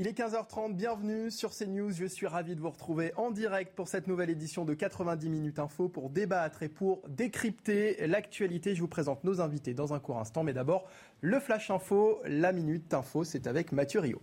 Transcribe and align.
Il 0.00 0.06
est 0.06 0.16
15h30, 0.16 0.74
bienvenue 0.74 1.28
sur 1.28 1.50
CNews. 1.50 1.90
Je 1.90 2.04
suis 2.04 2.28
ravi 2.28 2.54
de 2.54 2.60
vous 2.60 2.70
retrouver 2.70 3.12
en 3.16 3.32
direct 3.32 3.74
pour 3.74 3.88
cette 3.88 4.06
nouvelle 4.06 4.30
édition 4.30 4.64
de 4.64 4.72
90 4.72 5.28
minutes 5.28 5.58
info 5.58 5.88
pour 5.88 6.08
débattre 6.08 6.62
et 6.62 6.68
pour 6.68 7.02
décrypter 7.08 8.06
l'actualité. 8.06 8.76
Je 8.76 8.80
vous 8.80 8.86
présente 8.86 9.24
nos 9.24 9.40
invités 9.40 9.74
dans 9.74 9.94
un 9.94 9.98
court 9.98 10.20
instant, 10.20 10.44
mais 10.44 10.52
d'abord 10.52 10.84
le 11.20 11.40
Flash 11.40 11.72
Info, 11.72 12.20
la 12.26 12.52
Minute 12.52 12.94
Info, 12.94 13.24
c'est 13.24 13.48
avec 13.48 13.72
Mathieu 13.72 13.98
Rio. 13.98 14.22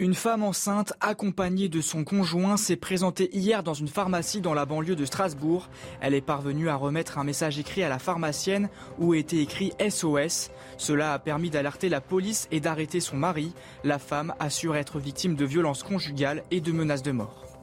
Une 0.00 0.14
femme 0.14 0.44
enceinte 0.44 0.92
accompagnée 1.00 1.68
de 1.68 1.80
son 1.80 2.04
conjoint 2.04 2.56
s'est 2.56 2.76
présentée 2.76 3.36
hier 3.36 3.64
dans 3.64 3.74
une 3.74 3.88
pharmacie 3.88 4.40
dans 4.40 4.54
la 4.54 4.64
banlieue 4.64 4.94
de 4.94 5.04
Strasbourg. 5.04 5.68
Elle 6.00 6.14
est 6.14 6.20
parvenue 6.20 6.68
à 6.68 6.76
remettre 6.76 7.18
un 7.18 7.24
message 7.24 7.58
écrit 7.58 7.82
à 7.82 7.88
la 7.88 7.98
pharmacienne 7.98 8.68
où 9.00 9.12
était 9.12 9.38
écrit 9.38 9.72
SOS. 9.80 10.52
Cela 10.76 11.14
a 11.14 11.18
permis 11.18 11.50
d'alerter 11.50 11.88
la 11.88 12.00
police 12.00 12.46
et 12.52 12.60
d'arrêter 12.60 13.00
son 13.00 13.16
mari. 13.16 13.52
La 13.82 13.98
femme 13.98 14.34
assure 14.38 14.76
être 14.76 15.00
victime 15.00 15.34
de 15.34 15.44
violences 15.44 15.82
conjugales 15.82 16.44
et 16.52 16.60
de 16.60 16.70
menaces 16.70 17.02
de 17.02 17.10
mort. 17.10 17.57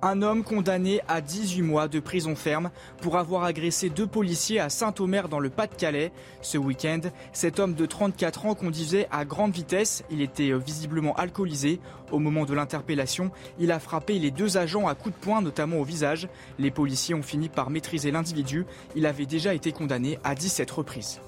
Un 0.00 0.22
homme 0.22 0.44
condamné 0.44 1.00
à 1.08 1.20
18 1.20 1.62
mois 1.62 1.88
de 1.88 1.98
prison 1.98 2.36
ferme 2.36 2.70
pour 3.02 3.16
avoir 3.16 3.42
agressé 3.42 3.90
deux 3.90 4.06
policiers 4.06 4.60
à 4.60 4.68
Saint-Omer 4.68 5.28
dans 5.28 5.40
le 5.40 5.50
Pas-de-Calais. 5.50 6.12
Ce 6.40 6.56
week-end, 6.56 7.00
cet 7.32 7.58
homme 7.58 7.74
de 7.74 7.84
34 7.84 8.46
ans 8.46 8.54
conduisait 8.54 9.08
à 9.10 9.24
grande 9.24 9.52
vitesse. 9.52 10.04
Il 10.08 10.22
était 10.22 10.50
euh, 10.50 10.58
visiblement 10.58 11.16
alcoolisé. 11.16 11.80
Au 12.12 12.20
moment 12.20 12.44
de 12.44 12.54
l'interpellation, 12.54 13.32
il 13.58 13.72
a 13.72 13.80
frappé 13.80 14.20
les 14.20 14.30
deux 14.30 14.56
agents 14.56 14.86
à 14.86 14.94
coups 14.94 15.16
de 15.16 15.20
poing, 15.20 15.42
notamment 15.42 15.78
au 15.78 15.84
visage. 15.84 16.28
Les 16.60 16.70
policiers 16.70 17.16
ont 17.16 17.22
fini 17.22 17.48
par 17.48 17.68
maîtriser 17.68 18.12
l'individu. 18.12 18.66
Il 18.94 19.04
avait 19.04 19.26
déjà 19.26 19.52
été 19.52 19.72
condamné 19.72 20.20
à 20.22 20.36
17 20.36 20.70
reprises. 20.70 21.20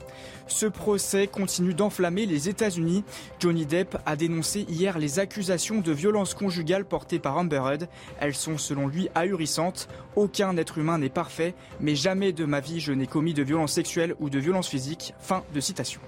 Ce 0.50 0.66
procès 0.66 1.28
continue 1.28 1.74
d'enflammer 1.74 2.26
les 2.26 2.48
États-Unis. 2.48 3.04
Johnny 3.38 3.66
Depp 3.66 3.96
a 4.04 4.16
dénoncé 4.16 4.66
hier 4.68 4.98
les 4.98 5.20
accusations 5.20 5.80
de 5.80 5.92
violence 5.92 6.34
conjugale 6.34 6.84
portées 6.84 7.20
par 7.20 7.38
Amber 7.38 7.62
Heard. 7.64 7.88
Elles 8.18 8.34
sont 8.34 8.58
selon 8.58 8.88
lui 8.88 9.08
ahurissantes. 9.14 9.88
Aucun 10.16 10.56
être 10.56 10.78
humain 10.78 10.98
n'est 10.98 11.08
parfait, 11.08 11.54
mais 11.80 11.94
jamais 11.94 12.32
de 12.32 12.44
ma 12.44 12.60
vie 12.60 12.80
je 12.80 12.92
n'ai 12.92 13.06
commis 13.06 13.32
de 13.32 13.44
violence 13.44 13.72
sexuelle 13.72 14.14
ou 14.18 14.28
de 14.28 14.40
violence 14.40 14.68
physique. 14.68 15.14
Fin 15.20 15.44
de 15.54 15.60
citation. 15.60 16.00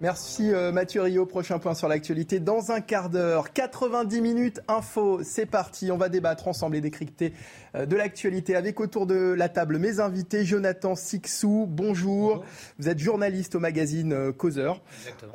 Merci 0.00 0.52
euh, 0.54 0.70
Mathieu 0.70 1.02
Rio. 1.02 1.26
Prochain 1.26 1.58
point 1.58 1.74
sur 1.74 1.88
l'actualité 1.88 2.38
dans 2.38 2.70
un 2.70 2.80
quart 2.80 3.10
d'heure. 3.10 3.52
90 3.52 4.20
minutes 4.20 4.60
info, 4.68 5.24
c'est 5.24 5.44
parti. 5.44 5.90
On 5.90 5.96
va 5.96 6.08
débattre 6.08 6.46
ensemble 6.46 6.76
et 6.76 6.80
décrypter 6.80 7.32
euh, 7.74 7.84
de 7.84 7.96
l'actualité 7.96 8.54
avec 8.54 8.78
autour 8.78 9.06
de 9.06 9.32
la 9.32 9.48
table 9.48 9.78
mes 9.78 9.98
invités. 9.98 10.44
Jonathan 10.44 10.94
Sixou, 10.94 11.66
bonjour. 11.68 12.44
Vous 12.78 12.88
êtes 12.88 13.00
journaliste 13.00 13.56
au 13.56 13.60
magazine 13.60 14.12
euh, 14.12 14.32
Causeur. 14.32 14.80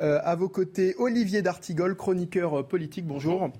Euh, 0.00 0.20
à 0.24 0.34
vos 0.34 0.48
côtés, 0.48 0.94
Olivier 0.98 1.42
D'Artigol, 1.42 1.94
chroniqueur 1.94 2.66
politique. 2.66 3.06
Bonjour. 3.06 3.50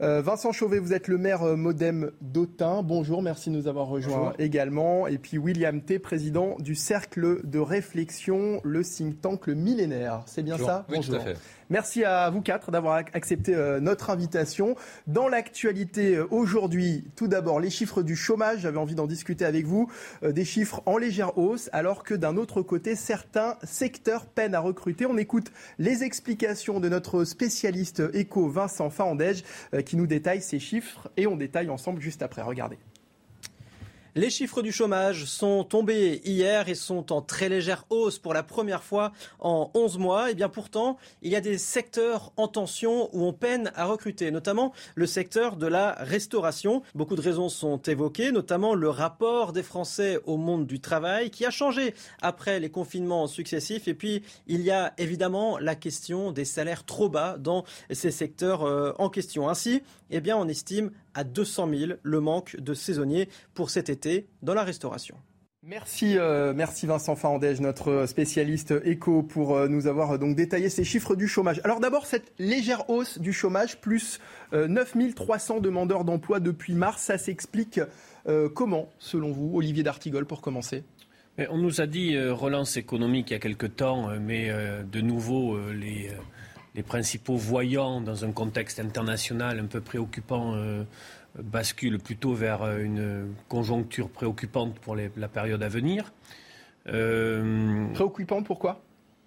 Euh, 0.00 0.22
Vincent 0.22 0.52
Chauvet, 0.52 0.78
vous 0.78 0.92
êtes 0.92 1.08
le 1.08 1.18
maire 1.18 1.42
euh, 1.42 1.56
modem 1.56 2.12
d'Autun. 2.20 2.82
Bonjour, 2.82 3.20
merci 3.20 3.50
de 3.50 3.56
nous 3.56 3.66
avoir 3.66 3.88
rejoints 3.88 4.32
également. 4.38 5.08
Et 5.08 5.18
puis 5.18 5.38
William 5.38 5.80
T, 5.80 5.98
président 5.98 6.56
du 6.60 6.76
Cercle 6.76 7.44
de 7.44 7.58
réflexion, 7.58 8.60
le 8.62 8.84
think 8.84 9.20
tank, 9.20 9.48
le 9.48 9.54
millénaire. 9.54 10.22
C'est 10.26 10.42
bien 10.42 10.56
ça? 10.56 10.86
Oui, 10.88 11.00
tout 11.00 11.14
à 11.14 11.20
fait. 11.20 11.36
Merci 11.70 12.02
à 12.04 12.30
vous 12.30 12.40
quatre 12.40 12.70
d'avoir 12.70 13.00
ac- 13.00 13.08
accepté 13.12 13.54
euh, 13.54 13.78
notre 13.80 14.10
invitation. 14.10 14.74
Dans 15.06 15.28
l'actualité 15.28 16.16
euh, 16.16 16.26
aujourd'hui, 16.30 17.04
tout 17.14 17.28
d'abord 17.28 17.60
les 17.60 17.70
chiffres 17.70 18.02
du 18.02 18.16
chômage. 18.16 18.60
J'avais 18.60 18.78
envie 18.78 18.94
d'en 18.94 19.06
discuter 19.06 19.44
avec 19.44 19.66
vous. 19.66 19.90
Euh, 20.22 20.32
des 20.32 20.44
chiffres 20.44 20.82
en 20.86 20.96
légère 20.96 21.36
hausse, 21.36 21.68
alors 21.72 22.04
que 22.04 22.14
d'un 22.14 22.36
autre 22.36 22.62
côté, 22.62 22.96
certains 22.96 23.56
secteurs 23.64 24.26
peinent 24.26 24.54
à 24.54 24.60
recruter. 24.60 25.04
On 25.06 25.18
écoute 25.18 25.52
les 25.78 26.04
explications 26.04 26.80
de 26.80 26.88
notre 26.88 27.24
spécialiste 27.24 28.02
éco 28.14 28.48
Vincent 28.48 28.88
Fahandège 28.90 29.44
euh, 29.74 29.82
qui 29.82 29.96
nous 29.96 30.06
détaille 30.06 30.40
ces 30.40 30.58
chiffres 30.58 31.10
et 31.16 31.26
on 31.26 31.36
détaille 31.36 31.68
ensemble 31.68 32.00
juste 32.00 32.22
après. 32.22 32.42
Regardez. 32.42 32.78
Les 34.18 34.30
chiffres 34.30 34.62
du 34.62 34.72
chômage 34.72 35.26
sont 35.26 35.62
tombés 35.62 36.20
hier 36.24 36.68
et 36.68 36.74
sont 36.74 37.12
en 37.12 37.22
très 37.22 37.48
légère 37.48 37.84
hausse 37.88 38.18
pour 38.18 38.34
la 38.34 38.42
première 38.42 38.82
fois 38.82 39.12
en 39.38 39.70
11 39.74 39.98
mois. 39.98 40.32
Et 40.32 40.34
bien 40.34 40.48
pourtant, 40.48 40.96
il 41.22 41.30
y 41.30 41.36
a 41.36 41.40
des 41.40 41.56
secteurs 41.56 42.32
en 42.36 42.48
tension 42.48 43.10
où 43.12 43.24
on 43.24 43.32
peine 43.32 43.70
à 43.76 43.84
recruter, 43.84 44.32
notamment 44.32 44.72
le 44.96 45.06
secteur 45.06 45.54
de 45.54 45.68
la 45.68 45.92
restauration. 46.00 46.82
Beaucoup 46.96 47.14
de 47.14 47.20
raisons 47.20 47.48
sont 47.48 47.78
évoquées, 47.78 48.32
notamment 48.32 48.74
le 48.74 48.88
rapport 48.88 49.52
des 49.52 49.62
Français 49.62 50.18
au 50.24 50.36
monde 50.36 50.66
du 50.66 50.80
travail 50.80 51.30
qui 51.30 51.46
a 51.46 51.50
changé 51.50 51.94
après 52.20 52.58
les 52.58 52.70
confinements 52.70 53.28
successifs. 53.28 53.86
Et 53.86 53.94
puis, 53.94 54.24
il 54.48 54.62
y 54.62 54.72
a 54.72 54.94
évidemment 54.98 55.58
la 55.58 55.76
question 55.76 56.32
des 56.32 56.44
salaires 56.44 56.84
trop 56.84 57.08
bas 57.08 57.36
dans 57.38 57.62
ces 57.92 58.10
secteurs 58.10 58.64
euh, 58.64 58.90
en 58.98 59.10
question. 59.10 59.48
Ainsi, 59.48 59.80
eh 60.10 60.20
bien, 60.20 60.36
on 60.36 60.48
estime 60.48 60.90
à 61.18 61.24
200 61.24 61.68
000 61.74 61.92
le 62.00 62.20
manque 62.20 62.56
de 62.60 62.74
saisonniers 62.74 63.28
pour 63.52 63.70
cet 63.70 63.90
été 63.90 64.28
dans 64.42 64.54
la 64.54 64.62
restauration. 64.62 65.16
Merci, 65.64 66.16
euh, 66.16 66.54
merci 66.54 66.86
Vincent 66.86 67.16
Fahandège, 67.16 67.60
notre 67.60 68.06
spécialiste 68.06 68.72
éco, 68.84 69.24
pour 69.24 69.56
euh, 69.56 69.66
nous 69.66 69.88
avoir 69.88 70.12
euh, 70.12 70.18
donc 70.18 70.36
détaillé 70.36 70.70
ces 70.70 70.84
chiffres 70.84 71.16
du 71.16 71.26
chômage. 71.26 71.60
Alors 71.64 71.80
d'abord, 71.80 72.06
cette 72.06 72.32
légère 72.38 72.88
hausse 72.88 73.18
du 73.18 73.32
chômage, 73.32 73.80
plus 73.80 74.20
euh, 74.52 74.68
9300 74.68 75.58
demandeurs 75.58 76.04
d'emploi 76.04 76.38
depuis 76.38 76.74
mars, 76.74 77.02
ça 77.02 77.18
s'explique 77.18 77.80
euh, 78.28 78.48
comment, 78.48 78.88
selon 79.00 79.32
vous, 79.32 79.50
Olivier 79.54 79.82
D'Artigol, 79.82 80.24
pour 80.24 80.40
commencer? 80.40 80.84
On 81.50 81.58
nous 81.58 81.80
a 81.80 81.86
dit 81.86 82.16
euh, 82.16 82.32
relance 82.32 82.76
économique 82.76 83.30
il 83.30 83.34
y 83.34 83.36
a 83.36 83.40
quelque 83.40 83.66
temps, 83.66 84.08
mais 84.20 84.50
euh, 84.50 84.82
de 84.82 85.00
nouveau, 85.00 85.54
euh, 85.54 85.72
les, 85.72 86.08
euh, 86.08 86.12
les 86.78 86.84
principaux 86.84 87.34
voyants 87.34 88.00
dans 88.00 88.24
un 88.24 88.30
contexte 88.30 88.78
international 88.78 89.58
un 89.58 89.66
peu 89.66 89.80
préoccupant 89.80 90.54
euh, 90.54 90.84
basculent 91.36 91.98
plutôt 91.98 92.34
vers 92.34 92.62
euh, 92.62 92.78
une 92.78 93.34
conjoncture 93.48 94.08
préoccupante 94.08 94.78
pour 94.78 94.94
la 94.94 95.28
période 95.28 95.60
à 95.64 95.68
venir. 95.68 96.12
Euh, 96.86 97.92
Préoccupant, 97.94 98.44
pourquoi? 98.44 98.80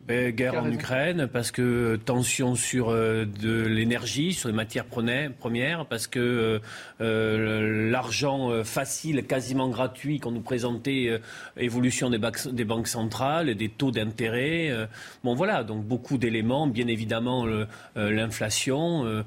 Ben, 0.08 0.32
guerre 0.32 0.56
en 0.56 0.64
raison 0.64 0.76
Ukraine, 0.76 1.28
parce 1.32 1.52
que 1.52 1.96
tension 1.96 2.56
sur 2.56 2.90
euh, 2.90 3.26
de 3.26 3.62
l'énergie, 3.62 4.34
sur 4.34 4.50
les 4.50 4.56
matières 4.56 4.86
premières, 4.86 5.86
parce 5.86 6.08
que 6.08 6.20
euh, 6.20 6.60
euh, 7.02 7.90
l'argent 7.92 8.50
euh, 8.52 8.64
facile, 8.64 9.24
quasiment 9.26 9.70
gratuit 9.70 10.20
qu'on 10.20 10.32
nous 10.32 10.42
présentait, 10.42 11.08
euh, 11.10 11.20
évolution 11.58 12.10
des, 12.10 12.18
bacs- 12.18 12.48
des 12.52 12.66
banques 12.66 12.88
centrales, 12.88 13.54
des 13.56 13.70
taux 13.70 13.92
d'intérêt. 13.92 14.70
euh, 14.72 14.86
bon 15.24 15.34
voilà, 15.36 15.64
donc 15.64 15.84
beaucoup 15.86 16.18
d'éléments, 16.18 16.68
bien 16.68 16.88
évidemment 16.88 17.46
euh, 17.48 17.66
l'inflation. 17.96 19.06
euh, 19.06 19.24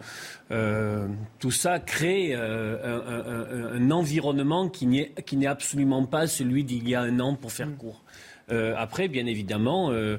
euh, 0.50 1.06
tout 1.38 1.50
ça 1.50 1.78
crée 1.78 2.32
euh, 2.34 2.76
un, 2.84 3.72
un- 3.72 3.74
un- 3.76 3.82
un 3.86 3.90
environnement 3.90 4.68
qui 4.68 4.86
n'est 4.86 5.46
absolument 5.46 6.04
pas 6.04 6.26
celui 6.26 6.64
d'il 6.64 6.88
y 6.88 6.94
a 6.94 7.00
un 7.00 7.20
an 7.20 7.34
pour 7.34 7.52
faire 7.52 7.68
court. 7.78 8.02
Euh, 8.50 8.74
après, 8.76 9.08
bien 9.08 9.24
évidemment, 9.24 9.90
euh, 9.90 10.18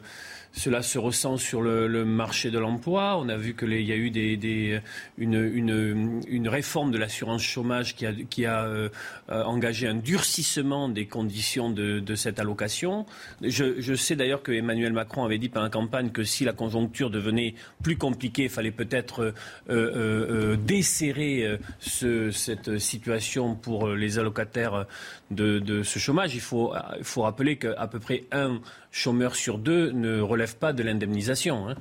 cela 0.56 0.82
se 0.82 0.98
ressent 0.98 1.36
sur 1.36 1.62
le, 1.62 2.06
marché 2.06 2.50
de 2.50 2.58
l'emploi. 2.58 3.18
On 3.20 3.28
a 3.28 3.36
vu 3.36 3.56
qu'il 3.56 3.74
y 3.82 3.92
a 3.92 3.96
eu 3.98 4.10
des, 4.10 4.38
des- 4.38 4.80
une, 5.18 6.48
réforme 6.48 6.92
de 6.92 6.98
l'assurance 6.98 7.42
chômage 7.44 7.96
qui 7.96 8.06
a, 8.06 8.14
qui 8.14 8.46
a 8.46 8.64
euh, 8.64 8.90
engagé 9.28 9.86
un 9.88 9.96
durcissement 9.96 10.88
des 10.88 11.08
conditions 11.08 11.70
de, 11.70 12.16
cette 12.16 12.40
allocation. 12.40 13.06
Je, 13.42 13.96
sais 13.96 14.16
d'ailleurs 14.16 14.44
que 14.44 14.54
Emmanuel 14.54 14.94
Macron 14.94 15.26
avait 15.26 15.38
dit 15.40 15.50
pendant 15.50 15.66
la 15.66 15.70
campagne 15.70 16.10
que 16.12 16.24
si 16.24 16.46
la 16.46 16.54
conjoncture 16.54 17.10
devenait 17.10 17.56
plus 17.84 17.98
compliquée, 17.98 18.44
il 18.44 18.50
fallait 18.50 18.72
peut-être 18.72 19.34
euh, 19.70 20.54
euh, 20.54 20.56
desserrer 20.56 21.60
ce- 21.80 22.32
cette 22.32 22.78
situation 22.80 23.56
pour 23.56 23.90
les 23.90 24.20
allocataires 24.20 24.86
de, 25.32 25.60
de 25.60 25.84
ce 25.84 26.00
chômage. 26.00 26.34
Il 26.34 26.40
faut, 26.42 26.74
il 26.98 27.04
faut 27.04 27.24
rappeler 27.24 27.58
qu'à 27.58 27.88
peu 27.88 28.00
près 28.00 28.24
un 28.32 28.62
chômeur 28.96 29.36
sur 29.36 29.58
deux 29.58 29.92
ne 29.92 30.22
relève 30.22 30.56
pas 30.56 30.72
de 30.72 30.82
l'indemnisation. 30.82 31.68
hein. 31.68 31.76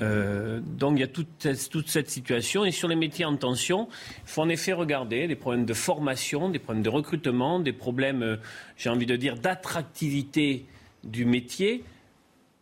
Euh, 0.00 0.60
donc 0.64 0.92
il 0.98 1.00
y 1.00 1.02
a 1.02 1.08
toute, 1.08 1.26
cette- 1.40 1.68
toute 1.68 1.88
cette 1.88 2.08
situation. 2.08 2.64
Et 2.64 2.70
sur 2.70 2.86
les 2.86 2.94
métiers 2.94 3.24
en 3.24 3.36
tension, 3.36 3.88
il 4.24 4.30
faut 4.30 4.42
en 4.42 4.48
effet 4.48 4.72
regarder 4.72 5.26
des 5.26 5.34
problèmes 5.34 5.66
de 5.66 5.74
formation, 5.74 6.48
des 6.48 6.60
problèmes 6.60 6.84
de 6.84 6.88
recrutement, 6.88 7.58
des 7.58 7.72
problèmes, 7.72 8.22
euh, 8.22 8.36
j'ai 8.76 8.88
envie 8.88 9.06
de 9.06 9.16
dire, 9.16 9.36
d'attractivité 9.36 10.64
du 11.02 11.24
métier, 11.24 11.82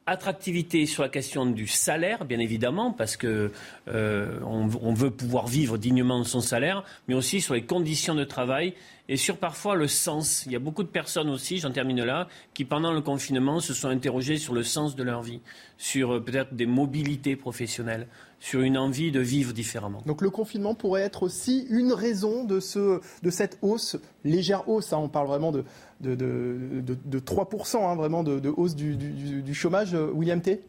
attractivité 0.08 0.86
sur 0.86 1.02
la 1.02 1.08
question 1.08 1.46
du 1.46 1.66
salaire, 1.66 2.24
bien 2.24 2.38
évidemment, 2.38 2.92
parce 2.92 3.16
que 3.16 3.52
euh, 3.88 4.40
on, 4.44 4.94
veut 4.94 5.10
pouvoir 5.10 5.46
vivre 5.46 5.78
dignement 5.78 6.18
de 6.18 6.24
son 6.24 6.40
salaire, 6.40 6.84
mais 7.06 7.14
aussi 7.14 7.40
sur 7.40 7.54
les 7.54 7.62
conditions 7.62 8.14
de 8.14 8.24
travail 8.24 8.74
et 9.08 9.16
sur 9.16 9.38
parfois 9.38 9.74
le 9.74 9.88
sens. 9.88 10.44
Il 10.46 10.52
y 10.52 10.56
a 10.56 10.58
beaucoup 10.58 10.82
de 10.82 10.88
personnes 10.88 11.30
aussi, 11.30 11.58
j'en 11.58 11.70
termine 11.70 12.02
là, 12.02 12.28
qui 12.54 12.64
pendant 12.64 12.92
le 12.92 13.00
confinement 13.00 13.60
se 13.60 13.74
sont 13.74 13.88
interrogées 13.88 14.36
sur 14.36 14.54
le 14.54 14.62
sens 14.62 14.96
de 14.96 15.02
leur 15.02 15.22
vie, 15.22 15.40
sur 15.76 16.14
euh, 16.14 16.20
peut-être 16.20 16.54
des 16.54 16.66
mobilités 16.66 17.36
professionnelles, 17.36 18.06
sur 18.40 18.60
une 18.60 18.78
envie 18.78 19.10
de 19.10 19.20
vivre 19.20 19.52
différemment. 19.52 20.02
Donc 20.06 20.22
le 20.22 20.30
confinement 20.30 20.74
pourrait 20.74 21.02
être 21.02 21.22
aussi 21.22 21.66
une 21.70 21.92
raison 21.92 22.44
de, 22.44 22.60
ce, 22.60 23.00
de 23.22 23.30
cette 23.30 23.58
hausse, 23.62 23.96
légère 24.24 24.68
hausse, 24.68 24.92
hein. 24.92 24.98
on 24.98 25.08
parle 25.08 25.26
vraiment 25.26 25.52
de, 25.52 25.64
de, 26.00 26.14
de, 26.14 27.18
3%, 27.18 27.76
hein, 27.76 27.94
vraiment 27.96 28.22
de, 28.22 28.48
hausse 28.48 28.74
du, 28.74 28.96
du 28.96 29.54
chômage, 29.54 29.94
euh, 29.94 30.10
William 30.12 30.40
T? 30.40 30.60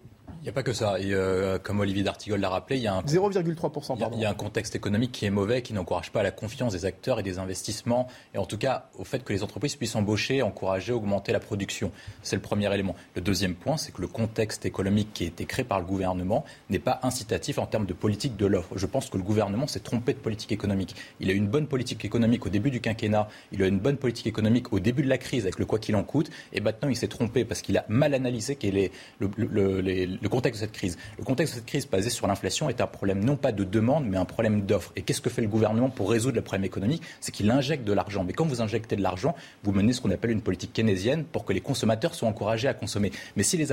Il 0.42 0.44
n'y 0.44 0.50
a 0.50 0.54
pas 0.54 0.64
que 0.64 0.74
ça. 0.74 1.00
Et, 1.00 1.14
euh, 1.14 1.60
comme 1.60 1.80
Olivier 1.80 2.04
D'Artigol 2.04 2.40
l'a 2.40 2.50
rappelé, 2.50 2.78
il 2.78 2.84
y 2.84 2.88
a 2.88 2.94
un 2.94 3.02
0,3%. 3.02 3.98
Il 4.14 4.20
y, 4.20 4.26
a 4.26 4.30
un 4.30 4.34
contexte 4.34 4.76
économique 4.76 5.12
qui 5.12 5.26
est 5.26 5.30
mauvais, 5.30 5.62
qui 5.62 5.74
n'encourage 5.74 6.12
pas 6.12 6.24
la 6.24 6.32
confiance 6.32 6.74
des 6.74 6.86
acteurs 6.86 7.20
et 7.20 7.24
des 7.24 7.40
investissements, 7.40 8.08
et 8.34 8.38
en 8.38 8.46
tout 8.46 8.58
cas 8.58 8.90
au 8.98 9.04
fait 9.04 9.24
que 9.24 9.34
les 9.34 9.44
entreprises 9.44 9.76
puissent 9.76 9.96
embaucher, 9.96 10.42
encourager, 10.42 10.94
augmenter 10.94 11.32
la 11.32 11.40
production. 11.40 11.92
C'est 12.24 12.36
le 12.36 12.42
premier 12.42 12.74
élément. 12.74 12.96
Le 13.16 13.22
deuxième 13.22 13.56
point, 13.56 13.78
c'est 13.78 13.92
que 13.92 14.02
le 14.02 14.08
contexte 14.08 14.66
économique 14.66 15.14
qui 15.14 15.24
a 15.26 15.28
été 15.28 15.46
créé 15.46 15.66
par 15.66 15.80
le 15.80 15.86
gouvernement 15.86 16.46
n'est 16.70 16.80
pas 16.80 17.00
incitatif 17.04 17.58
en 17.58 17.66
termes 17.66 17.86
de 17.86 17.94
politique 17.94 18.36
de 18.38 18.46
l'offre. 18.46 18.78
Je 18.78 18.86
pense 18.86 19.10
que 19.10 19.18
le 19.18 19.24
gouvernement 19.24 19.68
s'est 19.68 19.80
trompé 19.80 20.14
de 20.14 20.20
politique 20.20 20.52
économique. 20.52 20.96
Il 21.20 21.30
a 21.30 21.34
une 21.34 21.48
bonne 21.48 21.68
politique 21.68 22.06
économique 22.06 22.46
au 22.46 22.50
début 22.50 22.72
du 22.72 22.82
quinquennat, 22.82 23.28
il 23.52 23.64
a 23.64 23.68
une 23.68 23.80
bonne 23.80 23.98
politique 23.98 24.28
économique 24.28 24.72
au 24.74 24.80
début 24.80 25.04
de 25.04 25.10
la 25.10 25.18
crise 25.18 25.44
avec 25.44 25.60
le 25.60 25.66
quoi 25.66 25.80
qu'il 25.80 25.96
en 25.96 26.04
coûte, 26.04 26.30
et 26.54 26.62
maintenant 26.62 26.90
il 26.90 26.96
s'est 26.96 27.08
trompé 27.08 27.46
parce 27.46 27.62
qu'il 27.62 27.78
a 27.78 27.86
mal 27.90 28.14
analysé 28.14 28.56
quel 28.56 28.78
est 28.78 28.92
le, 29.20 29.30
le 29.38 30.19
contexte 30.28 30.60
de 30.62 30.66
cette 30.66 30.76
crise. 30.76 30.98
Le 31.18 31.24
contexte 31.24 31.54
de 31.54 31.60
cette 31.60 31.68
crise 31.68 31.88
basée 31.88 32.10
sur 32.10 32.28
l'inflation 32.28 32.68
est 32.68 32.82
un 32.82 32.88
problème 32.88 33.24
non 33.24 33.38
pas 33.38 33.52
de 33.52 33.64
demande, 33.64 34.06
mais 34.06 34.18
un 34.18 34.26
problème 34.26 34.62
d'offre. 34.62 34.92
Et 34.96 35.02
qu'est-ce 35.02 35.22
que 35.22 35.30
fait 35.30 35.42
le 35.42 35.48
gouvernement 35.48 35.90
pour 35.90 36.10
résoudre 36.12 36.36
le 36.36 36.42
problème 36.42 36.66
économique? 36.66 37.04
C'est 37.22 37.32
qu'il 37.32 37.50
injecte 37.50 37.86
de 37.86 37.94
l'argent. 37.94 38.24
Mais 38.26 38.34
quand 38.34 38.46
vous 38.46 38.62
injectez 38.62 38.96
de 38.96 39.02
l'argent, 39.02 39.36
vous 39.64 39.72
menez 39.72 39.94
ce 39.94 40.02
qu'on 40.02 40.12
appelle 40.12 40.32
une 40.32 40.42
politique 40.42 40.74
keynésienne 40.74 41.24
pour 41.24 41.46
que 41.46 41.54
les 41.54 41.62
consommateurs 41.62 42.16
soient 42.16 42.28
encouragés 42.28 42.68
à 42.68 42.74
consommer. 42.74 43.12
Mais 43.38 43.44
si 43.44 43.58
les, 43.58 43.68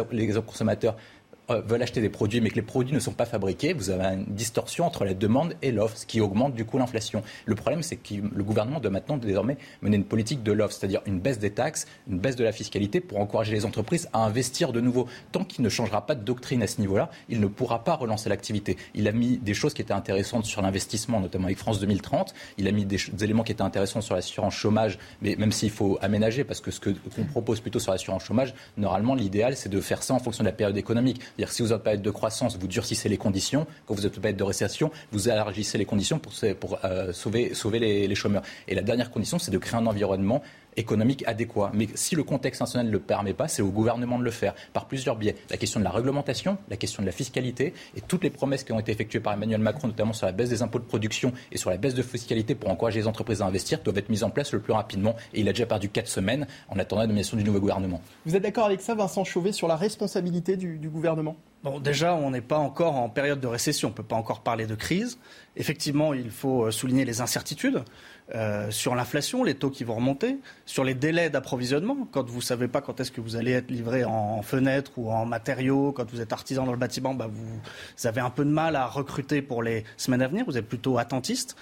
consommateurs 0.46 0.96
veulent 1.48 1.82
acheter 1.82 2.00
des 2.00 2.08
produits 2.08 2.40
mais 2.40 2.50
que 2.50 2.56
les 2.56 2.62
produits 2.62 2.94
ne 2.94 3.00
sont 3.00 3.12
pas 3.12 3.24
fabriqués, 3.24 3.72
vous 3.72 3.90
avez 3.90 4.04
une 4.14 4.24
distorsion 4.26 4.84
entre 4.84 5.04
la 5.04 5.14
demande 5.14 5.54
et 5.62 5.72
l'offre, 5.72 5.96
ce 5.96 6.06
qui 6.06 6.20
augmente 6.20 6.54
du 6.54 6.64
coup 6.64 6.78
l'inflation. 6.78 7.22
Le 7.44 7.54
problème, 7.54 7.82
c'est 7.82 7.96
que 7.96 8.14
le 8.14 8.44
gouvernement 8.44 8.80
doit 8.80 8.90
maintenant 8.90 9.16
désormais 9.16 9.56
mener 9.82 9.96
une 9.96 10.04
politique 10.04 10.42
de 10.42 10.52
l'offre, 10.52 10.74
c'est-à-dire 10.74 11.02
une 11.06 11.20
baisse 11.20 11.38
des 11.38 11.50
taxes, 11.50 11.86
une 12.08 12.18
baisse 12.18 12.36
de 12.36 12.44
la 12.44 12.52
fiscalité 12.52 13.00
pour 13.00 13.20
encourager 13.20 13.52
les 13.52 13.64
entreprises 13.64 14.08
à 14.12 14.24
investir 14.24 14.72
de 14.72 14.80
nouveau. 14.80 15.06
Tant 15.32 15.44
qu'il 15.44 15.62
ne 15.62 15.68
changera 15.68 16.06
pas 16.06 16.14
de 16.14 16.22
doctrine 16.22 16.62
à 16.62 16.66
ce 16.66 16.80
niveau-là, 16.80 17.10
il 17.28 17.40
ne 17.40 17.46
pourra 17.46 17.84
pas 17.84 17.94
relancer 17.94 18.28
l'activité. 18.28 18.76
Il 18.94 19.08
a 19.08 19.12
mis 19.12 19.38
des 19.38 19.54
choses 19.54 19.74
qui 19.74 19.82
étaient 19.82 19.92
intéressantes 19.92 20.46
sur 20.46 20.62
l'investissement, 20.62 21.20
notamment 21.20 21.46
avec 21.46 21.58
France 21.58 21.80
2030. 21.80 22.34
Il 22.58 22.68
a 22.68 22.72
mis 22.72 22.84
des, 22.84 22.98
éléments 23.22 23.42
qui 23.42 23.52
étaient 23.52 23.62
intéressants 23.62 24.00
sur 24.00 24.14
l'assurance 24.14 24.54
chômage, 24.54 24.98
mais 25.22 25.36
même 25.36 25.52
s'il 25.52 25.70
faut 25.70 25.98
aménager, 26.00 26.44
parce 26.44 26.60
que 26.60 26.70
ce 26.70 26.80
qu'on 26.80 27.24
propose 27.30 27.60
plutôt 27.60 27.78
sur 27.78 27.92
l'assurance 27.92 28.24
chômage, 28.24 28.54
normalement, 28.76 29.14
l'idéal, 29.14 29.56
c'est 29.56 29.68
de 29.68 29.80
faire 29.80 30.02
ça 30.02 30.14
en 30.14 30.18
fonction 30.18 30.42
de 30.44 30.48
la 30.48 30.54
période 30.54 30.76
économique 30.76 31.20
dire 31.38 31.52
si 31.52 31.62
vous 31.62 31.72
êtes 31.72 31.82
période 31.82 32.02
de 32.02 32.10
croissance, 32.10 32.56
vous 32.56 32.68
durcissez 32.68 33.08
les 33.08 33.18
conditions. 33.18 33.66
Quand 33.86 33.94
vous 33.94 34.06
êtes 34.06 34.16
en 34.18 34.20
période 34.20 34.38
de 34.38 34.44
récession, 34.44 34.90
vous 35.12 35.28
élargissez 35.28 35.78
les 35.78 35.84
conditions 35.84 36.18
pour, 36.18 36.78
euh, 36.84 37.12
sauver, 37.12 37.52
les 37.78 38.14
chômeurs. 38.14 38.42
Et 38.68 38.74
la 38.74 38.82
dernière 38.82 39.10
condition, 39.10 39.38
c'est 39.38 39.50
de 39.50 39.58
créer 39.58 39.78
un 39.78 39.86
environnement 39.86 40.42
économique 40.76 41.24
adéquat. 41.26 41.70
Mais 41.74 41.88
si 41.94 42.14
le 42.14 42.22
contexte 42.22 42.60
national 42.60 42.86
ne 42.86 42.92
le 42.92 43.00
permet 43.00 43.34
pas, 43.34 43.48
c'est 43.48 43.62
au 43.62 43.70
gouvernement 43.70 44.18
de 44.18 44.24
le 44.24 44.30
faire 44.30 44.54
par 44.72 44.86
plusieurs 44.86 45.16
biais. 45.16 45.36
La 45.50 45.56
question 45.56 45.80
de 45.80 45.84
la 45.84 45.90
réglementation, 45.90 46.58
la 46.68 46.76
question 46.76 47.02
de 47.02 47.06
la 47.06 47.12
fiscalité 47.12 47.74
et 47.96 48.00
toutes 48.00 48.24
les 48.24 48.30
promesses 48.30 48.64
qui 48.64 48.72
ont 48.72 48.80
été 48.80 48.92
effectuées 48.92 49.20
par 49.20 49.32
Emmanuel 49.32 49.60
Macron, 49.60 49.88
notamment 49.88 50.12
sur 50.12 50.26
la 50.26 50.32
baisse 50.32 50.50
des 50.50 50.62
impôts 50.62 50.78
de 50.78 50.84
production 50.84 51.32
et 51.52 51.58
sur 51.58 51.70
la 51.70 51.76
baisse 51.76 51.94
de 51.94 52.02
fiscalité 52.02 52.54
pour 52.54 52.70
encourager 52.70 53.00
les 53.00 53.06
entreprises 53.06 53.42
à 53.42 53.46
investir, 53.46 53.80
doivent 53.82 53.98
être 53.98 54.08
mises 54.08 54.24
en 54.24 54.30
place 54.30 54.52
le 54.52 54.60
plus 54.60 54.72
rapidement. 54.72 55.16
Et 55.34 55.40
il 55.40 55.48
a 55.48 55.52
déjà 55.52 55.66
perdu 55.66 55.88
quatre 55.88 56.08
semaines 56.08 56.46
en 56.68 56.78
attendant 56.78 57.02
la 57.02 57.08
nomination 57.08 57.36
du 57.36 57.44
nouveau 57.44 57.60
gouvernement. 57.60 58.00
Vous 58.24 58.36
êtes 58.36 58.42
d'accord 58.42 58.66
avec 58.66 58.80
ça, 58.80 58.94
Vincent 58.94 59.24
Chauvet, 59.24 59.52
sur 59.52 59.68
la 59.68 59.76
responsabilité 59.76 60.56
du, 60.56 60.78
du 60.78 60.88
gouvernement? 60.88 61.36
Bon, 61.62 61.80
déjà, 61.80 62.14
on 62.14 62.30
n'est 62.30 62.42
pas 62.42 62.58
encore 62.58 62.94
en 62.94 63.08
période 63.08 63.40
de 63.40 63.46
récession. 63.46 63.88
On 63.88 63.90
ne 63.90 63.96
peut 63.96 64.02
pas 64.02 64.14
encore 64.16 64.40
parler 64.40 64.66
de 64.66 64.74
crise. 64.74 65.18
Effectivement, 65.56 66.14
il 66.14 66.30
faut 66.30 66.66
euh, 66.66 66.70
souligner 66.70 67.04
les 67.04 67.20
incertitudes. 67.20 67.82
Euh, 68.34 68.72
sur 68.72 68.96
l'inflation, 68.96 69.44
les 69.44 69.54
taux 69.54 69.70
qui 69.70 69.84
vont 69.84 69.94
remonter, 69.94 70.38
sur 70.64 70.82
les 70.82 70.94
délais 70.94 71.30
d'approvisionnement, 71.30 72.08
quand 72.10 72.28
vous 72.28 72.38
ne 72.38 72.42
savez 72.42 72.66
pas 72.66 72.80
quand 72.80 72.98
est-ce 72.98 73.12
que 73.12 73.20
vous 73.20 73.36
allez 73.36 73.52
être 73.52 73.70
livré 73.70 74.04
en, 74.04 74.42
fenêtre 74.42 74.90
ou 74.96 75.12
en 75.12 75.24
matériaux, 75.24 75.92
quand 75.92 76.10
vous 76.10 76.20
êtes 76.20 76.32
artisan 76.32 76.64
dans 76.64 76.72
le 76.72 76.78
bâtiment, 76.78 77.14
bah 77.14 77.28
vous, 77.30 78.08
avez 78.08 78.20
un 78.20 78.30
peu 78.30 78.44
de 78.44 78.50
mal 78.50 78.74
à 78.74 78.86
recruter 78.86 79.42
pour 79.42 79.62
les 79.62 79.84
semaines 79.96 80.22
à 80.22 80.28
venir, 80.28 80.44
vous 80.44 80.58
êtes 80.58 80.68
plutôt 80.68 80.98
attentiste. 80.98 81.56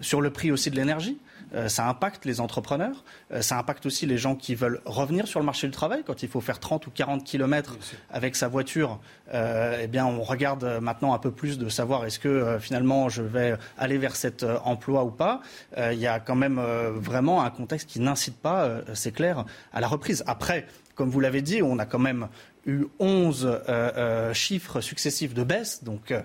Sur 0.00 0.20
le 0.20 0.30
prix 0.30 0.50
aussi 0.50 0.70
de 0.70 0.76
l'énergie, 0.76 1.18
euh, 1.54 1.68
ça 1.68 1.88
impacte 1.88 2.24
les 2.24 2.40
entrepreneurs, 2.40 3.04
euh, 3.32 3.40
ça 3.42 3.58
impacte 3.58 3.86
aussi 3.86 4.06
les 4.06 4.18
gens 4.18 4.34
qui 4.34 4.54
veulent 4.54 4.80
revenir 4.84 5.26
sur 5.26 5.40
le 5.40 5.46
marché 5.46 5.66
du 5.66 5.72
travail 5.72 6.02
quand 6.06 6.22
il 6.22 6.28
faut 6.28 6.40
faire 6.40 6.60
30 6.60 6.86
ou 6.86 6.90
40 6.90 7.24
kilomètres 7.24 7.76
avec 8.10 8.36
sa 8.36 8.48
voiture. 8.48 8.98
Euh, 9.32 9.80
eh 9.82 9.86
bien, 9.86 10.06
on 10.06 10.22
regarde 10.22 10.78
maintenant 10.80 11.14
un 11.14 11.18
peu 11.18 11.30
plus 11.30 11.58
de 11.58 11.68
savoir 11.68 12.04
est-ce 12.04 12.18
que 12.18 12.58
finalement 12.60 13.08
je 13.08 13.22
vais 13.22 13.56
aller 13.76 13.98
vers 13.98 14.16
cet 14.16 14.44
emploi 14.64 15.04
ou 15.04 15.10
pas. 15.10 15.40
Il 15.76 15.98
y 15.98 16.06
a 16.06 16.20
quand 16.20 16.34
même 16.34 16.60
vraiment 16.96 17.42
un 17.42 17.50
contexte 17.50 17.88
qui 17.88 18.00
n'incite 18.00 18.36
pas, 18.36 18.68
c'est 18.94 19.12
clair, 19.12 19.44
à 19.72 19.80
la 19.80 19.88
reprise. 19.88 20.24
Après, 20.26 20.66
comme 20.94 21.10
vous 21.10 21.20
l'avez 21.20 21.42
dit, 21.42 21.62
on 21.62 21.78
a 21.78 21.86
quand 21.86 21.98
même 21.98 22.28
eu 22.68 22.86
11 23.00 23.46
euh, 23.46 23.58
euh, 23.68 24.34
chiffres 24.34 24.80
successifs 24.80 25.34
de 25.34 25.42
baisse, 25.42 25.82
donc 25.82 26.10
euh, 26.10 26.20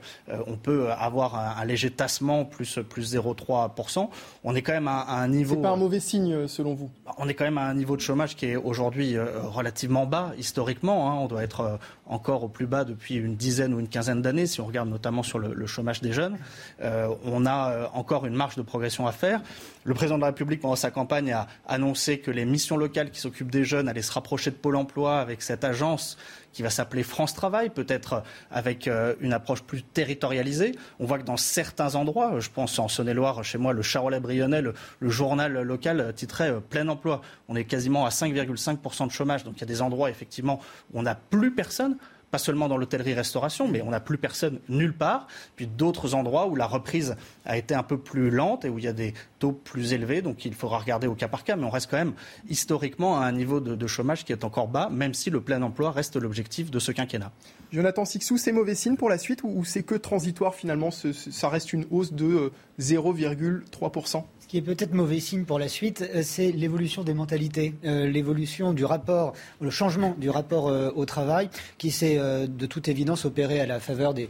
on 0.45 0.57
peut 0.57 0.91
avoir 0.91 1.35
un, 1.35 1.65
léger 1.65 1.89
tassement 1.89 2.43
plus, 2.43 2.79
plus 2.89 3.15
0,3%. 3.15 4.09
On 4.43 4.55
est 4.55 4.61
quand 4.61 4.73
même 4.73 4.89
à, 4.89 5.05
un 5.09 5.27
niveau. 5.29 5.55
C'est 5.55 5.61
pas 5.61 5.69
un 5.69 5.77
mauvais 5.77 6.01
signe 6.01 6.47
selon 6.47 6.73
vous? 6.73 6.91
On 7.17 7.29
est 7.29 7.33
quand 7.33 7.45
même 7.45 7.57
à 7.57 7.65
un 7.65 7.73
niveau 7.73 7.95
de 7.95 8.01
chômage 8.01 8.35
qui 8.35 8.47
est 8.47 8.55
aujourd'hui 8.55 9.15
relativement 9.17 10.05
bas 10.05 10.33
historiquement. 10.37 11.09
Hein. 11.09 11.15
On 11.15 11.27
doit 11.27 11.43
être 11.43 11.79
encore 12.05 12.43
au 12.43 12.49
plus 12.49 12.67
bas 12.67 12.83
depuis 12.83 13.15
une 13.15 13.35
dizaine 13.35 13.73
ou 13.73 13.79
une 13.79 13.87
quinzaine 13.87 14.21
d'années, 14.21 14.45
si 14.45 14.59
on 14.59 14.65
regarde 14.65 14.89
notamment 14.89 15.23
sur 15.23 15.39
le, 15.39 15.65
chômage 15.65 16.01
des 16.01 16.11
jeunes. 16.11 16.37
on 16.81 17.45
a 17.45 17.89
encore 17.93 18.25
une 18.25 18.35
marge 18.35 18.55
de 18.55 18.61
progression 18.61 19.07
à 19.07 19.13
faire. 19.13 19.41
Le 19.85 19.93
président 19.93 20.15
de 20.15 20.21
la 20.21 20.27
République, 20.27 20.61
pendant 20.61 20.75
sa 20.75 20.91
campagne, 20.91 21.31
a 21.31 21.47
annoncé 21.67 22.19
que 22.19 22.31
les 22.31 22.45
missions 22.45 22.77
locales 22.77 23.11
qui 23.11 23.19
s'occupent 23.19 23.51
des 23.51 23.63
jeunes 23.63 23.87
allaient 23.87 24.01
se 24.01 24.11
rapprocher 24.11 24.51
de 24.51 24.55
Pôle 24.55 24.75
emploi 24.75 25.19
avec 25.19 25.41
cette 25.41 25.63
agence 25.63 26.17
qui 26.51 26.61
va 26.61 26.69
s'appeler 26.69 27.03
France 27.03 27.33
Travail, 27.33 27.69
peut-être 27.69 28.23
avec 28.51 28.87
euh, 28.87 29.15
une 29.21 29.33
approche 29.33 29.63
plus 29.63 29.83
territorialisée. 29.83 30.73
On 30.99 31.05
voit 31.05 31.19
que 31.19 31.23
dans 31.23 31.37
certains 31.37 31.95
endroits, 31.95 32.39
je 32.39 32.49
pense 32.49 32.77
en 32.79 32.87
Saône-et-Loire, 32.87 33.43
chez 33.43 33.57
moi, 33.57 33.73
le 33.73 33.81
Charolais-Brionnais, 33.81 34.61
le, 34.61 34.73
journal 35.01 35.61
local 35.61 36.13
titrait 36.15 36.51
euh, 36.51 36.59
plein 36.59 36.87
emploi. 36.87 37.21
On 37.47 37.55
est 37.55 37.65
quasiment 37.65 38.05
à 38.05 38.09
5,5% 38.09 39.07
de 39.07 39.11
chômage. 39.11 39.43
Donc 39.43 39.55
il 39.57 39.61
y 39.61 39.63
a 39.63 39.67
des 39.67 39.81
endroits, 39.81 40.09
effectivement, 40.09 40.59
où 40.93 40.99
on 40.99 41.03
n'a 41.03 41.15
plus 41.15 41.53
personne 41.53 41.97
pas 42.33 42.39
seulement 42.39 42.67
dans 42.67 42.77
l'hôtellerie-restauration, 42.77 43.67
mais 43.67 43.83
on 43.83 43.91
n'a 43.91 43.99
plus 43.99 44.17
personne 44.17 44.59
nulle 44.67 44.97
part. 44.97 45.27
Puis 45.55 45.67
d'autres 45.67 46.15
endroits 46.15 46.47
où 46.47 46.55
la 46.55 46.65
reprise 46.65 47.15
a 47.45 47.59
été 47.59 47.75
un 47.75 47.83
peu 47.83 47.99
plus 47.99 48.31
lente 48.31 48.65
et 48.65 48.69
où 48.69 48.79
il 48.79 48.85
y 48.85 48.87
a 48.87 48.93
des 48.93 49.13
taux 49.37 49.51
plus 49.51 49.93
élevés. 49.93 50.23
Donc 50.23 50.43
il 50.43 50.55
faudra 50.55 50.79
regarder 50.79 51.05
au 51.05 51.13
cas 51.13 51.27
par 51.27 51.43
cas. 51.43 51.55
Mais 51.55 51.63
on 51.63 51.69
reste 51.69 51.91
quand 51.91 51.97
même 51.97 52.13
historiquement 52.49 53.21
à 53.21 53.25
un 53.25 53.31
niveau 53.33 53.59
de, 53.59 53.87
chômage 53.87 54.25
qui 54.25 54.31
est 54.31 54.43
encore 54.43 54.67
bas, 54.67 54.89
même 54.89 55.13
si 55.13 55.29
le 55.29 55.41
plein 55.41 55.61
emploi 55.61 55.91
reste 55.91 56.15
l'objectif 56.15 56.71
de 56.71 56.79
ce 56.79 56.91
quinquennat. 56.91 57.31
Jonathan 57.71 58.03
Sixou, 58.03 58.37
c'est 58.37 58.51
mauvais 58.51 58.73
signe 58.73 58.95
pour 58.95 59.11
la 59.11 59.19
suite 59.19 59.41
ou 59.43 59.63
c'est 59.63 59.83
que 59.83 59.93
transitoire 59.93 60.55
finalement 60.55 60.89
Ça 60.89 61.49
reste 61.49 61.71
une 61.71 61.85
hausse 61.91 62.13
de 62.13 62.51
0,3% 62.79 64.17
euh, 64.17 64.21
qui 64.53 64.59
est 64.59 64.61
peut-être 64.61 64.93
mauvais 64.93 65.19
signe 65.19 65.45
pour 65.45 65.57
la 65.57 65.67
suite, 65.67 66.07
euh, 66.13 66.21
c'est 66.23 66.51
l'évolution 66.51 67.03
des 67.03 67.15
mentalités, 67.15 67.73
euh, 67.85 68.07
l'évolution 68.07 68.71
du 68.71 68.85
rapport, 68.85 69.33
le 69.59 69.71
changement 69.71 70.13
du 70.19 70.29
rapport 70.29 70.67
euh, 70.67 70.91
au 70.95 71.07
travail, 71.07 71.49
qui 71.79 71.89
s'est 71.89 72.19
de 72.19 72.65
toute 72.67 72.87
évidence 72.87 73.25
opéré 73.25 73.59
à 73.59 73.65
la 73.65 73.79
faveur 73.79 74.13
des, 74.13 74.29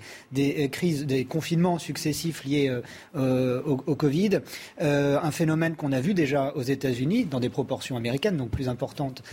crises, 0.70 1.06
des 1.06 1.26
confinements 1.26 1.78
successifs 1.78 2.46
liés 2.46 2.74
au, 3.16 3.82
au, 3.86 3.96
Covid. 3.96 4.40
un 4.80 5.32
phénomène 5.32 5.76
qu'on 5.76 5.92
a 5.92 6.00
vu 6.00 6.14
déjà 6.14 6.54
aux 6.56 6.62
États-Unis, 6.62 7.26
dans 7.26 7.40
des 7.40 7.50
proportions 7.50 7.98
américaines, 7.98 8.38
donc 8.38 8.50
plus 8.50 8.70
importantes 8.70 9.24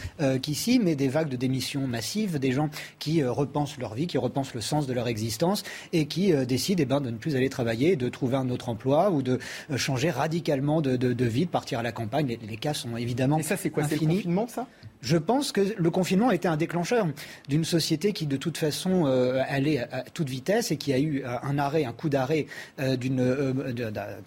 qu'ici, 0.43 0.81
mais 0.83 0.97
des 0.97 1.09
vagues 1.09 1.29
de 1.29 1.37
démissions 1.37 1.87
massives, 1.87 2.39
des 2.39 2.53
gens 2.53 2.71
qui 2.99 3.23
repensent 3.23 3.79
leur 3.79 3.95
vie, 3.95 4.07
qui 4.07 4.19
repensent 4.19 4.55
le 4.55 4.61
sens 4.61 4.87
de 4.87 4.93
leur 4.93 5.09
existence 5.09 5.63
et 5.93 6.07
qui 6.07 6.33
décident 6.47 6.83
eh 6.83 6.87
ben, 6.87 7.01
de 7.01 7.11
ne 7.11 7.17
plus 7.17 7.37
aller 7.37 7.49
travailler, 7.49 7.97
de 7.97 8.09
trouver 8.09 8.37
un 8.37 8.51
autre 8.51 8.69
emploi 8.69 9.11
ou 9.11 9.23
de 9.23 9.39
changer 9.77 10.11
radicalement 10.11 10.80
de, 10.81 11.25
vie, 11.25 11.47
de 11.47 11.51
partir 11.51 11.79
à 11.79 11.83
la 11.83 11.93
campagne. 11.93 12.39
Les, 12.43 12.57
cas 12.57 12.75
sont 12.75 12.97
évidemment. 12.97 13.39
Et 13.39 13.43
ça, 13.43 13.57
c'est 13.57 13.71
quoi 13.71 13.85
C'est 13.85 14.01
le 14.01 14.07
confinement, 14.07 14.47
ça? 14.47 14.67
Je 15.03 15.17
pense 15.17 15.53
que 15.53 15.61
le 15.77 15.91
confinement 15.91 16.29
a 16.29 16.35
été 16.35 16.47
un 16.47 16.57
déclencheur 16.57 17.07
d'une 17.49 17.65
société 17.65 18.13
qui, 18.13 18.27
de 18.27 18.37
toute 18.37 18.59
façon, 18.59 19.07
euh, 19.07 19.43
allait 19.49 19.79
à, 19.79 20.03
toute 20.03 20.29
vitesse 20.29 20.71
et 20.71 20.77
qui 20.77 20.93
a 20.93 20.99
eu 20.99 21.23
euh, 21.25 21.37
un 21.43 21.59
arrêt, 21.59 21.85
un 21.85 21.93
coup 21.93 22.09
d'arrêt 22.09 22.47
euh, 22.81 22.97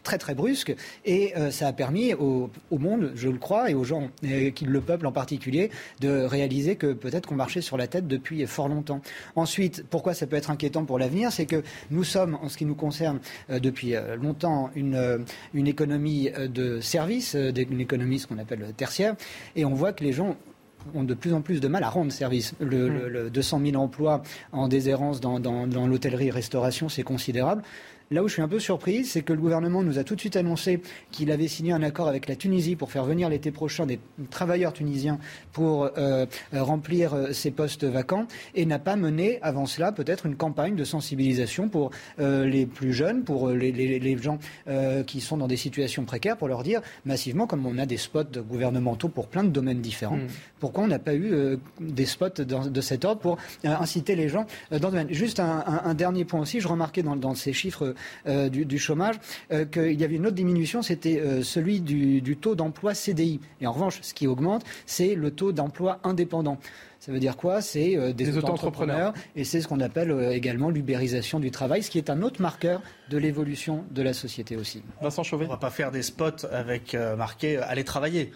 très 0.03 0.17
très 0.17 0.33
brusque. 0.33 0.75
Et 1.05 1.33
ça 1.51 1.67
a 1.67 1.73
permis 1.73 2.13
au, 2.13 2.49
monde, 2.71 3.11
je 3.15 3.29
le 3.29 3.37
crois, 3.37 3.69
et 3.69 3.73
aux 3.73 3.83
gens, 3.83 4.09
qui 4.55 4.65
le 4.65 4.81
peuple 4.81 5.05
en 5.05 5.11
particulier, 5.11 5.69
de 6.01 6.23
réaliser 6.23 6.75
que 6.75 6.93
peut-être 6.93 7.27
qu'on 7.27 7.35
marchait 7.35 7.61
sur 7.61 7.77
la 7.77 7.87
tête 7.87 8.07
depuis 8.07 8.45
fort 8.45 8.67
longtemps. 8.67 9.01
Ensuite, 9.35 9.85
pourquoi 9.89 10.13
ça 10.13 10.27
peut 10.27 10.35
être 10.35 10.51
inquiétant 10.51 10.85
pour 10.85 10.99
l'avenir, 10.99 11.31
c'est 11.31 11.45
que 11.45 11.63
nous 11.91 12.03
sommes, 12.03 12.37
en 12.41 12.49
ce 12.49 12.57
qui 12.57 12.65
nous 12.65 12.75
concerne, 12.75 13.19
depuis 13.49 13.95
longtemps, 14.21 14.69
une, 14.75 15.25
une 15.53 15.67
économie 15.67 16.29
de 16.31 16.79
services, 16.79 17.35
une 17.35 17.79
économie 17.79 18.19
ce 18.19 18.27
qu'on 18.27 18.37
appelle 18.37 18.73
tertiaire, 18.75 19.15
et 19.55 19.65
on 19.65 19.73
voit 19.73 19.93
que 19.93 20.03
les 20.03 20.13
gens 20.13 20.37
ont 20.93 21.03
de 21.03 21.13
plus 21.13 21.33
en 21.33 21.41
plus 21.41 21.61
de 21.61 21.67
mal 21.67 21.83
à 21.83 21.89
rendre 21.89 22.11
service. 22.11 22.53
Le, 22.59 23.29
200 23.29 23.59
000 23.59 23.71
mm. 23.71 23.75
emplois 23.75 24.23
en 24.51 24.67
déshérence 24.67 25.21
dans, 25.21 25.39
dans 25.39 25.87
l'hôtellerie-restauration, 25.87 26.89
c'est 26.89 27.03
considérable. 27.03 27.63
Là 28.13 28.23
où 28.23 28.27
je 28.27 28.33
suis 28.33 28.43
un 28.43 28.47
peu 28.47 28.59
surpris, 28.59 29.05
c'est 29.05 29.23
que 29.23 29.33
le 29.33 29.39
gouvernement 29.39 29.81
nous 29.81 29.97
a 29.97 30.03
tout 30.03 30.13
de 30.13 30.19
suite 30.19 30.35
annoncé 30.35 30.79
qu'il 31.09 31.31
avait 31.31 31.47
signé 31.47 31.71
un 31.71 31.81
accord 31.81 32.07
avec 32.07 32.27
la 32.27 32.35
Tunisie 32.35 32.75
pour 32.75 32.91
faire 32.91 33.05
venir 33.05 33.27
l'été 33.27 33.49
prochain 33.49 33.87
des 33.87 33.99
travailleurs 34.29 34.71
tunisiens 34.71 35.17
pour 35.51 35.89
euh, 35.97 36.27
remplir 36.51 37.15
euh, 37.15 37.33
ces 37.33 37.49
postes 37.49 37.85
vacants 37.85 38.27
et 38.53 38.67
n'a 38.67 38.77
pas 38.77 38.97
mené 38.97 39.39
avant 39.41 39.65
cela 39.65 39.91
peut-être 39.91 40.27
une 40.27 40.35
campagne 40.35 40.75
de 40.75 40.83
sensibilisation 40.83 41.69
pour 41.69 41.89
euh, 42.19 42.45
les 42.45 42.67
plus 42.67 42.93
jeunes, 42.93 43.23
pour 43.23 43.49
les, 43.49 44.17
gens 44.21 44.37
qui 45.07 45.21
sont 45.21 45.37
dans 45.37 45.47
des 45.47 45.57
situations 45.57 46.05
précaires, 46.05 46.37
pour 46.37 46.47
leur 46.47 46.61
dire 46.61 46.81
massivement, 47.05 47.47
comme 47.47 47.65
on 47.65 47.79
a 47.79 47.87
des 47.87 47.97
spots 47.97 48.25
gouvernementaux 48.47 49.09
pour 49.09 49.27
plein 49.27 49.43
de 49.43 49.49
domaines 49.49 49.81
différents, 49.81 50.17
mm. 50.17 50.27
pourquoi 50.59 50.83
on 50.83 50.87
n'a 50.87 50.99
pas 50.99 51.15
eu 51.15 51.57
des 51.79 52.05
spots 52.05 52.43
de 52.43 52.81
cet 52.81 53.05
ordre 53.05 53.19
pour 53.19 53.37
inciter 53.63 54.15
les 54.15 54.29
gens 54.29 54.45
dans 54.69 54.77
le 54.77 54.91
domaine. 54.91 55.07
Juste 55.09 55.39
un, 55.39 55.93
dernier 55.95 56.25
point 56.25 56.41
aussi, 56.41 56.59
je 56.59 56.67
remarquais 56.67 57.01
dans 57.01 57.33
ces 57.33 57.53
chiffres 57.53 57.95
euh, 58.27 58.49
du, 58.49 58.77
chômage, 58.77 59.15
euh, 59.51 59.65
qu'il 59.65 59.99
y 59.99 60.03
avait 60.03 60.15
une 60.15 60.25
autre 60.25 60.35
diminution, 60.35 60.81
c'était 60.81 61.19
euh, 61.19 61.43
celui 61.43 61.81
du, 61.81 62.37
taux 62.37 62.55
d'emploi 62.55 62.93
CDI. 62.93 63.39
Et 63.61 63.67
en 63.67 63.71
revanche, 63.71 63.99
ce 64.01 64.13
qui 64.13 64.27
augmente, 64.27 64.63
c'est 64.85 65.15
le 65.15 65.31
taux 65.31 65.51
d'emploi 65.51 65.99
indépendant. 66.03 66.57
Ça 67.03 67.11
veut 67.11 67.19
dire 67.19 67.35
quoi? 67.35 67.61
C'est 67.61 68.13
des, 68.13 68.37
auto-entrepreneurs 68.37 69.13
et 69.35 69.43
c'est 69.43 69.59
ce 69.59 69.67
qu'on 69.67 69.81
appelle 69.81 70.15
également 70.31 70.69
l'ubérisation 70.69 71.41
du 71.41 71.51
travail, 71.51 71.83
ce 71.83 71.91
qui 71.91 71.97
est 71.97 72.09
un 72.09 72.21
autre 72.21 72.41
marqueur 72.41 72.81
de 73.09 73.17
l'évolution 73.17 73.83
de 73.91 74.01
la 74.01 74.13
société 74.13 74.55
aussi. 74.55 74.83
Vincent 75.01 75.21
Chauvet 75.21 75.43
On 75.43 75.49
ne 75.49 75.53
va 75.53 75.59
pas 75.59 75.69
faire 75.69 75.91
des 75.91 76.01
spots 76.01 76.45
avec 76.49 76.95
marqué 77.17 77.57
Allez 77.57 77.83
travailler. 77.83 78.31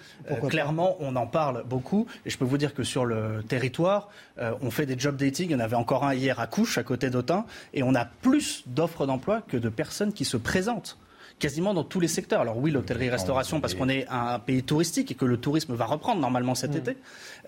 clairement, 0.50 0.98
on 1.00 1.16
en 1.16 1.28
parle 1.28 1.64
beaucoup 1.64 2.08
et 2.26 2.30
je 2.30 2.38
peux 2.38 2.44
vous 2.44 2.58
dire 2.58 2.74
que 2.74 2.84
sur 2.84 3.06
le 3.06 3.42
territoire, 3.48 4.10
on 4.38 4.70
fait 4.70 4.86
des 4.86 5.00
job 5.00 5.16
dating. 5.16 5.48
Il 5.48 5.54
y 5.54 5.56
en 5.56 5.62
avait 5.62 5.78
encore 5.78 6.04
un 6.04 6.14
hier 6.14 6.38
à 6.42 6.48
Couche, 6.48 6.78
à 6.78 6.84
côté 6.84 7.10
d'Autun, 7.10 7.46
et 7.74 7.84
on 7.84 7.96
a 7.96 8.04
plus 8.04 8.64
d'offres 8.68 9.06
d'emploi 9.06 9.44
que 9.48 9.56
de 9.56 9.70
personnes 9.70 10.12
qui 10.12 10.26
se 10.26 10.36
présentent 10.36 10.98
quasiment 11.40 11.74
dans 11.74 11.84
tous 11.84 12.00
les 12.00 12.08
secteurs. 12.08 12.42
Alors 12.42 12.58
oui, 12.58 12.72
l'hôtellerie-restauration, 12.72 13.62
parce 13.62 13.76
qu'on 13.76 13.90
est 13.90 14.08
un 14.10 14.40
pays 14.40 14.64
touristique 14.64 15.12
et 15.12 15.16
que 15.16 15.26
le 15.26 15.38
tourisme 15.38 15.74
va 15.76 15.86
reprendre 15.86 16.20
normalement 16.20 16.56
cet 16.56 16.74
mm. 16.74 16.78
été, 16.78 16.98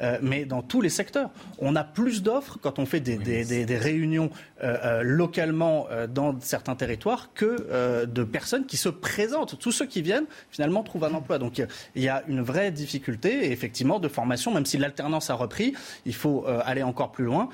euh, 0.01 0.17
mais 0.21 0.45
dans 0.45 0.61
tous 0.61 0.81
les 0.81 0.89
secteurs. 0.89 1.29
On 1.57 1.75
a 1.75 1.83
plus 1.83 2.23
d'offres 2.23 2.57
quand 2.61 2.79
on 2.79 2.85
fait 2.85 2.99
des, 2.99 3.17
des, 3.17 3.77
réunions 3.77 4.29
euh, 4.63 4.77
euh, 4.83 5.01
localement 5.03 5.87
dans 6.09 6.39
certains 6.39 6.75
territoires 6.75 7.31
que 7.33 8.05
de 8.05 8.23
personnes 8.23 8.65
qui 8.65 8.77
se 8.77 8.89
présentent. 8.89 9.59
Tous 9.59 9.71
ceux 9.71 9.85
qui 9.85 10.01
viennent, 10.01 10.25
finalement, 10.51 10.83
trouvent 10.83 11.03
un 11.03 11.13
emploi. 11.13 11.37
Donc 11.37 11.61
il 11.95 12.01
y 12.01 12.09
a 12.09 12.23
une 12.27 12.41
vraie 12.41 12.71
difficulté, 12.71 13.51
effectivement, 13.51 13.99
de 13.99 14.07
formation, 14.07 14.53
même 14.53 14.65
si 14.65 14.77
l'alternance 14.77 15.29
a 15.29 15.33
repris, 15.33 15.73
il 16.05 16.15
faut 16.15 16.45
aller 16.47 16.83
encore 16.83 17.11
plus 17.11 17.25
loin. 17.25 17.49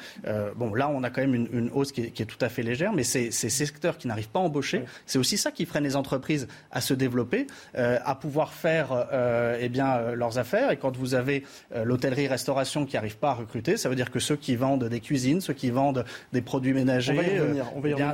bon, 0.56 0.74
là, 0.74 0.90
on 0.90 1.04
a 1.04 1.10
quand 1.10 1.22
même 1.22 1.36
une, 1.36 1.70
hausse 1.74 1.92
qui 1.92 2.02
est, 2.02 2.26
tout 2.26 2.38
à 2.42 2.50
fait 2.50 2.64
légère, 2.64 2.94
mais 2.94 3.04
c'est 3.04 3.32
ces 3.32 3.50
secteurs 3.50 3.98
qui 3.98 4.08
n'arrivent 4.08 4.30
pas 4.30 4.40
à 4.40 4.44
embaucher. 4.44 4.84
C'est 5.06 5.20
aussi 5.20 5.38
ça 5.38 5.52
qui 5.52 5.66
freine 5.66 5.84
les 5.84 5.96
entreprises 5.96 6.48
à 6.72 6.82
se 6.82 6.94
développer, 6.94 7.48
à 7.76 8.16
pouvoir 8.16 8.54
faire 8.54 9.08
eh 9.60 9.70
bien, 9.70 10.12
leurs 10.14 10.38
affaires. 10.38 10.72
Et 10.72 10.78
quand 10.78 10.96
vous 10.96 11.16
avez 11.16 11.44
l'hôtellerie-restauration 12.36 12.86
qui 12.86 12.96
n'arrive 12.96 13.18
pas 13.18 13.32
à 13.32 13.34
recruter, 13.34 13.78
ça 13.78 13.90
veut 13.90 13.96
dire 13.96 14.12
que 14.12 14.20
ceux 14.20 14.36
qui 14.36 14.56
vendent 14.56 14.86
des 14.86 15.00
cuisines, 15.00 15.42
ceux 15.42 15.54
qui 15.54 15.70
vendent 15.70 16.06
des 16.34 16.42
produits 16.42 16.74
ménagers, 16.74 17.40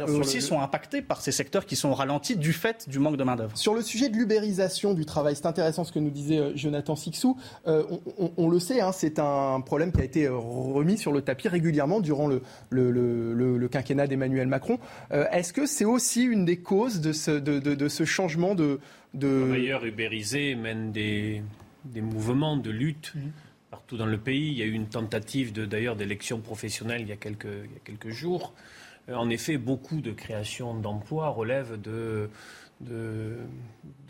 eux 0.07 0.15
aussi 0.15 0.41
sont 0.41 0.59
impactés 0.61 1.01
par 1.01 1.21
ces 1.21 1.31
secteurs 1.31 1.65
qui 1.65 1.75
sont 1.75 1.93
ralentis 1.93 2.35
du 2.35 2.53
fait 2.53 2.87
du 2.89 2.99
manque 2.99 3.17
de 3.17 3.23
main-d'œuvre. 3.23 3.57
Sur 3.57 3.73
le 3.73 3.81
sujet 3.81 4.09
de 4.09 4.15
l'ubérisation 4.15 4.93
du 4.93 5.05
travail, 5.05 5.35
c'est 5.35 5.45
intéressant 5.45 5.83
ce 5.83 5.91
que 5.91 5.99
nous 5.99 6.09
disait 6.09 6.51
Jonathan 6.55 6.95
Sixou. 6.95 7.37
On, 7.65 8.49
le 8.49 8.59
sait, 8.59 8.81
hein, 8.81 8.91
c'est 8.91 9.19
un 9.19 9.61
problème 9.61 9.91
qui 9.91 10.01
a 10.01 10.03
été 10.03 10.27
remis 10.27 10.97
sur 10.97 11.11
le 11.11 11.21
tapis 11.21 11.47
régulièrement 11.47 11.99
durant 11.99 12.27
le, 12.27 12.41
le, 12.69 13.67
quinquennat 13.67 14.07
d'Emmanuel 14.07 14.47
Macron. 14.47 14.79
Est-ce 15.11 15.53
que 15.53 15.65
c'est 15.65 15.85
aussi 15.85 16.23
une 16.23 16.45
des 16.45 16.57
causes 16.57 17.01
de 17.01 17.13
ce, 17.13 17.31
de, 17.31 17.59
de, 17.59 17.75
de 17.75 17.87
ce 17.87 18.05
changement 18.05 18.55
de... 18.55 18.79
de... 19.13 19.47
D'ailleurs, 19.49 19.85
ubérisé 19.85 20.55
mène 20.55 20.91
des, 20.91 21.41
des, 21.85 22.01
mouvements 22.01 22.57
de 22.57 22.69
lutte. 22.69 23.13
Mhm. 23.15 23.31
Partout 23.71 23.97
dans 23.97 24.05
le 24.05 24.19
pays, 24.19 24.51
il 24.51 24.57
y 24.57 24.61
a 24.61 24.65
eu 24.65 24.73
une 24.73 24.87
tentative 24.87 25.53
d'ailleurs 25.53 25.95
d'élection 25.95 26.39
professionnelle 26.39 27.01
il 27.01 27.07
y 27.07 27.11
a 27.11 27.17
quelques, 27.17 27.45
il 27.45 27.71
y 27.71 27.75
a 27.75 27.81
quelques 27.83 28.09
jours. 28.09 28.53
Euh, 29.09 29.15
en 29.15 29.29
effet, 29.29 29.57
beaucoup 29.57 30.01
de 30.01 30.11
créations 30.11 30.75
d'emplois 30.75 31.29
relèvent 31.29 31.81
de, 31.81 32.29
de, 32.81 33.37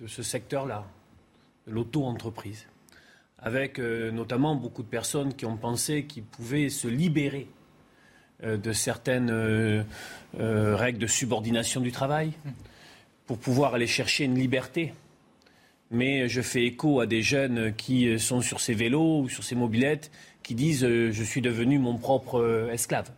de 0.01 0.07
ce 0.07 0.23
secteur-là, 0.23 0.85
de 1.67 1.71
l'auto-entreprise, 1.71 2.67
avec 3.39 3.79
euh, 3.79 4.11
notamment 4.11 4.55
beaucoup 4.55 4.83
de 4.83 4.89
personnes 4.89 5.33
qui 5.33 5.45
ont 5.45 5.57
pensé 5.57 6.03
qu'ils 6.03 6.23
pouvaient 6.23 6.69
se 6.69 6.89
libérer 6.89 7.47
euh, 8.43 8.57
de 8.57 8.73
certaines 8.73 9.85
règles 10.33 10.99
de 10.99 11.07
subordination 11.07 11.79
du 11.79 11.93
travail. 11.93 12.33
Mhm 12.43 12.51
pour 13.31 13.37
pouvoir 13.37 13.75
aller 13.75 13.87
chercher 13.87 14.25
une 14.25 14.35
liberté. 14.35 14.93
Mais 15.91 16.29
je 16.29 16.41
fais 16.41 16.63
écho 16.63 17.01
à 17.01 17.05
des 17.05 17.21
jeunes 17.21 17.73
qui 17.75 18.17
sont 18.17 18.41
sur 18.41 18.61
ces 18.61 18.73
vélos 18.73 19.21
ou 19.23 19.29
sur 19.29 19.43
ces 19.43 19.55
mobilettes 19.55 20.09
qui 20.43 20.55
disent 20.55 20.83
euh, 20.83 21.11
je 21.11 21.23
suis 21.23 21.41
devenu 21.41 21.79
mon 21.79 21.97
propre 21.97 22.39
euh, 22.39 22.71
esclave. 22.71 23.11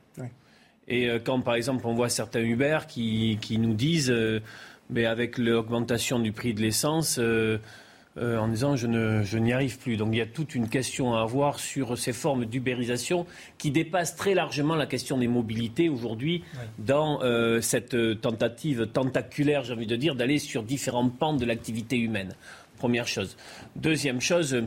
Et 0.89 1.07
euh, 1.07 1.19
quand 1.23 1.39
par 1.41 1.55
exemple 1.55 1.87
on 1.87 1.93
voit 1.93 2.09
certains 2.09 2.41
Uber 2.41 2.79
qui, 2.87 3.37
qui 3.41 3.57
nous 3.57 3.73
disent 3.73 4.13
mais 4.89 5.05
avec 5.05 5.37
l'augmentation 5.37 6.19
du 6.19 6.33
prix 6.33 6.53
de 6.53 6.61
l'essence, 6.61 7.19
euh, 8.15 8.37
en 8.37 8.47
disant 8.47 8.75
je, 8.75 8.85
ne, 8.85 9.23
je 9.23 9.39
n'y 9.39 9.53
arrive 9.53 9.79
plus. 9.79 9.97
Donc 9.97 10.09
il 10.11 10.17
y 10.17 10.21
a 10.21 10.27
toute 10.27 10.53
une 10.53 10.69
question 10.69 11.15
à 11.15 11.21
avoir 11.21 11.59
sur 11.59 11.97
ces 11.97 12.13
formes 12.13 12.45
d'ubérisation 12.45 13.25
qui 13.57 13.71
dépassent 13.71 14.15
très 14.15 14.35
largement 14.35 14.75
la 14.75 14.85
question 14.85 15.17
des 15.17 15.27
mobilités 15.27 15.89
aujourd'hui 15.89 16.43
dans 16.77 17.23
euh, 17.23 17.59
cette 17.59 18.21
tentative 18.21 18.85
tentaculaire, 18.93 19.63
j'ai 19.63 19.73
envie 19.73 19.87
de 19.87 19.95
dire, 19.95 20.13
d'aller 20.13 20.37
sur 20.37 20.61
différents 20.61 21.09
pans 21.09 21.33
de 21.33 21.45
l'activité 21.45 21.97
humaine. 21.97 22.35
Première 22.83 23.07
chose. 23.07 23.37
Deuxième 23.77 24.19
chose, 24.19 24.61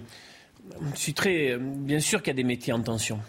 je 0.94 0.98
suis 0.98 1.12
très. 1.12 1.58
Bien 1.58 2.00
sûr 2.00 2.22
qu'il 2.22 2.30
y 2.30 2.30
a 2.30 2.42
des 2.42 2.44
métiers 2.44 2.72
en 2.72 2.80
tension. 2.80 3.20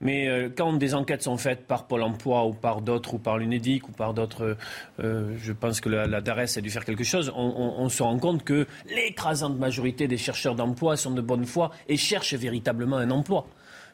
Mais 0.00 0.28
euh, 0.28 0.48
quand 0.56 0.72
des 0.74 0.94
enquêtes 0.94 1.24
sont 1.24 1.36
faites 1.36 1.66
par 1.66 1.88
Pôle 1.88 2.04
emploi 2.04 2.46
ou 2.46 2.52
par 2.52 2.80
d'autres, 2.80 3.14
ou 3.14 3.18
par 3.18 3.38
l'UNEDIC, 3.38 3.88
ou 3.88 3.90
par 3.90 4.14
d'autres, 4.14 4.56
euh, 5.02 5.34
je 5.36 5.52
pense 5.52 5.80
que 5.80 5.88
la, 5.88 6.20
DARES 6.20 6.56
a 6.56 6.60
dû 6.60 6.70
faire 6.70 6.84
quelque 6.84 7.02
chose, 7.02 7.32
on, 7.34 7.88
se 7.88 8.04
rend 8.04 8.16
compte 8.20 8.44
que 8.44 8.68
l'écrasante 8.88 9.58
majorité 9.58 10.06
des 10.06 10.16
chercheurs 10.16 10.54
d'emploi 10.54 10.96
sont 10.96 11.10
de 11.10 11.20
bonne 11.20 11.44
foi 11.44 11.72
et 11.88 11.96
cherchent 11.96 12.34
véritablement 12.34 12.98
un 12.98 13.10
emploi 13.10 13.48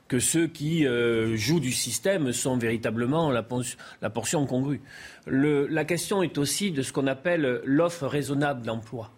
que 0.06 0.18
ceux 0.18 0.48
qui 0.48 0.86
euh, 0.86 1.34
jouent 1.34 1.60
du 1.60 1.72
système 1.72 2.34
sont 2.34 2.58
véritablement 2.58 3.30
la 3.30 4.10
portion 4.10 4.44
congrue. 4.44 4.82
la 5.26 5.84
question 5.86 6.22
est 6.22 6.36
aussi 6.36 6.72
de 6.72 6.82
ce 6.82 6.92
qu'on 6.92 7.06
appelle 7.06 7.62
l'offre 7.64 8.06
raisonnable 8.06 8.60
d'emploi. 8.66 9.12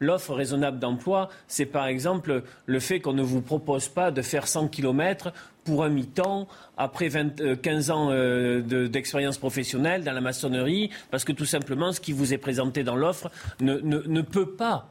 L'offre 0.00 0.34
raisonnable 0.34 0.78
d'emploi, 0.78 1.28
c'est 1.48 1.66
par 1.66 1.86
exemple 1.86 2.44
le 2.66 2.80
fait 2.80 3.00
qu'on 3.00 3.14
ne 3.14 3.22
vous 3.22 3.40
propose 3.40 3.88
pas 3.88 4.12
de 4.12 4.22
faire 4.22 4.46
100 4.46 4.68
km 4.68 5.32
pour 5.64 5.84
un 5.84 5.88
mi-temps 5.88 6.46
après 6.76 7.10
15 7.10 7.90
euh, 7.90 7.92
ans 7.92 8.08
euh, 8.10 8.88
d'expérience 8.88 9.38
professionnelle 9.38 10.04
dans 10.04 10.12
la 10.12 10.20
maçonnerie, 10.20 10.90
parce 11.10 11.24
que 11.24 11.32
tout 11.32 11.44
simplement, 11.44 11.92
ce 11.92 12.00
qui 12.00 12.12
vous 12.12 12.32
est 12.32 12.38
présenté 12.38 12.84
dans 12.84 12.96
l'offre 12.96 13.30
ne, 13.60 14.20
peut 14.22 14.50
pas 14.50 14.88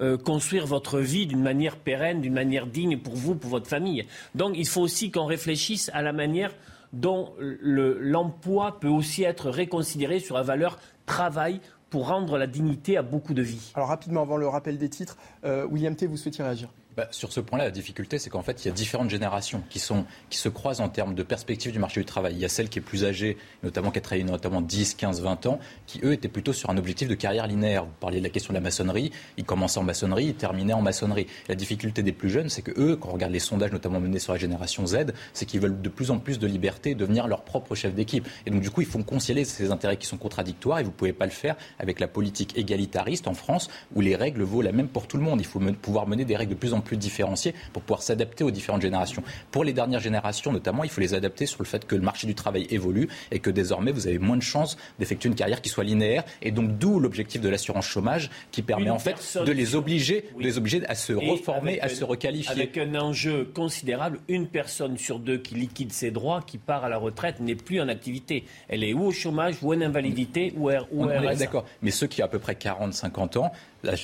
euh, 0.00 0.18
construire 0.18 0.66
votre 0.66 1.00
vie 1.00 1.26
d'une 1.26 1.42
manière 1.42 1.76
pérenne, 1.76 2.20
d'une 2.20 2.34
manière 2.34 2.66
digne 2.66 2.98
pour 2.98 3.14
vous, 3.14 3.34
pour 3.34 3.50
votre 3.50 3.66
famille. 3.66 4.06
Donc 4.34 4.52
il 4.56 4.68
faut 4.68 4.82
aussi 4.82 5.10
qu'on 5.10 5.26
réfléchisse 5.26 5.90
à 5.94 6.02
la 6.02 6.12
manière 6.12 6.54
dont 6.92 7.32
l'emploi 7.38 8.78
peut 8.78 8.88
aussi 8.88 9.22
être 9.22 9.48
réconsidéré 9.48 10.20
sur 10.20 10.36
la 10.36 10.42
valeur 10.42 10.78
travail 11.06 11.60
pour 11.92 12.08
rendre 12.08 12.38
la 12.38 12.46
dignité 12.46 12.96
à 12.96 13.02
beaucoup 13.02 13.34
de 13.34 13.42
vies. 13.42 13.70
Alors 13.74 13.90
rapidement, 13.90 14.22
avant 14.22 14.38
le 14.38 14.48
rappel 14.48 14.78
des 14.78 14.88
titres, 14.88 15.18
William 15.44 15.94
T, 15.94 16.06
vous 16.06 16.16
souhaitiez 16.16 16.42
réagir 16.42 16.70
bah, 16.94 17.08
sur 17.10 17.32
ce 17.32 17.40
point-là, 17.40 17.64
la 17.64 17.70
difficulté, 17.70 18.18
c'est 18.18 18.28
qu'en 18.28 18.42
fait, 18.42 18.64
il 18.64 18.68
y 18.68 18.70
a 18.70 18.74
différentes 18.74 19.08
générations 19.08 19.62
qui, 19.70 19.78
sont, 19.78 20.04
qui 20.28 20.36
se 20.36 20.50
croisent 20.50 20.82
en 20.82 20.90
termes 20.90 21.14
de 21.14 21.22
perspective 21.22 21.72
du 21.72 21.78
marché 21.78 22.00
du 22.00 22.04
travail. 22.04 22.34
Il 22.34 22.38
y 22.38 22.44
a 22.44 22.50
celle 22.50 22.68
qui 22.68 22.80
est 22.80 22.82
plus 22.82 23.06
âgée, 23.06 23.38
notamment 23.62 23.90
qui 23.90 23.98
a 23.98 24.02
travaillé 24.02 24.24
notamment 24.24 24.60
10, 24.60 24.94
15, 24.94 25.22
20 25.22 25.46
ans, 25.46 25.58
qui, 25.86 26.00
eux, 26.04 26.12
étaient 26.12 26.28
plutôt 26.28 26.52
sur 26.52 26.68
un 26.68 26.76
objectif 26.76 27.08
de 27.08 27.14
carrière 27.14 27.46
linéaire. 27.46 27.84
Vous 27.84 27.92
parliez 27.98 28.18
de 28.18 28.24
la 28.24 28.28
question 28.28 28.52
de 28.52 28.58
la 28.58 28.60
maçonnerie. 28.60 29.10
Ils 29.38 29.44
commençaient 29.44 29.78
en 29.78 29.84
maçonnerie, 29.84 30.26
ils 30.26 30.34
terminaient 30.34 30.74
en 30.74 30.82
maçonnerie. 30.82 31.26
La 31.48 31.54
difficulté 31.54 32.02
des 32.02 32.12
plus 32.12 32.28
jeunes, 32.28 32.50
c'est 32.50 32.62
que 32.62 32.78
eux, 32.78 32.96
quand 32.96 33.08
on 33.08 33.12
regarde 33.12 33.32
les 33.32 33.38
sondages, 33.38 33.72
notamment 33.72 33.98
menés 33.98 34.18
sur 34.18 34.34
la 34.34 34.38
génération 34.38 34.86
Z, 34.86 35.14
c'est 35.32 35.46
qu'ils 35.46 35.60
veulent 35.60 35.80
de 35.80 35.88
plus 35.88 36.10
en 36.10 36.18
plus 36.18 36.38
de 36.38 36.46
liberté, 36.46 36.94
devenir 36.94 37.26
leur 37.26 37.42
propre 37.42 37.74
chef 37.74 37.94
d'équipe. 37.94 38.28
Et 38.44 38.50
donc, 38.50 38.60
du 38.60 38.68
coup, 38.68 38.82
ils 38.82 38.86
font 38.86 39.02
concilier 39.02 39.46
ces 39.46 39.70
intérêts 39.70 39.96
qui 39.96 40.06
sont 40.06 40.18
contradictoires 40.18 40.80
et 40.80 40.82
vous 40.82 40.90
ne 40.90 40.94
pouvez 40.94 41.14
pas 41.14 41.24
le 41.24 41.30
faire 41.30 41.56
avec 41.78 42.00
la 42.00 42.08
politique 42.08 42.58
égalitariste 42.58 43.28
en 43.28 43.34
France 43.34 43.70
où 43.94 44.02
les 44.02 44.14
règles 44.14 44.42
vaut 44.42 44.60
la 44.60 44.72
même 44.72 44.88
pour 44.88 45.06
tout 45.06 45.16
le 45.16 45.22
monde. 45.22 45.40
Il 45.40 45.46
faut 45.46 45.60
pouvoir 45.80 46.06
mener 46.06 46.26
des 46.26 46.36
règles 46.36 46.52
de 46.52 46.58
plus 46.58 46.74
en 46.74 46.81
plus 46.82 46.96
différenciées 46.96 47.54
pour 47.72 47.82
pouvoir 47.82 48.02
s'adapter 48.02 48.44
aux 48.44 48.50
différentes 48.50 48.82
générations. 48.82 49.22
Pour 49.50 49.64
les 49.64 49.72
dernières 49.72 50.00
générations, 50.00 50.52
notamment, 50.52 50.84
il 50.84 50.90
faut 50.90 51.00
les 51.00 51.14
adapter 51.14 51.46
sur 51.46 51.62
le 51.62 51.66
fait 51.66 51.86
que 51.86 51.94
le 51.94 52.02
marché 52.02 52.26
du 52.26 52.34
travail 52.34 52.66
évolue 52.70 53.08
et 53.30 53.38
que 53.38 53.50
désormais, 53.50 53.92
vous 53.92 54.06
avez 54.06 54.18
moins 54.18 54.36
de 54.36 54.42
chances 54.42 54.76
d'effectuer 54.98 55.28
une 55.28 55.34
carrière 55.34 55.62
qui 55.62 55.68
soit 55.68 55.84
linéaire. 55.84 56.24
Et 56.42 56.50
donc, 56.50 56.78
d'où 56.78 57.00
l'objectif 57.00 57.40
de 57.40 57.48
l'assurance 57.48 57.86
chômage 57.86 58.30
qui 58.50 58.62
permet 58.62 58.90
en 58.90 58.98
fait 58.98 59.38
de 59.44 59.52
les 59.52 59.74
obliger, 59.74 60.24
de 60.36 60.42
les 60.42 60.58
obliger 60.58 60.84
à 60.86 60.94
se 60.94 61.12
reformer, 61.12 61.80
à 61.80 61.88
se 61.88 62.04
requalifier. 62.04 62.52
Avec 62.52 62.76
un 62.78 62.94
enjeu 62.94 63.44
considérable, 63.44 64.20
une 64.28 64.48
personne 64.48 64.98
sur 64.98 65.18
deux 65.18 65.38
qui 65.38 65.54
liquide 65.54 65.92
ses 65.92 66.10
droits, 66.10 66.42
qui 66.46 66.58
part 66.58 66.84
à 66.84 66.88
la 66.88 66.98
retraite, 66.98 67.40
n'est 67.40 67.54
plus 67.54 67.80
en 67.80 67.88
activité. 67.88 68.44
Elle 68.68 68.84
est 68.84 68.92
ou 68.92 69.04
au 69.04 69.12
chômage, 69.12 69.56
ou 69.62 69.74
en 69.74 69.80
invalidité, 69.80 70.52
ou, 70.56 70.70
ou 70.90 71.06
D'accord. 71.38 71.64
Mais 71.82 71.90
ceux 71.90 72.06
qui 72.06 72.22
ont 72.22 72.26
à 72.26 72.28
peu 72.28 72.38
près 72.38 72.54
40-50 72.54 73.38
ans, 73.38 73.52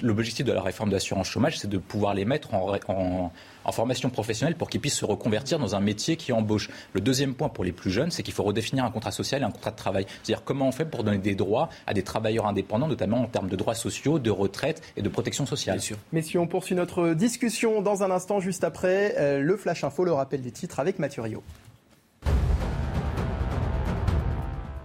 l'objectif 0.02 0.44
de 0.44 0.52
la 0.52 0.62
réforme 0.62 0.90
d'assurance 0.90 1.28
chômage, 1.28 1.58
c'est 1.58 1.68
de 1.68 1.78
pouvoir 1.78 2.14
les 2.14 2.24
mettre 2.24 2.54
en, 2.54 3.30
formation 3.70 4.08
professionnelle 4.08 4.56
pour 4.56 4.70
qu'ils 4.70 4.80
puissent 4.80 4.96
se 4.96 5.04
reconvertir 5.04 5.58
dans 5.58 5.76
un 5.76 5.80
métier 5.80 6.16
qui 6.16 6.32
embauche. 6.32 6.70
Le 6.94 7.00
deuxième 7.00 7.34
point 7.34 7.50
pour 7.50 7.64
les 7.64 7.72
plus 7.72 7.90
jeunes, 7.90 8.10
c'est 8.10 8.22
qu'il 8.22 8.32
faut 8.32 8.42
redéfinir 8.42 8.84
un 8.84 8.90
contrat 8.90 9.10
social 9.10 9.42
et 9.42 9.44
un 9.44 9.50
contrat 9.50 9.70
de 9.70 9.76
travail. 9.76 10.06
C'est-à-dire 10.22 10.42
comment 10.42 10.68
on 10.68 10.72
fait 10.72 10.86
pour 10.86 11.04
donner 11.04 11.18
des 11.18 11.34
droits 11.34 11.68
à 11.86 11.92
des 11.92 12.02
travailleurs 12.02 12.46
indépendants, 12.46 12.88
notamment 12.88 13.20
en 13.20 13.26
termes 13.26 13.48
de 13.48 13.56
droits 13.56 13.74
sociaux, 13.74 14.18
de 14.18 14.30
retraite 14.30 14.82
et 14.96 15.02
de 15.02 15.08
protection 15.08 15.44
sociale. 15.44 15.76
Bien 15.76 15.84
sûr. 15.84 15.96
Messieurs, 16.12 16.40
on 16.40 16.46
poursuit 16.46 16.74
notre 16.74 17.12
discussion 17.12 17.82
dans 17.82 18.02
un 18.02 18.10
instant, 18.10 18.40
juste 18.40 18.64
après 18.64 19.14
euh, 19.18 19.40
le 19.40 19.56
Flash 19.56 19.84
Info, 19.84 20.04
le 20.04 20.12
rappel 20.12 20.40
des 20.40 20.50
titres 20.50 20.80
avec 20.80 20.98
Mathieu 20.98 21.22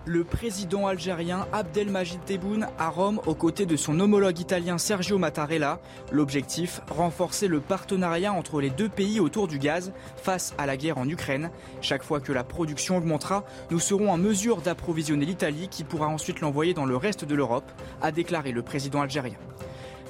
Le 0.06 0.26
président 0.26 0.86
algérien 0.86 1.48
Abdelmajid 1.54 2.20
Tebboune 2.26 2.68
à 2.78 2.90
Rome 2.90 3.22
aux 3.26 3.36
côtés 3.36 3.66
de 3.66 3.78
son 3.78 4.02
homologue 4.02 4.38
italien 4.38 4.78
Sergio 4.78 5.18
Mattarella. 5.18 5.80
L'objectif, 6.12 6.82
renforcer 6.90 7.48
le 7.48 7.62
partenariat 7.62 8.34
entre 8.34 8.60
les 8.60 8.70
deux 8.70 8.90
pays 8.90 9.22
autour 9.22 9.48
du 9.48 9.60
gaz 9.60 9.94
face 10.18 10.54
à 10.58 10.66
la 10.66 10.76
guerre 10.76 10.98
en 10.98 11.08
Ukraine. 11.08 11.52
Chaque 11.80 12.04
fois 12.04 12.20
que 12.20 12.34
la 12.34 12.44
production 12.44 12.98
augmentera, 12.98 13.46
nous 13.72 13.80
serons 13.80 14.12
en 14.12 14.18
mesure 14.18 14.62
d'approvisionner 14.62 15.26
l'Italie 15.26 15.70
qui 15.70 15.86
pourra 15.86 16.08
ensuite 16.08 16.42
l'envoyer 16.42 16.74
dans 16.74 16.86
le 16.86 16.98
reste 16.98 17.24
de 17.24 17.36
l'Europe, 17.36 17.72
a 18.02 18.12
déclaré 18.12 18.52
le 18.52 18.62
président 18.62 19.00
algérien. 19.00 19.38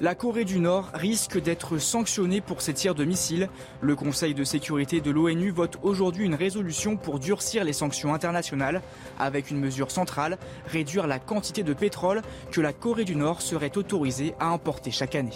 La 0.02 0.16
Corée 0.16 0.44
du 0.44 0.60
Nord 0.60 0.90
risque 0.96 1.40
d'être 1.40 1.78
sanctionnée 1.78 2.42
pour 2.42 2.62
ses 2.62 2.74
tirs 2.74 2.96
de 2.96 3.06
missiles. 3.06 3.48
Le 3.80 3.96
Conseil 3.96 4.34
de 4.34 4.44
sécurité 4.44 5.02
de 5.02 5.12
l'ONU 5.12 5.52
vote 5.52 5.78
aujourd'hui 5.84 6.26
une 6.26 6.34
résolution 6.34 6.98
pour 6.98 7.20
durcir 7.20 7.64
les 7.64 7.74
sanctions 7.74 8.14
internationales, 8.14 8.82
avec 9.20 9.52
une 9.52 9.60
mesure 9.60 9.92
centrale, 9.92 10.40
réduire 10.66 11.06
la 11.06 11.20
quantité 11.20 11.62
de 11.64 11.74
pétrole 11.74 12.24
que 12.52 12.60
la 12.60 12.74
Corée 12.74 13.06
du 13.06 13.16
Nord 13.16 13.42
serait 13.42 13.78
autorisée 13.78 14.34
à 14.40 14.48
importer 14.48 14.90
chaque 14.90 15.16
année. 15.16 15.32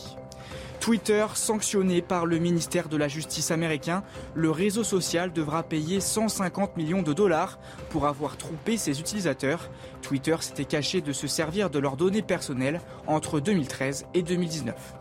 Twitter, 0.88 1.25
sanctionné 1.34 2.01
par 2.01 2.25
le 2.25 2.38
ministère 2.38 2.88
de 2.88 2.96
la 2.96 3.10
Justice 3.10 3.51
américain, 3.51 4.06
le 4.36 4.51
réseau 4.51 4.86
social 4.86 5.34
devra 5.34 5.63
payer 5.63 6.00
150 6.00 6.77
millions 6.77 7.01
de 7.01 7.12
dollars 7.12 7.60
pour 7.89 8.08
avoir 8.08 8.38
trompé 8.38 8.77
ses 8.77 9.01
utilisateurs. 9.01 9.70
Twitter 10.01 10.38
s'était 10.39 10.63
caché 10.63 11.01
de 11.01 11.12
se 11.12 11.27
servir 11.27 11.70
de 11.70 11.79
leurs 11.79 11.98
données 11.98 12.22
personnelles 12.22 12.79
entre 13.06 13.41
2013 13.41 14.06
et 14.13 14.24
2019. 14.24 14.97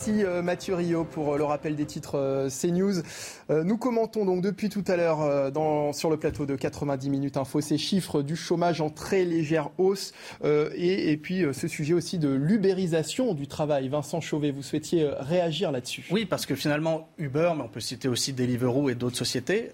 Merci 0.00 0.24
euh, 0.24 0.40
Mathieu 0.40 0.76
Rio 0.76 1.04
pour 1.04 1.34
euh, 1.34 1.36
le 1.36 1.44
rappel 1.44 1.76
des 1.76 1.84
titres 1.84 2.16
euh, 2.16 2.48
CNews. 2.48 3.02
Nous 3.50 3.76
commentons 3.76 4.24
donc 4.24 4.42
depuis 4.42 4.68
tout 4.68 4.84
à 4.86 4.96
l'heure 4.96 5.52
sur 5.92 6.08
le 6.08 6.16
plateau 6.16 6.46
de 6.46 6.54
90 6.54 7.10
minutes 7.10 7.36
info 7.36 7.60
ces 7.60 7.78
chiffres 7.78 8.22
du 8.22 8.36
chômage 8.36 8.80
en 8.80 8.88
très 8.88 9.24
légère 9.24 9.70
hausse 9.76 10.12
et, 10.44 11.18
puis 11.20 11.44
ce 11.52 11.66
sujet 11.66 11.92
aussi 11.92 12.18
de 12.18 12.28
l'ubérisation 12.28 13.34
du 13.34 13.48
travail. 13.48 13.88
Vincent 13.88 14.20
Chauvet, 14.20 14.52
vous 14.52 14.62
souhaitiez 14.62 15.10
réagir 15.18 15.72
là-dessus 15.72 16.06
Oui, 16.12 16.26
parce 16.26 16.46
que 16.46 16.54
finalement 16.54 17.08
Uber, 17.18 17.54
mais 17.56 17.64
on 17.64 17.68
peut 17.68 17.80
citer 17.80 18.06
aussi 18.06 18.32
Deliveroo 18.32 18.88
et 18.88 18.94
d'autres 18.94 19.16
sociétés, 19.16 19.72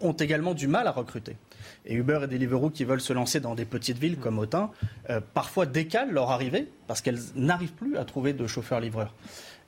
ont 0.00 0.12
également 0.12 0.54
du 0.54 0.66
mal 0.66 0.88
à 0.88 0.90
recruter. 0.90 1.36
Et 1.86 1.94
Uber 1.94 2.20
et 2.24 2.26
Deliveroo 2.26 2.70
qui 2.70 2.82
veulent 2.82 3.00
se 3.00 3.12
lancer 3.12 3.38
dans 3.38 3.54
des 3.54 3.64
petites 3.64 3.98
villes 3.98 4.16
comme 4.16 4.40
Autun, 4.40 4.70
parfois 5.34 5.66
décalent 5.66 6.10
leur 6.10 6.32
arrivée 6.32 6.68
parce 6.88 7.00
qu'elles 7.00 7.20
n'arrivent 7.36 7.74
plus 7.74 7.96
à 7.96 8.04
trouver 8.04 8.32
de 8.32 8.46
chauffeurs-livreurs. 8.48 9.14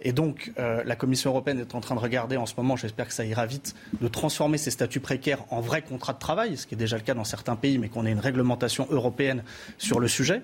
Et 0.00 0.12
donc, 0.12 0.52
euh, 0.58 0.82
la 0.84 0.96
Commission 0.96 1.30
européenne 1.30 1.58
est 1.58 1.74
en 1.74 1.80
train 1.80 1.94
de 1.94 2.00
regarder 2.00 2.36
en 2.36 2.46
ce 2.46 2.54
moment, 2.56 2.76
j'espère 2.76 3.08
que 3.08 3.14
ça 3.14 3.24
ira 3.24 3.46
vite, 3.46 3.74
de 4.00 4.08
transformer 4.08 4.58
ces 4.58 4.70
statuts 4.70 5.00
précaires 5.00 5.44
en 5.50 5.60
vrais 5.60 5.82
contrats 5.82 6.12
de 6.12 6.18
travail, 6.18 6.56
ce 6.56 6.66
qui 6.66 6.74
est 6.74 6.78
déjà 6.78 6.96
le 6.96 7.02
cas 7.02 7.14
dans 7.14 7.24
certains 7.24 7.56
pays, 7.56 7.78
mais 7.78 7.88
qu'on 7.88 8.04
ait 8.04 8.12
une 8.12 8.20
réglementation 8.20 8.86
européenne 8.90 9.42
sur 9.78 10.00
le 10.00 10.08
sujet. 10.08 10.42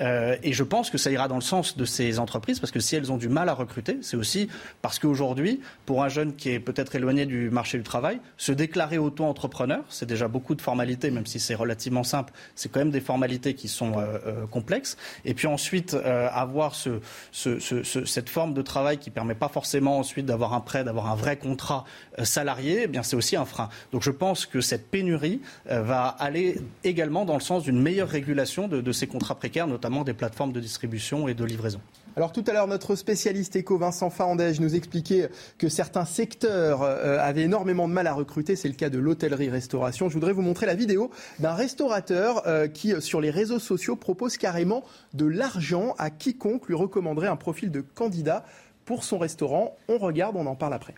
Euh, 0.00 0.36
et 0.42 0.52
je 0.52 0.64
pense 0.64 0.90
que 0.90 0.98
ça 0.98 1.10
ira 1.10 1.28
dans 1.28 1.36
le 1.36 1.42
sens 1.42 1.76
de 1.76 1.84
ces 1.84 2.18
entreprises, 2.18 2.60
parce 2.60 2.72
que 2.72 2.80
si 2.80 2.96
elles 2.96 3.12
ont 3.12 3.16
du 3.16 3.28
mal 3.28 3.48
à 3.48 3.54
recruter, 3.54 3.98
c'est 4.00 4.16
aussi 4.16 4.48
parce 4.82 4.98
qu'aujourd'hui, 4.98 5.60
pour 5.86 6.02
un 6.02 6.08
jeune 6.08 6.34
qui 6.34 6.50
est 6.50 6.58
peut-être 6.58 6.94
éloigné 6.96 7.26
du 7.26 7.50
marché 7.50 7.78
du 7.78 7.84
travail, 7.84 8.20
se 8.36 8.52
déclarer 8.52 8.98
auto-entrepreneur, 8.98 9.84
c'est 9.88 10.06
déjà 10.06 10.28
beaucoup 10.28 10.54
de 10.54 10.62
formalités, 10.62 11.10
même 11.10 11.26
si 11.26 11.38
c'est 11.38 11.54
relativement 11.54 12.04
simple, 12.04 12.32
c'est 12.54 12.70
quand 12.70 12.80
même 12.80 12.90
des 12.90 13.00
formalités 13.00 13.54
qui 13.54 13.68
sont 13.68 13.92
euh, 13.98 14.46
complexes. 14.46 14.96
Et 15.24 15.34
puis 15.34 15.46
ensuite, 15.46 15.94
avoir 15.94 16.74
ce, 16.74 17.00
ce, 17.30 17.58
ce, 17.60 18.04
cette 18.04 18.28
forme 18.28 18.54
de 18.54 18.62
travail 18.62 18.93
qui 18.96 19.10
ne 19.10 19.14
permet 19.14 19.34
pas 19.34 19.48
forcément 19.48 19.98
ensuite 19.98 20.26
d'avoir 20.26 20.54
un 20.54 20.60
prêt, 20.60 20.84
d'avoir 20.84 21.10
un 21.10 21.14
vrai 21.14 21.36
contrat 21.36 21.84
euh, 22.18 22.24
salarié, 22.24 22.82
eh 22.84 22.86
bien 22.86 23.02
c'est 23.02 23.16
aussi 23.16 23.36
un 23.36 23.44
frein. 23.44 23.68
Donc 23.92 24.02
je 24.02 24.10
pense 24.10 24.46
que 24.46 24.60
cette 24.60 24.90
pénurie 24.90 25.40
euh, 25.70 25.82
va 25.82 26.06
aller 26.06 26.60
également 26.82 27.24
dans 27.24 27.34
le 27.34 27.40
sens 27.40 27.64
d'une 27.64 27.80
meilleure 27.80 28.08
régulation 28.08 28.68
de, 28.68 28.92
ces 28.92 29.06
contrats 29.06 29.34
précaires, 29.34 29.66
notamment 29.66 30.04
des 30.04 30.14
plateformes 30.14 30.52
de 30.52 30.60
distribution 30.60 31.28
et 31.28 31.34
de 31.34 31.44
livraison. 31.44 31.80
Alors 32.16 32.30
tout 32.30 32.44
à 32.46 32.52
l'heure, 32.52 32.68
notre 32.68 32.94
spécialiste 32.94 33.56
éco 33.56 33.76
Vincent 33.76 34.08
Faandège 34.08 34.60
nous 34.60 34.76
expliquait 34.76 35.30
que 35.58 35.68
certains 35.68 36.04
secteurs 36.04 36.82
euh, 36.82 37.18
avaient 37.18 37.42
énormément 37.42 37.88
de 37.88 37.92
mal 37.92 38.06
à 38.06 38.12
recruter. 38.12 38.54
C'est 38.54 38.68
le 38.68 38.74
cas 38.74 38.88
de 38.88 38.98
l'hôtellerie-restauration. 38.98 40.08
Je 40.08 40.14
voudrais 40.14 40.32
vous 40.32 40.42
montrer 40.42 40.66
la 40.66 40.76
vidéo 40.76 41.10
d'un 41.40 41.54
restaurateur 41.54 42.44
qui, 42.72 42.94
sur 43.00 43.20
les 43.20 43.30
réseaux 43.30 43.58
sociaux, 43.58 43.96
propose 43.96 44.36
carrément 44.36 44.84
de 45.12 45.26
l'argent 45.26 45.94
à 45.98 46.10
quiconque 46.10 46.68
lui 46.68 46.74
recommanderait 46.74 47.28
un 47.28 47.36
profil 47.36 47.70
de 47.70 47.80
candidat 47.80 48.44
pour 48.84 49.04
son 49.04 49.18
restaurant. 49.18 49.76
On 49.88 49.98
regarde, 49.98 50.36
on 50.36 50.46
en 50.46 50.54
parle 50.54 50.74
après. 50.74 50.94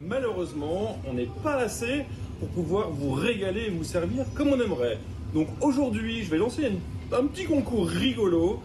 Malheureusement, 0.00 0.98
on 1.08 1.14
n'est 1.14 1.28
pas 1.42 1.56
assez 1.56 2.04
pour 2.38 2.48
pouvoir 2.48 2.90
vous 2.90 3.10
régaler 3.10 3.62
et 3.66 3.70
vous 3.70 3.84
servir 3.84 4.24
comme 4.34 4.48
on 4.48 4.60
aimerait. 4.60 4.98
Donc 5.34 5.48
aujourd'hui, 5.60 6.22
je 6.22 6.30
vais 6.30 6.38
lancer 6.38 6.70
un 7.12 7.26
petit 7.26 7.44
concours 7.44 7.88
rigolo. 7.88 8.60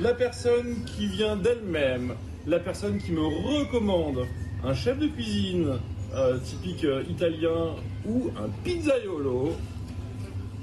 La 0.00 0.14
personne 0.14 0.84
qui 0.86 1.06
vient 1.06 1.36
d'elle-même, 1.36 2.14
la 2.46 2.58
personne 2.58 2.98
qui 2.98 3.12
me 3.12 3.20
recommande 3.20 4.24
un 4.64 4.74
chef 4.74 4.98
de 4.98 5.08
cuisine 5.08 5.78
euh, 6.14 6.38
typique 6.38 6.84
euh, 6.84 7.02
italien 7.08 7.74
ou 8.06 8.30
un 8.38 8.48
pizzaiolo, 8.64 9.52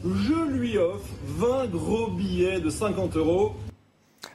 je 0.04 0.52
lui 0.52 0.78
offre 0.78 1.08
20 1.26 1.68
gros 1.68 2.08
billets 2.08 2.60
de 2.60 2.70
50 2.70 3.18
euros 3.18 3.54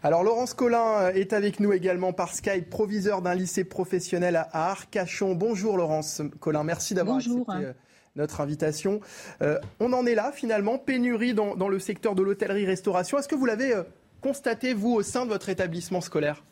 alors 0.02 0.22
Laurence 0.22 0.54
Collin 0.54 1.10
est 1.10 1.32
avec 1.32 1.60
nous 1.60 1.72
également 1.72 2.12
par 2.12 2.34
Skype, 2.34 2.70
proviseur 2.70 3.22
d'un 3.22 3.34
lycée 3.34 3.64
professionnel 3.64 4.36
à 4.36 4.70
Arcachon. 4.70 5.34
Bonjour 5.34 5.76
Laurence 5.76 6.22
Collin, 6.40 6.64
merci 6.64 6.94
d'avoir 6.94 7.18
accepté 7.18 7.52
euh, 7.52 7.72
notre 8.16 8.40
invitation. 8.40 9.00
Euh, 9.42 9.58
on 9.78 9.92
en 9.92 10.06
est 10.06 10.14
là 10.14 10.32
finalement, 10.32 10.78
pénurie 10.78 11.34
dans, 11.34 11.68
le 11.68 11.78
secteur 11.78 12.14
de 12.14 12.22
l'hôtellerie-restauration. 12.22 13.18
Est-ce 13.18 13.28
que 13.28 13.34
vous 13.34 13.46
l'avez 13.46 13.74
euh, 13.74 13.82
constaté 14.20 14.74
vous 14.74 14.92
au 14.92 15.02
sein 15.02 15.24
de 15.24 15.30
votre 15.30 15.48
établissement 15.48 16.00
scolaire? 16.00 16.44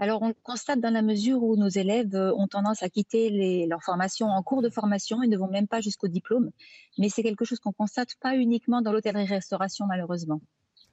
Alors, 0.00 0.22
on 0.22 0.34
constate 0.42 0.80
dans 0.80 0.92
la 0.92 1.02
mesure 1.02 1.42
où 1.44 1.56
nos 1.56 1.68
élèves 1.68 2.16
ont 2.16 2.48
tendance 2.48 2.82
à 2.82 2.88
quitter 2.88 3.30
les, 3.30 3.66
leur 3.66 3.80
formation 3.82 4.26
en 4.26 4.42
cours 4.42 4.60
de 4.60 4.68
formation 4.68 5.22
et 5.22 5.28
ne 5.28 5.36
vont 5.36 5.48
même 5.48 5.68
pas 5.68 5.80
jusqu'au 5.80 6.08
diplôme. 6.08 6.50
Mais 6.98 7.08
c'est 7.08 7.22
quelque 7.22 7.44
chose 7.44 7.60
qu'on 7.60 7.72
constate 7.72 8.16
pas 8.20 8.34
uniquement 8.34 8.82
dans 8.82 8.92
l'hôtellerie-restauration, 8.92 9.86
malheureusement. 9.86 10.40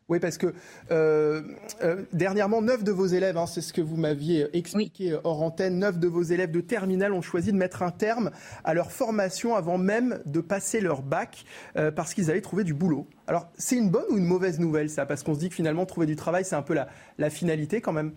Oui, 0.09 0.19
parce 0.19 0.37
que 0.37 0.53
euh, 0.91 1.41
euh, 1.83 2.03
dernièrement, 2.11 2.61
neuf 2.61 2.83
de 2.83 2.91
vos 2.91 3.05
élèves, 3.05 3.37
hein, 3.37 3.45
c'est 3.47 3.61
ce 3.61 3.71
que 3.71 3.81
vous 3.81 3.95
m'aviez 3.95 4.55
expliqué 4.57 5.17
hors 5.23 5.41
antenne, 5.41 5.79
neuf 5.79 5.99
de 5.99 6.07
vos 6.07 6.21
élèves 6.21 6.51
de 6.51 6.59
terminale 6.59 7.13
ont 7.13 7.21
choisi 7.21 7.51
de 7.53 7.57
mettre 7.57 7.81
un 7.81 7.91
terme 7.91 8.31
à 8.65 8.73
leur 8.73 8.91
formation 8.91 9.55
avant 9.55 9.77
même 9.77 10.19
de 10.25 10.41
passer 10.41 10.81
leur 10.81 11.01
bac 11.01 11.45
euh, 11.77 11.91
parce 11.91 12.13
qu'ils 12.13 12.29
avaient 12.29 12.41
trouvé 12.41 12.63
du 12.63 12.73
boulot. 12.73 13.07
Alors, 13.27 13.49
c'est 13.57 13.77
une 13.77 13.89
bonne 13.89 14.03
ou 14.09 14.17
une 14.17 14.25
mauvaise 14.25 14.59
nouvelle 14.59 14.89
ça? 14.89 15.05
Parce 15.05 15.23
qu'on 15.23 15.33
se 15.33 15.39
dit 15.39 15.49
que 15.49 15.55
finalement, 15.55 15.85
trouver 15.85 16.07
du 16.07 16.17
travail, 16.17 16.43
c'est 16.43 16.55
un 16.55 16.61
peu 16.61 16.73
la, 16.73 16.89
la 17.17 17.29
finalité 17.29 17.79
quand 17.79 17.93
même 17.93 18.11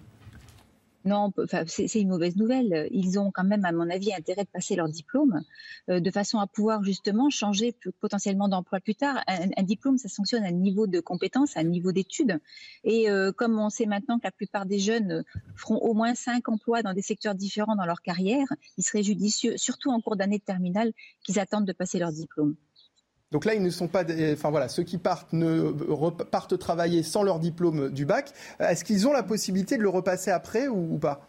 Non, 1.04 1.30
c'est 1.66 2.00
une 2.00 2.08
mauvaise 2.08 2.36
nouvelle. 2.36 2.88
Ils 2.90 3.18
ont 3.18 3.30
quand 3.30 3.44
même, 3.44 3.66
à 3.66 3.72
mon 3.72 3.90
avis, 3.90 4.14
intérêt 4.14 4.44
de 4.44 4.48
passer 4.48 4.74
leur 4.74 4.88
diplôme 4.88 5.42
euh, 5.90 6.00
de 6.00 6.10
façon 6.10 6.38
à 6.38 6.46
pouvoir 6.46 6.82
justement 6.82 7.28
changer 7.28 7.76
potentiellement 8.00 8.48
d'emploi 8.48 8.80
plus 8.80 8.94
tard. 8.94 9.22
Un, 9.26 9.62
diplôme, 9.62 9.98
ça 9.98 10.08
sanctionne 10.08 10.44
un 10.44 10.50
niveau 10.50 10.86
de 10.86 11.00
compétence, 11.00 11.58
un 11.58 11.64
niveau 11.64 11.92
d'études. 11.92 12.40
Et 12.84 13.10
euh, 13.10 13.32
comme 13.32 13.58
on 13.58 13.68
sait 13.68 13.84
maintenant 13.84 14.18
que 14.18 14.24
la 14.24 14.32
plupart 14.32 14.64
des 14.64 14.78
jeunes 14.78 15.24
feront 15.56 15.76
au 15.76 15.92
moins 15.92 16.14
cinq 16.14 16.48
emplois 16.48 16.82
dans 16.82 16.94
des 16.94 17.02
secteurs 17.02 17.34
différents 17.34 17.76
dans 17.76 17.86
leur 17.86 18.00
carrière, 18.00 18.46
il 18.78 18.82
serait 18.82 19.02
judicieux, 19.02 19.58
surtout 19.58 19.90
en 19.90 20.00
cours 20.00 20.16
d'année 20.16 20.38
de 20.38 20.44
terminale, 20.44 20.92
qu'ils 21.22 21.38
attendent 21.38 21.66
de 21.66 21.74
passer 21.74 21.98
leur 21.98 22.12
diplôme. 22.12 22.56
Donc 23.32 23.44
là, 23.44 23.54
ils 23.54 23.62
ne 23.62 23.70
sont 23.70 23.88
pas, 23.88 24.04
enfin 24.32 24.50
voilà, 24.50 24.68
ceux 24.68 24.84
qui 24.84 24.98
partent 24.98 25.32
ne 25.32 25.60
repartent 25.88 26.58
travailler 26.58 27.02
sans 27.02 27.22
leur 27.22 27.40
diplôme 27.40 27.90
du 27.90 28.06
bac. 28.06 28.32
Est-ce 28.60 28.84
qu'ils 28.84 29.08
ont 29.08 29.12
la 29.12 29.22
possibilité 29.22 29.76
de 29.76 29.82
le 29.82 29.88
repasser 29.88 30.30
après 30.30 30.68
ou, 30.68 30.98
pas? 30.98 31.26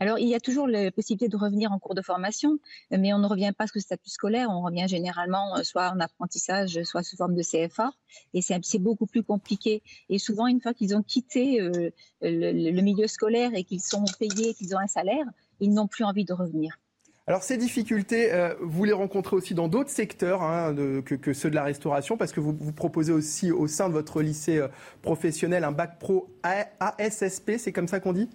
Alors, 0.00 0.18
il 0.18 0.28
y 0.28 0.34
a 0.34 0.40
toujours 0.40 0.66
la 0.66 0.90
possibilité 0.90 1.28
de 1.28 1.36
revenir 1.36 1.72
en 1.72 1.78
cours 1.78 1.94
de 1.94 2.00
formation, 2.00 2.58
mais 2.90 3.12
on 3.12 3.18
ne 3.18 3.26
revient 3.26 3.52
pas 3.56 3.66
le 3.74 3.80
statut 3.80 4.08
scolaire, 4.08 4.48
on 4.50 4.62
revient 4.62 4.86
généralement 4.88 5.56
euh, 5.56 5.62
soit 5.62 5.90
en 5.90 6.00
apprentissage, 6.00 6.82
soit 6.84 7.02
sous 7.02 7.16
forme 7.16 7.34
de 7.34 7.42
CFA, 7.42 7.92
et 8.32 8.40
c'est 8.40 8.78
beaucoup 8.78 9.06
plus 9.06 9.22
compliqué. 9.22 9.82
Et 10.08 10.18
souvent, 10.18 10.46
une 10.46 10.60
fois 10.60 10.72
qu'ils 10.74 10.96
ont 10.96 11.02
quitté 11.02 11.60
euh, 11.60 11.90
le, 12.22 12.80
milieu 12.80 13.06
scolaire 13.06 13.50
et 13.54 13.64
qu'ils 13.64 13.82
sont 13.82 14.04
payés, 14.18 14.54
qu'ils 14.54 14.74
ont 14.74 14.78
un 14.78 14.86
salaire, 14.86 15.26
ils 15.60 15.72
n'ont 15.72 15.86
plus 15.86 16.04
envie 16.04 16.24
de 16.24 16.32
revenir. 16.32 16.78
Alors 17.26 17.42
ces 17.42 17.56
difficultés, 17.56 18.32
euh, 18.34 18.54
vous 18.60 18.84
les 18.84 18.92
rencontrez 18.92 19.34
aussi 19.34 19.54
dans 19.54 19.68
d'autres 19.68 19.88
secteurs 19.88 20.42
hein, 20.42 20.74
que, 21.04 21.32
ceux 21.32 21.48
de 21.48 21.54
la 21.54 21.64
restauration, 21.64 22.18
parce 22.18 22.32
que 22.32 22.40
vous, 22.40 22.54
vous 22.58 22.72
proposez 22.72 23.12
aussi 23.12 23.50
au 23.50 23.66
sein 23.66 23.88
de 23.88 23.94
votre 23.94 24.20
lycée 24.20 24.58
euh, 24.58 24.68
professionnel 25.00 25.64
un 25.64 25.72
bac 25.72 25.98
pro 25.98 26.28
ASSP, 26.42 27.52
c'est 27.56 27.72
comme 27.72 27.88
ça 27.88 27.98
qu'on 28.00 28.12
dit? 28.12 28.28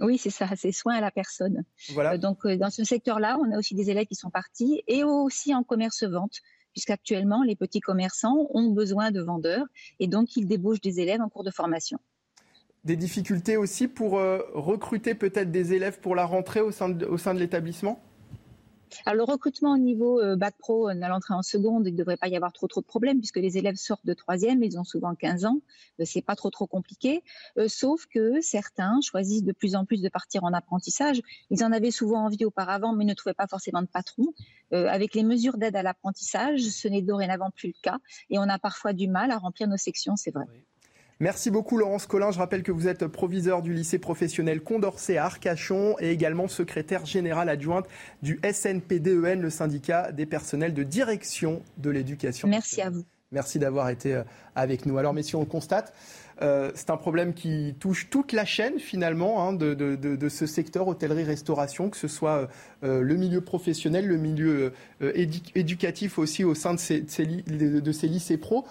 Oui, 0.00 0.18
c'est 0.18 0.30
ça, 0.30 0.48
c'est 0.56 0.72
soins 0.72 0.96
à 0.96 1.00
la 1.00 1.12
personne. 1.12 1.62
Voilà. 1.92 2.14
Euh, 2.14 2.18
donc 2.18 2.44
dans 2.44 2.70
ce 2.70 2.82
secteur-là, 2.82 3.38
on 3.40 3.52
a 3.52 3.58
aussi 3.58 3.76
des 3.76 3.88
élèves 3.88 4.06
qui 4.06 4.16
sont 4.16 4.30
partis 4.30 4.82
et 4.88 5.04
aussi 5.04 5.54
en 5.54 5.62
commerce-vente, 5.62 6.40
puisqu'actuellement, 6.72 7.44
les 7.44 7.54
petits 7.54 7.80
commerçants 7.80 8.48
ont 8.50 8.70
besoin 8.70 9.12
de 9.12 9.20
vendeurs 9.20 9.66
et 10.00 10.08
donc 10.08 10.36
ils 10.36 10.48
débauchent 10.48 10.80
des 10.80 10.98
élèves 10.98 11.20
en 11.20 11.28
cours 11.28 11.44
de 11.44 11.52
formation 11.52 12.00
des 12.84 12.96
difficultés 12.96 13.56
aussi 13.56 13.88
pour 13.88 14.18
euh, 14.18 14.40
recruter 14.54 15.14
peut-être 15.14 15.50
des 15.50 15.72
élèves 15.72 16.00
pour 16.00 16.14
la 16.14 16.24
rentrée 16.24 16.60
au 16.60 16.72
sein 16.72 16.88
de, 16.88 17.06
au 17.06 17.18
sein 17.18 17.34
de 17.34 17.38
l'établissement? 17.38 18.02
Alors, 19.06 19.26
le 19.26 19.32
recrutement 19.32 19.72
au 19.72 19.78
niveau 19.78 20.20
euh, 20.20 20.36
bac 20.36 20.54
pro, 20.58 20.88
euh, 20.88 21.00
à 21.00 21.08
l'entrée 21.08 21.32
en 21.32 21.42
seconde, 21.42 21.86
il 21.86 21.92
ne 21.92 21.96
devrait 21.96 22.18
pas 22.18 22.28
y 22.28 22.36
avoir 22.36 22.52
trop 22.52 22.66
trop 22.66 22.82
de 22.82 22.86
problèmes 22.86 23.18
puisque 23.18 23.38
les 23.38 23.56
élèves 23.56 23.76
sortent 23.76 24.04
de 24.04 24.12
troisième, 24.12 24.62
ils 24.62 24.78
ont 24.78 24.84
souvent 24.84 25.14
15 25.14 25.46
ans, 25.46 25.60
c'est 26.04 26.20
pas 26.20 26.36
trop 26.36 26.50
trop 26.50 26.66
compliqué. 26.66 27.22
sauf 27.68 28.04
que 28.06 28.40
certains 28.42 29.00
choisissent 29.00 29.44
de 29.44 29.52
plus 29.52 29.76
en 29.76 29.86
plus 29.86 30.02
de 30.02 30.08
partir 30.10 30.44
en 30.44 30.52
apprentissage. 30.52 31.22
Ils 31.50 31.64
en 31.64 31.72
avaient 31.72 31.90
souvent 31.90 32.26
envie 32.26 32.44
auparavant, 32.44 32.92
mais 32.92 33.04
ne 33.04 33.14
trouvaient 33.14 33.32
pas 33.32 33.46
forcément 33.46 33.80
de 33.80 33.86
patron. 33.86 34.26
avec 34.72 35.14
les 35.14 35.22
mesures 35.22 35.56
d'aide 35.56 35.76
à 35.76 35.82
l'apprentissage, 35.82 36.60
ce 36.60 36.88
n'est 36.88 37.02
dorénavant 37.02 37.50
plus 37.50 37.68
le 37.68 37.80
cas 37.80 37.98
et 38.28 38.38
on 38.38 38.48
a 38.48 38.58
parfois 38.58 38.92
du 38.92 39.08
mal 39.08 39.30
à 39.30 39.38
remplir 39.38 39.68
nos 39.68 39.78
sections, 39.78 40.16
c'est 40.16 40.32
vrai. 40.32 40.44
Merci 41.22 41.52
beaucoup 41.52 41.76
Laurence 41.78 42.08
Collin. 42.08 42.32
Je 42.32 42.38
rappelle 42.40 42.64
que 42.64 42.72
vous 42.72 42.88
êtes 42.88 43.06
proviseur 43.06 43.62
du 43.62 43.72
lycée 43.72 44.00
professionnel 44.00 44.60
Condorcet 44.60 45.18
à 45.18 45.26
Arcachon 45.26 45.94
et 46.00 46.10
également 46.10 46.48
secrétaire 46.48 47.06
général 47.06 47.48
adjointe 47.48 47.86
du 48.22 48.40
SNPDEN, 48.42 49.40
le 49.40 49.48
syndicat 49.48 50.10
des 50.10 50.26
personnels 50.26 50.74
de 50.74 50.82
direction 50.82 51.62
de 51.78 51.90
l'éducation. 51.90 52.48
Merci 52.48 52.82
à 52.82 52.90
vous. 52.90 53.04
Merci 53.30 53.60
d'avoir 53.60 53.88
été 53.88 54.14
euh, 54.14 54.24
avec 54.56 54.84
nous. 54.84 54.98
Alors 54.98 55.14
messieurs, 55.14 55.38
on 55.38 55.44
constate, 55.44 55.94
euh, 56.40 56.70
c'est 56.74 56.90
un 56.90 56.96
problème 56.96 57.34
qui 57.34 57.74
touche 57.78 58.08
toute 58.10 58.32
la 58.32 58.44
chaîne 58.44 58.78
finalement 58.78 59.46
hein, 59.46 59.52
de, 59.52 60.28
ce 60.28 60.46
secteur 60.46 60.88
hôtellerie-restauration, 60.88 61.90
que 61.90 61.96
ce 61.96 62.08
soit 62.08 62.48
euh, 62.82 63.00
le 63.00 63.16
milieu 63.16 63.40
professionnel, 63.40 64.06
le 64.06 64.16
milieu 64.16 64.72
éducatif 65.54 66.18
aussi 66.18 66.44
au 66.44 66.54
sein 66.54 66.74
de 66.74 66.78
ces, 66.78 67.04
lycées 68.02 68.36
pro. 68.38 68.66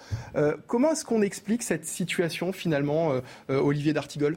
comment 0.66 0.92
est-ce 0.92 1.04
qu'on 1.04 1.22
explique 1.22 1.62
cette 1.62 1.86
situation 1.86 2.52
finalement, 2.52 3.12
Olivier 3.48 3.92
D'Artigol? 3.92 4.36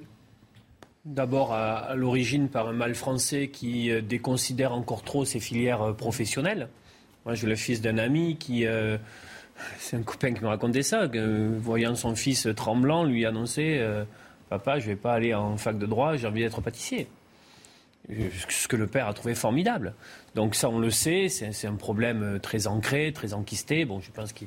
D'abord, 1.06 1.54
à, 1.54 1.96
l'origine, 1.96 2.50
par 2.50 2.68
un 2.68 2.74
mal 2.74 2.96
français 2.96 3.50
qui 3.50 3.92
déconsidère 4.02 4.74
encore 4.74 5.04
trop 5.04 5.26
ces 5.26 5.40
filières 5.40 5.96
professionnelles. 5.96 6.70
Moi, 7.26 7.36
je 7.36 7.48
le 7.48 7.56
fils 7.56 7.82
d'un 7.82 7.98
ami 7.98 8.38
qui 8.38 8.66
c'est 9.80 9.96
un 9.96 10.04
copain 10.04 10.34
qui 10.34 10.42
me 10.42 10.48
racontait 10.48 10.84
ça, 10.84 11.08
que, 11.08 11.58
voyant 11.58 11.96
son 11.96 12.16
fils 12.16 12.48
tremblant, 12.56 13.04
lui 13.04 13.26
annonçait 13.26 13.80
euh, 13.80 14.04
Papa, 14.50 14.80
je 14.80 14.86
ne 14.86 14.92
vais 14.92 14.96
pas 14.96 15.14
aller 15.14 15.34
en 15.34 15.58
fac 15.58 15.78
de 15.78 15.86
droit, 15.86 16.16
j'ai 16.18 16.28
envie 16.28 16.42
d'être 16.42 16.62
pâtissier. 16.62 17.08
Ce 18.50 18.68
que 18.68 18.76
le 18.76 18.86
père 18.86 19.08
a 19.08 19.14
trouvé 19.14 19.34
formidable. 19.34 19.96
Donc 20.36 20.54
ça, 20.54 20.70
on 20.70 20.78
le 20.78 20.92
sait, 20.92 21.28
c'est 21.30 21.68
un 21.68 21.76
problème 21.76 22.24
euh, 22.24 22.40
très 22.40 22.68
ancré, 22.68 23.12
très 23.14 23.34
enquisté. 23.34 23.84
Bon, 23.86 24.00
je 24.00 24.12
pense 24.12 24.32
que 24.32 24.46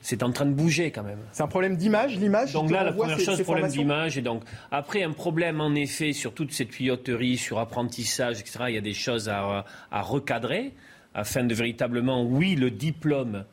c'est 0.00 0.24
en 0.24 0.32
train 0.32 0.46
de 0.46 0.52
bouger 0.52 0.90
quand 0.90 1.04
même. 1.04 1.20
C'est 1.32 1.44
un 1.44 1.48
problème 1.48 1.76
d'image, 1.76 2.16
l'image. 2.16 2.52
Donc 2.52 2.70
là, 2.70 2.82
la 2.82 2.92
première 2.92 3.20
chose, 3.20 3.40
problème 3.42 3.68
d'image. 3.68 4.18
Et 4.18 4.22
donc, 4.22 4.42
après, 4.72 5.04
un 5.04 5.12
problème 5.12 5.60
en 5.60 5.74
effet 5.76 6.12
sur 6.12 6.34
toute 6.34 6.52
cette 6.52 6.70
tuyauterie, 6.70 7.36
sur 7.36 7.60
apprentissage, 7.60 8.40
etc. 8.40 8.64
Il 8.68 8.74
y 8.74 8.78
a 8.78 8.82
des 8.82 8.94
choses 8.94 9.28
à, 9.28 9.64
à 9.92 10.02
recadrer 10.02 10.72
afin 11.14 11.44
de 11.44 11.54
véritablement, 11.54 12.24
oui, 12.24 12.56
le 12.56 12.70
diplôme 12.70 13.44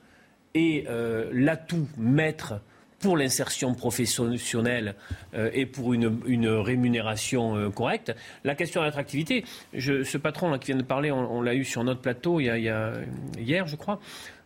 et 0.56 0.86
euh, 0.90 1.30
l'atout 1.32 1.88
maître 1.98 2.62
pour 3.00 3.18
l'insertion 3.18 3.76
professionnelle 3.76 4.96
euh, 5.36 5.52
et 5.54 5.68
pour 5.68 5.94
une, 5.94 6.48
rémunération 6.48 7.56
euh, 7.56 7.70
correcte. 7.70 8.16
La 8.44 8.56
question 8.56 8.82
de 8.82 8.86
l'attractivité, 8.86 9.44
ce 9.78 10.18
patron 10.18 10.58
qui 10.58 10.72
vient 10.72 10.78
de 10.78 10.84
parler, 10.84 11.12
on, 11.12 11.42
l'a 11.42 11.54
eu 11.54 11.66
sur 11.66 11.84
notre 11.84 12.02
plateau 12.02 12.40
hier, 12.40 13.68
je 13.68 13.76
crois. 13.76 14.00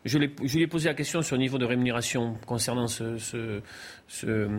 Je, 0.03 0.17
lui 0.17 0.61
ai 0.61 0.67
posé 0.67 0.89
la 0.89 0.95
question 0.95 1.21
sur 1.21 1.35
le 1.35 1.41
niveau 1.41 1.57
de 1.57 1.65
rémunération 1.65 2.35
concernant 2.45 2.87
ce, 2.87 3.17
ce, 3.17 3.61
ce 4.07 4.49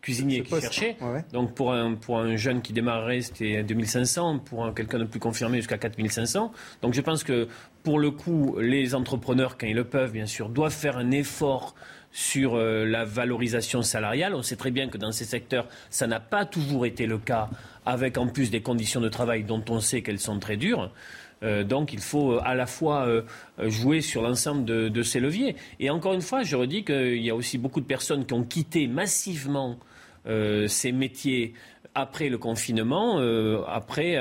cuisinier 0.00 0.42
qui 0.42 0.60
cherchait. 0.60 0.96
Donc 1.32 1.54
pour 1.54 1.72
un, 1.72 1.94
pour 1.94 2.18
un 2.18 2.36
jeune 2.36 2.62
qui 2.62 2.72
démarrait, 2.72 3.20
c'était 3.20 3.62
2500, 3.62 4.38
pour 4.40 4.72
quelqu'un 4.74 4.98
de 4.98 5.04
plus 5.04 5.20
confirmé 5.20 5.58
jusqu'à 5.58 5.78
4500. 5.78 6.52
Donc 6.82 6.94
je 6.94 7.00
pense 7.00 7.24
que 7.24 7.48
pour 7.82 7.98
le 7.98 8.10
coup, 8.10 8.56
les 8.60 8.94
entrepreneurs, 8.94 9.56
quand 9.58 9.66
ils 9.66 9.74
le 9.74 9.84
peuvent, 9.84 10.12
bien 10.12 10.26
sûr, 10.26 10.48
doivent 10.48 10.72
faire 10.72 10.98
un 10.98 11.10
effort 11.10 11.74
sur 12.12 12.54
euh, 12.54 12.84
la 12.84 13.04
valorisation 13.04 13.82
salariale. 13.82 14.34
On 14.34 14.42
sait 14.42 14.56
très 14.56 14.70
bien 14.70 14.88
que 14.88 14.98
dans 14.98 15.12
ces 15.12 15.24
secteurs, 15.24 15.68
ça 15.90 16.06
n'a 16.06 16.20
pas 16.20 16.44
toujours 16.44 16.86
été 16.86 17.06
le 17.06 17.18
cas, 17.18 17.48
avec 17.84 18.18
en 18.18 18.26
plus 18.26 18.50
des 18.50 18.62
conditions 18.62 19.00
de 19.00 19.08
travail 19.08 19.44
dont 19.44 19.62
on 19.68 19.80
sait 19.80 20.02
qu'elles 20.02 20.20
sont 20.20 20.38
très 20.38 20.56
dures. 20.56 20.90
Euh, 21.42 21.62
donc 21.64 21.92
il 21.92 22.00
faut 22.00 22.32
euh, 22.32 22.40
à 22.44 22.54
la 22.54 22.66
fois 22.66 23.06
jouer 23.58 24.00
sur 24.00 24.22
l'ensemble 24.22 24.64
de, 24.64 25.02
ces 25.02 25.20
leviers. 25.20 25.56
Et 25.80 25.90
encore 25.90 26.14
une 26.14 26.22
fois, 26.22 26.42
je 26.42 26.56
redis 26.56 26.84
qu'il 26.84 27.22
y 27.22 27.30
a 27.30 27.34
aussi 27.34 27.58
beaucoup 27.58 27.80
de 27.80 27.86
personnes 27.86 28.26
qui 28.26 28.34
ont 28.34 28.44
quitté 28.44 28.86
massivement 28.86 29.78
ces 30.66 30.92
métiers 30.92 31.54
après 31.98 32.28
le 32.28 32.38
confinement, 32.38 33.18
euh, 33.18 33.62
après, 33.66 34.16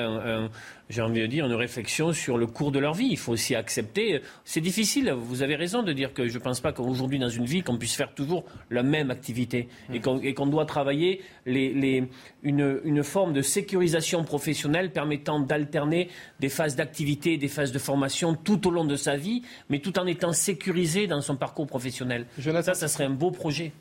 j'ai 0.89 1.01
envie 1.01 1.21
de 1.21 1.27
dire, 1.27 1.45
une 1.45 1.53
réflexion 1.53 2.13
sur 2.13 2.37
le 2.37 2.47
cours 2.47 2.71
de 2.71 2.79
leur 2.79 2.93
vie. 2.93 3.07
Il 3.09 3.17
faut 3.17 3.33
aussi 3.33 3.55
accepter. 3.55 4.21
C'est 4.45 4.61
difficile, 4.61 5.11
vous 5.11 5.41
avez 5.41 5.55
raison 5.55 5.83
de 5.83 5.91
dire 5.93 6.13
que 6.13 6.27
je 6.27 6.37
ne 6.37 6.43
pense 6.43 6.59
pas 6.59 6.71
qu'aujourd'hui, 6.71 7.19
dans 7.19 7.29
une 7.29 7.45
vie, 7.45 7.61
qu'on 7.61 7.77
puisse 7.77 7.95
faire 7.95 8.13
toujours 8.13 8.45
la 8.69 8.83
même 8.83 9.11
activité 9.11 9.67
et 9.93 9.99
qu'on 10.33 10.47
doit 10.47 10.65
travailler 10.65 11.21
une, 11.45 12.07
une, 12.43 13.03
forme 13.03 13.33
de 13.33 13.41
sécurisation 13.41 14.23
professionnelle 14.23 14.91
permettant 14.91 15.39
d'alterner 15.39 16.09
des 16.39 16.49
phases 16.49 16.75
d'activité, 16.75 17.37
des 17.37 17.47
phases 17.47 17.71
de 17.71 17.79
formation 17.79 18.33
tout 18.35 18.67
au 18.67 18.71
long 18.71 18.85
de 18.85 18.95
sa 18.95 19.17
vie, 19.17 19.43
mais 19.69 19.79
tout 19.79 19.97
en 19.99 20.05
étant 20.05 20.33
sécurisé 20.33 21.07
dans 21.07 21.21
son 21.21 21.35
parcours 21.35 21.67
professionnel. 21.67 22.25
Ça, 22.39 22.73
ça 22.73 22.87
serait 22.87 23.05
un 23.05 23.09
beau 23.09 23.31
projet. 23.31 23.71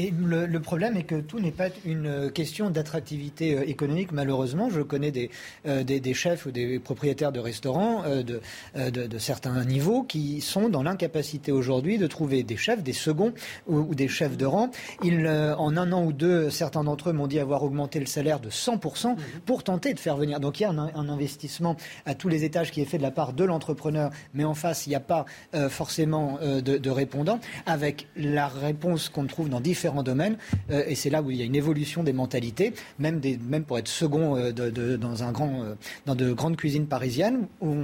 Et 0.00 0.12
le, 0.12 0.60
problème 0.60 0.96
est 0.96 1.02
que 1.02 1.20
tout 1.20 1.40
n'est 1.40 1.50
pas 1.50 1.70
une 1.84 2.30
question 2.30 2.70
d'attractivité 2.70 3.56
euh, 3.56 3.68
économique, 3.68 4.12
malheureusement. 4.12 4.70
Je 4.70 4.80
connais 4.80 5.10
des, 5.10 5.28
euh, 5.66 5.82
des, 5.82 6.14
chefs 6.14 6.46
ou 6.46 6.52
des 6.52 6.78
propriétaires 6.78 7.32
de 7.32 7.40
restaurants 7.40 8.04
euh, 8.04 8.22
de, 8.22 8.40
de, 9.06 9.18
certains 9.18 9.64
niveaux 9.64 10.04
qui 10.04 10.40
sont 10.40 10.68
dans 10.68 10.84
l'incapacité 10.84 11.50
aujourd'hui 11.50 11.98
de 11.98 12.06
trouver 12.06 12.44
des 12.44 12.56
chefs, 12.56 12.84
des 12.84 12.92
seconds 12.92 13.32
ou, 13.66 13.92
des 13.96 14.06
chefs 14.06 14.36
de 14.36 14.46
rang. 14.46 14.70
Ils, 15.02 15.26
en 15.26 15.76
un 15.76 15.90
an 15.90 16.04
ou 16.04 16.12
deux, 16.12 16.48
certains 16.48 16.84
d'entre 16.84 17.10
eux 17.10 17.12
m'ont 17.12 17.26
dit 17.26 17.40
avoir 17.40 17.64
augmenté 17.64 17.98
le 17.98 18.06
salaire 18.06 18.38
de 18.38 18.50
100% 18.50 19.16
pour 19.46 19.64
tenter 19.64 19.94
de 19.94 19.98
faire 19.98 20.16
venir. 20.16 20.38
Donc 20.38 20.60
il 20.60 20.62
y 20.62 20.66
a 20.66 20.70
un, 20.70 21.08
investissement 21.08 21.76
à 22.06 22.14
tous 22.14 22.28
les 22.28 22.44
étages 22.44 22.70
qui 22.70 22.80
est 22.80 22.84
fait 22.84 22.98
de 22.98 23.02
la 23.02 23.10
part 23.10 23.32
de 23.32 23.42
l'entrepreneur, 23.42 24.10
mais 24.32 24.44
en 24.44 24.54
face, 24.54 24.86
il 24.86 24.90
n'y 24.90 24.94
a 24.94 25.00
pas 25.00 25.24
forcément 25.68 26.38
de, 26.40 26.60
de 26.60 26.90
répondants, 26.90 27.40
avec 27.66 28.06
la 28.16 28.46
réponse 28.46 29.08
qu'on 29.08 29.26
trouve 29.26 29.48
dans 29.48 29.60
différents 29.60 29.87
différents 29.88 30.02
domaines. 30.02 30.36
et 30.70 30.94
c'est 30.94 31.10
là 31.10 31.22
où 31.22 31.30
il 31.30 31.36
y 31.36 31.42
a 31.42 31.44
une 31.44 31.56
évolution 31.56 32.02
des 32.02 32.12
mentalités, 32.12 32.72
même, 32.98 33.20
des, 33.20 33.38
même 33.38 33.64
pour 33.64 33.78
être 33.78 33.88
second 33.88 34.36
de, 34.36 34.96
dans, 34.96 35.22
un 35.22 35.32
grand, 35.32 35.64
dans 36.06 36.14
de 36.14 36.32
grandes 36.32 36.56
cuisines 36.56 36.86
parisiennes, 36.86 37.46
où 37.60 37.74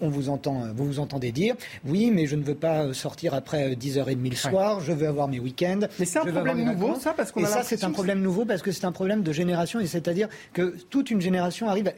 on, 0.00 0.08
vous, 0.08 0.28
entend, 0.28 0.64
vous 0.74 0.86
vous 0.86 0.98
entendez 0.98 1.32
dire 1.32 1.54
oui, 1.84 2.10
mais 2.10 2.26
je 2.26 2.36
ne 2.36 2.42
veux 2.42 2.54
pas 2.54 2.92
sortir 2.94 3.34
après 3.34 3.74
10h30 3.74 4.30
le 4.30 4.36
soir, 4.36 4.80
je 4.80 4.92
veux 4.92 5.06
avoir 5.06 5.28
mes 5.28 5.38
week-ends. 5.38 5.80
Mais 5.98 6.06
c'est 6.06 6.18
un 6.18 6.26
problème 6.26 6.64
nouveau, 6.64 6.94
ça 6.94 7.12
parce 7.12 7.32
qu'on 7.32 7.40
Et 7.40 7.46
ça, 7.46 7.62
c'est 7.62 7.84
un 7.84 7.90
problème 7.90 8.20
nouveau 8.20 8.44
parce 8.44 8.62
que 8.62 8.72
c'est 8.72 8.84
un 8.84 8.92
problème 8.92 9.22
de 9.22 9.32
génération, 9.32 9.80
et 9.80 9.86
c'est-à-dire 9.86 10.28
que 10.52 10.74
toute 10.90 11.10
une 11.10 11.20
génération 11.20 11.68
arrive. 11.68 11.92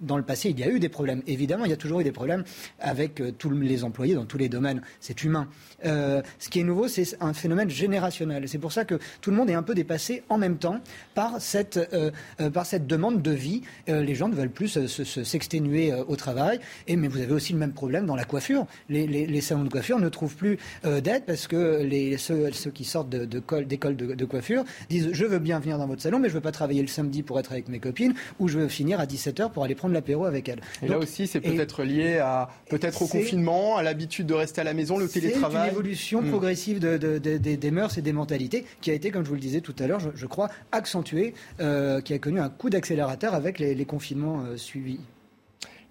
dans 0.00 0.16
le 0.16 0.22
passé, 0.22 0.50
il 0.50 0.58
y 0.58 0.64
a 0.64 0.68
eu 0.68 0.78
des 0.78 0.88
problèmes. 0.88 1.22
Évidemment, 1.26 1.64
il 1.64 1.70
y 1.70 1.74
a 1.74 1.76
toujours 1.76 2.00
eu 2.00 2.04
des 2.04 2.12
problèmes 2.12 2.44
avec 2.80 3.22
tous 3.38 3.50
les 3.50 3.84
employés 3.84 4.14
dans 4.14 4.24
tous 4.24 4.38
les 4.38 4.48
domaines. 4.48 4.82
C'est 5.00 5.24
humain. 5.24 5.48
Euh, 5.84 6.22
ce 6.38 6.48
qui 6.48 6.60
est 6.60 6.64
nouveau, 6.64 6.88
c'est 6.88 7.16
un 7.20 7.32
phénomène 7.32 7.70
générationnel. 7.70 8.48
C'est 8.48 8.58
pour 8.58 8.72
ça 8.72 8.83
que 8.84 8.98
tout 9.20 9.30
le 9.30 9.36
monde 9.36 9.50
est 9.50 9.54
un 9.54 9.62
peu 9.62 9.74
dépassé 9.74 10.22
en 10.28 10.38
même 10.38 10.56
temps 10.56 10.80
par 11.14 11.40
cette, 11.40 11.76
euh, 11.76 12.10
euh, 12.40 12.50
par 12.50 12.66
cette 12.66 12.86
demande 12.86 13.22
de 13.22 13.30
vie. 13.30 13.62
les 13.86 14.14
gens 14.14 14.28
ne 14.28 14.34
veulent 14.34 14.50
plus 14.50 14.78
s'exténuer 15.24 15.92
au 15.92 16.16
travail. 16.16 16.60
Et, 16.88 16.96
mais 16.96 17.08
vous 17.08 17.20
avez 17.20 17.32
aussi 17.32 17.52
le 17.52 17.58
même 17.58 17.72
problème 17.72 18.06
dans 18.06 18.16
la 18.16 18.24
coiffure. 18.24 18.66
Les, 18.88 19.40
salons 19.40 19.64
de 19.64 19.68
coiffure 19.68 19.98
ne 19.98 20.08
trouvent 20.08 20.36
plus 20.36 20.58
d'aide 20.84 21.24
parce 21.26 21.46
que 21.46 21.82
les, 21.82 22.16
ceux, 22.16 22.50
qui 22.72 22.84
sortent 22.84 23.10
d'école 23.10 23.66
de, 23.96 24.14
de, 24.14 24.24
coiffure 24.24 24.64
disent 24.88 25.10
je 25.12 25.24
veux 25.24 25.38
bien 25.38 25.58
venir 25.58 25.78
dans 25.78 25.86
votre 25.86 26.02
salon, 26.02 26.18
mais 26.18 26.28
je 26.28 26.34
ne 26.34 26.38
veux 26.38 26.42
pas 26.42 26.52
travailler 26.52 26.82
le 26.82 26.88
samedi 26.88 27.22
pour 27.22 27.38
être 27.38 27.52
avec 27.52 27.68
mes 27.68 27.78
copines 27.78 28.14
ou 28.38 28.48
je 28.48 28.58
veux 28.58 28.68
finir 28.68 29.00
à 29.00 29.06
17h 29.06 29.50
pour 29.50 29.64
aller 29.64 29.74
prendre 29.74 29.94
l'apéro 29.94 30.24
avec 30.24 30.48
elles. 30.48 30.60
Et 30.82 30.88
là 30.88 30.98
aussi, 30.98 31.26
c'est 31.26 31.40
peut-être 31.40 31.84
lié 31.84 32.18
à 32.18 32.48
peut-être 32.70 33.02
au 33.02 33.06
confinement, 33.06 33.76
à 33.76 33.82
l'habitude 33.82 34.26
de 34.26 34.34
rester 34.34 34.60
à 34.60 34.64
la 34.64 34.74
maison, 34.74 34.96
le 34.96 35.08
télétravail 35.08 35.74
évolution 35.74 36.22
hmm. 36.22 36.30
progressive 36.30 36.78
des 36.78 37.70
mœurs 37.70 37.98
et 37.98 38.02
des 38.02 38.12
mentalités 38.12 38.63
qui 38.80 38.90
a 38.90 38.94
été, 38.94 39.10
comme 39.10 39.24
je 39.24 39.28
vous 39.28 39.34
le 39.34 39.40
disais 39.40 39.60
tout 39.60 39.74
à 39.78 39.86
l'heure, 39.86 40.00
je, 40.14 40.26
crois, 40.26 40.48
accentuée, 40.72 41.34
euh, 41.60 42.00
qui 42.00 42.14
a 42.14 42.18
connu 42.18 42.40
un 42.40 42.48
coup 42.48 42.70
d'accélérateur 42.70 43.34
avec 43.34 43.58
les, 43.58 43.84
confinements 43.84 44.42
euh, 44.44 44.56
suivis. 44.56 45.00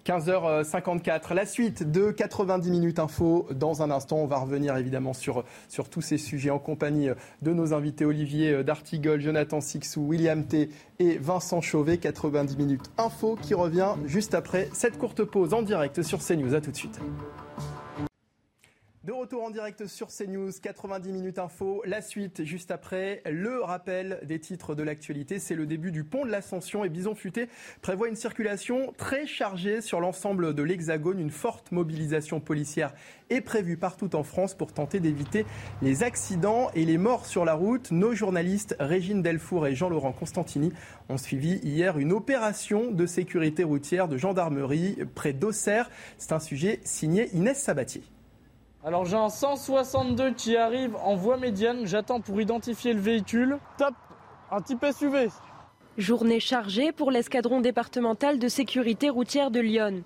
15h54, 0.04 1.32
la 1.32 1.46
suite 1.46 1.90
de 1.90 2.10
90 2.10 2.70
minutes 2.70 2.98
info. 2.98 3.48
Dans 3.50 3.82
un 3.82 3.90
instant, 3.90 4.18
on 4.18 4.26
va 4.26 4.36
revenir 4.36 4.76
évidemment 4.76 5.14
sur, 5.14 5.44
sur 5.68 5.88
tous 5.88 6.02
ces 6.02 6.18
sujets 6.18 6.50
en 6.50 6.58
compagnie 6.58 7.08
de 7.40 7.52
nos 7.54 7.72
invités 7.72 8.04
Olivier 8.04 8.62
D'Artigol, 8.62 9.20
Jonathan 9.22 9.62
Sixou, 9.62 10.02
William 10.02 10.44
T 10.44 10.68
et 10.98 11.16
Vincent 11.16 11.62
Chauvet. 11.62 11.96
90 11.96 12.58
minutes 12.58 12.90
info 12.98 13.38
qui 13.40 13.54
revient 13.54 13.94
juste 14.04 14.34
après 14.34 14.68
cette 14.74 14.98
courte 14.98 15.24
pause 15.24 15.54
en 15.54 15.62
direct 15.62 16.02
sur 16.02 16.18
CNews. 16.18 16.54
A 16.54 16.60
tout 16.60 16.70
de 16.70 16.76
suite. 16.76 17.00
De 19.04 19.12
retour 19.12 19.44
en 19.44 19.50
direct 19.50 19.86
sur 19.86 20.08
CNews, 20.08 20.50
90 20.62 21.12
minutes 21.12 21.38
info. 21.38 21.82
La 21.84 22.00
suite, 22.00 22.42
juste 22.42 22.70
après, 22.70 23.20
le 23.30 23.60
rappel 23.60 24.18
des 24.22 24.38
titres 24.38 24.74
de 24.74 24.82
l'actualité. 24.82 25.38
C'est 25.38 25.54
le 25.54 25.66
début 25.66 25.92
du 25.92 26.04
pont 26.04 26.24
de 26.24 26.30
l'Ascension 26.30 26.86
et 26.86 26.88
Bison 26.88 27.14
Futé 27.14 27.50
prévoit 27.82 28.08
une 28.08 28.16
circulation 28.16 28.94
très 28.96 29.26
chargée 29.26 29.82
sur 29.82 30.00
l'ensemble 30.00 30.54
de 30.54 30.62
l'Hexagone. 30.62 31.20
Une 31.20 31.30
forte 31.30 31.70
mobilisation 31.70 32.40
policière 32.40 32.94
est 33.28 33.42
prévue 33.42 33.76
partout 33.76 34.16
en 34.16 34.22
France 34.22 34.54
pour 34.54 34.72
tenter 34.72 35.00
d'éviter 35.00 35.44
les 35.82 36.02
accidents 36.02 36.70
et 36.74 36.86
les 36.86 36.96
morts 36.96 37.26
sur 37.26 37.44
la 37.44 37.52
route. 37.52 37.90
Nos 37.90 38.14
journalistes 38.14 38.74
Régine 38.80 39.20
Delfour 39.20 39.66
et 39.66 39.74
Jean-Laurent 39.74 40.12
Constantini 40.12 40.72
ont 41.10 41.18
suivi 41.18 41.56
hier 41.56 41.98
une 41.98 42.12
opération 42.12 42.90
de 42.90 43.04
sécurité 43.04 43.64
routière 43.64 44.08
de 44.08 44.16
gendarmerie 44.16 44.96
près 45.14 45.34
d'Auxerre. 45.34 45.90
C'est 46.16 46.32
un 46.32 46.40
sujet 46.40 46.80
signé 46.84 47.28
Inès 47.34 47.62
Sabatier. 47.62 48.02
Alors 48.86 49.06
j'ai 49.06 49.16
un 49.16 49.30
162 49.30 50.34
qui 50.34 50.58
arrive 50.58 50.94
en 50.96 51.14
voie 51.14 51.38
médiane, 51.38 51.86
j'attends 51.86 52.20
pour 52.20 52.38
identifier 52.38 52.92
le 52.92 53.00
véhicule. 53.00 53.58
Top, 53.78 53.94
un 54.50 54.60
type 54.60 54.84
SUV. 54.84 55.30
Journée 55.96 56.38
chargée 56.38 56.92
pour 56.92 57.10
l'escadron 57.10 57.62
départemental 57.62 58.38
de 58.38 58.46
sécurité 58.46 59.08
routière 59.08 59.50
de 59.50 59.60
Lyon. 59.60 60.02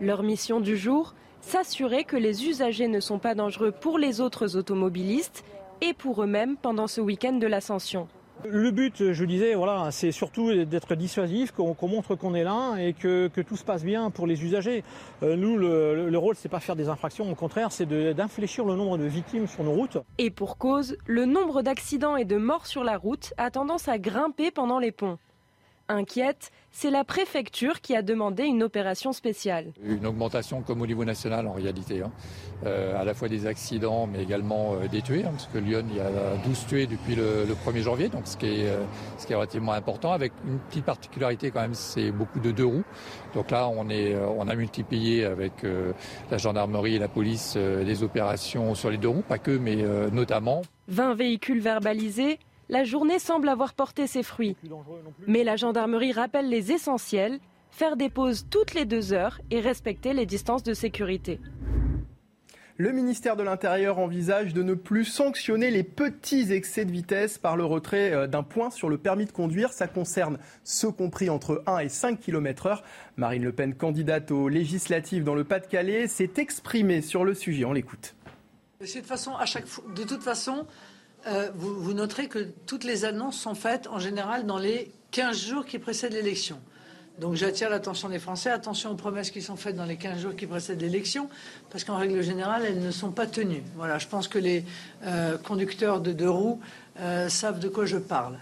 Leur 0.00 0.22
mission 0.22 0.60
du 0.60 0.78
jour, 0.78 1.12
s'assurer 1.42 2.04
que 2.04 2.16
les 2.16 2.46
usagers 2.48 2.88
ne 2.88 3.00
sont 3.00 3.18
pas 3.18 3.34
dangereux 3.34 3.70
pour 3.70 3.98
les 3.98 4.22
autres 4.22 4.56
automobilistes 4.56 5.44
et 5.82 5.92
pour 5.92 6.22
eux-mêmes 6.22 6.56
pendant 6.56 6.86
ce 6.86 7.02
week-end 7.02 7.34
de 7.34 7.46
l'ascension. 7.46 8.08
Le 8.48 8.70
but, 8.70 9.12
je 9.12 9.24
disais, 9.24 9.54
voilà, 9.54 9.90
c'est 9.90 10.10
surtout 10.10 10.52
d'être 10.64 10.94
dissuasif, 10.94 11.52
qu'on 11.52 11.88
montre 11.88 12.16
qu'on 12.16 12.34
est 12.34 12.44
là 12.44 12.76
et 12.78 12.92
que, 12.92 13.28
tout 13.28 13.56
se 13.56 13.64
passe 13.64 13.84
bien 13.84 14.10
pour 14.10 14.26
les 14.26 14.42
usagers. 14.44 14.82
Euh, 15.22 15.36
nous, 15.36 15.56
le, 15.56 16.10
le 16.10 16.18
rôle, 16.18 16.34
c'est 16.36 16.48
pas 16.48 16.60
faire 16.60 16.76
des 16.76 16.88
infractions, 16.88 17.30
au 17.30 17.34
contraire, 17.34 17.70
c'est 17.70 17.86
d'infléchir 18.14 18.64
le 18.64 18.74
nombre 18.74 18.98
de 18.98 19.04
victimes 19.04 19.46
sur 19.46 19.64
nos 19.64 19.72
routes. 19.72 19.98
Et 20.18 20.30
pour 20.30 20.58
cause, 20.58 20.96
le 21.06 21.24
nombre 21.24 21.62
d'accidents 21.62 22.16
et 22.16 22.24
de 22.24 22.36
morts 22.36 22.66
sur 22.66 22.84
la 22.84 22.96
route 22.96 23.32
a 23.36 23.50
tendance 23.50 23.88
à 23.88 23.98
grimper 23.98 24.50
pendant 24.50 24.78
les 24.78 24.92
ponts. 24.92 25.18
Inquiète, 25.92 26.50
c'est 26.70 26.90
la 26.90 27.04
préfecture 27.04 27.82
qui 27.82 27.94
a 27.94 28.00
demandé 28.00 28.44
une 28.44 28.62
opération 28.62 29.12
spéciale. 29.12 29.72
Une 29.84 30.06
augmentation 30.06 30.62
comme 30.62 30.80
au 30.80 30.86
niveau 30.86 31.04
national 31.04 31.46
en 31.46 31.52
réalité, 31.52 32.00
hein. 32.00 32.10
euh, 32.64 32.98
à 32.98 33.04
la 33.04 33.12
fois 33.12 33.28
des 33.28 33.46
accidents 33.46 34.06
mais 34.06 34.22
également 34.22 34.72
euh, 34.72 34.88
des 34.88 35.02
tués, 35.02 35.22
hein, 35.24 35.32
parce 35.32 35.48
que 35.48 35.58
Lyon, 35.58 35.84
il 35.90 35.96
y 35.96 36.00
a 36.00 36.08
12 36.46 36.66
tués 36.66 36.86
depuis 36.86 37.14
le, 37.14 37.46
1er 37.66 37.82
janvier, 37.82 38.08
donc 38.08 38.22
ce 38.24 38.38
qui, 38.38 38.46
est, 38.46 38.68
euh, 38.68 38.82
ce 39.18 39.26
qui 39.26 39.34
est 39.34 39.36
relativement 39.36 39.72
important, 39.72 40.12
avec 40.12 40.32
une 40.46 40.58
petite 40.60 40.86
particularité 40.86 41.50
quand 41.50 41.60
même, 41.60 41.74
c'est 41.74 42.10
beaucoup 42.10 42.40
de 42.40 42.50
deux 42.50 42.64
roues. 42.66 42.84
Donc 43.34 43.50
là, 43.50 43.68
on, 43.68 43.90
est, 43.90 44.16
on 44.16 44.48
a 44.48 44.54
multiplié 44.54 45.24
avec 45.24 45.52
la 46.30 46.38
gendarmerie 46.38 46.96
et 46.96 46.98
la 46.98 47.08
police 47.08 47.56
des 47.56 48.02
opérations 48.02 48.74
sur 48.74 48.90
les 48.90 48.98
deux 48.98 49.08
roues, 49.08 49.24
pas 49.26 49.38
que, 49.38 49.50
mais 49.50 49.76
notamment. 50.10 50.62
20 50.88 51.14
véhicules 51.14 51.60
verbalisés, 51.60 52.38
la 52.68 52.84
journée 52.84 53.18
semble 53.18 53.48
avoir 53.48 53.74
porté 53.74 54.06
ses 54.06 54.22
fruits. 54.22 54.56
Mais 55.26 55.44
la 55.44 55.56
gendarmerie 55.56 56.12
rappelle 56.12 56.48
les 56.48 56.72
essentiels, 56.72 57.38
faire 57.70 57.96
des 57.96 58.08
pauses 58.08 58.46
toutes 58.50 58.74
les 58.74 58.84
deux 58.84 59.12
heures 59.12 59.40
et 59.50 59.60
respecter 59.60 60.12
les 60.12 60.26
distances 60.26 60.62
de 60.62 60.74
sécurité. 60.74 61.40
Le 62.78 62.90
ministère 62.90 63.36
de 63.36 63.42
l'Intérieur 63.42 63.98
envisage 63.98 64.54
de 64.54 64.62
ne 64.62 64.72
plus 64.72 65.04
sanctionner 65.04 65.70
les 65.70 65.82
petits 65.82 66.52
excès 66.52 66.86
de 66.86 66.90
vitesse 66.90 67.36
par 67.36 67.56
le 67.56 67.64
retrait 67.64 68.12
euh, 68.12 68.26
d'un 68.26 68.42
point 68.42 68.70
sur 68.70 68.88
le 68.88 68.96
permis 68.96 69.26
de 69.26 69.30
conduire. 69.30 69.72
Ça 69.72 69.86
concerne 69.86 70.38
ceux 70.64 70.90
compris 70.90 71.28
entre 71.28 71.62
1 71.66 71.78
et 71.80 71.88
5 71.90 72.18
km 72.18 72.66
heure. 72.66 72.82
Marine 73.16 73.44
Le 73.44 73.52
Pen, 73.52 73.74
candidate 73.74 74.30
aux 74.30 74.48
législatives 74.48 75.22
dans 75.22 75.34
le 75.34 75.44
Pas-de-Calais, 75.44 76.08
s'est 76.08 76.32
exprimée 76.38 77.02
sur 77.02 77.24
le 77.24 77.34
sujet. 77.34 77.66
On 77.66 77.72
l'écoute. 77.72 78.14
de 78.80 80.04
toute 80.04 80.22
façon, 80.22 80.66
euh, 81.26 81.50
vous, 81.54 81.92
noterez 81.92 82.26
que 82.26 82.48
toutes 82.66 82.84
les 82.84 83.04
annonces 83.04 83.38
sont 83.38 83.54
faites 83.54 83.86
en 83.86 83.98
général 83.98 84.44
dans 84.44 84.58
les 84.58 84.90
15 85.12 85.38
jours 85.38 85.66
qui 85.66 85.78
précèdent 85.78 86.14
l'élection. 86.14 86.58
Donc 87.18 87.34
j'attire 87.34 87.68
l'attention 87.68 88.08
des 88.08 88.18
Français, 88.18 88.50
attention 88.50 88.90
aux 88.90 88.96
promesses 88.96 89.30
qui 89.30 89.42
sont 89.42 89.54
faites 89.54 89.76
dans 89.76 89.84
les 89.84 89.96
15 89.96 90.20
jours 90.20 90.34
qui 90.34 90.46
précèdent 90.46 90.80
l'élection, 90.80 91.28
parce 91.70 91.84
qu'en 91.84 91.98
règle 91.98 92.22
générale, 92.22 92.62
elles 92.66 92.80
ne 92.80 92.90
sont 92.90 93.12
pas 93.12 93.26
tenues. 93.26 93.62
Voilà, 93.76 93.98
je 93.98 94.08
pense 94.08 94.28
que 94.28 94.38
les 94.38 94.64
euh, 95.04 95.36
conducteurs 95.38 96.00
de 96.00 96.12
deux 96.12 96.30
roues 96.30 96.58
euh, 96.98 97.28
savent 97.28 97.60
de 97.60 97.68
quoi 97.68 97.84
je 97.84 97.98
parle. 97.98 98.38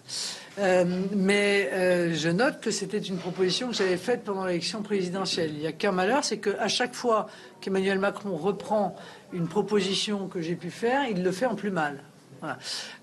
mais 0.56 1.70
je 2.14 2.28
note 2.28 2.60
que 2.60 2.70
c'était 2.70 2.98
une 2.98 3.18
proposition 3.18 3.68
que 3.68 3.74
j'avais 3.74 3.96
faite 3.96 4.24
pendant 4.24 4.44
l'élection 4.44 4.82
présidentielle. 4.82 5.50
Il 5.52 5.58
n'y 5.58 5.66
a 5.66 5.72
qu'un 5.72 5.92
malheur, 5.92 6.24
c'est 6.24 6.38
qu'à 6.38 6.68
chaque 6.68 6.94
fois 6.94 7.26
qu'Emmanuel 7.60 7.98
Macron 7.98 8.36
reprend 8.36 8.94
une 9.32 9.48
proposition 9.48 10.28
que 10.28 10.40
j'ai 10.40 10.54
pu 10.54 10.70
faire, 10.70 11.04
il 11.10 11.22
le 11.22 11.32
fait 11.32 11.46
en 11.46 11.56
plus 11.56 11.70
mal. 11.70 12.04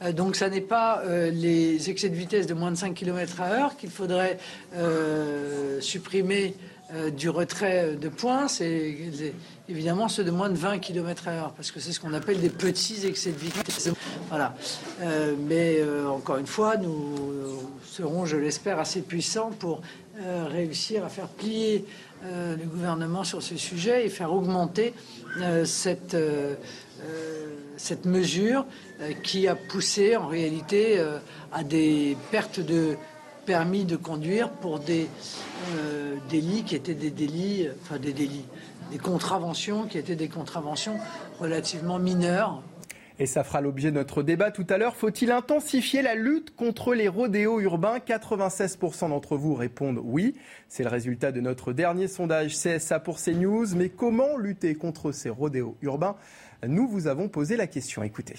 Euh, 0.02 0.12
donc, 0.12 0.36
ça 0.36 0.50
n'est 0.50 0.62
pas 0.62 1.02
euh, 1.02 1.32
les 1.32 1.90
excès 1.90 2.10
de 2.10 2.16
vitesse 2.16 2.48
de 2.48 2.54
moins 2.54 2.72
de 2.72 2.78
5 2.78 2.94
km 2.94 3.42
à 3.42 3.50
heure 3.52 3.78
qu'il 3.78 3.90
faudrait 3.90 4.38
euh, 4.76 5.80
supprimer 5.82 6.56
du 7.18 7.28
retrait 7.28 7.98
de 7.98 8.08
points, 8.08 8.48
c'est 8.48 8.96
évidemment 9.68 10.08
ceux 10.08 10.24
de 10.24 10.32
moins 10.32 10.48
de 10.50 10.56
20 10.56 10.80
km 10.80 11.28
à 11.28 11.32
heure, 11.32 11.52
parce 11.52 11.70
que 11.70 11.82
c'est 11.82 11.92
ce 11.92 12.00
qu'on 12.00 12.14
appelle 12.14 12.40
des 12.40 12.50
petits 12.50 13.06
excès 13.06 13.34
de 13.34 13.38
vitesse. 13.38 13.90
Voilà. 14.30 14.56
mais 15.38 15.84
encore 16.08 16.38
une 16.38 16.48
fois, 16.48 16.78
nous 16.78 17.60
serons, 17.84 18.26
je 18.26 18.38
l'espère, 18.38 18.80
assez 18.80 19.02
puissants 19.02 19.52
pour 19.60 19.82
réussir 20.50 21.04
à 21.04 21.10
faire 21.10 21.28
plier 21.28 21.84
le 22.24 22.66
gouvernement 22.66 23.26
sur 23.26 23.44
ce 23.44 23.58
sujet 23.58 24.06
et 24.06 24.10
faire 24.10 24.32
augmenter 24.32 24.94
cette 25.66 26.16
cette 27.78 28.06
mesure 28.06 28.66
euh, 29.02 29.14
qui 29.24 29.48
a 29.48 29.56
poussé 29.56 30.16
en 30.16 30.28
réalité 30.28 31.00
euh, 31.00 31.20
à 31.52 31.64
des 31.64 32.18
pertes 32.32 32.60
de 32.60 32.98
permis 33.46 33.86
de 33.86 33.96
conduire 33.96 34.50
pour 34.50 34.80
des 34.80 35.08
euh, 35.78 36.16
délits 36.30 36.64
qui 36.64 36.76
étaient 36.76 36.94
des 36.94 37.12
délits, 37.12 37.70
enfin 37.82 37.98
des 37.98 38.12
délits, 38.12 38.46
des 38.92 38.98
contraventions 38.98 39.86
qui 39.86 39.98
étaient 39.98 40.18
des 40.18 40.28
contraventions 40.28 40.98
relativement 41.40 41.98
mineures. 41.98 42.62
Et 43.20 43.26
ça 43.26 43.44
fera 43.44 43.62
l'objet 43.62 43.90
de 43.90 43.96
notre 43.96 44.22
débat 44.22 44.52
tout 44.52 44.66
à 44.70 44.78
l'heure. 44.78 44.96
Faut-il 44.96 45.32
intensifier 45.32 46.04
la 46.04 46.14
lutte 46.14 46.56
contre 46.56 46.94
les 46.94 47.08
rodéos 47.08 47.60
urbains? 47.60 47.98
96% 47.98 49.10
d'entre 49.10 49.38
vous 49.38 49.56
répondent 49.56 50.00
oui. 50.04 50.36
C'est 50.68 50.84
le 50.84 50.90
résultat 50.90 51.32
de 51.32 51.42
notre 51.42 51.74
dernier 51.74 52.08
sondage 52.08 52.54
CSA 52.56 53.00
pour 53.00 53.18
CNews. 53.20 53.76
Mais 53.76 53.90
comment 53.90 54.38
lutter 54.38 54.76
contre 54.76 55.12
ces 55.12 55.30
rodéos 55.30 55.78
urbains? 55.82 56.16
Nous 56.66 56.88
vous 56.88 57.08
avons 57.08 57.28
posé 57.30 57.58
la 57.58 57.68
question. 57.68 58.04
Écoutez. 58.04 58.36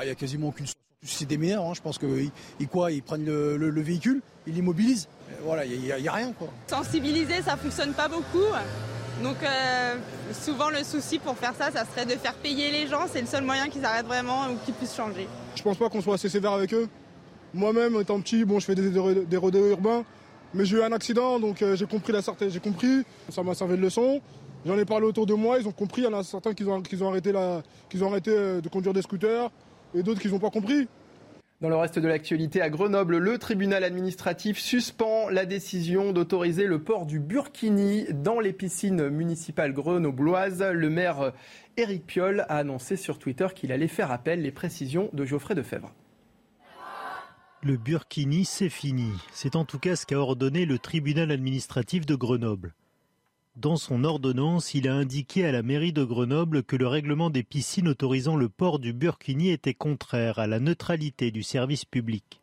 Il 0.00 0.04
n'y 0.04 0.10
a 0.10 0.14
quasiment 0.14 0.48
aucune 0.48 0.66
C'est 1.04 1.26
des 1.26 1.36
meilleurs, 1.36 1.64
hein. 1.64 1.74
je 1.74 1.80
pense 1.80 1.98
qu'ils 1.98 2.30
ils, 2.60 2.68
quoi, 2.68 2.92
ils 2.92 3.02
prennent 3.02 3.24
le, 3.24 3.80
véhicule, 3.80 4.22
ils 4.46 4.54
l'immobilisent. 4.54 5.08
Voilà, 5.44 5.64
il 5.64 5.80
n'y 5.80 6.08
a, 6.08 6.12
rien. 6.12 6.32
Quoi. 6.32 6.48
Sensibiliser, 6.66 7.42
ça 7.42 7.56
fonctionne 7.56 7.92
pas 7.92 8.08
beaucoup. 8.08 8.46
Donc 9.22 9.36
euh, 9.42 9.94
souvent 10.32 10.70
le 10.70 10.82
souci 10.82 11.18
pour 11.18 11.36
faire 11.36 11.54
ça, 11.54 11.70
ça 11.70 11.84
serait 11.84 12.06
de 12.06 12.18
faire 12.18 12.34
payer 12.34 12.70
les 12.70 12.86
gens. 12.86 13.06
C'est 13.12 13.20
le 13.20 13.26
seul 13.26 13.44
moyen 13.44 13.68
qu'ils 13.68 13.84
arrêtent 13.84 14.06
vraiment 14.06 14.46
ou 14.48 14.56
qu'ils 14.64 14.74
puissent 14.74 14.96
changer. 14.96 15.28
Je 15.54 15.62
pense 15.62 15.76
pas 15.76 15.88
qu'on 15.88 16.00
soit 16.00 16.14
assez 16.14 16.28
sévère 16.28 16.52
avec 16.52 16.72
eux. 16.72 16.88
Moi-même, 17.54 18.00
étant 18.00 18.18
petit, 18.20 18.44
bon, 18.44 18.58
je 18.58 18.64
fais 18.64 18.74
des, 18.74 18.90
des, 18.90 19.36
rodéos 19.36 19.68
urbains, 19.68 20.04
mais 20.54 20.64
j'ai 20.64 20.78
eu 20.78 20.82
un 20.82 20.92
accident, 20.92 21.38
donc 21.38 21.60
euh, 21.60 21.76
j'ai 21.76 21.84
compris 21.84 22.12
la 22.12 22.22
certaine, 22.22 22.48
j'ai 22.48 22.60
compris. 22.60 23.02
Ça 23.28 23.42
m'a 23.42 23.54
servi 23.54 23.76
de 23.76 23.82
leçon. 23.82 24.22
J'en 24.64 24.78
ai 24.78 24.84
parlé 24.84 25.06
autour 25.06 25.26
de 25.26 25.34
moi, 25.34 25.58
ils 25.58 25.66
ont 25.66 25.72
compris. 25.72 26.02
Il 26.02 26.04
y 26.04 26.08
en 26.08 26.18
a 26.18 26.22
certains 26.22 26.54
qui 26.54 26.64
ont, 26.64 26.80
ont 26.80 27.08
arrêté, 27.08 27.32
la, 27.32 27.62
ont 28.00 28.06
arrêté 28.06 28.30
euh, 28.30 28.60
de 28.60 28.68
conduire 28.68 28.92
des 28.92 29.02
scooters 29.02 29.50
et 29.94 30.02
d'autres 30.02 30.20
qui 30.20 30.28
n'ont 30.28 30.38
pas 30.38 30.50
compris. 30.50 30.86
Dans 31.60 31.68
le 31.68 31.76
reste 31.76 31.98
de 31.98 32.08
l'actualité, 32.08 32.60
à 32.60 32.70
Grenoble, 32.70 33.18
le 33.18 33.38
tribunal 33.38 33.84
administratif 33.84 34.58
suspend 34.58 35.28
la 35.28 35.46
décision 35.46 36.12
d'autoriser 36.12 36.66
le 36.66 36.82
port 36.82 37.06
du 37.06 37.20
burkini 37.20 38.06
dans 38.12 38.40
les 38.40 38.52
piscines 38.52 39.08
municipales 39.08 39.72
grenobloises. 39.72 40.62
Le 40.62 40.90
maire 40.90 41.32
Éric 41.76 42.04
Piolle 42.04 42.44
a 42.48 42.56
annoncé 42.56 42.96
sur 42.96 43.20
Twitter 43.20 43.46
qu'il 43.54 43.70
allait 43.70 43.86
faire 43.86 44.10
appel 44.10 44.42
les 44.42 44.50
précisions 44.50 45.08
de 45.12 45.24
Geoffrey 45.24 45.54
Defebvre. 45.54 45.92
Le 47.62 47.76
burkini, 47.76 48.44
c'est 48.44 48.68
fini. 48.68 49.12
C'est 49.32 49.54
en 49.54 49.64
tout 49.64 49.78
cas 49.78 49.94
ce 49.94 50.04
qu'a 50.04 50.18
ordonné 50.18 50.66
le 50.66 50.80
tribunal 50.80 51.30
administratif 51.30 52.06
de 52.06 52.16
Grenoble. 52.16 52.74
Dans 53.56 53.76
son 53.76 54.04
ordonnance, 54.04 54.72
il 54.72 54.88
a 54.88 54.94
indiqué 54.94 55.44
à 55.44 55.52
la 55.52 55.62
mairie 55.62 55.92
de 55.92 56.02
Grenoble 56.02 56.62
que 56.62 56.74
le 56.74 56.86
règlement 56.86 57.28
des 57.28 57.42
piscines 57.42 57.86
autorisant 57.86 58.34
le 58.34 58.48
port 58.48 58.78
du 58.78 58.94
burkini 58.94 59.50
était 59.50 59.74
contraire 59.74 60.38
à 60.38 60.46
la 60.46 60.58
neutralité 60.58 61.30
du 61.30 61.42
service 61.42 61.84
public. 61.84 62.40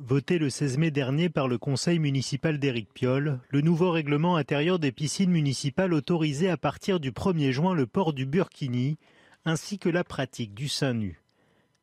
Voté 0.00 0.38
le 0.38 0.50
16 0.50 0.78
mai 0.78 0.90
dernier 0.90 1.28
par 1.28 1.46
le 1.46 1.58
conseil 1.58 2.00
municipal 2.00 2.58
d'Éric 2.58 2.92
Piolle, 2.92 3.38
le 3.50 3.60
nouveau 3.60 3.92
règlement 3.92 4.34
intérieur 4.34 4.80
des 4.80 4.90
piscines 4.90 5.30
municipales 5.30 5.94
autorisait 5.94 6.50
à 6.50 6.56
partir 6.56 6.98
du 6.98 7.12
1er 7.12 7.52
juin 7.52 7.72
le 7.72 7.86
port 7.86 8.12
du 8.12 8.26
burkini 8.26 8.98
ainsi 9.44 9.78
que 9.78 9.88
la 9.88 10.02
pratique 10.02 10.54
du 10.54 10.68
sein 10.68 10.92
nu. 10.92 11.22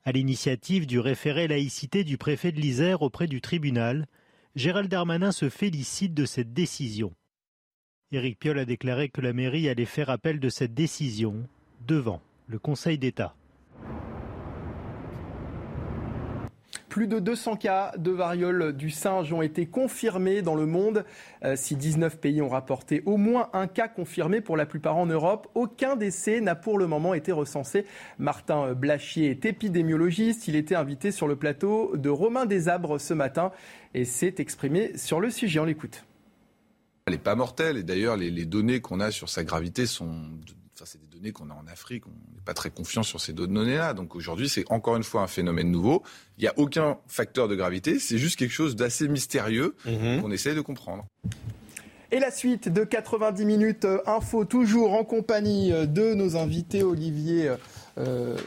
À 0.03 0.11
l'initiative 0.11 0.85
du 0.85 0.99
référé 0.99 1.47
laïcité 1.47 2.03
du 2.03 2.17
préfet 2.17 2.51
de 2.51 2.59
l'Isère 2.59 3.03
auprès 3.03 3.27
du 3.27 3.39
tribunal, 3.39 4.05
Gérald 4.55 4.89
Darmanin 4.89 5.31
se 5.31 5.49
félicite 5.49 6.13
de 6.13 6.25
cette 6.25 6.53
décision. 6.53 7.13
Éric 8.13 8.37
Piolle 8.37 8.59
a 8.59 8.65
déclaré 8.65 9.09
que 9.09 9.21
la 9.21 9.33
mairie 9.33 9.67
allait 9.67 9.85
faire 9.85 10.11
appel 10.11 10.39
de 10.39 10.49
cette 10.49 10.75
décision 10.75 11.35
devant 11.87 12.21
le 12.47 12.59
Conseil 12.59 12.99
d'État. 12.99 13.33
Plus 16.89 17.07
de 17.07 17.17
200 17.17 17.55
cas 17.55 17.91
de 17.97 18.11
variole 18.11 18.73
du 18.73 18.91
singe 18.91 19.33
ont 19.33 19.41
été 19.41 19.65
confirmés 19.65 20.43
dans 20.43 20.53
le 20.53 20.67
monde. 20.67 21.05
Euh, 21.43 21.55
si 21.55 21.75
19 21.75 22.19
pays 22.19 22.39
ont 22.39 22.49
rapporté 22.49 23.01
au 23.07 23.17
moins 23.17 23.49
un 23.53 23.65
cas 23.65 23.87
confirmé 23.87 24.41
pour 24.41 24.57
la 24.57 24.67
plupart 24.67 24.97
en 24.97 25.07
Europe, 25.07 25.47
aucun 25.55 25.95
décès 25.95 26.39
n'a 26.39 26.53
pour 26.53 26.77
le 26.77 26.85
moment 26.85 27.15
été 27.15 27.31
recensé. 27.31 27.87
Martin 28.19 28.73
Blachier 28.73 29.31
est 29.31 29.43
épidémiologiste. 29.43 30.47
Il 30.47 30.55
était 30.55 30.75
invité 30.75 31.09
sur 31.09 31.27
le 31.27 31.35
plateau 31.35 31.97
de 31.97 32.09
Romain 32.09 32.45
Desabres 32.45 32.99
ce 32.99 33.15
matin 33.15 33.51
et 33.95 34.05
s'est 34.05 34.35
exprimé 34.37 34.95
sur 34.95 35.19
le 35.19 35.31
sujet. 35.31 35.59
On 35.59 35.65
l'écoute. 35.65 36.05
Elle 37.05 37.13
n'est 37.13 37.19
pas 37.19 37.35
mortelle. 37.35 37.77
Et 37.77 37.83
d'ailleurs, 37.83 38.17
les, 38.17 38.45
données 38.45 38.79
qu'on 38.79 38.99
a 38.99 39.11
sur 39.11 39.29
sa 39.29 39.43
gravité 39.43 39.85
sont. 39.85 40.09
Enfin, 40.75 40.85
c'est 40.85 40.99
des 40.99 41.07
données 41.07 41.31
qu'on 41.31 41.49
a 41.49 41.53
en 41.53 41.67
Afrique. 41.67 42.07
On 42.07 42.33
n'est 42.33 42.41
pas 42.45 42.53
très 42.53 42.69
confiant 42.69 43.03
sur 43.03 43.19
ces 43.19 43.33
données-là. 43.33 43.93
Donc 43.93 44.15
aujourd'hui, 44.15 44.49
c'est 44.49 44.63
encore 44.71 44.95
une 44.95 45.03
fois 45.03 45.21
un 45.21 45.27
phénomène 45.27 45.69
nouveau. 45.69 46.03
Il 46.37 46.41
n'y 46.41 46.47
a 46.47 46.53
aucun 46.57 46.97
facteur 47.07 47.47
de 47.47 47.55
gravité. 47.55 47.99
C'est 47.99 48.17
juste 48.17 48.37
quelque 48.37 48.53
chose 48.53 48.75
d'assez 48.75 49.07
mystérieux 49.07 49.75
mhm. 49.85 50.21
qu'on 50.21 50.31
essaie 50.31 50.55
de 50.55 50.61
comprendre. 50.61 51.05
Et 52.11 52.19
la 52.19 52.31
suite 52.31 52.69
de 52.69 52.83
90 52.83 53.43
minutes 53.43 53.85
euh, 53.85 53.97
info, 54.05 54.45
toujours 54.45 54.93
en 54.93 55.03
compagnie 55.03 55.73
euh, 55.73 55.87
de 55.87 56.13
nos 56.13 56.37
invités, 56.37 56.83
Olivier. 56.83 57.53
Euh, 57.97 58.37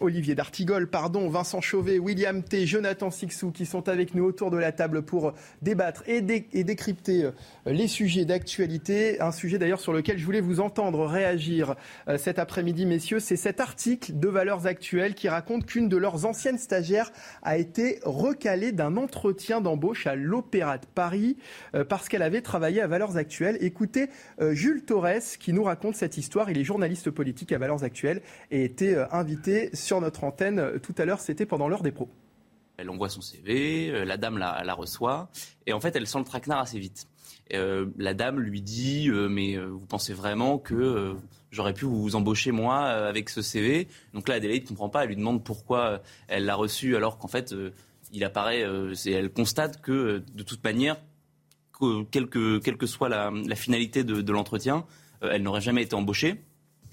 Olivier 0.00 0.34
D'Artigol, 0.34 0.88
pardon, 0.88 1.28
Vincent 1.28 1.60
Chauvet, 1.60 1.98
William 1.98 2.42
T, 2.42 2.66
Jonathan 2.66 3.10
Sixou 3.10 3.50
qui 3.50 3.66
sont 3.66 3.88
avec 3.88 4.14
nous 4.14 4.24
autour 4.24 4.50
de 4.50 4.56
la 4.56 4.72
table 4.72 5.02
pour 5.02 5.34
débattre 5.60 6.02
et, 6.06 6.22
décrypter 6.22 7.24
euh, 7.24 7.30
les 7.66 7.86
sujets 7.86 8.24
d'actualité. 8.24 9.20
Un 9.20 9.32
sujet 9.32 9.58
d'ailleurs 9.58 9.80
sur 9.80 9.92
lequel 9.92 10.18
je 10.18 10.24
voulais 10.24 10.40
vous 10.40 10.60
entendre 10.60 11.04
réagir 11.06 11.74
euh, 12.08 12.16
cet 12.16 12.38
après-midi, 12.38 12.86
messieurs. 12.86 13.20
C'est 13.20 13.36
cet 13.36 13.60
article 13.60 14.18
de 14.18 14.28
Valeurs 14.28 14.66
Actuelles 14.66 15.14
qui 15.14 15.28
raconte 15.28 15.66
qu'une 15.66 15.88
de 15.88 15.96
leurs 15.98 16.24
anciennes 16.24 16.58
stagiaires 16.58 17.12
a 17.42 17.58
été 17.58 18.00
recalée 18.04 18.72
d'un 18.72 18.96
entretien 18.96 19.60
d'embauche 19.60 20.06
à 20.06 20.14
l'Opéra 20.14 20.78
de 20.78 20.86
Paris 20.86 21.36
parce 21.88 22.08
qu'elle 22.08 22.22
avait 22.22 22.40
travaillé 22.40 22.80
à 22.80 22.86
Valeurs 22.86 23.16
Actuelles. 23.16 23.58
Écoutez 23.60 24.08
Jules 24.40 24.84
Torres 24.84 25.04
qui 25.38 25.52
nous 25.52 25.64
raconte 25.64 25.96
cette 25.96 26.16
histoire. 26.16 26.50
Il 26.50 26.58
est 26.58 26.64
journaliste 26.64 27.10
politique 27.10 27.52
à 27.52 27.58
Valeurs 27.58 27.84
Actuelles 27.84 28.22
et 28.50 28.64
était 28.64 28.93
euh, 28.94 29.06
invité 29.10 29.74
sur 29.74 30.00
notre 30.00 30.24
antenne 30.24 30.58
euh, 30.58 30.78
tout 30.78 30.94
à 30.98 31.04
l'heure. 31.04 31.20
C'était 31.20 31.46
pendant 31.46 31.68
l'heure 31.68 31.82
des 31.82 31.92
pros. 31.92 32.08
Elle 32.76 32.90
envoie 32.90 33.08
son 33.08 33.20
CV, 33.20 33.90
euh, 33.90 34.04
la 34.04 34.16
dame 34.16 34.38
la, 34.38 34.74
reçoit, 34.74 35.28
et 35.66 35.72
en 35.72 35.80
fait, 35.80 35.94
elle 35.94 36.06
sent 36.06 36.18
le 36.18 36.24
traquenard 36.24 36.60
assez 36.60 36.78
vite. 36.78 37.06
la 37.50 38.14
dame 38.14 38.40
lui 38.40 38.62
dit 38.62 39.08
Mais 39.30 39.56
vous 39.56 39.86
pensez 39.86 40.12
vraiment 40.12 40.58
que 40.58 41.14
j'aurais 41.52 41.74
pu 41.74 41.84
vous 41.84 42.16
embaucher 42.16 42.50
moi 42.50 42.80
avec 42.86 43.30
ce 43.30 43.42
CV 43.42 43.86
Donc 44.12 44.28
là, 44.28 44.36
Adélaïde 44.36 44.64
ne 44.64 44.68
comprend 44.68 44.88
pas, 44.88 45.02
elle 45.02 45.10
lui 45.10 45.16
demande 45.16 45.44
pourquoi 45.44 46.02
elle 46.26 46.46
l'a 46.46 46.56
reçu, 46.56 46.96
alors 46.96 47.18
qu'en 47.18 47.28
fait, 47.28 47.54
il 48.12 48.24
apparaît, 48.24 48.64
elle 49.06 49.30
constate 49.30 49.80
que 49.80 50.24
de 50.34 50.42
toute 50.42 50.64
manière, 50.64 50.96
quelle 52.10 52.28
que, 52.28 52.86
soit 52.86 53.08
la, 53.08 53.30
finalité 53.54 54.02
de 54.02 54.32
l'entretien, 54.32 54.84
elle 55.20 55.42
n'aurait 55.42 55.60
jamais 55.60 55.82
été 55.82 55.94
embauchée 55.94 56.42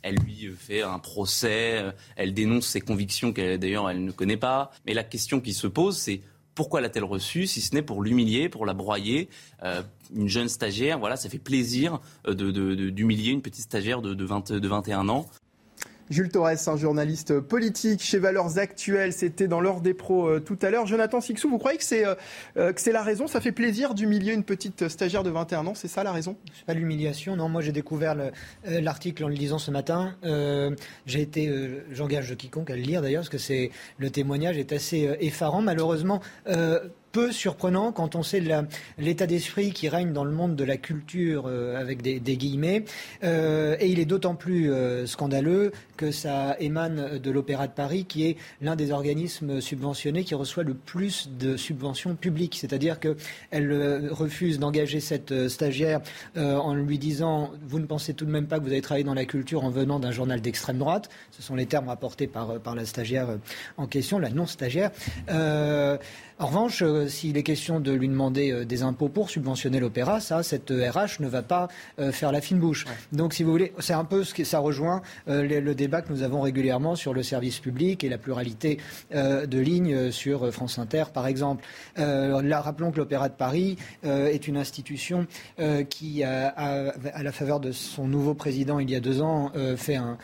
elle 0.01 0.15
lui 0.15 0.49
fait 0.57 0.81
un 0.81 0.99
procès, 0.99 1.79
euh, 1.79 1.91
elle 2.15 2.33
dénonce 2.33 2.67
ses 2.67 2.81
convictions 2.81 3.33
qu'elle 3.33 3.59
d'ailleurs 3.59 3.89
elle 3.89 4.03
ne 4.03 4.11
connaît 4.11 4.37
pas. 4.37 4.71
Mais 4.85 4.93
la 4.93 5.03
question 5.03 5.41
qui 5.41 5.53
se 5.53 5.67
pose, 5.67 5.97
c'est 5.97 6.21
pourquoi 6.55 6.81
l'a-t-elle 6.81 7.05
reçue 7.05 7.47
si 7.47 7.61
ce 7.61 7.73
n'est 7.73 7.81
pour 7.81 8.03
l'humilier, 8.03 8.49
pour 8.49 8.65
la 8.65 8.73
broyer 8.73 9.29
euh, 9.63 9.81
Une 10.13 10.27
jeune 10.27 10.49
stagiaire, 10.49 10.99
voilà, 10.99 11.15
ça 11.15 11.29
fait 11.29 11.39
plaisir 11.39 11.99
euh, 12.27 12.91
d'humilier 12.91 13.31
une 13.31 13.41
petite 13.41 13.63
stagiaire 13.63 14.01
de, 14.01 14.13
de 14.13 14.67
21 14.67 15.09
ans. 15.09 15.27
Jules 16.11 16.29
Torres, 16.29 16.67
un 16.67 16.75
journaliste 16.75 17.39
politique 17.39 18.03
chez 18.03 18.19
Valeurs 18.19 18.57
Actuelles, 18.57 19.13
c'était 19.13 19.47
dans 19.47 19.61
l'ordre 19.61 19.79
des 19.79 19.93
pros 19.93 20.27
euh, 20.27 20.39
tout 20.41 20.59
à 20.61 20.69
l'heure. 20.69 20.85
Jonathan 20.85 21.21
Sixou, 21.21 21.49
vous 21.49 21.57
croyez 21.57 21.77
que 21.77 21.85
c'est 21.85 22.05
euh, 22.05 22.15
euh, 22.57 22.73
que 22.73 22.81
c'est 22.81 22.91
la 22.91 23.01
raison? 23.01 23.27
Ça 23.27 23.39
fait 23.39 23.53
plaisir 23.53 23.93
d'humilier 23.93 24.33
une 24.33 24.43
petite 24.43 24.89
stagiaire 24.89 25.23
de 25.23 25.29
21 25.29 25.67
ans, 25.67 25.73
c'est 25.73 25.87
ça 25.87 26.03
la 26.03 26.11
raison? 26.11 26.35
C'est 26.53 26.65
pas 26.65 26.73
l'humiliation, 26.73 27.37
non. 27.37 27.47
Moi 27.47 27.61
j'ai 27.61 27.71
découvert 27.71 28.17
l'article 28.65 29.23
en 29.23 29.29
le 29.29 29.35
lisant 29.35 29.57
ce 29.57 29.71
matin. 29.71 30.15
j'ai 31.05 31.21
été, 31.21 31.49
j'engage 31.91 32.35
quiconque 32.35 32.69
à 32.71 32.75
le 32.75 32.81
lire 32.81 33.01
d'ailleurs, 33.01 33.21
parce 33.21 33.29
que 33.29 33.37
c'est 33.37 33.71
le 33.97 34.09
témoignage 34.09 34.57
est 34.57 34.73
assez 34.73 35.15
effarant. 35.21 35.61
Malheureusement, 35.61 36.21
peu 37.11 37.31
surprenant 37.31 37.91
quand 37.91 38.15
on 38.15 38.23
sait 38.23 38.41
l'état 38.97 39.27
d'esprit 39.27 39.71
qui 39.71 39.89
règne 39.89 40.13
dans 40.13 40.23
le 40.23 40.31
monde 40.31 40.55
de 40.55 40.63
la 40.63 40.77
culture 40.77 41.45
euh, 41.47 41.79
avec 41.79 42.01
des, 42.01 42.19
guillemets. 42.19 42.85
Euh, 43.23 43.75
et 43.79 43.87
il 43.87 43.99
est 43.99 44.05
d'autant 44.05 44.35
plus 44.35 44.71
euh, 44.71 45.05
scandaleux 45.05 45.71
que 45.97 46.11
ça 46.11 46.55
émane 46.59 47.19
de 47.19 47.31
l'Opéra 47.31 47.67
de 47.67 47.73
Paris, 47.73 48.05
qui 48.05 48.25
est 48.25 48.37
l'un 48.61 48.75
des 48.75 48.91
organismes 48.91 49.61
subventionnés 49.61 50.23
qui 50.23 50.35
reçoit 50.35 50.63
le 50.63 50.73
plus 50.73 51.29
de 51.29 51.57
subventions 51.57 52.15
publiques. 52.15 52.55
C'est-à-dire 52.59 52.99
qu'elle 52.99 54.09
refuse 54.11 54.57
d'engager 54.57 54.99
cette 54.99 55.47
stagiaire 55.47 56.01
en 56.35 56.73
lui 56.73 56.97
disant 56.97 57.51
Vous 57.67 57.79
ne 57.79 57.85
pensez 57.85 58.15
tout 58.15 58.25
de 58.25 58.31
même 58.31 58.47
pas 58.47 58.57
que 58.57 58.63
vous 58.63 58.71
avez 58.71 58.81
travaillé 58.81 59.03
dans 59.03 59.13
la 59.13 59.25
culture 59.25 59.63
en 59.63 59.69
venant 59.69 59.99
d'un 59.99 60.11
journal 60.11 60.41
d'extrême 60.41 60.79
droite. 60.79 61.09
Ce 61.29 61.43
sont 61.43 61.55
les 61.55 61.67
termes 61.67 61.87
rapportés 61.87 62.25
par, 62.25 62.59
par 62.59 62.73
la 62.73 62.85
stagiaire 62.85 63.37
en 63.77 63.85
question, 63.85 64.17
la 64.17 64.29
non-stagiaire. 64.29 64.89
En 65.27 66.47
revanche, 66.47 66.83
euh, 67.01 67.07
s'il 67.07 67.37
est 67.37 67.43
question 67.43 67.79
de 67.79 67.91
lui 67.91 68.07
demander 68.07 68.51
euh, 68.51 68.65
des 68.65 68.83
impôts 68.83 69.09
pour 69.09 69.29
subventionner 69.29 69.79
l'opéra, 69.79 70.19
ça, 70.19 70.43
cette 70.43 70.69
RH 70.69 71.21
ne 71.21 71.27
va 71.27 71.41
pas 71.41 71.67
euh, 71.99 72.11
faire 72.11 72.31
la 72.31 72.41
fine 72.41 72.59
bouche. 72.59 72.85
Donc, 73.11 73.33
si 73.33 73.43
vous 73.43 73.51
voulez, 73.51 73.73
c'est 73.79 73.93
un 73.93 74.05
peu 74.05 74.23
ce 74.23 74.33
que 74.33 74.43
ça 74.43 74.59
rejoint 74.59 75.01
le, 75.27 75.73
débat 75.73 76.01
que 76.01 76.11
nous 76.11 76.23
avons 76.23 76.41
régulièrement 76.41 76.95
sur 76.95 77.13
le 77.13 77.23
service 77.23 77.59
public 77.59 78.03
et 78.03 78.09
la 78.09 78.17
pluralité 78.17 78.77
de 79.11 79.59
lignes 79.59 80.11
sur 80.11 80.51
France 80.51 80.77
Inter, 80.79 81.05
par 81.13 81.27
exemple. 81.27 81.63
là, 81.95 82.61
rappelons 82.61 82.91
que 82.91 82.97
l'Opéra 82.97 83.29
de 83.29 83.33
Paris 83.33 83.77
est 84.03 84.47
une 84.47 84.57
institution 84.57 85.27
qui, 85.89 86.23
a, 86.23 86.47
à 86.49 87.23
la 87.23 87.31
faveur 87.31 87.59
de 87.59 87.71
son 87.71 88.07
nouveau 88.07 88.33
président 88.33 88.79
il 88.79 88.89
y 88.89 88.95
a 88.95 88.99
deux 88.99 89.21
ans, 89.21 89.51
fait 89.77 89.95
un, 89.95 90.17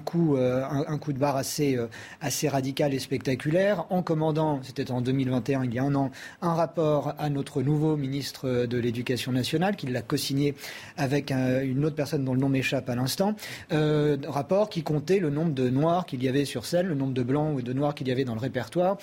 coup, 0.00 0.36
un, 0.36 0.98
coup 0.98 1.12
de 1.12 1.18
barre 1.18 1.36
assez, 1.36 1.78
assez 2.20 2.48
radical 2.48 2.94
et 2.94 2.98
spectaculaire 2.98 3.84
en 3.90 4.02
commandant, 4.02 4.60
c'était 4.62 4.90
en 4.90 5.00
2021, 5.00 5.64
il 5.64 5.74
y 5.74 5.78
a 5.78 5.84
un 5.84 5.94
an, 5.94 6.07
un 6.42 6.54
rapport 6.54 7.14
à 7.18 7.30
notre 7.30 7.62
nouveau 7.62 7.96
ministre 7.96 8.66
de 8.66 8.78
l'Éducation 8.78 9.32
nationale, 9.32 9.76
qui 9.76 9.86
l'a 9.86 10.02
co-signé 10.02 10.54
avec 10.96 11.30
une 11.30 11.84
autre 11.84 11.96
personne 11.96 12.24
dont 12.24 12.34
le 12.34 12.40
nom 12.40 12.48
m'échappe 12.48 12.88
à 12.88 12.94
l'instant. 12.94 13.34
rapport 13.70 14.68
qui 14.68 14.82
comptait 14.82 15.18
le 15.18 15.30
nombre 15.30 15.52
de 15.52 15.68
noirs 15.70 16.06
qu'il 16.06 16.22
y 16.22 16.28
avait 16.28 16.44
sur 16.44 16.64
scène, 16.66 16.86
le 16.86 16.94
nombre 16.94 17.14
de 17.14 17.22
blancs 17.22 17.56
ou 17.56 17.62
de 17.62 17.72
noirs 17.72 17.94
qu'il 17.94 18.08
y 18.08 18.12
avait 18.12 18.24
dans 18.24 18.34
le 18.34 18.40
répertoire. 18.40 18.98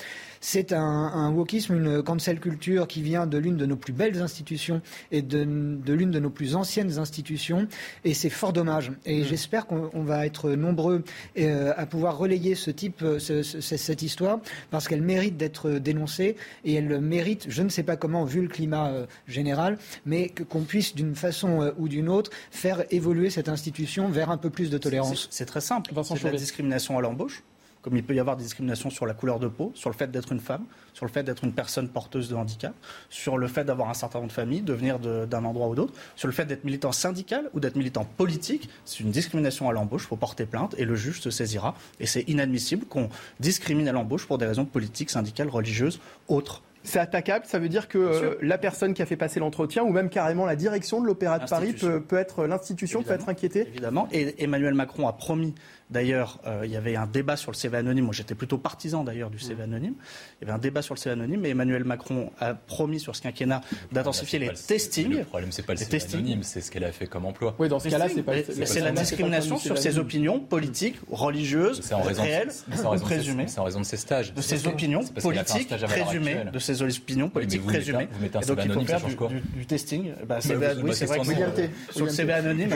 C'est 0.48 0.74
un, 0.74 0.80
un 0.80 1.32
wokisme, 1.32 1.74
une 1.74 2.04
cancel 2.04 2.40
culture 2.40 2.88
qui 2.88 3.02
vient 3.02 3.26
de 3.26 3.40
l'une 3.40 3.58
de 3.58 3.66
nos 3.66 3.78
plus 3.78 3.94
belles 3.94 4.22
institutions 4.22 4.80
et 5.12 5.24
de, 5.24 5.40
l'une 5.40 6.12
de 6.12 6.20
nos 6.20 6.30
plus 6.30 6.56
anciennes 6.56 7.00
institutions. 7.00 7.68
Et 8.04 8.14
c'est 8.14 8.30
fort 8.30 8.54
dommage. 8.54 8.92
Et 9.08 9.22
mm. 9.22 9.26
j'espère 9.26 9.66
qu'on 9.66 10.04
va 10.04 10.28
être 10.28 10.52
nombreux 10.52 11.04
euh, 11.40 11.74
à 11.76 11.88
pouvoir 11.88 12.20
relayer 12.20 12.54
ce 12.54 12.70
type, 12.70 13.02
euh, 13.02 13.18
cette 13.18 14.04
histoire, 14.04 14.40
parce 14.70 14.88
qu'elle 14.88 15.02
mérite 15.02 15.36
d'être 15.36 15.72
dénoncée 15.72 16.36
et 16.64 16.76
elle 16.76 17.02
mérite, 17.02 17.48
je 17.50 17.64
ne 17.64 17.70
sais 17.70 17.84
pas 17.84 17.96
comment, 17.96 18.24
vu 18.24 18.44
le 18.44 18.48
climat 18.48 18.90
euh, 18.90 19.08
général, 19.28 19.80
mais 20.06 20.32
qu'on 20.48 20.62
puisse 20.62 20.94
d'une 20.94 21.16
façon 21.16 21.74
ou 21.80 21.88
d'une 21.88 22.08
autre 22.08 22.30
faire 22.52 22.84
évoluer 22.92 23.32
cette 23.32 23.50
institution 23.50 24.10
vers 24.10 24.30
un 24.30 24.38
peu 24.38 24.52
plus 24.52 24.70
de 24.70 24.78
tolérance. 24.78 25.28
C'est 25.32 25.48
très 25.48 25.62
simple. 25.62 25.92
C'est 26.04 26.24
la 26.24 26.38
discrimination 26.38 27.00
à 27.00 27.02
l'embauche 27.02 27.42
comme 27.86 27.96
il 27.96 28.04
peut 28.04 28.16
y 28.16 28.20
avoir 28.20 28.36
des 28.36 28.44
discriminations 28.44 28.90
sur 28.90 29.06
la 29.06 29.14
couleur 29.14 29.38
de 29.38 29.48
peau, 29.48 29.72
sur 29.76 29.92
le 29.92 29.96
fait 29.96 30.10
d'être 30.10 30.32
une 30.32 30.40
femme, 30.40 30.66
sur 30.96 31.06
le 31.06 31.12
fait 31.12 31.22
d'être 31.22 31.44
une 31.44 31.54
personne 31.54 31.88
porteuse 31.88 32.28
de 32.28 32.34
handicap, 32.34 32.74
sur 33.12 33.38
le 33.38 33.48
fait 33.48 33.64
d'avoir 33.64 33.90
un 33.92 33.94
certain 33.94 34.18
nombre 34.18 34.30
de 34.30 34.34
familles, 34.34 34.64
de 34.64 34.74
venir 34.74 34.98
d'un 34.98 35.46
endroit 35.46 35.68
ou 35.68 35.76
d'autre, 35.76 35.94
sur 36.16 36.28
le 36.28 36.34
fait 36.34 36.46
d'être 36.46 36.64
militant 36.64 36.92
syndical 36.92 37.48
ou 37.54 37.60
d'être 37.60 37.76
militant 37.76 38.04
politique. 38.04 38.70
C'est 38.86 39.02
une 39.02 39.12
discrimination 39.12 39.70
à 39.70 39.72
l'embauche, 39.72 40.02
il 40.06 40.08
faut 40.08 40.16
porter 40.16 40.48
plainte 40.48 40.74
et 40.80 40.86
le 40.86 40.96
juge 40.96 41.22
se 41.22 41.30
saisira. 41.30 41.76
Et 42.00 42.08
c'est 42.08 42.28
inadmissible 42.28 42.88
qu'on 42.88 43.08
discrimine 43.40 43.88
à 43.88 43.92
l'embauche 43.92 44.26
pour 44.26 44.40
des 44.40 44.48
raisons 44.48 44.66
politiques, 44.66 45.12
syndicales, 45.12 45.50
religieuses, 45.50 46.00
autres 46.28 46.64
c'est 46.86 47.00
attaquable, 47.00 47.46
ça 47.48 47.58
veut 47.58 47.68
dire 47.68 47.88
que 47.88 47.98
euh, 47.98 48.36
la 48.42 48.60
personne 48.60 48.94
qui 48.94 49.02
a 49.02 49.08
fait 49.08 49.16
passer 49.16 49.40
l'entretien 49.40 49.84
ou 49.84 49.90
même 49.90 50.10
carrément 50.10 50.46
la 50.46 50.56
direction 50.56 51.02
de 51.02 51.08
l'Opéra 51.08 51.40
de 51.40 51.50
Paris 51.50 51.74
peut, 51.74 52.00
peut 52.00 52.18
être 52.18 52.46
l'institution 52.46 53.02
peut 53.02 53.14
être 53.14 53.28
inquiétée. 53.28 53.68
Évidemment, 53.68 54.08
et 54.12 54.44
Emmanuel 54.44 54.76
Macron 54.76 55.08
a 55.08 55.14
promis 55.14 55.56
D'ailleurs, 55.92 56.40
euh, 56.48 56.62
il 56.66 56.72
y 56.72 56.76
avait 56.76 56.96
un 56.96 57.06
débat 57.06 57.38
sur 57.38 57.52
le 57.52 57.56
CV 57.56 57.78
anonyme. 57.78 58.06
Moi, 58.06 58.14
j'étais 58.14 58.34
plutôt 58.34 58.58
partisan 58.58 59.04
d'ailleurs 59.04 59.30
du 59.30 59.38
CV 59.38 59.64
anonyme. 59.64 59.94
Il 60.42 60.46
y 60.46 60.50
avait 60.50 60.58
un 60.58 60.62
débat 60.62 60.82
sur 60.82 60.96
le 60.96 61.00
CV 61.00 61.14
anonyme 61.14 61.46
et 61.46 61.50
Emmanuel 61.50 61.84
Macron 61.84 62.32
a 62.40 62.56
promis 62.56 63.00
sur 63.00 63.16
ce 63.16 63.22
quinquennat 63.22 63.62
d'intensifier 63.92 64.40
les 64.40 64.50
testings. 64.50 65.18
Le 65.18 65.24
problème, 65.24 65.52
c'est 65.52 65.66
pas 65.66 65.74
le 65.74 65.80
CV 65.80 66.02
anonyme, 66.14 66.44
c'est 66.44 66.62
ce 66.62 66.72
qu'elle 66.72 66.86
a 66.86 66.92
fait 66.92 67.06
comme 67.06 67.26
emploi. 67.26 67.56
Oui, 67.60 67.70
dans 67.70 67.80
ce 67.80 67.90
cas-là, 67.90 68.08
c'est 68.14 68.24
pas. 68.24 68.34
C'est 68.66 68.80
la 68.80 68.92
discrimination 68.92 69.58
sur 69.58 69.78
ses 69.78 70.00
opinions 70.00 70.40
politiques, 70.40 70.98
religieuses, 71.12 71.82
réelles 71.92 72.52
ou 72.84 73.00
présumées. 73.00 73.48
C'est 73.48 73.60
en 73.60 73.66
raison 73.66 73.82
de 73.82 73.86
ses 73.86 73.98
stages. 73.98 74.34
De 74.34 74.42
ses 74.42 74.68
opinions 74.68 75.04
politiques 75.04 75.62
présumées, 75.86 76.38
de 76.52 76.60
ses 76.60 76.82
opinions 76.82 77.30
politiques 77.30 77.64
présumées. 77.64 78.08
Vous 78.12 78.22
mettez 78.22 78.38
un 78.40 78.42
CV 78.42 78.62
anonyme, 78.62 78.88
ça 78.88 78.98
change 78.98 79.16
quoi 79.16 79.30
Du 79.56 79.66
testing. 79.68 80.14
Bah, 80.28 80.38
c'est 80.40 80.56
vrai 80.56 80.76
que 81.20 81.94
sur 81.94 82.06
le 82.06 82.12
CV 82.12 82.34
anonyme, 82.34 82.74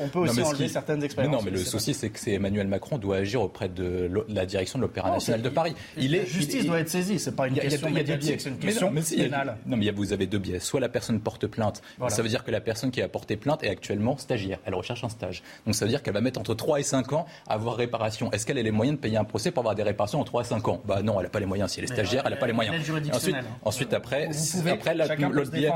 on 0.00 0.08
peut 0.08 0.20
aussi 0.20 0.40
enlever 0.40 0.68
certaines 0.68 1.02
expériences. 1.02 1.34
Non, 1.34 1.42
mais 1.42 1.50
le 1.50 1.64
souci, 1.64 1.94
c'est 1.94 2.10
que 2.10 2.27
Emmanuel 2.34 2.66
Macron 2.66 2.98
doit 2.98 3.16
agir 3.16 3.42
auprès 3.42 3.68
de 3.68 4.10
la 4.28 4.46
direction 4.46 4.78
de 4.78 4.84
l'Opéra 4.84 5.10
national 5.10 5.42
de 5.42 5.48
Paris. 5.48 5.74
Il 5.96 6.14
est, 6.14 6.18
la 6.18 6.24
justice 6.24 6.66
doit 6.66 6.80
être 6.80 6.88
saisie, 6.88 7.18
c'est 7.18 7.34
pas 7.34 7.48
une 7.48 7.54
question 7.54 7.90
médiatique, 7.90 8.40
c'est 8.40 8.50
une 8.50 8.58
question 8.58 8.92
pénale. 8.92 9.56
Non, 9.66 9.76
mais 9.76 9.90
vous 9.90 10.12
avez 10.12 10.26
deux 10.26 10.38
biais. 10.38 10.60
Soit 10.60 10.80
la 10.80 10.88
personne 10.88 11.20
porte 11.20 11.46
plainte, 11.46 11.82
ça 12.08 12.22
veut 12.22 12.28
dire 12.28 12.44
que 12.44 12.50
la 12.50 12.60
personne 12.60 12.90
qui 12.90 13.02
a 13.02 13.08
porté 13.08 13.36
plainte 13.36 13.62
est 13.64 13.68
actuellement 13.68 14.16
stagiaire, 14.18 14.58
elle 14.64 14.74
recherche 14.74 15.04
un 15.04 15.08
stage. 15.08 15.42
Donc 15.66 15.74
ça 15.74 15.84
veut 15.84 15.90
dire 15.90 16.02
qu'elle 16.02 16.14
va 16.14 16.20
mettre 16.20 16.40
entre 16.40 16.54
3 16.54 16.80
et 16.80 16.82
5 16.82 17.12
ans 17.12 17.26
à 17.46 17.54
avoir 17.54 17.76
réparation. 17.76 18.30
Est-ce 18.32 18.46
qu'elle 18.46 18.58
a 18.58 18.62
les 18.62 18.70
moyens 18.70 18.96
de 18.96 19.00
payer 19.00 19.16
un 19.16 19.24
procès 19.24 19.50
pour 19.50 19.60
avoir 19.60 19.74
des 19.74 19.82
réparations 19.82 20.20
en 20.20 20.24
3 20.24 20.42
à 20.42 20.44
5 20.44 20.68
ans? 20.68 20.82
Bah 20.84 21.02
non, 21.02 21.18
elle 21.18 21.24
n'a 21.24 21.30
pas 21.30 21.40
les 21.40 21.46
moyens. 21.46 21.70
Si 21.70 21.80
elle 21.80 21.84
est 21.84 21.92
stagiaire, 21.92 22.22
elle 22.24 22.32
n'a 22.32 22.36
pas 22.36 22.46
les 22.46 22.52
moyens. 22.52 22.76
Ensuite, 23.12 23.36
ensuite 23.64 23.92
après, 23.92 24.28
après 24.70 24.94
l'autre 24.94 25.50
biais, 25.50 25.70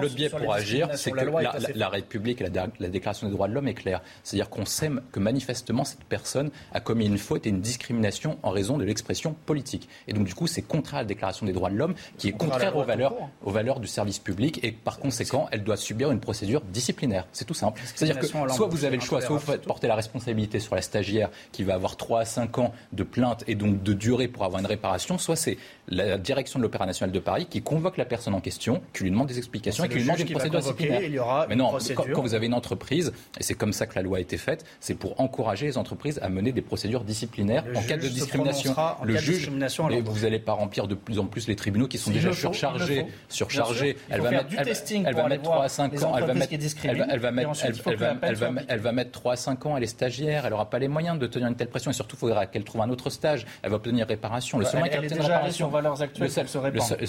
l'autre 0.00 0.14
biais 0.14 0.30
pour 0.30 0.52
agir, 0.52 0.88
c'est 0.94 1.10
que 1.10 1.78
la 1.78 1.88
République 1.88 2.40
et 2.40 2.48
la 2.50 2.88
Déclaration 2.88 3.28
des 3.28 3.32
droits 3.34 3.48
de 3.48 3.54
l'homme 3.54 3.68
est 3.68 3.74
claire. 3.74 4.02
C'est-à-dire 4.22 4.50
qu'on 4.50 4.64
sait 4.64 4.90
que 5.12 5.20
manifestement 5.20 5.57
cette 5.84 6.04
personne 6.04 6.50
a 6.72 6.80
commis 6.80 7.06
une 7.06 7.18
faute 7.18 7.46
et 7.46 7.50
une 7.50 7.60
discrimination 7.60 8.38
en 8.42 8.50
raison 8.50 8.78
de 8.78 8.84
l'expression 8.84 9.34
politique. 9.46 9.88
Et 10.06 10.12
donc, 10.12 10.24
du 10.24 10.34
coup, 10.34 10.46
c'est 10.46 10.62
contraire 10.62 11.00
à 11.00 11.02
la 11.02 11.08
Déclaration 11.08 11.46
des 11.46 11.52
droits 11.52 11.70
de 11.70 11.76
l'homme, 11.76 11.94
qui 12.16 12.28
est 12.28 12.32
contraire 12.32 12.76
aux 12.76 12.84
valeurs, 12.84 13.14
aux 13.44 13.50
valeurs 13.50 13.80
du 13.80 13.86
service 13.86 14.18
public, 14.18 14.60
et 14.62 14.72
par 14.72 14.98
conséquent, 14.98 15.48
elle 15.50 15.64
doit 15.64 15.76
subir 15.76 16.10
une 16.10 16.20
procédure 16.20 16.60
disciplinaire. 16.62 17.26
C'est 17.32 17.44
tout 17.44 17.54
simple. 17.54 17.80
C'est-à-dire 17.94 18.18
que 18.18 18.26
soit 18.26 18.66
vous 18.66 18.84
avez 18.84 18.96
le 18.96 19.02
choix, 19.02 19.20
soit 19.20 19.36
vous 19.36 19.42
faites 19.52 19.62
porter 19.62 19.86
la 19.86 19.94
responsabilité 19.94 20.60
sur 20.60 20.74
la 20.74 20.82
stagiaire 20.82 21.30
qui 21.52 21.64
va 21.64 21.74
avoir 21.74 21.96
3 21.96 22.20
à 22.20 22.24
5 22.24 22.58
ans 22.58 22.72
de 22.92 23.02
plainte 23.02 23.44
et 23.46 23.54
donc 23.54 23.82
de 23.82 23.92
durée 23.92 24.28
pour 24.28 24.44
avoir 24.44 24.60
une 24.60 24.66
réparation, 24.66 25.18
soit 25.18 25.36
c'est 25.36 25.58
la 25.88 26.18
direction 26.18 26.58
de 26.58 26.64
l'Opéra 26.64 26.86
national 26.86 27.12
de 27.12 27.18
Paris 27.18 27.46
qui 27.46 27.62
convoque 27.62 27.96
la 27.96 28.04
personne 28.04 28.34
en 28.34 28.40
question, 28.40 28.82
qui 28.92 29.04
lui 29.04 29.10
demande 29.10 29.28
des 29.28 29.38
explications 29.38 29.84
et 29.84 29.88
qui 29.88 29.96
lui 29.96 30.02
demande 30.02 30.20
une 30.20 30.30
procédure 30.30 30.60
disciplinaire. 30.60 31.46
Mais 31.48 31.56
non, 31.56 31.72
quand, 31.94 32.22
vous 32.22 32.34
avez 32.34 32.46
une 32.46 32.54
entreprise, 32.54 33.12
et 33.38 33.42
c'est 33.42 33.54
comme 33.54 33.72
ça 33.72 33.86
que 33.86 33.94
la 33.94 34.02
loi 34.02 34.18
a 34.18 34.20
été 34.20 34.36
faite, 34.36 34.64
c'est 34.80 34.94
pour 34.94 35.20
encourager 35.20 35.47
les 35.54 35.78
entreprises 35.78 36.18
à 36.22 36.28
mener 36.28 36.52
des 36.52 36.62
procédures 36.62 37.04
disciplinaires 37.04 37.64
en 37.74 37.82
cas 37.82 37.96
de 37.96 38.08
discrimination. 38.08 38.74
le 39.02 39.16
juge, 39.16 39.50
mais 39.50 40.00
vous 40.00 40.20
n'allez 40.20 40.38
pas 40.38 40.52
remplir 40.52 40.86
de 40.86 40.94
plus 40.94 41.18
en 41.18 41.26
plus 41.26 41.48
les 41.48 41.56
tribunaux 41.56 41.88
qui 41.88 41.98
sont 41.98 42.10
déjà 42.10 42.32
surchargés. 42.32 43.06
surchargés. 43.28 43.96
Elle 44.08 44.20
va 44.20 44.30
mettre, 44.30 44.46
elle, 45.04 45.14
va 45.14 45.28
mettre 45.28 45.42
3 45.42 45.64
à 45.64 45.68
5 45.68 46.02
ans. 46.02 46.14
Elle 46.16 46.24
va 46.24 46.34
mettre, 46.34 46.52
elle 46.84 47.20
va 47.20 47.30
mettre, 47.32 48.66
elle 48.68 48.80
va 48.80 48.92
mettre 48.92 49.10
3 49.12 49.32
à 49.32 49.36
5 49.36 49.66
ans. 49.66 49.76
Elle 49.76 49.82
est 49.82 49.86
stagiaire. 49.86 50.44
Elle 50.44 50.50
n'aura 50.50 50.70
pas 50.70 50.78
les 50.78 50.88
moyens 50.88 51.18
de 51.18 51.26
tenir 51.26 51.48
une 51.48 51.56
telle 51.56 51.68
pression. 51.68 51.90
Et 51.90 51.94
surtout, 51.94 52.16
il 52.16 52.20
faudra 52.20 52.46
qu'elle 52.46 52.64
trouve 52.64 52.80
un 52.82 52.90
autre 52.90 53.10
stage. 53.10 53.46
Elle 53.62 53.70
va 53.70 53.76
obtenir 53.76 54.06
réparation. 54.06 54.58
Le 54.58 54.64
seul 54.64 54.80
moyen 54.80 55.00
qu'elle 55.00 55.12
réparation. 55.12 55.68
valeurs 55.68 56.00
actuelles, 56.00 56.28
le 56.28 56.32
seul, 56.32 56.46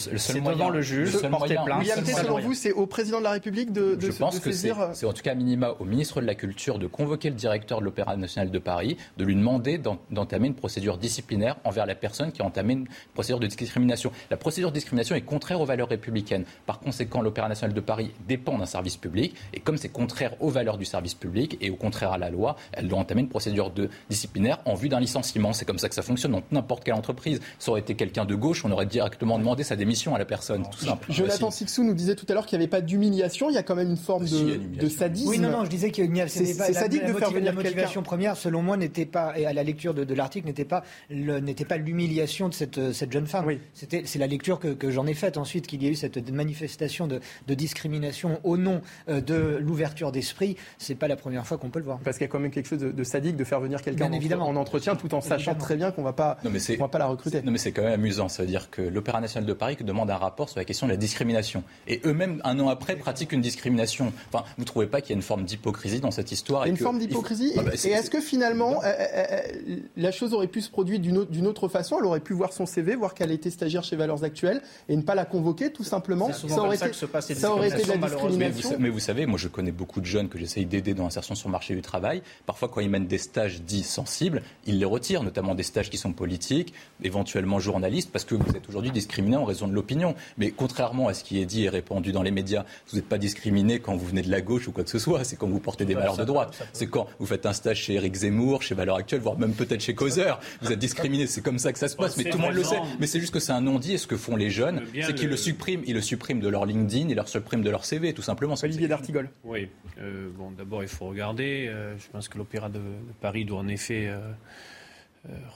le 0.02 0.18
c'est 0.18 0.42
devant 0.42 0.70
le 0.70 0.82
juge, 0.82 1.22
porter 1.30 1.58
plainte. 1.64 1.80
William 1.80 2.06
selon 2.06 2.40
vous, 2.40 2.54
c'est 2.54 2.72
au 2.72 2.86
président 2.86 3.20
de 3.20 3.24
la 3.24 3.32
République 3.32 3.72
de, 3.72 3.96
de 3.96 4.12
Je 4.12 4.18
pense 4.18 4.40
que 4.40 4.52
c'est 4.52 5.06
en 5.06 5.14
tout 5.14 5.22
cas 5.22 5.34
minima 5.36 5.76
au 5.80 5.86
ministre 5.86 6.22
de 6.22 6.26
la 6.26 6.36
Culture 6.36 6.80
de 6.80 6.88
convoquer 6.88 7.30
le 7.30 7.36
directeur 7.36 7.80
de 7.80 7.86
l'Opéra 7.86 8.16
de 8.38 8.60
Paris, 8.60 8.98
de 9.18 9.26
lui 9.26 9.36
demander 9.36 9.80
d'entamer 10.12 10.48
une 10.48 10.56
procédure 10.56 10.98
disciplinaire 10.98 11.58
envers 11.64 11.86
la 11.86 11.96
personne 11.96 12.32
qui 12.32 12.42
a 12.42 12.46
entamé 12.46 12.74
une 12.74 12.88
procédure 13.14 13.40
de 13.40 13.48
discrimination. 13.48 14.12
La 14.30 14.38
procédure 14.38 14.70
de 14.70 14.76
discrimination 14.76 15.16
est 15.16 15.22
contraire 15.22 15.60
aux 15.62 15.66
valeurs 15.66 15.90
républicaines. 15.90 16.46
Par 16.66 16.80
conséquent, 16.80 17.22
l'Opéra 17.22 17.50
national 17.50 17.74
de 17.74 17.82
Paris 17.82 18.12
dépend 18.28 18.58
d'un 18.58 18.66
service 18.66 18.98
public 18.98 19.36
et 19.54 19.60
comme 19.60 19.78
c'est 19.78 19.90
contraire 19.90 20.36
aux 20.40 20.50
valeurs 20.50 20.78
du 20.78 20.86
service 20.86 21.16
public 21.16 21.58
et 21.62 21.70
au 21.70 21.76
contraire 21.76 22.12
à 22.12 22.18
la 22.18 22.30
loi, 22.30 22.56
elle 22.74 22.88
doit 22.88 23.00
entamer 23.00 23.22
une 23.22 23.30
procédure 23.30 23.72
de 23.72 23.90
disciplinaire 24.10 24.60
en 24.66 24.76
vue 24.76 24.90
d'un 24.90 25.00
licenciement. 25.00 25.54
C'est 25.54 25.66
comme 25.66 25.80
ça 25.80 25.90
que 25.90 25.96
ça 25.96 26.02
fonctionne 26.02 26.32
dans 26.32 26.44
n'importe 26.52 26.84
quelle 26.84 26.94
entreprise. 26.94 27.40
Ça 27.58 27.72
aurait 27.72 27.82
été 27.82 27.96
quelqu'un 27.96 28.26
de 28.26 28.36
gauche, 28.36 28.64
on 28.66 28.72
aurait 28.72 28.86
directement 28.86 29.40
demandé 29.40 29.64
sa 29.64 29.76
démission 29.76 30.16
à 30.16 30.20
la 30.20 30.26
personne. 30.26 30.64
Tout 30.72 30.86
simple. 30.86 31.12
Jonathan 31.12 31.52
Sixou 31.52 31.84
nous 31.84 31.94
disait 31.94 32.16
tout 32.16 32.26
à 32.30 32.34
l'heure 32.34 32.46
qu'il 32.46 32.58
n'y 32.58 32.64
avait 32.64 32.70
pas 32.70 32.82
d'humiliation. 32.82 33.50
Il 33.50 33.56
y 33.56 33.58
a 33.58 33.64
quand 33.64 33.76
même 33.76 33.90
une 33.90 33.98
forme 33.98 34.26
de, 34.26 34.90
sadisme. 34.90 35.30
Oui, 35.30 35.40
non, 35.40 35.50
non, 35.50 35.66
je 35.66 35.70
disais 35.70 35.92
qu'il 35.92 36.12
n'y 36.12 36.22
avait 36.22 36.30
pas. 36.30 36.36
C'est 36.36 36.74
sadique 36.74 37.06
de 37.06 37.14
faire 37.14 37.32
venir 37.32 37.46
La 37.46 37.52
motivation 37.52 38.04
première, 38.20 38.36
selon 38.36 38.62
moi, 38.62 38.76
n'était 38.76 39.06
pas, 39.06 39.40
et 39.40 39.46
à 39.46 39.54
la 39.54 39.64
lecture 39.64 39.94
de, 39.94 40.04
de 40.04 40.14
l'article, 40.14 40.46
n'était 40.46 40.66
pas 40.66 40.84
n'était 41.10 41.64
pas 41.64 41.78
l'humiliation 41.78 42.50
de 42.50 42.54
cette, 42.54 42.92
cette 42.92 43.14
jeune 43.14 43.28
femme. 43.28 43.46
Oui. 43.46 43.62
C'était, 43.74 44.02
c'est 44.04 44.20
la 44.20 44.28
lecture 44.28 44.60
que, 44.60 44.68
que 44.68 44.92
j'en 44.92 45.08
ai 45.08 45.14
faite 45.14 45.38
ensuite, 45.38 45.68
qu'il 45.68 45.82
y 45.82 45.88
a 45.88 45.90
eu 45.90 45.96
cette 45.96 46.30
manifestation 46.30 47.08
de, 47.08 47.22
de 47.48 47.54
discrimination 47.54 48.42
au 48.44 48.58
nom 48.58 48.82
euh, 49.08 49.22
de 49.22 49.58
l'ouverture 49.62 50.12
d'esprit. 50.12 50.58
C'est 50.78 50.96
pas 50.96 51.08
la 51.08 51.16
première 51.16 51.48
fois 51.48 51.58
qu'on 51.58 51.70
peut 51.70 51.80
le 51.80 51.86
voir. 51.86 52.00
Parce 52.00 52.18
qu'il 52.18 52.26
y 52.26 52.30
a 52.30 52.32
quand 52.32 52.40
même 52.40 52.52
quelque 52.52 52.68
chose 52.68 52.80
de, 52.80 53.04
sadique 53.06 53.38
de 53.38 53.46
faire 53.46 53.62
venir 53.62 53.82
quelqu'un 53.82 54.12
en, 54.12 54.42
en, 54.42 54.56
entretien 54.58 54.98
tout 54.98 55.14
en 55.16 55.22
sachant 55.22 55.56
très 55.56 55.78
bien 55.78 55.92
qu'on 55.92 56.04
va 56.04 56.12
pas, 56.12 56.40
non, 56.44 56.52
mais 56.52 56.76
va 56.76 56.90
pas 56.90 57.00
la 57.00 57.06
recruter. 57.06 57.42
Non 57.42 57.54
mais 57.54 57.58
c'est 57.58 57.72
quand 57.72 57.84
même 57.84 57.94
amusant. 57.94 58.28
Ça 58.28 58.44
veut 58.44 58.50
dire 58.50 58.70
que 58.70 58.82
l'Opéra 58.82 59.22
national 59.22 59.48
de 59.48 59.54
Paris 59.54 59.78
demande 59.80 60.12
un 60.12 60.18
rapport 60.18 60.50
sur 60.50 60.60
la 60.60 60.66
question 60.66 60.88
de 60.88 60.92
la 60.92 60.98
discrimination. 60.98 61.64
Et 61.88 62.02
eux-mêmes, 62.04 62.42
un 62.44 62.60
an 62.60 62.68
après, 62.68 62.98
pratiquent 62.98 63.32
une 63.32 63.42
discrimination. 63.42 64.12
Enfin, 64.34 64.44
vous 64.58 64.66
trouvez 64.66 64.88
pas 64.88 65.00
qu'il 65.00 65.12
y 65.12 65.14
a 65.14 65.16
une 65.16 65.22
forme 65.22 65.46
d'hypocrisie 65.46 66.02
dans 66.02 66.12
cette 66.12 66.34
histoire 66.34 66.66
Une 66.66 66.76
forme 66.76 67.00
d'hypocrisie. 67.00 67.54
Ah 67.58 67.62
bah, 67.64 67.72
et 67.82 67.88
est-ce 67.92 68.09
que 68.10 68.22
finalement, 68.22 68.84
euh, 68.84 68.88
euh, 68.88 69.78
la 69.98 70.12
chose 70.12 70.34
aurait 70.34 70.48
pu 70.48 70.62
se 70.62 70.70
produire 70.70 71.00
d'une 71.00 71.18
autre, 71.18 71.44
autre, 71.44 71.68
façon? 71.68 71.98
Elle 72.00 72.06
aurait 72.06 72.20
pu 72.20 72.34
voir 72.34 72.54
son 72.54 72.66
CV, 72.66 72.96
voir 72.96 73.14
qu'elle 73.14 73.32
était 73.32 73.50
stagiaire 73.50 73.84
chez 73.84 73.96
Valeurs 73.96 74.24
Actuelles 74.24 74.62
et 74.88 74.96
ne 74.96 75.02
pas 75.02 75.16
la 75.16 75.26
convoquer, 75.26 75.72
tout 75.72 75.84
simplement? 75.84 76.32
Ça 76.32 76.62
aurait, 76.62 76.76
été, 76.76 76.94
ça 76.94 77.52
aurait 77.52 77.70
été 77.70 77.84
de 77.84 77.90
la 77.90 77.98
discrimination. 77.98 78.76
Mais 78.80 78.90
vous, 78.90 79.00
savez, 79.00 79.26
moi 79.26 79.38
je 79.38 79.48
connais 79.48 79.72
beaucoup 79.72 80.02
de 80.02 80.06
jeunes 80.06 80.30
que 80.30 80.38
j'essaye 80.38 80.66
d'aider 80.66 80.94
dans 80.94 81.04
l'insertion 81.04 81.36
sur 81.36 81.50
le 81.50 81.54
marché 81.54 81.76
du 81.76 81.82
travail. 81.82 82.22
Parfois, 82.46 82.70
quand 82.70 82.82
ils 82.82 82.90
mènent 82.90 83.08
des 83.08 83.18
stages 83.18 83.62
dits 83.62 83.84
sensibles, 83.84 84.42
ils 84.66 84.80
les 84.80 84.86
retirent, 84.86 85.24
notamment 85.24 85.56
des 85.56 85.64
stages 85.64 85.90
qui 85.90 85.98
sont 85.98 86.14
politiques, 86.14 86.74
éventuellement 87.04 87.60
journalistes, 87.60 88.12
parce 88.12 88.26
que 88.26 88.36
vous 88.36 88.56
êtes 88.56 88.68
aujourd'hui 88.70 88.92
discriminé 88.92 89.38
en 89.38 89.46
raison 89.46 89.68
de 89.68 89.74
l'opinion. 89.74 90.16
Mais 90.38 90.52
contrairement 90.52 91.08
à 91.08 91.14
ce 91.14 91.24
qui 91.24 91.42
est 91.42 91.46
dit 91.46 91.66
et 91.66 91.70
répandu 91.70 92.12
dans 92.12 92.24
les 92.24 92.32
médias, 92.32 92.66
vous 92.90 92.98
n'êtes 92.98 93.08
pas 93.08 93.18
discriminé 93.18 93.80
quand 93.80 93.96
vous 93.96 94.06
venez 94.06 94.22
de 94.22 94.32
la 94.32 94.42
gauche 94.42 94.68
ou 94.68 94.72
quoi 94.72 94.84
que 94.84 94.90
ce 94.90 95.00
soit. 95.00 95.24
C'est 95.24 95.36
quand 95.36 95.48
vous 95.48 95.60
portez 95.60 95.86
des 95.86 95.94
valeurs 95.94 96.18
de 96.18 96.26
droite. 96.26 96.58
C'est 96.74 96.88
quand 96.88 97.08
vous 97.20 97.26
faites 97.26 97.46
un 97.46 97.54
stage 97.54 97.78
chez 97.78 97.99
Éric 98.00 98.16
Zemmour, 98.16 98.62
chez 98.62 98.76
Valeurs 98.76 98.96
Actuelles, 98.96 99.22
voire 99.22 99.38
même 99.38 99.54
peut-être 99.54 99.82
chez 99.82 99.94
Causeur. 99.94 100.40
Vous 100.62 100.72
êtes 100.72 100.80
discriminé 100.80 101.28
c'est 101.28 101.42
comme 101.42 101.60
ça 101.60 101.72
que 101.72 101.80
ça 101.80 101.88
se 101.88 101.96
passe, 101.96 102.18
mais 102.18 102.24
tout 102.26 102.38
le 102.38 102.44
monde 102.44 102.56
le 102.56 102.64
sait. 102.64 102.80
Mais 103.00 103.08
c'est 103.08 103.20
juste 103.20 103.34
que 103.34 103.40
c'est 103.40 103.52
un 103.52 103.62
non-dit. 103.62 103.94
Et 103.94 103.98
ce 103.98 104.08
que 104.08 104.18
font 104.18 104.36
les 104.36 104.50
jeunes, 104.50 104.82
c'est 105.02 105.14
qu'ils 105.14 105.30
le... 105.30 105.38
suppriment. 105.38 105.84
Ils 105.86 105.94
le 105.94 106.02
suppriment 106.02 106.40
de 106.40 106.48
leur 106.48 106.66
LinkedIn, 106.66 107.10
ils 107.10 107.16
le 107.16 107.26
suppriment 107.26 107.64
de 107.64 107.70
leur 107.70 107.86
CV, 107.86 108.14
tout 108.14 108.22
simplement. 108.22 108.56
Olivier 108.62 108.88
d'Artigol. 108.88 109.30
Oui. 109.44 109.70
Euh, 110.00 110.30
bon, 110.38 110.52
d'abord, 110.52 110.84
il 110.84 110.90
faut 110.90 111.08
regarder. 111.08 111.68
Euh, 111.68 111.98
je 111.98 112.08
pense 112.12 112.28
que 112.28 112.38
l'Opéra 112.38 112.70
de, 112.70 112.80
Paris 113.22 113.46
doit 113.46 113.60
en 113.60 113.68
effet. 113.68 114.08
euh, 114.08 114.20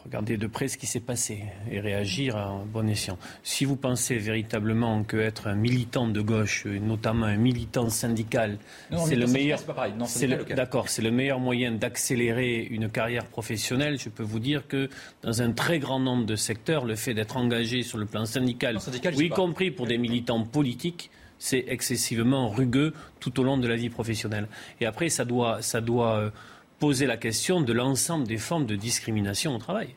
regarder 0.04 0.38
de 0.38 0.48
près 0.48 0.68
ce 0.68 0.78
qui 0.78 0.88
s'est 0.88 1.00
passé 1.00 1.44
et 1.72 1.80
réagir 1.80 2.36
à 2.36 2.64
bon 2.66 2.88
escient. 2.90 3.18
Si 3.44 3.64
vous 3.64 3.78
pensez 3.78 4.18
véritablement 4.18 5.04
qu'être 5.04 5.48
un 5.48 5.56
militant 5.56 6.08
de 6.08 6.22
gauche, 6.22 6.66
notamment 6.66 7.28
un 7.28 7.38
militant 7.38 7.90
syndical, 7.90 8.58
c'est 9.06 9.16
le 9.16 9.28
meilleur, 9.28 9.60
d'accord, 10.56 10.90
c'est 10.90 11.02
le 11.02 11.12
meilleur 11.12 11.40
moyen 11.40 11.72
d'accélérer 11.72 12.68
une 12.70 12.90
carrière 12.90 13.26
professionnelle, 13.26 13.98
je 14.00 14.10
peux 14.10 14.24
vous 14.24 14.40
dire 14.40 14.68
que 14.68 14.90
dans 15.22 15.42
un 15.42 15.52
très 15.54 15.80
grand 15.80 16.00
nombre 16.00 16.26
de 16.26 16.36
secteurs, 16.36 16.86
le 16.86 16.96
fait 16.96 17.14
d'être 17.14 17.38
engagé 17.38 17.84
sur 17.84 17.98
le 17.98 18.06
plan 18.06 18.26
syndical, 18.26 18.80
y 19.18 19.30
compris 19.30 19.72
pour 19.72 19.88
des 19.88 19.98
militants 19.98 20.44
politiques, 20.44 21.10
c'est 21.40 21.66
excessivement 21.68 22.50
rugueux 22.50 22.94
tout 23.20 23.40
au 23.40 23.44
long 23.44 23.58
de 23.58 23.68
la 23.68 23.76
vie 23.76 23.90
professionnelle. 23.90 24.48
Et 24.80 24.86
après, 24.86 25.10
ça 25.10 25.26
doit, 25.26 25.62
ça 25.62 25.82
doit 25.82 26.18
euh, 26.18 26.30
poser 26.84 27.06
la 27.06 27.16
question 27.16 27.62
de 27.62 27.72
l'ensemble 27.72 28.28
des 28.28 28.38
formes 28.38 28.66
de 28.66 28.76
discrimination 28.76 29.56
au 29.56 29.58
travail. 29.58 29.96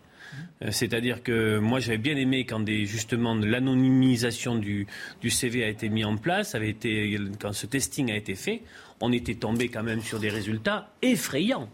Euh, 0.62 0.68
c'est-à-dire 0.70 1.24
que 1.24 1.58
moi 1.58 1.80
j'avais 1.80 1.98
bien 1.98 2.16
aimé 2.16 2.46
quand 2.46 2.60
des, 2.60 2.86
justement 2.86 3.34
l'anonymisation 3.34 4.54
du, 4.54 4.86
CV 5.28 5.64
a 5.64 5.68
été 5.68 5.88
mis 5.88 6.04
en 6.04 6.16
place, 6.16 6.54
avait 6.54 6.70
été, 6.70 7.18
quand 7.40 7.52
ce 7.52 7.66
testing 7.66 8.12
a 8.12 8.16
été 8.16 8.36
fait, 8.36 8.62
on 9.00 9.10
était 9.10 9.34
tombé 9.34 9.68
quand 9.68 9.82
même 9.82 10.00
sur 10.00 10.20
des 10.20 10.28
résultats 10.28 10.92
effrayants. 11.02 11.68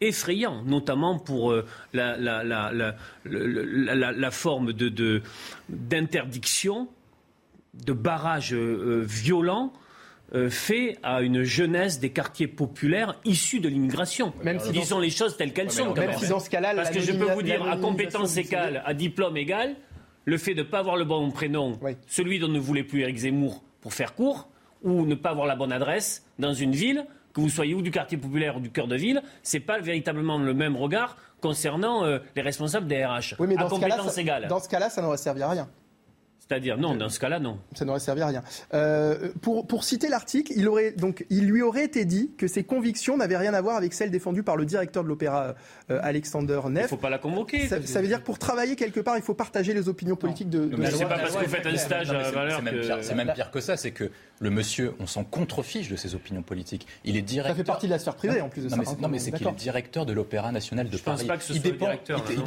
effrayants, 0.00 0.62
notamment 0.64 1.18
pour 1.18 1.52
euh, 1.52 1.66
la, 1.92 2.16
la, 2.16 4.30
forme 4.30 4.72
d'interdiction, 5.68 6.88
de, 7.74 7.84
de 7.84 7.92
barrage 7.92 8.54
euh, 8.54 9.04
violent 9.06 9.74
euh, 10.34 10.50
fait 10.50 10.98
à 11.02 11.22
une 11.22 11.42
jeunesse 11.42 12.00
des 12.00 12.10
quartiers 12.10 12.48
populaires 12.48 13.14
issus 13.24 13.60
de 13.60 13.68
l'immigration. 13.68 14.32
Disons 14.72 14.98
les 14.98 15.10
choses 15.10 15.36
telles 15.36 15.52
qu'elles 15.52 15.70
sont. 15.70 15.94
Même 15.94 16.14
si 16.14 16.28
dans 16.28 16.40
ce 16.40 16.50
cas-là, 16.50 16.74
Parce 16.74 16.90
que 16.90 17.00
je 17.00 17.12
peux 17.12 17.32
vous 17.32 17.42
dire, 17.42 17.64
à 17.68 17.76
compétence 17.76 18.36
égale, 18.36 18.82
à 18.84 18.94
diplôme 18.94 19.36
égal, 19.36 19.76
le 20.24 20.38
fait 20.38 20.54
de 20.54 20.62
ne 20.62 20.66
pas 20.66 20.78
avoir 20.78 20.96
le 20.96 21.04
bon 21.04 21.30
prénom, 21.30 21.78
celui 22.06 22.38
dont 22.38 22.48
ne 22.48 22.58
voulait 22.58 22.82
plus 22.82 23.02
Éric 23.02 23.18
Zemmour 23.18 23.62
pour 23.80 23.92
faire 23.92 24.14
court, 24.14 24.48
ou 24.82 25.06
ne 25.06 25.14
pas 25.14 25.30
avoir 25.30 25.46
la 25.46 25.56
bonne 25.56 25.72
adresse 25.72 26.26
dans 26.38 26.52
une 26.52 26.72
ville, 26.72 27.06
que 27.32 27.40
vous 27.40 27.48
soyez 27.48 27.74
ou 27.74 27.82
du 27.82 27.90
quartier 27.90 28.16
populaire 28.16 28.56
ou 28.56 28.60
du 28.60 28.70
cœur 28.70 28.86
de 28.86 28.96
ville, 28.96 29.22
c'est 29.42 29.60
pas 29.60 29.80
véritablement 29.80 30.38
le 30.38 30.54
même 30.54 30.76
regard 30.76 31.16
concernant 31.40 32.04
euh, 32.04 32.18
les 32.36 32.42
responsables 32.42 32.86
des 32.86 33.04
RH. 33.04 33.34
Oui, 33.38 33.46
mais 33.48 33.56
dans 33.56 33.66
à 33.66 33.70
compétence 33.70 34.16
égale. 34.18 34.46
Dans 34.48 34.60
ce 34.60 34.68
cas-là, 34.68 34.88
ça 34.88 35.02
n'aurait 35.02 35.16
servi 35.16 35.42
à 35.42 35.50
rien. 35.50 35.68
C'est-à-dire, 36.46 36.76
non, 36.76 36.94
dans 36.94 37.08
ce 37.08 37.18
cas-là, 37.20 37.40
non. 37.40 37.58
Ça 37.74 37.86
n'aurait 37.86 38.00
servi 38.00 38.20
à 38.20 38.26
rien. 38.26 38.42
Euh, 38.74 39.30
pour, 39.40 39.66
pour, 39.66 39.82
citer 39.82 40.08
l'article, 40.08 40.52
il, 40.54 40.68
aurait, 40.68 40.92
donc, 40.92 41.24
il 41.30 41.46
lui 41.46 41.62
aurait 41.62 41.84
été 41.84 42.04
dit 42.04 42.32
que 42.36 42.48
ses 42.48 42.64
convictions 42.64 43.16
n'avaient 43.16 43.38
rien 43.38 43.54
à 43.54 43.62
voir 43.62 43.76
avec 43.76 43.94
celles 43.94 44.10
défendues 44.10 44.42
par 44.42 44.56
le 44.56 44.66
directeur 44.66 45.04
de 45.04 45.08
l'opéra, 45.08 45.42
euh, 45.42 45.52
Alexander 45.88 46.60
Neff. 46.68 46.82
Il 46.82 46.82
ne 46.84 46.88
faut 46.88 46.96
pas 46.96 47.10
la 47.10 47.18
convoquer. 47.18 47.68
Ça, 47.68 47.78
veut 47.78 48.06
dire 48.06 48.20
que 48.20 48.24
pour 48.24 48.38
travailler 48.38 48.76
quelque 48.76 49.00
part, 49.00 49.16
il 49.16 49.22
faut 49.22 49.34
partager 49.34 49.74
les 49.74 49.88
opinions 49.88 50.16
politiques 50.16 50.48
de, 50.48 50.66
de 50.66 50.76
mais 50.76 50.90
C'est 50.90 51.04
pas 51.04 51.18
parce 51.18 51.36
que 51.36 51.44
vous 51.44 51.50
faites 51.50 51.66
un 51.66 51.76
stage 51.76 52.10
à 52.10 52.30
valeur. 52.30 52.62
C'est 53.02 53.14
même, 53.14 53.32
pire 53.34 53.50
que 53.50 53.60
ça, 53.60 53.76
c'est 53.76 53.90
que 53.90 54.10
le 54.40 54.50
monsieur, 54.50 54.94
on 54.98 55.06
s'en 55.06 55.24
contrefiche 55.24 55.88
de 55.88 55.96
ses 55.96 56.14
opinions 56.14 56.42
politiques. 56.42 56.86
Il 57.04 57.16
est 57.16 57.22
directeur. 57.22 57.56
Ça 57.56 57.56
fait 57.56 57.64
partie 57.64 57.86
de 57.86 57.92
la 57.92 57.98
sphère 57.98 58.16
privée 58.16 58.40
en 58.40 58.48
plus 58.48 58.62
de 58.62 58.68
ça. 58.68 58.76
non, 58.76 59.08
mais 59.08 59.18
c'est 59.18 59.32
qu'il 59.32 59.46
est 59.46 59.52
directeur 59.52 60.06
de 60.06 60.12
l'Opéra 60.12 60.52
National 60.52 60.88
de 60.88 60.96
Paris. 60.96 61.26
il 61.50 61.60
dépend, 61.62 61.88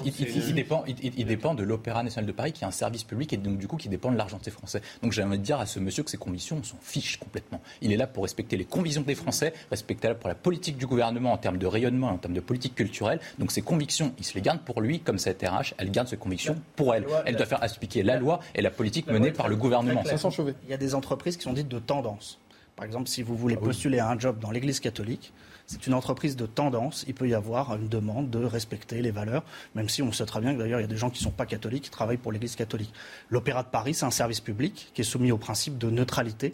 il, 0.03 0.53
dépend, 0.53 0.83
il, 0.87 1.25
dépend 1.25 1.53
de 1.53 1.63
l'Opéra 1.63 2.03
National 2.03 2.27
de 2.27 2.31
Paris 2.31 2.51
qui 2.51 2.63
est 2.63 2.67
un 2.67 2.71
service 2.71 3.03
public 3.03 3.33
et 3.33 3.37
donc 3.37 3.57
du 3.57 3.67
coup 3.67 3.77
qui 3.77 3.89
dépend 3.89 4.11
de 4.11 4.17
l'argent 4.17 4.39
des 4.43 4.51
Français. 4.51 4.81
Donc 5.01 5.11
j'ai 5.11 5.23
envie 5.23 5.37
de 5.37 5.43
dire 5.43 5.59
à 5.59 5.65
ce 5.65 5.79
monsieur 5.79 6.03
que 6.03 6.09
ses 6.09 6.17
convictions, 6.17 6.57
on 6.59 6.63
s'en 6.63 6.77
fiche 6.81 7.17
complètement. 7.17 7.61
Il 7.81 7.91
est 7.91 7.97
là 7.97 8.07
pour 8.07 8.23
respecter 8.23 8.57
les 8.57 8.65
convictions 8.65 9.01
des 9.01 9.15
Français, 9.15 9.53
respecter 9.69 10.13
pour 10.19 10.29
la 10.29 10.35
politique 10.35 10.77
du 10.77 10.87
gouvernement 10.87 11.33
en 11.33 11.37
termes 11.37 11.57
de 11.57 11.67
rayonnement, 11.67 12.09
en 12.09 12.17
termes 12.17 12.33
de 12.33 12.39
politique 12.39 12.75
culturelle. 12.75 13.19
Donc 13.39 13.51
ses 13.51 13.61
convictions, 13.61 14.13
il 14.17 14.25
se 14.25 14.33
les 14.35 14.41
garde 14.41 14.59
pour 14.59 14.81
lui, 14.81 14.99
comme 14.99 15.19
cette 15.19 15.41
RH, 15.41 15.73
elle 15.77 15.91
garde 15.91 16.07
ses 16.07 16.17
convictions 16.17 16.55
pour 16.75 16.93
elle. 16.93 17.05
Elle 17.25 17.35
doit 17.35 17.45
faire 17.45 17.63
expliquer 17.63 18.03
la 18.03 18.17
loi 18.17 18.39
et 18.55 18.61
la 18.61 18.71
politique 18.71 19.07
menée 19.07 19.31
par 19.31 19.47
le 19.47 19.55
gouvernement. 19.55 20.03
Il 20.03 20.69
y 20.69 20.73
a 20.73 20.77
des 20.77 20.95
entreprises 20.95 21.37
qui 21.37 21.43
sont 21.43 21.53
dites 21.53 21.67
de 21.67 21.79
tendance. 21.79 22.39
Par 22.75 22.85
exemple, 22.85 23.09
si 23.09 23.23
vous 23.23 23.35
voulez 23.35 23.57
ah 23.59 23.63
postuler 23.63 23.97
à 23.97 24.07
un 24.07 24.19
job 24.19 24.37
dans 24.39 24.51
l'Église 24.51 24.79
catholique, 24.79 25.33
c'est 25.65 25.87
une 25.87 25.95
entreprise 25.95 26.35
de 26.35 26.45
tendance. 26.45 27.05
Il 27.07 27.15
peut 27.15 27.27
y 27.27 27.33
avoir 27.33 27.75
une 27.75 27.89
demande 27.89 28.29
de 28.29 28.43
respecter 28.45 29.01
les 29.01 29.09
valeurs, 29.09 29.43
même 29.73 29.89
si 29.89 30.03
on 30.03 30.11
sait 30.11 30.27
très 30.27 30.39
bien 30.41 30.53
que 30.53 30.59
d'ailleurs 30.59 30.79
il 30.79 30.83
y 30.83 30.85
a 30.85 30.89
des 30.89 30.95
gens 30.95 31.09
qui 31.09 31.19
ne 31.19 31.23
sont 31.23 31.35
pas 31.35 31.47
catholiques 31.47 31.85
qui 31.85 31.89
travaillent 31.89 32.17
pour 32.17 32.31
l'Église 32.31 32.55
catholique. 32.55 32.93
L'Opéra 33.29 33.63
de 33.63 33.67
Paris, 33.67 33.95
c'est 33.95 34.05
un 34.05 34.11
service 34.11 34.41
public 34.41 34.91
qui 34.93 35.01
est 35.01 35.03
soumis 35.03 35.31
au 35.31 35.37
principe 35.37 35.79
de 35.79 35.89
neutralité. 35.89 36.53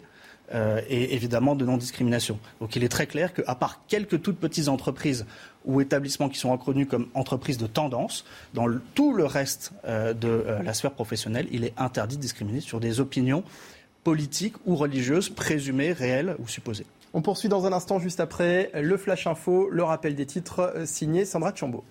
Euh, 0.52 0.82
et 0.90 1.14
évidemment 1.14 1.54
de 1.54 1.64
non-discrimination. 1.64 2.38
Donc 2.60 2.76
il 2.76 2.84
est 2.84 2.90
très 2.90 3.06
clair 3.06 3.32
qu'à 3.32 3.54
part 3.54 3.80
quelques 3.88 4.20
toutes 4.20 4.38
petites 4.38 4.68
entreprises 4.68 5.24
ou 5.64 5.80
établissements 5.80 6.28
qui 6.28 6.38
sont 6.38 6.52
reconnus 6.52 6.86
comme 6.88 7.08
entreprises 7.14 7.58
de 7.58 7.66
tendance, 7.66 8.24
dans 8.52 8.66
tout 8.94 9.12
le 9.12 9.24
reste 9.24 9.72
euh, 9.86 10.12
de 10.12 10.28
euh, 10.28 10.62
la 10.62 10.74
sphère 10.74 10.92
professionnelle, 10.92 11.46
il 11.50 11.64
est 11.64 11.74
interdit 11.76 12.16
de 12.16 12.22
discriminer 12.22 12.60
sur 12.60 12.80
des 12.80 13.00
opinions 13.00 13.44
politiques 14.02 14.54
ou 14.66 14.76
religieuses 14.76 15.30
présumées, 15.30 15.92
réelles 15.92 16.36
ou 16.38 16.46
supposées. 16.46 16.86
On 17.14 17.22
poursuit 17.22 17.48
dans 17.48 17.64
un 17.64 17.72
instant, 17.72 17.98
juste 17.98 18.20
après, 18.20 18.70
le 18.74 18.96
Flash 18.96 19.26
Info, 19.26 19.68
le 19.70 19.82
rappel 19.82 20.14
des 20.14 20.26
titres 20.26 20.72
euh, 20.74 20.86
signé 20.86 21.24
Sandra 21.24 21.54
Chambaud. 21.54 21.84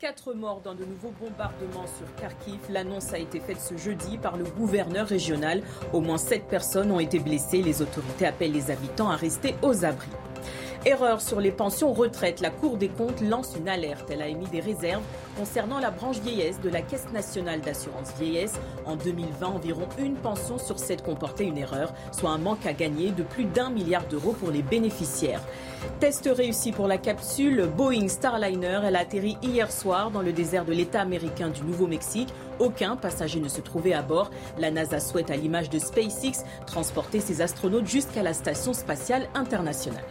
Quatre 0.00 0.32
morts 0.32 0.62
dans 0.64 0.74
de 0.74 0.86
nouveaux 0.86 1.12
bombardements 1.20 1.86
sur 1.86 2.06
Kharkiv. 2.16 2.58
L'annonce 2.70 3.12
a 3.12 3.18
été 3.18 3.38
faite 3.38 3.60
ce 3.60 3.76
jeudi 3.76 4.16
par 4.16 4.38
le 4.38 4.44
gouverneur 4.44 5.06
régional. 5.06 5.62
Au 5.92 6.00
moins 6.00 6.16
sept 6.16 6.44
personnes 6.48 6.90
ont 6.90 7.00
été 7.00 7.18
blessées. 7.18 7.60
Les 7.60 7.82
autorités 7.82 8.24
appellent 8.24 8.52
les 8.52 8.70
habitants 8.70 9.10
à 9.10 9.16
rester 9.16 9.56
aux 9.60 9.84
abris. 9.84 10.08
Erreur 10.86 11.20
sur 11.20 11.42
les 11.42 11.50
pensions 11.50 11.92
retraite. 11.92 12.40
La 12.40 12.48
Cour 12.48 12.78
des 12.78 12.88
comptes 12.88 13.20
lance 13.20 13.54
une 13.54 13.68
alerte. 13.68 14.08
Elle 14.10 14.22
a 14.22 14.28
émis 14.28 14.46
des 14.46 14.60
réserves 14.60 15.02
concernant 15.36 15.78
la 15.78 15.90
branche 15.90 16.20
vieillesse 16.20 16.58
de 16.58 16.70
la 16.70 16.80
Caisse 16.80 17.12
nationale 17.12 17.60
d'assurance 17.60 18.14
vieillesse. 18.18 18.54
En 18.86 18.96
2020, 18.96 19.46
environ 19.46 19.86
une 19.98 20.14
pension 20.14 20.56
sur 20.56 20.78
sept 20.78 21.02
comportait 21.02 21.44
une 21.44 21.58
erreur, 21.58 21.92
soit 22.12 22.30
un 22.30 22.38
manque 22.38 22.64
à 22.64 22.72
gagner 22.72 23.10
de 23.10 23.22
plus 23.22 23.44
d'un 23.44 23.68
milliard 23.68 24.06
d'euros 24.06 24.32
pour 24.32 24.50
les 24.50 24.62
bénéficiaires. 24.62 25.42
Test 25.98 26.30
réussi 26.34 26.72
pour 26.72 26.88
la 26.88 26.96
capsule 26.96 27.68
Boeing 27.76 28.08
Starliner. 28.08 28.80
Elle 28.84 28.96
a 28.96 29.00
atterri 29.00 29.36
hier 29.42 29.70
soir 29.70 30.10
dans 30.10 30.22
le 30.22 30.32
désert 30.32 30.64
de 30.64 30.72
l'État 30.72 31.02
américain 31.02 31.50
du 31.50 31.62
Nouveau-Mexique. 31.62 32.32
Aucun 32.58 32.96
passager 32.96 33.40
ne 33.40 33.48
se 33.48 33.60
trouvait 33.60 33.92
à 33.92 34.00
bord. 34.00 34.30
La 34.58 34.70
NASA 34.70 34.98
souhaite, 34.98 35.30
à 35.30 35.36
l'image 35.36 35.68
de 35.68 35.78
SpaceX, 35.78 36.42
transporter 36.66 37.20
ses 37.20 37.42
astronautes 37.42 37.86
jusqu'à 37.86 38.22
la 38.22 38.32
station 38.32 38.72
spatiale 38.72 39.28
internationale. 39.34 40.04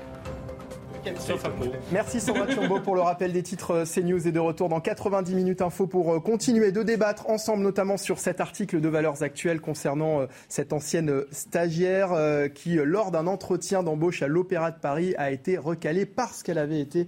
Merci 1.92 2.20
Sandra 2.20 2.48
Chombo 2.48 2.80
pour 2.80 2.96
le 2.96 3.02
rappel 3.02 3.32
des 3.32 3.44
titres 3.44 3.72
euh, 3.72 3.84
CNews 3.86 4.28
et 4.28 4.32
de 4.32 4.40
retour 4.40 4.70
dans 4.70 4.80
90 4.80 5.34
minutes 5.36 5.62
info 5.62 5.88
pour 5.88 6.14
euh, 6.14 6.20
continuer 6.20 6.72
de 6.72 6.84
débattre 6.84 7.30
ensemble 7.30 7.64
notamment 7.64 7.98
sur 7.98 8.20
cet 8.20 8.42
article 8.42 8.82
de 8.82 8.90
valeurs 8.90 9.24
actuelles 9.24 9.62
concernant 9.62 10.22
euh, 10.22 10.26
cette 10.48 10.74
ancienne 10.74 11.24
stagiaire 11.32 12.10
qui 12.54 12.76
lors 12.76 13.12
d'un 13.12 13.28
entretien 13.28 13.84
d'embauche 13.84 14.22
à 14.22 14.28
l'Opéra 14.28 14.72
de 14.72 14.80
Paris 14.80 15.14
a 15.18 15.32
été 15.32 15.58
recalée 15.58 16.06
parce 16.06 16.44
qu'elle 16.44 16.58
avait 16.58 16.80
été 16.80 17.08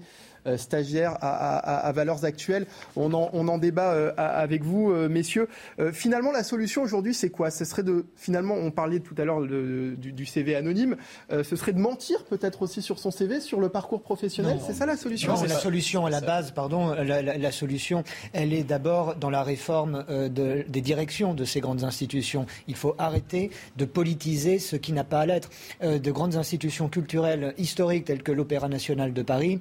stagiaires 0.57 1.17
à, 1.21 1.91
valeurs 1.91 2.25
actuelles. 2.25 2.65
On 2.95 3.13
en, 3.13 3.57
débat 3.57 3.93
euh, 3.93 4.11
avec 4.17 4.63
vous, 4.63 4.91
euh, 4.91 5.09
messieurs. 5.09 5.47
finalement, 5.93 6.31
la 6.31 6.43
solution 6.43 6.81
aujourd'hui, 6.81 7.13
c'est 7.13 7.29
quoi? 7.29 7.51
Ce 7.51 7.65
serait 7.65 7.83
de, 7.83 8.05
finalement, 8.15 8.55
on 8.55 8.71
parlait 8.71 8.99
tout 8.99 9.15
à 9.17 9.25
l'heure 9.25 9.41
du, 9.41 10.25
CV 10.25 10.55
anonyme, 10.55 10.95
ce 11.29 11.55
serait 11.55 11.73
de 11.73 11.79
mentir 11.79 12.23
peut-être 12.25 12.61
aussi 12.61 12.81
sur 12.81 12.99
son 12.99 13.11
CV, 13.11 13.41
sur 13.41 13.59
le 13.59 13.69
parcours 13.69 14.01
professionnel? 14.01 14.59
C'est 14.65 14.73
ça 14.73 14.85
la 14.85 14.95
solution? 14.95 15.33
Non, 15.33 15.43
la 15.43 15.49
solution 15.49 16.05
à 16.05 16.09
la 16.09 16.21
base, 16.21 16.51
pardon, 16.51 16.93
la, 16.93 17.51
solution, 17.51 18.03
elle 18.33 18.53
est 18.53 18.63
d'abord 18.63 19.15
dans 19.15 19.29
la 19.29 19.43
réforme 19.43 20.05
des 20.29 20.81
directions 20.81 21.33
de 21.33 21.43
ces 21.43 21.59
grandes 21.59 21.83
institutions. 21.83 22.45
Il 22.67 22.75
faut 22.75 22.95
arrêter 22.97 23.51
de 23.77 23.85
politiser 23.85 24.59
ce 24.59 24.75
qui 24.75 24.93
n'a 24.93 25.03
pas 25.03 25.21
à 25.21 25.25
l'être. 25.25 25.49
de 25.81 26.11
grandes 26.11 26.35
institutions 26.35 26.87
culturelles 26.87 27.53
historiques 27.57 28.05
telles 28.05 28.23
que 28.23 28.31
l'Opéra 28.31 28.69
national 28.69 29.13
de 29.13 29.21
Paris 29.21 29.59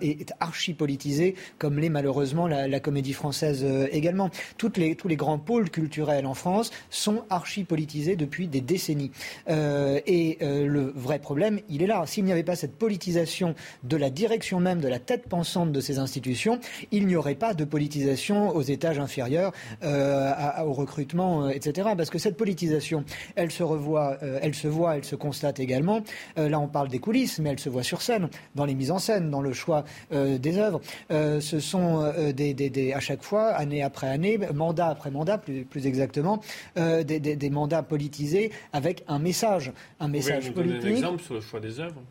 est 0.00 0.32
archi 0.40 0.74
politisé, 0.74 1.34
comme 1.58 1.78
l'est 1.78 1.88
malheureusement 1.88 2.46
la, 2.46 2.80
comédie 2.80 3.12
française 3.12 3.62
euh, 3.64 3.88
également. 3.90 4.30
Les, 4.76 4.94
tous 4.94 5.08
les 5.08 5.16
grands 5.16 5.38
pôles 5.38 5.70
culturels 5.70 6.26
en 6.26 6.34
France 6.34 6.70
sont 6.90 7.24
archi 7.30 7.64
politisés 7.64 8.16
depuis 8.16 8.48
des 8.48 8.60
décennies. 8.60 9.10
Euh, 9.48 10.00
et 10.06 10.38
euh, 10.42 10.66
le 10.66 10.92
vrai 10.94 11.18
problème, 11.18 11.60
il 11.68 11.82
est 11.82 11.86
là. 11.86 12.04
S'il 12.06 12.24
n'y 12.24 12.32
avait 12.32 12.42
pas 12.42 12.56
cette 12.56 12.76
politisation 12.76 13.54
de 13.84 13.96
la 13.96 14.10
direction 14.10 14.60
même, 14.60 14.80
de 14.80 14.88
la 14.88 14.98
tête 14.98 15.28
pensante 15.28 15.72
de 15.72 15.80
ces 15.80 15.98
institutions, 15.98 16.60
il 16.92 17.06
n'y 17.06 17.16
aurait 17.16 17.34
pas 17.34 17.54
de 17.54 17.64
politisation 17.64 18.54
aux 18.54 18.62
étages 18.62 18.98
inférieurs, 18.98 19.52
au 19.82 20.72
recrutement, 20.72 21.48
etc. 21.48 21.90
Parce 21.96 22.10
que 22.10 22.18
cette 22.18 22.36
politisation, 22.36 23.04
elle 23.34 23.50
se 23.50 23.62
revoit, 23.62 24.18
elle 24.42 24.54
se 24.54 24.68
voit, 24.68 24.96
elle 24.96 25.04
se 25.04 25.16
constate 25.16 25.60
également. 25.60 26.00
là, 26.36 26.58
on 26.58 26.68
parle 26.68 26.88
des 26.88 26.98
coulisses, 26.98 27.38
mais 27.38 27.50
elle 27.50 27.60
se 27.60 27.68
voit 27.68 27.82
sur 27.82 28.02
scène, 28.02 28.28
dans 28.54 28.64
les 28.64 28.74
mises 28.74 28.90
en 28.90 28.98
scène, 28.98 29.25
dans 29.30 29.40
le 29.40 29.52
choix 29.52 29.84
euh, 30.12 30.38
des 30.38 30.58
œuvres. 30.58 30.80
Euh, 31.10 31.40
ce 31.40 31.60
sont 31.60 32.02
euh, 32.02 32.32
des, 32.32 32.92
à 32.92 33.00
chaque 33.00 33.22
fois, 33.22 33.48
année 33.48 33.82
après 33.82 34.08
année, 34.08 34.38
mandat 34.54 34.88
après 34.88 35.10
mandat, 35.10 35.38
plus, 35.38 35.64
plus 35.64 35.86
exactement, 35.86 36.40
des, 36.76 37.50
mandats 37.50 37.82
politisés 37.82 38.52
avec 38.72 39.04
un 39.08 39.18
message, 39.18 39.72
un 40.00 40.08
message 40.08 40.48
Vous 40.48 40.52
politique. 40.52 40.80
Donner 40.80 40.92
un 40.92 40.96
exemple 40.96 41.22
sur 41.22 41.34
le 41.34 41.40
choix 41.40 41.60
des 41.60 41.80
œuvres 41.80 42.02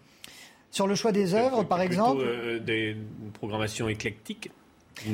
Sur 0.72 0.88
le 0.88 0.96
choix 0.96 1.12
des 1.12 1.34
œuvres, 1.34 1.64
par 1.64 1.82
exemple. 1.82 2.22
Euh, 2.22 2.60
des 2.60 2.96
programmations 3.34 3.88
éclectiques. 3.88 4.52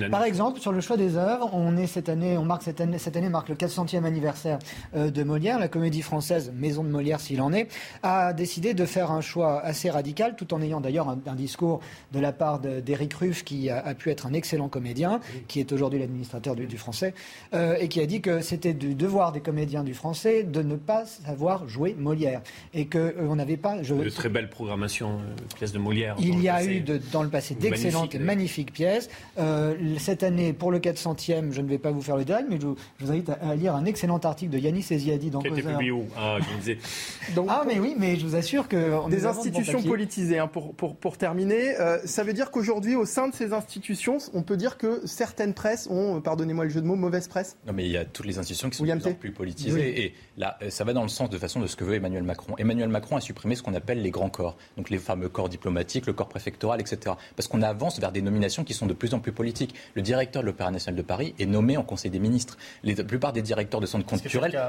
Par 0.09 0.23
exemple, 0.23 0.59
sur 0.59 0.71
le 0.71 0.81
choix 0.81 0.97
des 0.97 1.17
œuvres, 1.17 1.49
on 1.53 1.75
est 1.77 1.87
cette 1.87 2.09
année, 2.09 2.37
on 2.37 2.45
marque 2.45 2.63
cette 2.63 2.81
année, 2.81 2.97
cette 2.97 3.17
année 3.17 3.29
marque 3.29 3.49
le 3.49 3.55
400e 3.55 4.03
anniversaire 4.03 4.59
euh, 4.95 5.09
de 5.09 5.23
Molière. 5.23 5.59
La 5.59 5.67
comédie 5.67 6.01
française, 6.01 6.51
Maison 6.55 6.83
de 6.83 6.89
Molière 6.89 7.19
s'il 7.19 7.41
en 7.41 7.51
est, 7.53 7.67
a 8.03 8.33
décidé 8.33 8.73
de 8.73 8.85
faire 8.85 9.11
un 9.11 9.21
choix 9.21 9.61
assez 9.61 9.89
radical, 9.89 10.35
tout 10.35 10.53
en 10.53 10.61
ayant 10.61 10.81
d'ailleurs 10.81 11.09
un, 11.09 11.35
discours 11.35 11.79
de 12.11 12.19
la 12.19 12.31
part 12.31 12.59
d'Éric 12.59 13.13
Ruff, 13.13 13.43
qui 13.43 13.69
a, 13.69 13.93
pu 13.95 14.09
être 14.09 14.25
un 14.25 14.33
excellent 14.33 14.69
comédien, 14.69 15.19
qui 15.47 15.59
est 15.59 15.71
aujourd'hui 15.71 15.99
l'administrateur 15.99 16.55
du, 16.55 16.77
français, 16.77 17.13
euh, 17.53 17.75
et 17.79 17.87
qui 17.87 17.99
a 18.01 18.05
dit 18.05 18.21
que 18.21 18.41
c'était 18.41 18.73
du 18.73 18.95
devoir 18.95 19.31
des 19.31 19.41
comédiens 19.41 19.83
du 19.83 19.93
français 19.93 20.43
de 20.43 20.61
ne 20.61 20.75
pas 20.75 21.05
savoir 21.05 21.67
jouer 21.67 21.95
Molière, 21.97 22.41
et 22.73 22.85
que 22.85 22.97
euh, 22.97 23.27
on 23.29 23.35
n'avait 23.35 23.57
pas. 23.57 23.81
Je, 23.81 23.93
de 23.93 24.09
très 24.09 24.29
belles 24.29 24.49
programmations, 24.49 25.19
pièces 25.55 25.71
de 25.71 25.79
Molière. 25.79 26.15
Il 26.19 26.41
y 26.41 26.49
a 26.49 26.63
eu 26.63 26.83
dans 27.11 27.23
le 27.23 27.29
passé 27.29 27.55
d'excellentes 27.55 28.15
et 28.15 28.19
magnifiques 28.19 28.73
pièces. 28.73 29.09
Euh, 29.37 29.70
cette 29.97 30.23
année, 30.23 30.53
pour 30.53 30.71
le 30.71 30.79
400e, 30.79 31.51
je 31.51 31.61
ne 31.61 31.67
vais 31.67 31.77
pas 31.77 31.91
vous 31.91 32.01
faire 32.01 32.17
le 32.17 32.23
détail, 32.23 32.45
mais 32.49 32.59
je 32.59 32.67
vous, 32.67 33.11
invite 33.11 33.29
à, 33.29 33.55
lire 33.55 33.75
un 33.75 33.85
excellent 33.85 34.19
article 34.19 34.51
de 34.51 34.59
Yanis 34.59 34.85
Eziadi 34.89 35.29
dans 35.29 35.39
Qui 35.39 35.47
a 35.47 35.51
été 35.51 35.63
publié 35.63 35.91
où 35.91 36.05
Ah, 36.17 36.37
ah 37.47 37.63
mais 37.67 37.79
oui, 37.79 37.95
mais 37.97 38.15
je 38.15 38.25
vous 38.25 38.35
assure 38.35 38.67
que... 38.67 39.09
Des 39.09 39.25
institutions 39.25 39.81
politisées, 39.81 40.39
hein, 40.39 40.47
pour, 40.47 40.73
pour, 40.73 40.95
pour, 40.95 41.17
terminer. 41.17 41.79
Euh, 41.79 41.99
ça 42.05 42.23
veut 42.23 42.33
dire 42.33 42.51
qu'aujourd'hui, 42.51 42.95
au 42.95 43.05
sein 43.05 43.27
de 43.27 43.33
ces 43.33 43.53
institutions, 43.53 44.17
on 44.33 44.43
peut 44.43 44.57
dire 44.57 44.77
que 44.77 45.01
certaines 45.05 45.53
presses 45.53 45.87
ont, 45.89 46.21
pardonnez-moi 46.21 46.65
le 46.65 46.69
jeu 46.69 46.81
de 46.81 46.85
mots, 46.85 46.95
mauvaise 46.95 47.27
presse 47.27 47.57
Non, 47.67 47.73
mais 47.73 47.85
il 47.85 47.91
y 47.91 47.97
a 47.97 48.05
toutes 48.05 48.25
les 48.25 48.37
institutions 48.37 48.69
qui 48.69 48.77
sont 48.77 48.85
de 48.85 48.99
plus, 48.99 49.13
plus 49.15 49.31
politisées. 49.31 50.05
Et 50.05 50.13
là, 50.37 50.57
euh, 50.61 50.69
ça 50.69 50.83
va 50.83 50.93
dans 50.93 51.03
le 51.03 51.09
sens 51.09 51.29
de 51.29 51.37
façon 51.37 51.59
de 51.59 51.67
ce 51.67 51.75
que 51.75 51.83
veut 51.83 51.95
Emmanuel 51.95 52.23
Macron. 52.23 52.55
Emmanuel 52.57 52.89
Macron 52.89 53.15
a 53.15 53.21
supprimé 53.21 53.55
ce 53.55 53.63
qu'on 53.63 53.73
appelle 53.73 54.01
les 54.01 54.11
grands 54.11 54.29
corps, 54.29 54.57
donc 54.77 54.89
les 54.89 54.97
fameux 54.97 55.29
corps 55.29 55.49
diplomatiques, 55.49 56.05
le 56.05 56.13
corps 56.13 56.29
préfectoral, 56.29 56.79
etc. 56.81 57.15
Parce 57.35 57.47
qu'on 57.47 57.61
avance 57.61 57.99
vers 57.99 58.11
des 58.11 58.21
nominations 58.21 58.63
qui 58.63 58.73
sont 58.73 58.85
de 58.85 58.93
plus 58.93 59.13
en 59.13 59.19
plus 59.19 59.31
politiques 59.31 59.60
le 59.93 60.01
directeur 60.01 60.41
de 60.41 60.47
l'Opéra 60.47 60.71
national 60.71 60.97
de 60.97 61.01
Paris 61.01 61.33
est 61.39 61.45
nommé 61.45 61.77
en 61.77 61.83
Conseil 61.83 62.11
des 62.11 62.19
ministres. 62.19 62.57
la 62.83 63.03
plupart 63.03 63.33
des 63.33 63.41
directeurs 63.41 63.81
de 63.81 63.85
centres 63.85 64.05
culturels. 64.05 64.59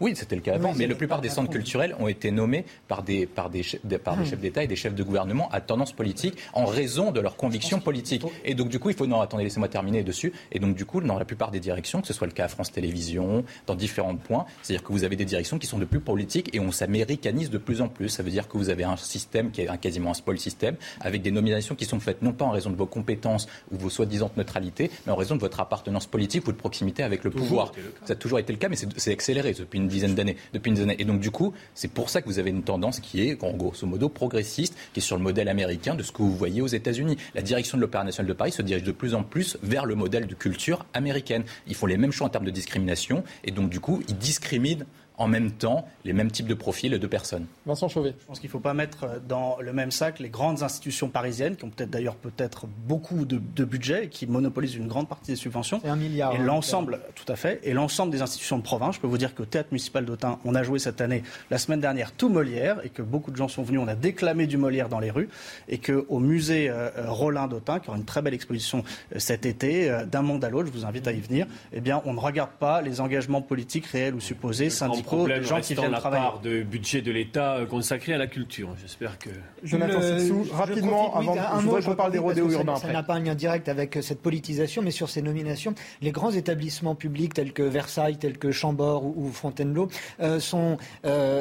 Oui, 0.00 0.14
c'était 0.14 0.36
le 0.36 0.42
cas 0.42 0.54
avant, 0.54 0.74
mais 0.74 0.86
la 0.86 0.94
plupart 0.94 1.20
des 1.20 1.28
centres 1.28 1.50
culturels 1.50 1.94
ont 1.98 2.08
été 2.08 2.30
nommés 2.30 2.64
par 2.86 3.02
des, 3.02 3.26
par 3.26 3.50
des, 3.50 3.62
par 4.02 4.16
des 4.16 4.22
hmm. 4.22 4.26
chefs 4.26 4.40
d'État 4.40 4.62
et 4.62 4.66
des 4.66 4.76
chefs 4.76 4.94
de 4.94 5.02
gouvernement 5.02 5.48
à 5.50 5.60
tendance 5.60 5.92
politique 5.92 6.38
en 6.52 6.66
raison 6.66 7.12
de 7.12 7.20
leurs 7.20 7.36
convictions 7.36 7.80
politiques. 7.80 8.24
Et 8.44 8.54
donc, 8.54 8.68
du 8.68 8.78
coup, 8.78 8.90
il 8.90 8.96
faut. 8.96 9.06
Non, 9.06 9.20
attendez, 9.20 9.44
laissez-moi 9.44 9.68
terminer 9.68 10.02
dessus. 10.02 10.32
Et 10.52 10.58
donc, 10.58 10.74
du 10.74 10.84
coup, 10.84 11.00
dans 11.00 11.18
la 11.18 11.24
plupart 11.24 11.50
des 11.50 11.60
directions, 11.60 12.00
que 12.00 12.06
ce 12.06 12.12
soit 12.12 12.26
le 12.26 12.32
cas 12.32 12.44
à 12.44 12.48
France 12.48 12.72
Télévisions, 12.72 13.44
dans 13.66 13.74
différents 13.74 14.16
points, 14.16 14.46
c'est-à-dire 14.62 14.84
que 14.84 14.92
vous 14.92 15.04
avez 15.04 15.16
des 15.16 15.24
directions 15.24 15.58
qui 15.58 15.66
sont 15.66 15.78
de 15.78 15.84
plus 15.84 16.00
politiques 16.00 16.54
et 16.54 16.60
on 16.60 16.72
s'américanise 16.72 17.50
de 17.50 17.58
plus 17.58 17.80
en 17.80 17.88
plus. 17.88 18.08
Ça 18.08 18.22
veut 18.22 18.30
dire 18.30 18.48
que 18.48 18.56
vous 18.56 18.70
avez 18.70 18.84
un 18.84 18.96
système 18.96 19.50
qui 19.50 19.62
est 19.62 19.68
un, 19.68 19.76
quasiment 19.76 20.10
un 20.10 20.14
spoil 20.14 20.38
système, 20.38 20.76
avec 21.00 21.22
des 21.22 21.30
nominations 21.30 21.74
qui 21.74 21.84
sont 21.84 22.00
faites 22.00 22.22
non 22.22 22.32
pas 22.32 22.44
en 22.44 22.50
raison 22.50 22.70
de 22.70 22.76
vos 22.76 22.86
compétences 22.86 23.46
ou 23.72 23.78
vos 23.78 23.90
soi-disant 23.90 24.28
neutralité, 24.38 24.90
mais 25.06 25.12
en 25.12 25.16
raison 25.16 25.36
de 25.36 25.40
votre 25.40 25.60
appartenance 25.60 26.06
politique 26.06 26.46
ou 26.48 26.52
de 26.52 26.56
proximité 26.56 27.02
avec 27.02 27.24
le 27.24 27.30
pouvoir. 27.30 27.72
Ça 28.04 28.14
a 28.14 28.16
toujours 28.16 28.38
été 28.38 28.52
le 28.52 28.58
cas, 28.58 28.68
mais 28.68 28.76
c'est 28.76 29.12
accéléré 29.12 29.52
depuis 29.52 29.78
une 29.78 29.88
dizaine 29.88 30.14
d'années. 30.14 30.36
Depuis 30.52 30.70
une 30.70 30.94
Et 30.98 31.04
donc, 31.04 31.20
du 31.20 31.30
coup, 31.30 31.52
c'est 31.74 31.88
pour 31.88 32.10
ça 32.10 32.22
que 32.22 32.26
vous 32.26 32.38
avez 32.38 32.50
une 32.50 32.62
tendance 32.62 33.00
qui 33.00 33.22
est, 33.22 33.42
en 33.42 33.52
grosso 33.52 33.86
modo, 33.86 34.08
progressiste, 34.08 34.74
qui 34.92 35.00
est 35.00 35.02
sur 35.02 35.16
le 35.16 35.22
modèle 35.22 35.48
américain 35.48 35.94
de 35.94 36.02
ce 36.02 36.12
que 36.12 36.22
vous 36.22 36.34
voyez 36.34 36.62
aux 36.62 36.66
États-Unis. 36.66 37.16
La 37.34 37.42
direction 37.42 37.76
de 37.76 37.82
l'Opéra 37.82 38.04
national 38.04 38.28
de 38.28 38.32
Paris 38.32 38.52
se 38.52 38.62
dirige 38.62 38.84
de 38.84 38.92
plus 38.92 39.14
en 39.14 39.22
plus 39.22 39.58
vers 39.62 39.84
le 39.84 39.94
modèle 39.94 40.26
de 40.26 40.34
culture 40.34 40.86
américaine. 40.94 41.44
Ils 41.66 41.74
font 41.74 41.86
les 41.86 41.96
mêmes 41.96 42.12
choix 42.12 42.26
en 42.26 42.30
termes 42.30 42.46
de 42.46 42.50
discrimination, 42.50 43.24
et 43.44 43.50
donc, 43.50 43.70
du 43.70 43.80
coup, 43.80 44.02
ils 44.08 44.16
discriminent 44.16 44.84
en 45.18 45.28
même 45.28 45.50
temps 45.50 45.86
les 46.04 46.12
mêmes 46.12 46.30
types 46.30 46.46
de 46.46 46.54
profils 46.54 46.98
de 46.98 47.06
personnes. 47.06 47.46
Vincent 47.66 47.88
Chauvet. 47.88 48.14
Je 48.18 48.26
pense 48.26 48.40
qu'il 48.40 48.48
ne 48.48 48.52
faut 48.52 48.60
pas 48.60 48.74
mettre 48.74 49.20
dans 49.28 49.58
le 49.60 49.72
même 49.72 49.90
sac 49.90 50.20
les 50.20 50.30
grandes 50.30 50.62
institutions 50.62 51.08
parisiennes 51.08 51.56
qui 51.56 51.64
ont 51.64 51.70
peut-être 51.70 51.90
d'ailleurs 51.90 52.14
peut-être 52.14 52.66
beaucoup 52.86 53.24
de, 53.24 53.38
budget 53.64 54.04
et 54.04 54.08
qui 54.08 54.26
monopolisent 54.26 54.76
une 54.76 54.88
grande 54.88 55.08
partie 55.08 55.32
des 55.32 55.36
subventions. 55.36 55.80
C'est 55.82 55.90
un 55.90 55.96
milliard. 55.96 56.32
Et 56.34 56.38
hein, 56.38 56.42
l'ensemble, 56.42 57.00
tout 57.14 57.30
à 57.30 57.36
fait, 57.36 57.60
et 57.64 57.72
l'ensemble 57.72 58.12
des 58.12 58.22
institutions 58.22 58.56
de 58.56 58.62
province. 58.62 58.94
Je 58.94 59.00
peux 59.00 59.06
vous 59.06 59.18
dire 59.18 59.34
que 59.34 59.42
Théâtre 59.42 59.68
municipal 59.72 60.04
d'Autun, 60.04 60.38
on 60.44 60.54
a 60.54 60.62
joué 60.62 60.78
cette 60.78 61.00
année, 61.00 61.22
la 61.50 61.58
semaine 61.58 61.80
dernière, 61.80 62.12
tout 62.12 62.28
Molière 62.28 62.80
et 62.84 62.88
que 62.88 63.02
beaucoup 63.02 63.30
de 63.30 63.36
gens 63.36 63.48
sont 63.48 63.62
venus. 63.62 63.80
On 63.82 63.88
a 63.88 63.94
déclamé 63.94 64.46
du 64.46 64.56
Molière 64.56 64.88
dans 64.88 65.00
les 65.00 65.10
rues 65.10 65.28
et 65.68 65.78
qu'au 65.78 66.18
musée 66.18 66.70
euh, 66.70 66.90
euh, 66.96 67.10
Rollin 67.10 67.48
d'Autun, 67.48 67.80
qui 67.80 67.88
aura 67.88 67.98
une 67.98 68.04
très 68.04 68.22
belle 68.22 68.34
exposition 68.34 68.84
euh, 69.14 69.18
cet 69.18 69.44
été, 69.44 69.90
d'un 70.10 70.22
monde 70.22 70.44
à 70.44 70.50
l'autre, 70.50 70.68
je 70.68 70.78
vous 70.78 70.86
invite 70.86 71.06
à 71.08 71.12
y 71.12 71.20
venir. 71.20 71.46
Eh 71.72 71.80
bien, 71.80 72.00
on 72.04 72.14
ne 72.14 72.20
regarde 72.20 72.50
pas 72.58 72.80
les 72.80 73.00
engagements 73.00 73.42
politiques 73.42 73.86
réels 73.86 74.14
ou 74.14 74.20
supposés, 74.20 74.70
syndicaux 74.70 75.07
problème 75.16 75.42
gens 75.42 75.60
qui 75.60 75.74
viennent 75.74 75.90
la 75.90 76.00
part 76.00 76.40
de 76.40 76.62
budget 76.62 77.02
de 77.02 77.10
l'État 77.10 77.56
euh, 77.56 77.66
consacré 77.66 78.12
à 78.12 78.18
la 78.18 78.26
culture. 78.26 78.70
J'espère 78.80 79.18
que. 79.18 79.30
Jonathan 79.62 80.00
Sissou, 80.00 80.46
rapidement, 80.52 81.14
avant 81.14 81.36
un 81.36 81.80
je 81.80 81.88
je 81.88 81.92
parle 81.92 82.12
des 82.12 82.18
rodéos 82.18 82.50
urbains. 82.50 82.76
Ça 82.76 82.92
n'a 82.92 83.02
pas 83.02 83.14
un 83.14 83.20
lien 83.20 83.34
direct 83.34 83.68
avec 83.68 83.96
euh, 83.96 84.02
cette 84.02 84.20
politisation, 84.20 84.82
mais 84.82 84.90
sur 84.90 85.08
ces 85.08 85.22
nominations, 85.22 85.74
les 86.00 86.12
grands 86.12 86.30
établissements 86.30 86.94
publics 86.94 87.34
tels 87.34 87.52
que 87.52 87.62
Versailles, 87.62 88.18
tels 88.18 88.38
que 88.38 88.50
Chambord 88.50 89.04
ou, 89.04 89.28
Fontainebleau 89.32 89.88
euh, 90.20 90.40
sont, 90.40 90.78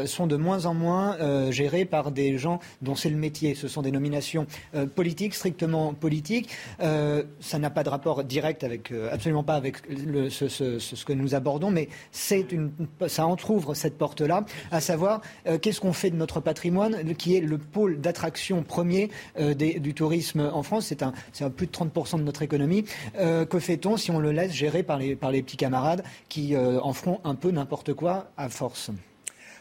sont 0.06 0.28
de 0.28 0.36
moins 0.36 0.66
en 0.66 0.74
moins 0.74 1.18
gérés 1.52 1.86
par 1.86 2.12
des 2.12 2.38
gens 2.38 2.60
dont 2.82 2.96
c'est 2.96 3.10
le 3.10 3.16
métier. 3.16 3.56
Ce 3.56 3.68
sont 3.68 3.82
des 3.82 3.92
nominations 3.92 4.46
politiques, 4.96 5.34
strictement 5.34 5.94
politiques. 5.94 6.50
ça 6.80 7.60
n'a 7.60 7.70
pas 7.70 7.84
de 7.84 7.90
rapport 7.90 8.24
direct 8.24 8.64
avec, 8.64 8.92
absolument 9.12 9.44
pas 9.44 9.56
avec 9.56 9.78
le, 9.90 10.30
ce, 10.30 10.48
ce, 10.48 10.80
ce, 10.80 11.06
que 11.06 11.14
nous 11.14 11.36
abordons, 11.36 11.72
mais 11.72 11.90
c'est 12.12 12.52
une, 12.52 12.72
ça 13.08 13.26
entrouvre 13.26 13.57
cette 13.76 13.98
porte-là, 13.98 14.46
à 14.72 14.82
savoir 14.82 15.22
euh, 15.48 15.58
qu'est-ce 15.58 15.82
qu'on 15.82 15.94
fait 15.94 16.10
de 16.10 16.16
notre 16.16 16.40
patrimoine, 16.40 17.16
qui 17.16 17.36
est 17.36 17.42
le 17.42 17.58
pôle 17.58 18.00
d'attraction 18.00 18.64
premier 18.64 19.10
euh, 19.40 19.54
du 19.54 19.94
tourisme 19.94 20.50
en 20.54 20.64
France. 20.64 20.88
C'est 20.88 21.04
un, 21.04 21.14
un, 21.42 21.50
plus 21.50 21.68
de 21.68 21.72
30% 21.72 22.18
de 22.18 22.24
notre 22.24 22.42
économie. 22.42 22.86
Euh, 23.20 23.46
que 23.46 23.60
fait-on 23.60 23.98
si 23.98 24.12
on 24.12 24.20
le 24.20 24.32
laisse 24.32 24.52
gérer 24.52 24.84
par 24.84 24.98
les, 24.98 25.16
par 25.16 25.32
les 25.32 25.42
petits 25.42 25.58
camarades 25.58 26.04
qui 26.30 26.56
en 26.58 26.94
feront 26.94 27.20
un 27.24 27.36
peu 27.36 27.52
n'importe 27.52 27.94
quoi 27.94 28.32
à 28.38 28.50
force? 28.50 28.92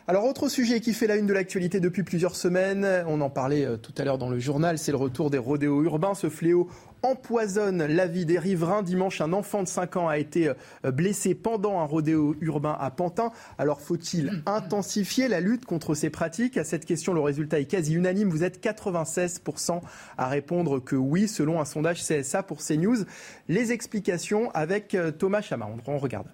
Alors, 0.08 0.24
autre 0.24 0.48
sujet 0.48 0.80
qui 0.80 0.92
fait 0.92 1.08
la 1.08 1.16
une 1.16 1.26
de 1.26 1.32
l'actualité 1.32 1.80
depuis 1.80 2.04
plusieurs 2.04 2.36
semaines, 2.36 2.86
on 3.08 3.20
en 3.20 3.28
parlait 3.30 3.66
tout 3.82 3.92
à 3.98 4.04
l'heure 4.04 4.18
dans 4.18 4.28
le 4.28 4.38
journal, 4.38 4.78
c'est 4.78 4.92
le 4.92 4.98
retour 4.98 5.30
des 5.30 5.38
rodéos 5.38 5.82
urbains, 5.82 6.14
ce 6.14 6.28
fléau 6.28 6.68
empoisonne 7.06 7.86
la 7.86 8.06
vie 8.06 8.26
des 8.26 8.38
riverains. 8.38 8.82
Dimanche, 8.82 9.20
un 9.20 9.32
enfant 9.32 9.62
de 9.62 9.68
5 9.68 9.96
ans 9.96 10.08
a 10.08 10.18
été 10.18 10.48
euh, 10.48 10.90
blessé 10.90 11.34
pendant 11.34 11.80
un 11.80 11.84
rodéo 11.84 12.36
urbain 12.40 12.76
à 12.80 12.90
Pantin. 12.90 13.30
Alors 13.58 13.80
faut-il 13.80 14.42
intensifier 14.46 15.28
la 15.28 15.40
lutte 15.40 15.64
contre 15.64 15.94
ces 15.94 16.10
pratiques? 16.10 16.56
À 16.56 16.64
cette 16.64 16.84
question, 16.84 17.14
le 17.14 17.20
résultat 17.20 17.60
est 17.60 17.66
quasi 17.66 17.94
unanime. 17.94 18.28
Vous 18.28 18.44
êtes 18.44 18.62
96% 18.62 19.80
à 20.18 20.28
répondre 20.28 20.80
que 20.80 20.96
oui, 20.96 21.28
selon 21.28 21.60
un 21.60 21.64
sondage 21.64 22.02
CSA 22.02 22.42
pour 22.42 22.58
CNews. 22.58 23.04
Les 23.48 23.72
explications 23.72 24.50
avec 24.50 24.94
euh, 24.94 25.12
Thomas 25.12 25.42
Chama. 25.42 25.68
On 25.86 25.98
regarde. 25.98 26.26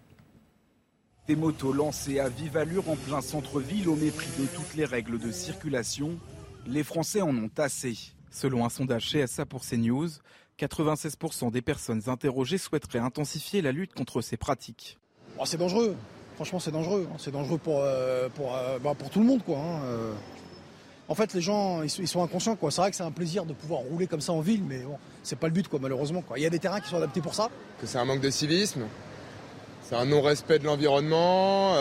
Des 1.29 1.37
motos 1.37 1.73
lancées 1.73 2.18
à 2.18 2.29
vive 2.29 2.57
allure 2.57 2.89
en 2.89 2.97
plein 2.97 3.20
centre-ville 3.20 3.89
au 3.89 3.95
mépris 3.95 4.31
de 4.41 4.47
toutes 4.47 4.75
les 4.75 4.85
règles 4.85 5.18
de 5.18 5.31
circulation. 5.31 6.18
Les 6.66 6.83
Français 6.83 7.20
en 7.20 7.37
ont 7.37 7.51
assez. 7.59 7.97
Selon 8.33 8.64
un 8.64 8.70
sondage 8.70 9.12
CSA 9.12 9.45
pour 9.45 9.62
CNews, 9.62 10.09
96% 10.59 11.50
des 11.50 11.62
personnes 11.62 12.03
interrogées 12.07 12.59
souhaiteraient 12.59 12.98
intensifier 12.98 13.62
la 13.62 13.72
lutte 13.72 13.94
contre 13.94 14.20
ces 14.20 14.36
pratiques. 14.36 14.98
Oh, 15.38 15.44
c'est 15.46 15.57
dangereux, 15.57 15.96
franchement 16.36 16.61
c'est 16.61 16.70
dangereux. 16.70 17.09
Hein. 17.11 17.16
C'est 17.18 17.30
dangereux 17.30 17.59
pour, 17.59 17.80
euh, 17.80 18.28
pour, 18.34 18.55
euh, 18.55 18.78
bah, 18.78 18.94
pour 18.96 19.11
tout 19.11 19.20
le 19.20 19.26
monde. 19.26 19.42
Quoi, 19.44 19.59
hein. 19.59 19.82
euh. 19.84 20.12
En 21.09 21.14
fait, 21.14 21.34
les 21.34 21.40
gens, 21.40 21.82
ils 21.82 21.90
sont, 21.90 22.22
inconscients. 22.22 22.57
C'est 22.70 22.80
vrai 22.80 22.90
que 22.90 22.96
c'est 22.96 23.03
un 23.03 23.11
plaisir 23.11 23.44
de 23.44 23.53
pouvoir 23.53 23.80
rouler 23.80 24.07
comme 24.07 24.20
ça 24.20 24.32
en 24.32 24.40
ville, 24.40 24.62
mais 24.66 24.78
bon, 24.78 24.96
c'est 25.22 25.38
pas 25.38 25.48
le 25.48 25.53
but, 25.53 25.68
quoi, 25.68 25.78
malheureusement. 25.82 26.22
Quoi. 26.22 26.38
Il 26.38 26.42
y 26.42 26.46
a 26.46 26.50
des 26.50 26.59
terrains 26.59 26.80
qui 26.80 26.88
sont 26.88 26.96
adaptés 26.96 27.20
pour 27.20 27.34
ça. 27.34 27.50
Que 27.80 27.86
c'est 27.86 27.98
un 27.98 28.05
manque 28.05 28.20
de 28.20 28.30
civisme, 28.30 28.82
c'est 29.82 29.96
un 29.96 30.07
non-respect 30.07 30.59
de 30.61 30.64
l'environnement 30.64 31.74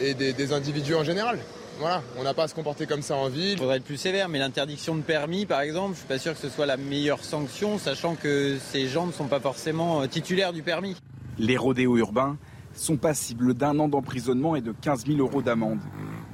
et 0.00 0.14
des 0.14 0.52
individus 0.52 0.94
en 0.94 1.04
général. 1.04 1.38
Voilà, 1.78 2.02
on 2.18 2.24
n'a 2.24 2.32
pas 2.32 2.44
à 2.44 2.48
se 2.48 2.54
comporter 2.54 2.86
comme 2.86 3.02
ça 3.02 3.16
en 3.16 3.28
ville. 3.28 3.52
Il 3.52 3.58
faudrait 3.58 3.76
être 3.76 3.84
plus 3.84 3.98
sévère, 3.98 4.30
mais 4.30 4.38
l'interdiction 4.38 4.96
de 4.96 5.02
permis, 5.02 5.44
par 5.44 5.60
exemple, 5.60 5.92
je 5.92 5.98
suis 5.98 6.08
pas 6.08 6.18
sûr 6.18 6.32
que 6.32 6.38
ce 6.38 6.48
soit 6.48 6.64
la 6.64 6.78
meilleure 6.78 7.22
sanction, 7.22 7.76
sachant 7.76 8.14
que 8.14 8.56
ces 8.58 8.86
gens 8.86 9.06
ne 9.06 9.12
sont 9.12 9.26
pas 9.26 9.40
forcément 9.40 10.00
euh, 10.00 10.06
titulaires 10.06 10.54
du 10.54 10.62
permis. 10.62 10.96
Les 11.38 11.58
rodéos 11.58 11.98
urbains 11.98 12.38
sont 12.72 12.96
passibles 12.96 13.52
d'un 13.52 13.78
an 13.78 13.88
d'emprisonnement 13.88 14.56
et 14.56 14.62
de 14.62 14.72
15 14.72 15.06
000 15.06 15.18
euros 15.18 15.42
d'amende. 15.42 15.80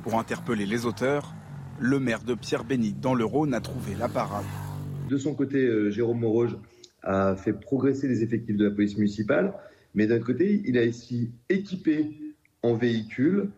Pour 0.05 0.16
interpeller 0.16 0.64
les 0.64 0.86
auteurs, 0.86 1.34
le 1.80 1.99
maire 1.99 2.22
de 2.22 2.34
Pierre-Bénite 2.34 3.01
dans 3.01 3.14
le 3.14 3.24
Rhône 3.24 3.53
a 3.53 3.61
trouvé 3.61 3.97
la 3.99 4.09
parade. 4.09 4.45
De 5.11 5.16
son 5.16 5.34
côté, 5.34 5.59
euh, 5.59 5.90
Jérôme 5.90 6.20
Moroge 6.20 6.57
a 7.03 7.34
fait 7.34 7.53
progresser 7.53 8.07
les 8.07 8.22
effectifs 8.22 8.57
de 8.57 8.68
la 8.68 8.70
police 8.70 8.97
municipale, 8.97 9.55
mais 9.97 10.07
d'un 10.07 10.20
côté, 10.20 10.62
il 10.64 10.78
a 10.78 10.84
ici 10.84 11.32
équipé 11.49 12.16
en 12.62 12.74
véhicules 12.74 13.51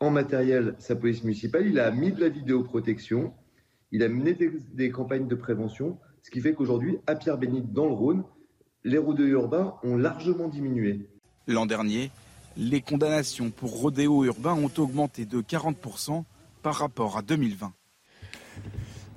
en 0.00 0.10
matériel 0.10 0.74
sa 0.78 0.96
police 0.96 1.22
municipale, 1.22 1.66
il 1.66 1.78
a 1.78 1.90
mis 1.90 2.10
de 2.10 2.20
la 2.20 2.30
vidéoprotection, 2.30 3.34
il 3.92 4.02
a 4.02 4.08
mené 4.08 4.36
des, 4.72 4.90
campagnes 4.90 5.28
de 5.28 5.34
prévention, 5.34 5.98
ce 6.22 6.30
qui 6.30 6.40
fait 6.40 6.54
qu'aujourd'hui, 6.54 6.98
à 7.06 7.14
Pierre-Bénite, 7.14 7.72
dans 7.72 7.86
le 7.86 7.92
Rhône, 7.92 8.24
les 8.82 8.98
rodéos 8.98 9.26
urbains 9.26 9.74
ont 9.82 9.96
largement 9.96 10.48
diminué. 10.48 11.08
L'an 11.46 11.66
dernier, 11.66 12.10
les 12.56 12.80
condamnations 12.80 13.50
pour 13.50 13.78
rodéos 13.78 14.24
urbains 14.24 14.54
ont 14.54 14.70
augmenté 14.78 15.26
de 15.26 15.42
40% 15.42 16.24
par 16.62 16.76
rapport 16.76 17.18
à 17.18 17.22
2020. 17.22 17.72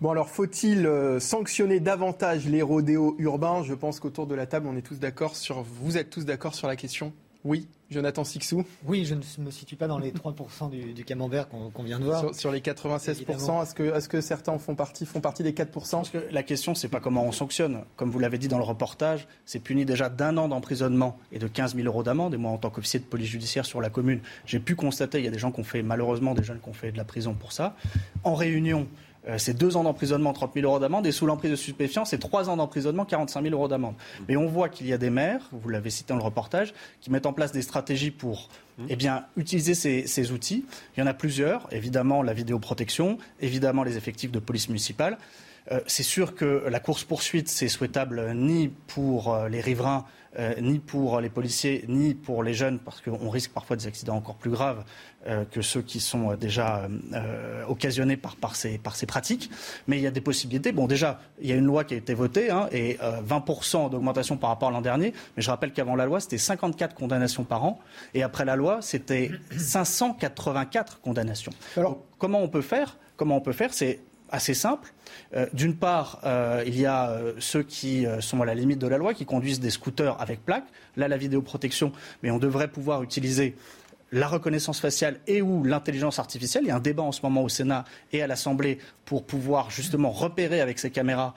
Bon 0.02 0.12
alors 0.12 0.30
faut-il 0.30 0.86
euh, 0.86 1.22
sanctionner 1.22 1.80
davantage 1.80 2.46
les 2.48 2.62
rodéos 2.62 3.16
urbains? 3.20 3.64
Je 3.64 3.74
pense 3.74 4.02
qu'autour 4.02 4.28
de 4.28 4.36
la 4.36 4.46
table 4.46 4.68
on 4.68 4.76
est 4.76 4.82
tous 4.82 5.00
d'accord 5.00 5.38
sur 5.38 5.62
vous 5.62 5.98
êtes 5.98 6.10
tous 6.10 6.26
d'accord 6.26 6.56
sur 6.56 6.68
la 6.68 6.76
question 6.76 7.14
Oui, 7.46 7.68
Jonathan 7.92 8.24
Sixou 8.24 8.64
Oui, 8.86 9.06
je 9.06 9.16
ne 9.16 9.46
me 9.46 9.52
situe 9.52 9.76
pas 9.76 9.88
dans 9.88 10.00
les 10.00 10.12
3% 10.12 10.70
du, 10.70 10.94
du 10.94 11.04
camembert 11.04 11.48
qu'on 11.50 11.84
vient 11.84 12.00
de 12.00 12.06
voir. 12.06 12.34
Sur, 12.34 12.52
les 12.52 12.62
96%, 12.62 13.64
est-ce 13.64 13.76
que, 13.76 13.84
est 13.84 14.08
que, 14.08 14.22
certains 14.22 14.58
font 14.58 14.76
partie, 14.76 15.06
font 15.06 15.20
partie 15.20 15.44
des 15.44 15.52
4% 15.52 15.68
Parce 15.92 16.10
que 16.10 16.26
la 16.32 16.44
question, 16.44 16.74
c'est 16.74 16.88
pas 16.88 17.00
comment 17.00 17.26
on 17.26 17.32
sanctionne. 17.32 17.84
Comme 17.98 18.10
vous 18.10 18.20
l'avez 18.20 18.38
dit 18.38 18.48
dans 18.48 18.58
le 18.58 18.64
reportage, 18.64 19.28
c'est 19.46 19.60
puni 19.60 19.86
déjà 19.86 20.10
d'un 20.10 20.38
an 20.38 20.48
d'emprisonnement 20.48 21.18
et 21.32 21.40
de 21.40 21.48
15 21.48 21.76
000 21.76 21.86
euros 21.88 22.04
d'amende. 22.04 22.34
Et 22.34 22.38
moi, 22.38 22.52
en 22.52 22.58
tant 22.58 22.70
qu'officier 22.70 23.00
de 23.00 23.06
police 23.06 23.30
judiciaire 23.30 23.66
sur 23.66 23.82
la 23.82 23.90
commune, 23.90 24.22
j'ai 24.46 24.60
pu 24.60 24.76
constater, 24.76 25.20
il 25.20 25.26
y 25.26 25.28
a 25.28 25.32
des 25.32 25.40
gens 25.40 25.52
qui 25.52 25.60
ont 25.60 25.66
fait, 25.66 25.84
malheureusement, 25.84 26.34
des 26.34 26.44
jeunes 26.44 26.60
qui 26.60 26.70
ont 26.70 26.74
fait 26.74 26.92
de 26.92 26.98
la 26.98 27.06
prison 27.06 27.34
pour 27.34 27.52
ça. 27.52 27.76
En 28.24 28.36
réunion, 28.36 28.88
euh, 29.28 29.38
c'est 29.38 29.54
deux 29.54 29.78
ans 29.78 29.84
d'emprisonnement, 29.84 30.34
30 30.34 30.54
000 30.56 30.66
euros 30.66 30.80
d'amende, 30.80 31.08
et 31.08 31.12
sous 31.12 31.26
l'emprise 31.26 31.52
de 31.52 31.56
stupéfiants, 31.56 32.06
c'est 32.06 32.18
trois 32.18 32.50
ans 32.50 32.58
d'emprisonnement, 32.58 33.06
45 33.06 33.44
000 33.44 33.54
euros 33.56 33.68
d'amende. 33.68 33.96
Mais 34.28 34.36
on 34.36 34.48
voit 34.48 34.70
qu'il 34.70 34.88
y 34.88 34.94
a 34.94 34.98
des 34.98 35.10
maires, 35.10 35.50
vous 35.52 35.70
l'avez 35.70 35.90
cité 35.90 36.14
dans 36.14 36.18
le 36.18 36.24
reportage, 36.24 36.74
qui 37.02 37.12
mettent 37.12 37.26
en 37.26 37.34
place 37.34 37.52
des 37.52 37.62
stratégies 37.62 38.12
pour 38.12 38.50
mmh. 38.78 38.86
eh 38.90 38.96
bien, 38.96 39.26
utiliser 39.38 39.76
ces, 39.76 40.32
outils. 40.32 40.66
Il 40.96 41.00
y 41.00 41.04
en 41.04 41.08
a 41.08 41.14
plusieurs, 41.14 41.68
évidemment 41.72 42.22
la 42.22 42.34
vidéoprotection, 42.34 43.18
évidemment 43.40 43.84
les 43.84 43.98
effectifs 43.98 44.32
de 44.32 44.40
police 44.40 44.68
municipale. 44.68 45.18
Euh, 45.72 45.80
c'est 45.88 46.04
sûr 46.04 46.36
que 46.36 46.66
la 46.70 46.80
course-poursuite, 46.80 47.48
c'est 47.48 47.70
souhaitable 47.70 48.34
ni 48.34 48.68
pour 48.68 49.34
euh, 49.34 49.48
les 49.48 49.62
riverains 49.62 50.06
euh, 50.40 50.54
ni 50.60 50.80
pour 50.80 51.20
les 51.22 51.30
policiers, 51.30 51.86
ni 51.88 52.16
pour 52.16 52.44
les 52.44 52.54
jeunes, 52.54 52.80
parce 52.80 53.02
qu'on 53.02 53.30
risque 53.30 53.52
parfois 53.52 53.76
des 53.76 53.86
accidents 53.86 54.16
encore 54.16 54.36
plus 54.36 54.50
graves 54.50 54.84
euh, 55.28 55.46
que 55.46 55.62
ceux 55.62 55.82
qui 55.82 56.00
sont 56.00 56.32
euh, 56.32 56.36
déjà 56.36 56.88
occasionnés 57.68 58.18
par, 58.18 58.36
par, 58.36 58.56
ces, 58.56 58.78
par, 58.78 58.96
ces, 58.96 59.06
pratiques. 59.06 59.52
Mais 59.88 59.98
il 59.98 60.04
y 60.04 60.08
a 60.08 60.12
des 60.12 60.22
possibilités. 60.22 60.72
Bon, 60.72 60.88
déjà, 60.88 61.20
il 61.40 61.48
y 61.48 61.52
a 61.52 61.56
une 61.56 61.66
loi 61.66 61.84
qui 61.84 61.94
a 61.94 61.98
été 61.98 62.14
votée, 62.14 62.50
hein, 62.50 62.68
et 62.72 62.98
20% 62.98 63.92
d'augmentation 63.92 64.38
par 64.38 64.50
rapport 64.50 64.70
à 64.70 64.72
l'an 64.72 64.82
dernier. 64.82 65.14
Mais 65.36 65.44
je 65.44 65.50
rappelle 65.50 65.72
qu'avant 65.72 65.96
la 65.96 66.06
loi, 66.06 66.20
c'était 66.20 66.38
54 66.38 66.96
condamnations 66.96 67.44
par 67.44 67.64
an, 67.64 67.80
et 68.14 68.24
après 68.24 68.46
la 68.46 68.56
loi, 68.56 68.82
c'était 68.82 69.32
584 69.56 71.00
condamnations. 71.02 71.54
Alors, 71.78 72.00
comment 72.18 72.42
on 72.42 72.48
peut 72.48 72.62
faire? 72.62 72.98
Comment 73.18 73.38
on 73.38 73.42
peut 73.42 73.54
faire? 73.54 73.74
C'est 73.74 74.00
assez 74.34 74.56
simple. 74.56 74.92
Euh, 75.36 75.46
d'une 75.54 75.76
part, 75.76 76.20
euh, 76.26 76.64
il 76.66 76.78
y 76.78 76.86
a 76.86 77.12
euh, 77.12 77.34
ceux 77.40 77.64
qui 77.64 78.06
sont 78.20 78.42
à 78.42 78.46
la 78.46 78.56
limite 78.56 78.80
de 78.80 78.88
la 78.88 78.98
loi, 78.98 79.14
qui 79.14 79.26
conduisent 79.26 79.62
des 79.62 79.70
scooters 79.70 80.20
avec 80.20 80.44
plaque. 80.44 80.66
Là, 80.98 81.08
la 81.08 81.18
vidéoprotection, 81.18 81.94
mais 82.22 82.32
on 82.32 82.40
devrait 82.40 82.68
pouvoir 82.68 83.04
utiliser 83.04 83.56
la 84.12 84.28
reconnaissance 84.28 84.80
faciale 84.80 85.20
et 85.26 85.42
ou 85.42 85.64
l'intelligence 85.64 86.20
artificielle. 86.20 86.64
Il 86.66 86.68
y 86.68 86.72
a 86.72 86.76
un 86.76 86.80
débat 86.80 87.02
en 87.02 87.12
ce 87.12 87.22
moment 87.24 87.42
au 87.42 87.50
Sénat 87.50 87.84
et 88.12 88.22
à 88.22 88.28
l'Assemblée 88.28 88.78
pour 89.06 89.26
pouvoir 89.26 89.72
justement 89.72 90.12
repérer 90.12 90.62
avec 90.62 90.78
ces 90.78 90.92
caméras 90.92 91.34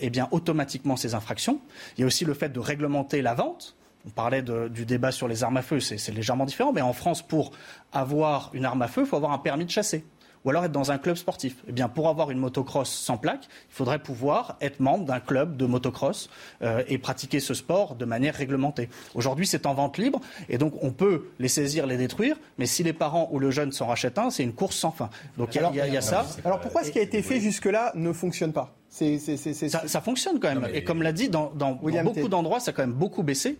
eh 0.00 0.08
bien, 0.08 0.26
automatiquement 0.30 0.96
ces 0.96 1.14
infractions. 1.14 1.60
Il 1.96 2.00
y 2.00 2.04
a 2.04 2.06
aussi 2.06 2.24
le 2.24 2.32
fait 2.32 2.48
de 2.48 2.58
réglementer 2.58 3.20
la 3.20 3.34
vente. 3.34 3.76
On 4.06 4.10
parlait 4.10 4.40
du 4.42 4.86
débat 4.86 5.12
sur 5.12 5.28
les 5.28 5.44
armes 5.44 5.58
à 5.58 5.62
feu, 5.62 5.78
c'est 5.78 6.10
légèrement 6.10 6.46
différent, 6.46 6.72
mais 6.72 6.80
en 6.80 6.94
France, 6.94 7.20
pour 7.20 7.50
avoir 7.92 8.50
une 8.54 8.64
arme 8.64 8.80
à 8.80 8.88
feu, 8.88 9.02
il 9.02 9.06
faut 9.06 9.16
avoir 9.16 9.32
un 9.32 9.38
permis 9.38 9.66
de 9.66 9.70
chasser 9.70 10.02
ou 10.46 10.50
alors 10.50 10.64
être 10.64 10.72
dans 10.72 10.92
un 10.92 10.98
club 10.98 11.16
sportif. 11.16 11.56
Eh 11.68 11.72
bien, 11.72 11.88
pour 11.88 12.08
avoir 12.08 12.30
une 12.30 12.38
motocross 12.38 12.88
sans 12.88 13.18
plaque, 13.18 13.44
il 13.44 13.74
faudrait 13.74 13.98
pouvoir 13.98 14.56
être 14.60 14.78
membre 14.78 15.04
d'un 15.04 15.18
club 15.18 15.56
de 15.56 15.66
motocross 15.66 16.30
euh, 16.62 16.84
et 16.86 16.98
pratiquer 16.98 17.40
ce 17.40 17.52
sport 17.52 17.96
de 17.96 18.04
manière 18.04 18.34
réglementée. 18.34 18.88
Aujourd'hui, 19.16 19.46
c'est 19.46 19.66
en 19.66 19.74
vente 19.74 19.98
libre 19.98 20.20
et 20.48 20.56
donc 20.56 20.74
on 20.82 20.92
peut 20.92 21.24
les 21.40 21.48
saisir, 21.48 21.86
les 21.86 21.96
détruire, 21.96 22.36
mais 22.58 22.66
si 22.66 22.84
les 22.84 22.92
parents 22.92 23.28
ou 23.32 23.40
le 23.40 23.50
jeune 23.50 23.72
s'en 23.72 23.86
rachètent 23.86 24.18
un, 24.18 24.30
c'est 24.30 24.44
une 24.44 24.52
course 24.52 24.76
sans 24.76 24.92
fin. 24.92 25.10
Donc 25.36 25.56
il 25.56 25.60
y, 25.74 25.96
a 25.96 26.00
ça. 26.00 26.24
Alors 26.44 26.60
pourquoi 26.60 26.84
ce 26.84 26.92
qui 26.92 27.00
a 27.00 27.02
été 27.02 27.22
fait 27.22 27.40
jusque-là 27.40 27.90
ne 27.96 28.12
fonctionne 28.12 28.52
pas? 28.52 28.72
Ça, 28.88 30.00
fonctionne 30.00 30.38
quand 30.38 30.54
même. 30.54 30.68
Et 30.72 30.84
comme 30.84 31.02
l'a 31.02 31.12
dit, 31.12 31.28
dans, 31.28 31.50
dans 31.54 31.72
beaucoup 31.72 32.28
d'endroits, 32.28 32.60
ça 32.60 32.70
a 32.70 32.72
quand 32.72 32.84
même 32.84 32.92
beaucoup 32.92 33.24
baissé 33.24 33.58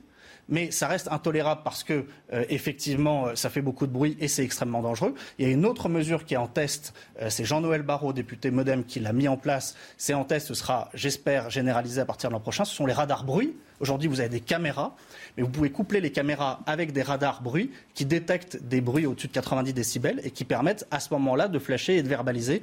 mais 0.48 0.70
ça 0.70 0.88
reste 0.88 1.08
intolérable 1.10 1.62
parce 1.64 1.84
que, 1.84 2.06
euh, 2.32 2.44
effectivement, 2.48 3.28
euh, 3.28 3.34
ça 3.34 3.50
fait 3.50 3.62
beaucoup 3.62 3.86
de 3.86 3.92
bruit 3.92 4.16
et 4.20 4.28
c'est 4.28 4.44
extrêmement 4.44 4.82
dangereux. 4.82 5.14
Il 5.38 5.46
y 5.46 5.48
a 5.48 5.52
une 5.52 5.66
autre 5.66 5.88
mesure 5.88 6.24
qui 6.24 6.34
est 6.34 6.38
en 6.38 6.46
test, 6.46 6.94
euh, 7.20 7.30
c'est 7.30 7.44
Jean-Noël 7.44 7.82
Barrot, 7.82 8.12
député 8.12 8.50
Modem, 8.50 8.84
qui 8.84 9.00
l'a 9.00 9.12
mis 9.12 9.28
en 9.28 9.36
place. 9.36 9.76
C'est 9.96 10.14
en 10.14 10.24
test, 10.24 10.48
ce 10.48 10.54
sera, 10.54 10.90
j'espère, 10.94 11.50
généralisé 11.50 12.00
à 12.00 12.04
partir 12.04 12.30
de 12.30 12.34
l'an 12.34 12.40
prochain. 12.40 12.64
Ce 12.64 12.74
sont 12.74 12.86
les 12.86 12.92
radars 12.92 13.24
bruit. 13.24 13.56
Aujourd'hui, 13.80 14.08
vous 14.08 14.20
avez 14.20 14.28
des 14.28 14.40
caméras, 14.40 14.96
mais 15.36 15.42
vous 15.42 15.48
pouvez 15.48 15.70
coupler 15.70 16.00
les 16.00 16.12
caméras 16.12 16.60
avec 16.66 16.92
des 16.92 17.02
radars 17.02 17.42
bruit 17.42 17.70
qui 17.94 18.04
détectent 18.04 18.62
des 18.62 18.80
bruits 18.80 19.06
au-dessus 19.06 19.28
de 19.28 19.32
90 19.32 19.72
décibels 19.72 20.20
et 20.24 20.30
qui 20.30 20.44
permettent 20.44 20.86
à 20.90 21.00
ce 21.00 21.12
moment-là 21.14 21.48
de 21.48 21.58
flasher 21.58 21.96
et 21.96 22.02
de 22.02 22.08
verbaliser 22.08 22.62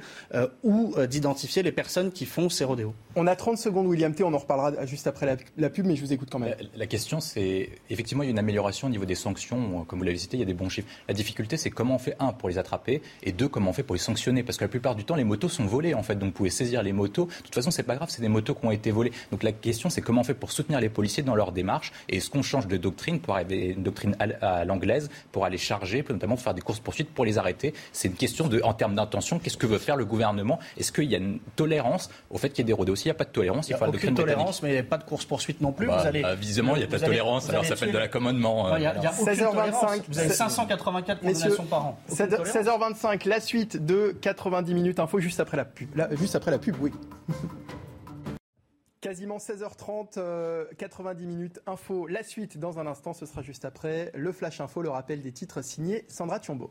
ou 0.62 0.94
d'identifier 1.08 1.62
les 1.62 1.72
personnes 1.72 2.10
qui 2.12 2.26
font 2.26 2.48
ces 2.48 2.64
rodéos. 2.64 2.94
On 3.16 3.26
a 3.26 3.36
30 3.36 3.58
secondes, 3.58 3.86
William 3.86 4.12
T. 4.14 4.24
On 4.24 4.34
en 4.34 4.38
reparlera 4.38 4.86
juste 4.86 5.06
après 5.06 5.38
la, 5.56 5.70
pub, 5.70 5.86
mais 5.86 5.96
je 5.96 6.00
vous 6.00 6.12
écoute 6.12 6.28
quand 6.30 6.38
même. 6.38 6.54
la 6.74 6.86
question, 6.86 7.20
c'est 7.20 7.70
effectivement, 7.90 8.22
il 8.22 8.26
y 8.26 8.28
a 8.28 8.32
une 8.32 8.38
amélioration 8.38 8.88
au 8.88 8.90
niveau 8.90 9.04
des 9.04 9.14
sanctions. 9.14 9.84
Comme 9.84 9.98
vous 10.00 10.04
l'avez 10.04 10.18
cité, 10.18 10.36
il 10.36 10.40
y 10.40 10.42
a 10.42 10.46
des 10.46 10.54
bons 10.54 10.68
chiffres. 10.68 10.88
La 11.08 11.14
difficulté, 11.14 11.56
c'est 11.56 11.70
comment 11.70 11.94
on 11.94 11.98
fait, 11.98 12.16
un, 12.18 12.32
pour 12.32 12.48
les 12.48 12.58
attraper, 12.58 13.02
et 13.22 13.32
deux, 13.32 13.48
comment 13.48 13.70
on 13.70 13.72
fait 13.72 13.82
pour 13.82 13.94
les 13.94 14.00
sanctionner. 14.00 14.42
Parce 14.42 14.58
que 14.58 14.64
la 14.64 14.68
plupart 14.68 14.94
du 14.94 15.04
temps, 15.04 15.14
les 15.14 15.24
motos 15.24 15.48
sont 15.48 15.66
volées, 15.66 15.94
en 15.94 16.02
fait. 16.02 16.16
Donc, 16.16 16.30
vous 16.30 16.34
pouvez 16.34 16.50
saisir 16.50 16.82
les 16.82 16.92
motos. 16.92 17.26
De 17.26 17.42
toute 17.44 17.54
façon, 17.54 17.70
c'est 17.70 17.82
pas 17.82 17.96
grave, 17.96 18.08
c'est 18.10 18.22
des 18.22 18.28
motos 18.28 18.54
qui 18.54 18.66
ont 18.66 18.72
été 18.72 18.90
volées. 18.90 19.12
Donc, 19.30 19.42
la 19.42 19.52
question, 19.52 19.90
c'est 19.90 20.00
comment 20.00 20.22
on 20.22 20.24
fait 20.24 20.34
pour 20.34 20.50
soutenir 20.50 20.80
les 20.80 20.88
policiers 20.88 21.03
dans 21.22 21.34
leur 21.34 21.52
démarche. 21.52 21.92
Et 22.08 22.16
est-ce 22.16 22.30
qu'on 22.30 22.42
change 22.42 22.66
de 22.66 22.76
doctrine 22.76 23.20
pour 23.20 23.34
arriver 23.34 23.74
une 23.76 23.82
doctrine 23.82 24.16
à 24.18 24.64
l'anglaise, 24.64 25.10
pour 25.32 25.44
aller 25.44 25.58
charger, 25.58 26.04
notamment 26.08 26.34
pour 26.34 26.44
faire 26.44 26.54
des 26.54 26.60
courses-poursuites 26.60 27.10
pour 27.10 27.24
les 27.24 27.38
arrêter? 27.38 27.74
C'est 27.92 28.08
une 28.08 28.14
question 28.14 28.48
de, 28.48 28.60
en 28.62 28.74
termes 28.74 28.94
d'intention, 28.94 29.38
qu'est-ce 29.38 29.56
que 29.56 29.66
veut 29.66 29.78
faire 29.78 29.96
le 29.96 30.04
gouvernement? 30.04 30.58
Est-ce 30.76 30.92
qu'il 30.92 31.10
y 31.10 31.14
a 31.14 31.18
une 31.18 31.38
tolérance 31.56 32.10
au 32.30 32.38
fait 32.38 32.50
qu'il 32.50 32.58
y 32.58 32.62
ait 32.62 32.64
des 32.66 32.72
rodéos 32.72 32.96
S'il 32.96 33.08
n'y 33.08 33.12
a 33.12 33.18
pas 33.18 33.24
de 33.24 33.30
tolérance, 33.30 33.68
il, 33.68 33.76
faut 33.76 33.84
la 33.84 33.90
aucune 33.90 34.14
tolérance, 34.14 34.62
mais 34.62 34.70
il 34.70 34.72
n'y 34.72 34.78
a 34.78 34.84
pas 34.84 34.98
de 34.98 35.04
course-poursuite 35.04 35.60
non 35.60 35.72
plus. 35.72 35.86
Bah, 35.86 35.98
vous 36.00 36.06
allez, 36.06 36.22
bah, 36.22 36.34
visiblement, 36.34 36.76
il 36.76 36.80
n'y 36.80 36.84
a 36.84 36.88
pas 36.88 36.98
de 36.98 37.04
tolérance, 37.04 37.48
alors 37.50 37.64
ça 37.64 37.76
fait 37.76 37.90
de 37.90 37.98
l'accommodement. 37.98 38.76
Il 38.76 38.82
y 38.82 38.86
a, 38.86 38.94
16h25. 38.94 40.02
Vous 40.08 40.18
avez 40.18 40.28
584 40.28 41.20
condamnations 41.20 41.64
par 41.64 41.86
an. 41.86 41.98
16h25, 42.10 43.28
la 43.28 43.40
suite 43.40 43.84
de 43.84 44.16
90 44.20 44.74
minutes 44.74 44.98
info 44.98 45.18
juste 45.20 45.40
après 45.40 45.56
la 45.56 45.64
pub. 45.64 45.88
juste 46.12 46.36
après 46.36 46.50
la 46.50 46.58
pub, 46.58 46.76
oui. 46.80 46.92
Quasiment 49.04 49.36
16h30, 49.36 50.74
90 50.78 51.24
euh, 51.24 51.28
minutes 51.28 51.60
info. 51.66 52.06
La 52.06 52.22
suite 52.22 52.56
dans 52.56 52.78
un 52.78 52.86
instant, 52.86 53.12
ce 53.12 53.26
sera 53.26 53.42
juste 53.42 53.66
après. 53.66 54.10
Le 54.14 54.32
flash 54.32 54.62
info, 54.62 54.80
le 54.80 54.88
rappel 54.88 55.20
des 55.20 55.30
titres 55.30 55.60
signés 55.60 56.06
Sandra 56.08 56.40
Thiombo. 56.40 56.70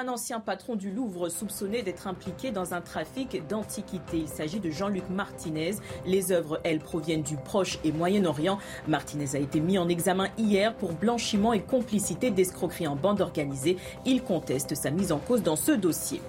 un 0.00 0.08
ancien 0.08 0.40
patron 0.40 0.76
du 0.76 0.90
Louvre 0.90 1.28
soupçonné 1.28 1.82
d'être 1.82 2.06
impliqué 2.06 2.52
dans 2.52 2.72
un 2.72 2.80
trafic 2.80 3.46
d'antiquités. 3.48 4.18
Il 4.18 4.28
s'agit 4.28 4.58
de 4.58 4.70
Jean-Luc 4.70 5.10
Martinez. 5.10 5.72
Les 6.06 6.32
œuvres, 6.32 6.58
elles, 6.64 6.78
proviennent 6.78 7.22
du 7.22 7.36
Proche 7.36 7.78
et 7.84 7.92
Moyen-Orient. 7.92 8.58
Martinez 8.88 9.34
a 9.34 9.38
été 9.38 9.60
mis 9.60 9.76
en 9.76 9.90
examen 9.90 10.28
hier 10.38 10.74
pour 10.74 10.92
blanchiment 10.92 11.52
et 11.52 11.60
complicité 11.60 12.30
d'escroquerie 12.30 12.86
en 12.86 12.96
bande 12.96 13.20
organisée. 13.20 13.76
Il 14.06 14.22
conteste 14.22 14.74
sa 14.74 14.90
mise 14.90 15.12
en 15.12 15.18
cause 15.18 15.42
dans 15.42 15.56
ce 15.56 15.72
dossier. 15.72 16.22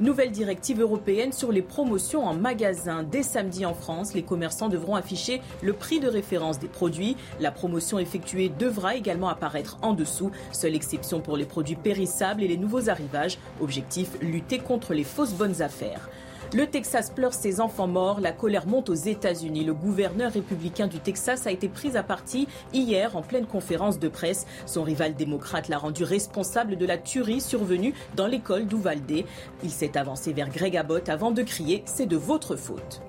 Nouvelle 0.00 0.32
directive 0.32 0.80
européenne 0.80 1.32
sur 1.32 1.52
les 1.52 1.62
promotions 1.62 2.26
en 2.26 2.34
magasin. 2.34 3.04
Dès 3.04 3.22
samedi 3.22 3.64
en 3.64 3.74
France, 3.74 4.12
les 4.12 4.24
commerçants 4.24 4.68
devront 4.68 4.96
afficher 4.96 5.40
le 5.62 5.72
prix 5.72 6.00
de 6.00 6.08
référence 6.08 6.58
des 6.58 6.66
produits. 6.66 7.16
La 7.38 7.52
promotion 7.52 8.00
effectuée 8.00 8.48
devra 8.48 8.96
également 8.96 9.28
apparaître 9.28 9.78
en 9.82 9.92
dessous. 9.92 10.32
Seule 10.50 10.74
exception 10.74 11.20
pour 11.20 11.36
les 11.36 11.44
produits 11.44 11.76
périssables 11.76 12.42
et 12.42 12.48
les 12.48 12.56
nouveaux 12.56 12.88
arrivages. 12.88 13.38
Objectif, 13.60 14.10
lutter 14.20 14.58
contre 14.58 14.94
les 14.94 15.04
fausses 15.04 15.34
bonnes 15.34 15.62
affaires. 15.62 16.08
Le 16.52 16.66
Texas 16.66 17.10
pleure 17.10 17.32
ses 17.34 17.60
enfants 17.60 17.86
morts. 17.86 18.20
La 18.20 18.32
colère 18.32 18.66
monte 18.66 18.90
aux 18.90 18.94
États-Unis. 18.94 19.64
Le 19.64 19.74
gouverneur 19.74 20.32
républicain 20.32 20.86
du 20.86 20.98
Texas 20.98 21.46
a 21.46 21.50
été 21.50 21.68
pris 21.68 21.96
à 21.96 22.02
partie 22.02 22.46
hier 22.72 23.16
en 23.16 23.22
pleine 23.22 23.46
conférence 23.46 23.98
de 23.98 24.08
presse. 24.08 24.46
Son 24.66 24.82
rival 24.82 25.14
démocrate 25.14 25.68
l'a 25.68 25.78
rendu 25.78 26.04
responsable 26.04 26.76
de 26.76 26.86
la 26.86 26.98
tuerie 26.98 27.40
survenue 27.40 27.94
dans 28.16 28.26
l'école 28.26 28.66
d'Uvalde. 28.66 29.24
Il 29.62 29.70
s'est 29.70 29.96
avancé 29.96 30.32
vers 30.32 30.50
Greg 30.50 30.76
Abbott 30.76 31.08
avant 31.08 31.30
de 31.30 31.42
crier 31.42 31.82
C'est 31.86 32.06
de 32.06 32.16
votre 32.16 32.56
faute. 32.56 33.02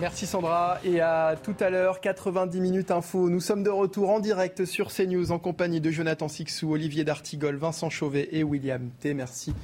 Merci 0.00 0.26
Sandra 0.26 0.80
et 0.84 1.00
à 1.00 1.36
tout 1.40 1.54
à 1.60 1.70
l'heure 1.70 2.00
90 2.00 2.60
minutes 2.60 2.90
info. 2.90 3.30
Nous 3.30 3.40
sommes 3.40 3.62
de 3.62 3.70
retour 3.70 4.10
en 4.10 4.18
direct 4.18 4.64
sur 4.64 4.92
CNews 4.92 5.30
en 5.30 5.38
compagnie 5.38 5.80
de 5.80 5.92
Jonathan 5.92 6.26
Sixou, 6.26 6.72
Olivier 6.72 7.04
D'Artigol, 7.04 7.54
Vincent 7.54 7.90
Chauvet 7.90 8.28
et 8.32 8.42
William 8.42 8.90
T. 8.98 9.14
Merci 9.14 9.54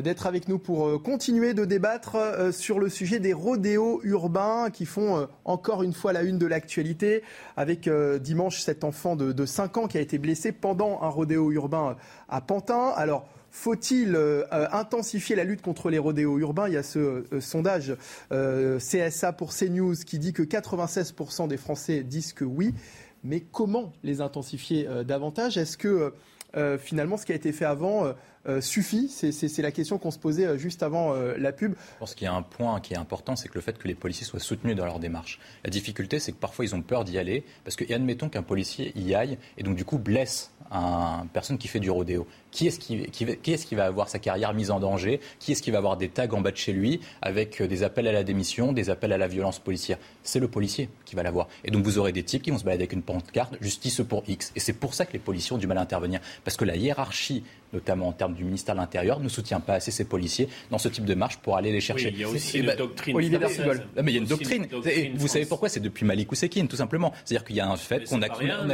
d'être 0.00 0.26
avec 0.26 0.48
nous 0.48 0.58
pour 0.58 0.86
euh, 0.86 0.98
continuer 0.98 1.52
de 1.54 1.64
débattre 1.64 2.14
euh, 2.16 2.52
sur 2.52 2.78
le 2.78 2.88
sujet 2.88 3.18
des 3.18 3.32
rodéos 3.32 4.00
urbains 4.04 4.70
qui 4.70 4.86
font 4.86 5.26
encore 5.44 5.82
une 5.82 5.92
fois 5.92 6.12
la 6.12 6.22
une 6.22 6.38
de 6.38 6.46
l'actualité 6.46 7.22
avec 7.56 7.88
dimanche 8.20 8.60
cet 8.60 8.84
enfant 8.84 9.16
de, 9.16 9.44
5 9.44 9.76
ans 9.76 9.86
qui 9.88 9.98
a 9.98 10.00
été 10.00 10.18
blessé 10.18 10.52
pendant 10.52 11.02
un 11.02 11.08
rodéo 11.08 11.50
urbain 11.50 11.96
à 12.28 12.40
Pantin. 12.40 12.92
Alors, 12.96 13.26
faut-il 13.50 14.16
intensifier 14.50 15.36
la 15.36 15.44
lutte 15.44 15.62
contre 15.62 15.90
les 15.90 15.98
rodéos 15.98 16.38
urbains? 16.38 16.68
Il 16.68 16.74
y 16.74 16.76
a 16.76 16.82
ce 16.82 17.24
sondage 17.40 17.96
CSA 18.30 19.32
pour 19.32 19.52
CNews 19.52 19.96
qui 20.06 20.18
dit 20.18 20.32
que 20.32 20.42
96% 20.42 21.48
des 21.48 21.56
Français 21.56 22.02
disent 22.02 22.32
que 22.32 22.44
oui. 22.44 22.74
Mais 23.24 23.40
comment 23.40 23.92
les 24.02 24.20
intensifier 24.20 24.88
davantage? 25.04 25.58
Est-ce 25.58 25.76
que 25.76 26.12
finalement 26.78 27.16
ce 27.16 27.26
qui 27.26 27.32
a 27.32 27.36
été 27.36 27.52
fait 27.52 27.66
avant 27.66 28.14
suffit 28.60 29.08
C'est 29.08 29.62
la 29.62 29.70
question 29.70 29.98
qu'on 29.98 30.10
se 30.10 30.18
posait 30.18 30.58
juste 30.58 30.82
avant 30.82 31.14
la 31.14 31.52
pub. 31.52 31.74
Je 31.74 31.98
pense 31.98 32.14
qu'il 32.14 32.24
y 32.24 32.28
a 32.28 32.34
un 32.34 32.42
point 32.42 32.80
qui 32.80 32.94
est 32.94 32.98
important, 32.98 33.36
c'est 33.36 33.48
que 33.48 33.54
le 33.54 33.60
fait 33.60 33.78
que 33.78 33.88
les 33.88 33.94
policiers 33.94 34.26
soient 34.26 34.40
soutenus 34.40 34.76
dans 34.76 34.84
leur 34.84 34.98
démarche. 34.98 35.38
La 35.64 35.70
difficulté, 35.70 36.18
c'est 36.18 36.32
que 36.32 36.38
parfois 36.38 36.64
ils 36.64 36.74
ont 36.74 36.82
peur 36.82 37.04
d'y 37.04 37.18
aller, 37.18 37.44
parce 37.64 37.76
que, 37.76 37.84
et 37.88 37.94
admettons 37.94 38.28
qu'un 38.28 38.42
policier 38.42 38.92
y 38.98 39.14
aille, 39.14 39.38
et 39.58 39.62
donc 39.62 39.76
du 39.76 39.84
coup 39.84 39.98
blesse 39.98 40.50
une 40.70 41.28
personne 41.32 41.58
qui 41.58 41.68
fait 41.68 41.80
du 41.80 41.90
rodéo. 41.90 42.26
Qui 42.52 42.68
est-ce 42.68 42.78
qui, 42.78 43.02
qui, 43.10 43.24
est 43.24 43.66
qui, 43.66 43.74
va 43.74 43.86
avoir 43.86 44.08
sa 44.08 44.18
carrière 44.18 44.54
mise 44.54 44.70
en 44.70 44.78
danger? 44.78 45.20
Qui 45.40 45.52
est-ce 45.52 45.62
qui 45.62 45.70
va 45.70 45.78
avoir 45.78 45.96
des 45.96 46.08
tags 46.08 46.28
en 46.30 46.40
bas 46.40 46.52
de 46.52 46.56
chez 46.56 46.72
lui 46.72 47.00
avec 47.22 47.60
euh, 47.60 47.66
des 47.66 47.82
appels 47.82 48.06
à 48.06 48.12
la 48.12 48.22
démission, 48.22 48.72
des 48.72 48.90
appels 48.90 49.12
à 49.12 49.18
la 49.18 49.26
violence 49.26 49.58
policière? 49.58 49.98
C'est 50.22 50.38
le 50.38 50.48
policier 50.48 50.88
qui 51.04 51.16
va 51.16 51.22
l'avoir. 51.22 51.48
Et 51.64 51.70
donc 51.70 51.84
vous 51.84 51.98
aurez 51.98 52.12
des 52.12 52.22
types 52.22 52.42
qui 52.42 52.50
vont 52.50 52.58
se 52.58 52.64
balader 52.64 52.82
avec 52.82 52.92
une 52.92 53.02
pancarte 53.02 53.56
justice 53.60 54.02
pour 54.06 54.22
X. 54.28 54.52
Et 54.54 54.60
c'est 54.60 54.74
pour 54.74 54.94
ça 54.94 55.06
que 55.06 55.12
les 55.14 55.18
policiers 55.18 55.54
ont 55.54 55.58
du 55.58 55.66
mal 55.66 55.78
à 55.78 55.80
intervenir. 55.80 56.20
Parce 56.44 56.56
que 56.56 56.64
la 56.64 56.76
hiérarchie 56.76 57.42
notamment 57.72 58.08
en 58.08 58.12
termes 58.12 58.34
du 58.34 58.44
ministère 58.44 58.74
de 58.74 58.80
l'Intérieur, 58.80 59.20
ne 59.20 59.28
soutient 59.28 59.60
pas 59.60 59.74
assez 59.74 59.90
ces 59.90 60.04
policiers 60.04 60.48
dans 60.70 60.78
ce 60.78 60.88
type 60.88 61.04
de 61.04 61.14
marche 61.14 61.38
pour 61.38 61.56
aller 61.56 61.72
les 61.72 61.80
chercher. 61.80 62.10
il 62.10 62.20
y 62.20 62.24
a 62.24 62.28
aussi 62.28 62.58
une 62.58 62.74
doctrine. 62.74 63.16
Olivier 63.16 63.38
mais 63.38 64.12
il 64.12 64.14
y 64.14 64.18
a 64.18 64.20
une 64.20 64.26
doctrine. 64.26 64.66
vous 65.14 65.28
savez 65.28 65.46
pourquoi? 65.46 65.68
C'est 65.68 65.80
depuis 65.80 66.04
Malik 66.04 66.30
Oussekine, 66.32 66.68
tout 66.68 66.76
simplement. 66.76 67.12
C'est-dire 67.24 67.44
qu'il 67.44 67.56
y 67.56 67.60
a 67.60 67.68
un 67.68 67.76
fait 67.76 68.08
qu'on 68.08 68.22
a, 68.22 68.28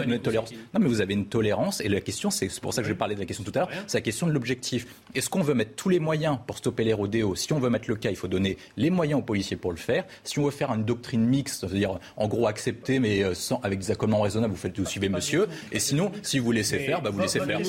une 0.05 0.19
tolérance. 0.19 0.53
Non, 0.75 0.81
mais 0.81 0.89
vous 0.89 1.01
avez 1.01 1.15
une 1.15 1.27
tolérance. 1.27 1.81
Et 1.81 1.89
la 1.89 2.01
question, 2.01 2.31
c'est 2.31 2.49
pour 2.61 2.75
ça 2.75 2.83
que 2.83 2.89
je 2.89 2.93
parlais 2.93 3.15
de 3.15 3.21
la 3.21 3.27
question 3.27 3.45
tout 3.45 3.53
à 3.55 3.61
l'heure, 3.61 3.68
c'est 3.87 3.99
la 3.99 4.03
question 4.03 4.27
de 4.27 4.33
l'objectif. 4.33 4.87
Est-ce 5.15 5.31
qu'on 5.31 5.43
veut 5.43 5.55
mettre 5.55 5.75
tous 5.75 5.89
les 5.89 6.01
moyens 6.01 6.39
pour 6.47 6.59
stopper 6.59 6.85
les 6.85 6.93
rodéos? 6.93 7.35
Si 7.35 7.53
on 7.53 7.59
veut 7.59 7.71
mettre 7.71 7.89
le 7.89 7.97
cas, 7.97 8.11
il 8.11 8.17
faut 8.17 8.29
donner 8.29 8.59
les 8.77 8.91
moyens 8.91 9.21
aux 9.21 9.23
policiers 9.23 9.57
pour 9.57 9.71
le 9.71 9.77
faire. 9.77 10.05
Si 10.25 10.39
on 10.39 10.45
veut 10.45 10.51
faire 10.51 10.71
une 10.73 10.85
doctrine 10.85 11.25
mixte, 11.25 11.61
c'est-à-dire 11.61 11.99
en 12.17 12.29
gros 12.29 12.47
accepter, 12.47 12.99
mais 12.99 13.23
euh, 13.23 13.35
sans, 13.35 13.61
avec 13.63 13.79
des 13.79 13.91
accommodements 13.91 14.23
raisonnables, 14.23 14.53
vous 14.53 14.59
faites 14.59 14.79
vous 14.79 14.87
suivez 14.87 15.09
monsieur. 15.09 15.49
Et 15.73 15.79
sinon, 15.79 16.13
si 16.23 16.39
vous 16.39 16.53
laissez 16.53 16.79
faire, 16.79 17.03
bah, 17.03 17.11
vous 17.11 17.21
laissez 17.21 17.41
faire. 17.41 17.61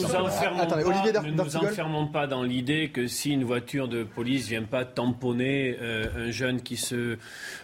Attendez, 0.60 0.84
Olivier 0.84 1.14
ne 1.14 1.32
nous 1.32 1.56
enfermons 1.58 2.08
pas 2.08 2.28
dans 2.28 2.44
l'idée 2.44 2.90
que 2.90 3.08
si 3.08 3.32
une 3.32 3.44
voiture 3.44 3.88
de 3.88 4.04
police 4.04 4.48
vient 4.48 4.64
pas 4.64 4.86
tamponner 4.86 5.78
euh, 5.82 6.28
un 6.28 6.32
jeune 6.32 6.62
qui, 6.62 6.78
se, 6.78 7.18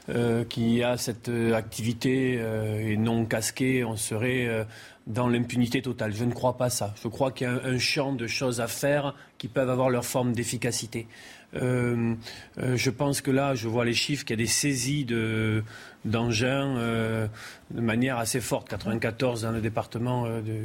euh, 0.10 0.44
qui 0.46 0.84
a 0.84 0.98
cette 0.98 1.30
activité 1.54 2.40
et 2.80 2.98
non 2.98 3.26
casqué, 3.26 3.84
on 3.84 3.96
serait 3.96 4.66
dans 5.08 5.28
l'impunité 5.28 5.82
totale. 5.82 6.14
Je 6.14 6.26
ne 6.26 6.34
crois 6.34 6.58
pas 6.58 6.70
ça. 6.70 6.94
Je 7.02 7.08
crois 7.08 7.32
qu'il 7.32 7.48
y 7.48 7.50
a 7.50 7.62
un, 7.64 7.78
champ 7.78 8.14
de 8.14 8.28
choses 8.28 8.60
à 8.60 8.68
faire 8.68 9.16
qui 9.38 9.48
peuvent 9.48 9.70
avoir 9.70 9.90
leur 9.90 10.06
forme 10.06 10.34
d'efficacité. 10.34 11.08
Euh, 11.56 12.16
euh, 12.58 12.76
je 12.76 12.90
pense 12.90 13.22
que 13.22 13.32
là, 13.32 13.56
je 13.56 13.68
vois 13.68 13.86
les 13.86 13.94
chiffres, 13.94 14.26
qu'il 14.26 14.40
y 14.40 14.42
a 14.42 14.44
des 14.44 14.52
saisies 14.52 15.06
de, 15.06 15.64
d'engins 16.04 16.76
euh, 16.78 17.28
de 17.72 17.82
manière 17.82 18.18
assez 18.18 18.42
forte. 18.42 18.68
94 18.68 19.44
dans 19.44 19.52
le 19.52 19.62
département 19.62 20.28
de, 20.28 20.64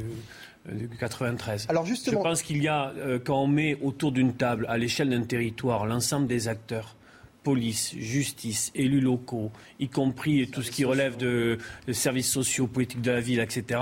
93. 0.99 1.67
Alors 1.69 1.85
justement... 1.85 2.19
Je 2.19 2.23
pense 2.23 2.41
qu'il 2.41 2.61
y 2.61 2.67
a, 2.67 2.93
quand 3.23 3.43
on 3.43 3.47
met 3.47 3.77
autour 3.81 4.11
d'une 4.11 4.33
table, 4.33 4.65
à 4.69 4.77
l'échelle 4.77 5.09
d'un 5.09 5.23
territoire, 5.23 5.85
l'ensemble 5.85 6.27
des 6.27 6.47
acteurs, 6.47 6.95
police, 7.43 7.95
justice, 7.97 8.71
élus 8.75 9.01
locaux, 9.01 9.51
y 9.79 9.87
compris 9.87 10.47
tout 10.49 10.61
ce 10.61 10.71
qui 10.71 10.85
relève 10.85 11.17
de, 11.17 11.57
services 11.91 12.31
sociaux, 12.31 12.67
politiques 12.67 13.01
de 13.01 13.11
la 13.11 13.19
ville, 13.19 13.39
etc., 13.39 13.81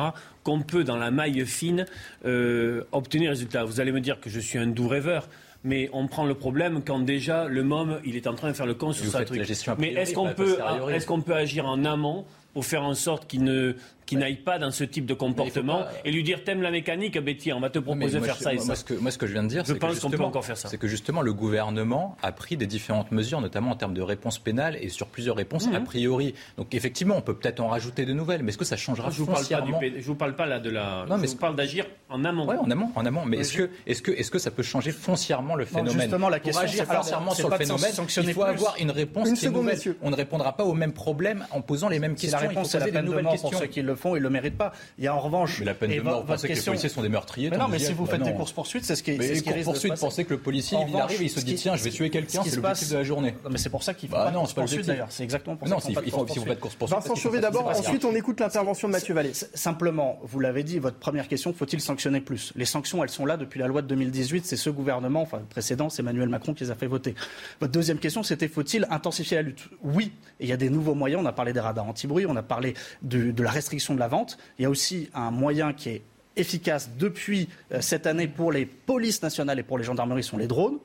qu'on 0.49 0.61
peut, 0.61 0.83
dans 0.83 0.97
la 0.97 1.11
maille 1.11 1.45
fine, 1.45 1.85
euh, 2.25 2.81
obtenir 2.91 3.29
résultat. 3.29 3.63
Vous 3.65 3.79
allez 3.79 3.91
me 3.91 4.01
dire 4.01 4.19
que 4.19 4.29
je 4.31 4.39
suis 4.39 4.57
un 4.57 4.67
doux 4.67 4.87
rêveur 4.87 5.29
mais 5.65 5.89
on 5.91 6.07
prend 6.07 6.25
le 6.25 6.35
problème 6.35 6.81
quand 6.85 6.99
déjà 6.99 7.49
le 7.49 7.63
MOM 7.63 7.99
il 8.05 8.15
est 8.15 8.27
en 8.27 8.33
train 8.33 8.47
de 8.47 8.53
faire 8.53 8.65
le 8.65 8.75
con 8.75 8.93
sur 8.93 9.11
sa 9.11 9.25
truc. 9.25 9.41
Mais 9.77 9.91
est-ce 9.91 10.13
qu'on 10.13 10.33
peut, 10.33 10.57
est 10.89 11.05
qu'on 11.05 11.19
peut 11.19 11.35
agir 11.35 11.65
en 11.65 11.83
amont 11.83 12.23
pour 12.59 12.65
faire 12.65 12.83
en 12.83 12.93
sorte 12.93 13.25
qu'il 13.25 13.45
ne 13.45 13.77
qui 14.09 14.15
n'aille 14.15 14.37
pas 14.37 14.57
dans 14.57 14.71
ce 14.71 14.83
type 14.83 15.05
de 15.05 15.13
comportement 15.13 15.83
et 16.03 16.11
lui 16.11 16.23
dire 16.23 16.43
t'aimes 16.43 16.63
la 16.63 16.71
mécanique, 16.71 17.19
Betty, 17.19 17.53
on 17.53 17.59
va 17.59 17.69
te 17.69 17.77
proposer 17.77 18.19
de 18.19 18.25
faire 18.25 18.37
ça 18.37 18.53
et 18.53 18.55
moi, 18.55 18.65
ça. 18.65 18.75
Ce 18.75 18.83
que, 18.83 18.95
moi, 18.95 19.11
ce 19.11 19.19
que 19.19 19.27
je 19.27 19.33
viens 19.33 19.43
de 19.43 19.49
dire, 19.49 19.61
c'est 19.67 19.77
que, 19.77 20.01
qu'on 20.01 20.09
peut 20.09 20.23
encore 20.23 20.43
faire 20.43 20.57
ça. 20.57 20.67
C'est 20.67 20.79
que 20.79 20.87
justement 20.87 21.21
le 21.21 21.31
gouvernement 21.31 22.17
a 22.23 22.31
pris 22.31 22.57
des 22.57 22.65
différentes 22.65 23.11
mesures, 23.11 23.39
notamment 23.39 23.69
en 23.69 23.75
termes 23.75 23.93
de 23.93 24.01
réponses 24.01 24.39
pénales 24.39 24.79
et 24.81 24.89
sur 24.89 25.05
plusieurs 25.05 25.35
réponses 25.35 25.67
mhm. 25.67 25.75
a 25.75 25.81
priori. 25.81 26.33
Donc 26.57 26.73
effectivement, 26.73 27.17
on 27.17 27.21
peut 27.21 27.35
peut-être 27.35 27.59
en 27.59 27.67
rajouter 27.67 28.05
de 28.05 28.13
nouvelles, 28.13 28.41
mais 28.41 28.49
est-ce 28.49 28.57
que 28.57 28.65
ça 28.65 28.77
changera 28.77 29.11
je 29.11 29.19
vous 29.19 29.27
parle 29.27 29.45
pas 29.45 29.61
du, 29.61 30.01
Je 30.01 30.07
vous 30.07 30.15
parle 30.15 30.35
pas 30.35 30.47
là 30.47 30.59
de 30.59 30.71
la. 30.71 31.05
Non, 31.07 31.19
mais 31.19 31.27
je 31.27 31.33
vous 31.33 31.37
parle 31.37 31.55
d'agir 31.55 31.85
en 32.09 32.25
amont. 32.25 32.49
Oui, 32.49 32.55
en 32.59 32.71
amont, 32.71 32.91
en 32.95 33.05
amont. 33.05 33.25
Mais 33.27 33.37
est-ce 33.37 33.53
que, 33.53 33.69
est-ce 33.85 34.01
que, 34.01 34.11
est-ce 34.11 34.31
que 34.31 34.39
ça 34.39 34.49
peut 34.49 34.63
changer 34.63 34.91
foncièrement 34.91 35.53
le 35.53 35.65
phénomène 35.65 36.01
Justement, 36.01 36.29
la 36.29 36.39
question, 36.39 36.63
Pour 36.63 36.69
agir 36.71 36.85
foncièrement 36.85 37.35
sur 37.35 37.47
le 37.47 37.57
phénomène, 37.57 37.91
il 38.17 38.33
faut 38.33 38.41
avoir 38.41 38.73
une 38.79 38.89
réponse 38.89 39.33
qui 39.33 39.45
est 39.45 39.49
nouvelle. 39.51 39.77
On 40.01 40.09
ne 40.09 40.15
répondra 40.15 40.57
pas 40.57 40.63
aux 40.63 40.73
mêmes 40.73 40.93
problèmes 40.93 41.45
en 41.51 41.61
posant 41.61 41.89
les 41.89 41.99
mêmes 41.99 42.15
questions. 42.15 42.48
Réponse, 42.49 42.71
c'est 42.71 42.79
la 42.79 42.87
peine 42.87 43.05
de 43.05 43.21
mort 43.21 43.35
pour 43.41 43.53
ceux 43.55 43.67
qui 43.67 43.81
le 43.81 43.95
font, 43.95 44.15
ils 44.15 44.21
le 44.21 44.29
méritent 44.29 44.57
pas. 44.57 44.73
Il 44.97 45.03
y 45.03 45.07
a 45.07 45.15
en 45.15 45.19
revanche. 45.19 45.59
Mais 45.59 45.65
la 45.65 45.73
peine 45.73 45.95
de 45.95 46.01
mort, 46.01 46.21
vous 46.21 46.27
pensez 46.27 46.47
que 46.47 46.53
les 46.53 46.61
policiers 46.61 46.89
sont 46.89 47.01
des 47.01 47.09
meurtriers 47.09 47.49
mais 47.49 47.57
Non, 47.57 47.67
mais 47.67 47.79
si 47.79 47.93
vous 47.93 48.05
faites 48.05 48.23
des 48.23 48.33
courses-poursuites, 48.33 48.85
c'est 48.85 48.95
ce 48.95 49.03
qui, 49.03 49.11
est 49.11 49.35
ce 49.35 49.41
qui 49.41 49.63
poursuites, 49.63 49.99
pensez 49.99 50.25
que 50.25 50.33
le 50.33 50.39
policier, 50.39 50.77
il 50.87 50.95
arrive 50.95 51.21
et 51.21 51.25
il 51.25 51.29
se 51.29 51.39
dit 51.39 51.55
tiens, 51.55 51.75
je 51.75 51.83
vais 51.83 51.89
tuer 51.89 52.09
quelqu'un, 52.09 52.43
c'est 52.43 52.55
l'objectif 52.55 52.89
de 52.89 52.97
la 52.97 53.03
journée. 53.03 53.35
Mais 53.49 53.57
c'est 53.57 53.69
pour 53.69 53.83
ça 53.83 53.93
qu'il 53.93 54.09
faut 54.09 54.15
bah 54.15 54.25
pas 54.25 54.31
de 54.31 54.37
course-poursuite 54.37 54.85
d'ailleurs. 54.85 55.07
C'est 55.09 55.23
exactement 55.23 55.55
pour 55.55 55.67
ça 55.67 55.75
qu'il 55.75 56.11
faut 56.11 56.25
pas 56.25 56.55
de 56.55 56.59
course-poursuite. 56.59 56.99
Vincent 56.99 57.15
Chauvet 57.15 57.39
d'abord, 57.39 57.67
ensuite 57.67 58.05
on 58.05 58.15
écoute 58.15 58.39
l'intervention 58.39 58.87
de 58.87 58.93
Mathieu 58.93 59.13
Vallée. 59.13 59.33
Simplement, 59.33 60.19
vous 60.23 60.39
l'avez 60.39 60.63
dit, 60.63 60.79
votre 60.79 60.97
première 60.97 61.27
question, 61.27 61.53
faut-il 61.53 61.81
sanctionner 61.81 62.21
plus? 62.21 62.53
Les 62.55 62.65
sanctions, 62.65 63.03
elles 63.03 63.09
sont 63.09 63.25
là 63.25 63.37
depuis 63.37 63.59
la 63.59 63.67
loi 63.67 63.81
de 63.81 63.87
2018. 63.87 64.45
C'est 64.45 64.57
ce 64.57 64.69
gouvernement, 64.69 65.21
enfin 65.21 65.41
précédent, 65.49 65.89
c'est 65.89 66.01
Emmanuel 66.01 66.29
Macron 66.29 66.53
qui 66.53 66.63
les 66.63 66.71
a 66.71 66.75
fait 66.75 66.87
voter. 66.87 67.15
Votre 67.59 67.73
deuxième 67.73 67.99
question, 67.99 68.23
c'était 68.23 68.47
faut-il 68.47 68.87
intensifier 68.89 69.37
la 69.37 69.43
lutte? 69.43 69.69
Oui, 69.83 70.11
il 70.39 70.47
y 70.47 70.53
a 70.53 70.57
des 70.57 70.69
nouveaux 70.69 70.95
moyens. 70.95 71.21
On 71.23 71.25
a 71.25 71.31
parlé 71.31 71.53
des 71.53 71.59
radars 71.59 71.87
anti-bruit, 71.87 72.25
on 72.29 72.35
a 72.35 72.43
parlé 72.43 72.73
de 73.01 73.43
la 73.43 73.51
restriction 73.51 73.93
de 73.93 73.99
la 73.99 74.07
vente. 74.07 74.37
Il 74.57 74.63
y 74.63 74.65
a 74.65 74.69
aussi 74.69 75.09
un 75.13 75.31
moyen 75.31 75.73
qui 75.73 75.89
est 75.89 76.01
efficace 76.39 76.91
depuis 76.97 77.49
euh, 77.71 77.81
cette 77.81 78.07
année 78.07 78.27
pour 78.27 78.51
les 78.51 78.65
polices 78.65 79.21
nationales 79.21 79.59
et 79.59 79.63
pour 79.63 79.77
les 79.77 79.83
gendarmeries 79.83 80.23
sont 80.23 80.37
les 80.37 80.47
drones. 80.47 80.77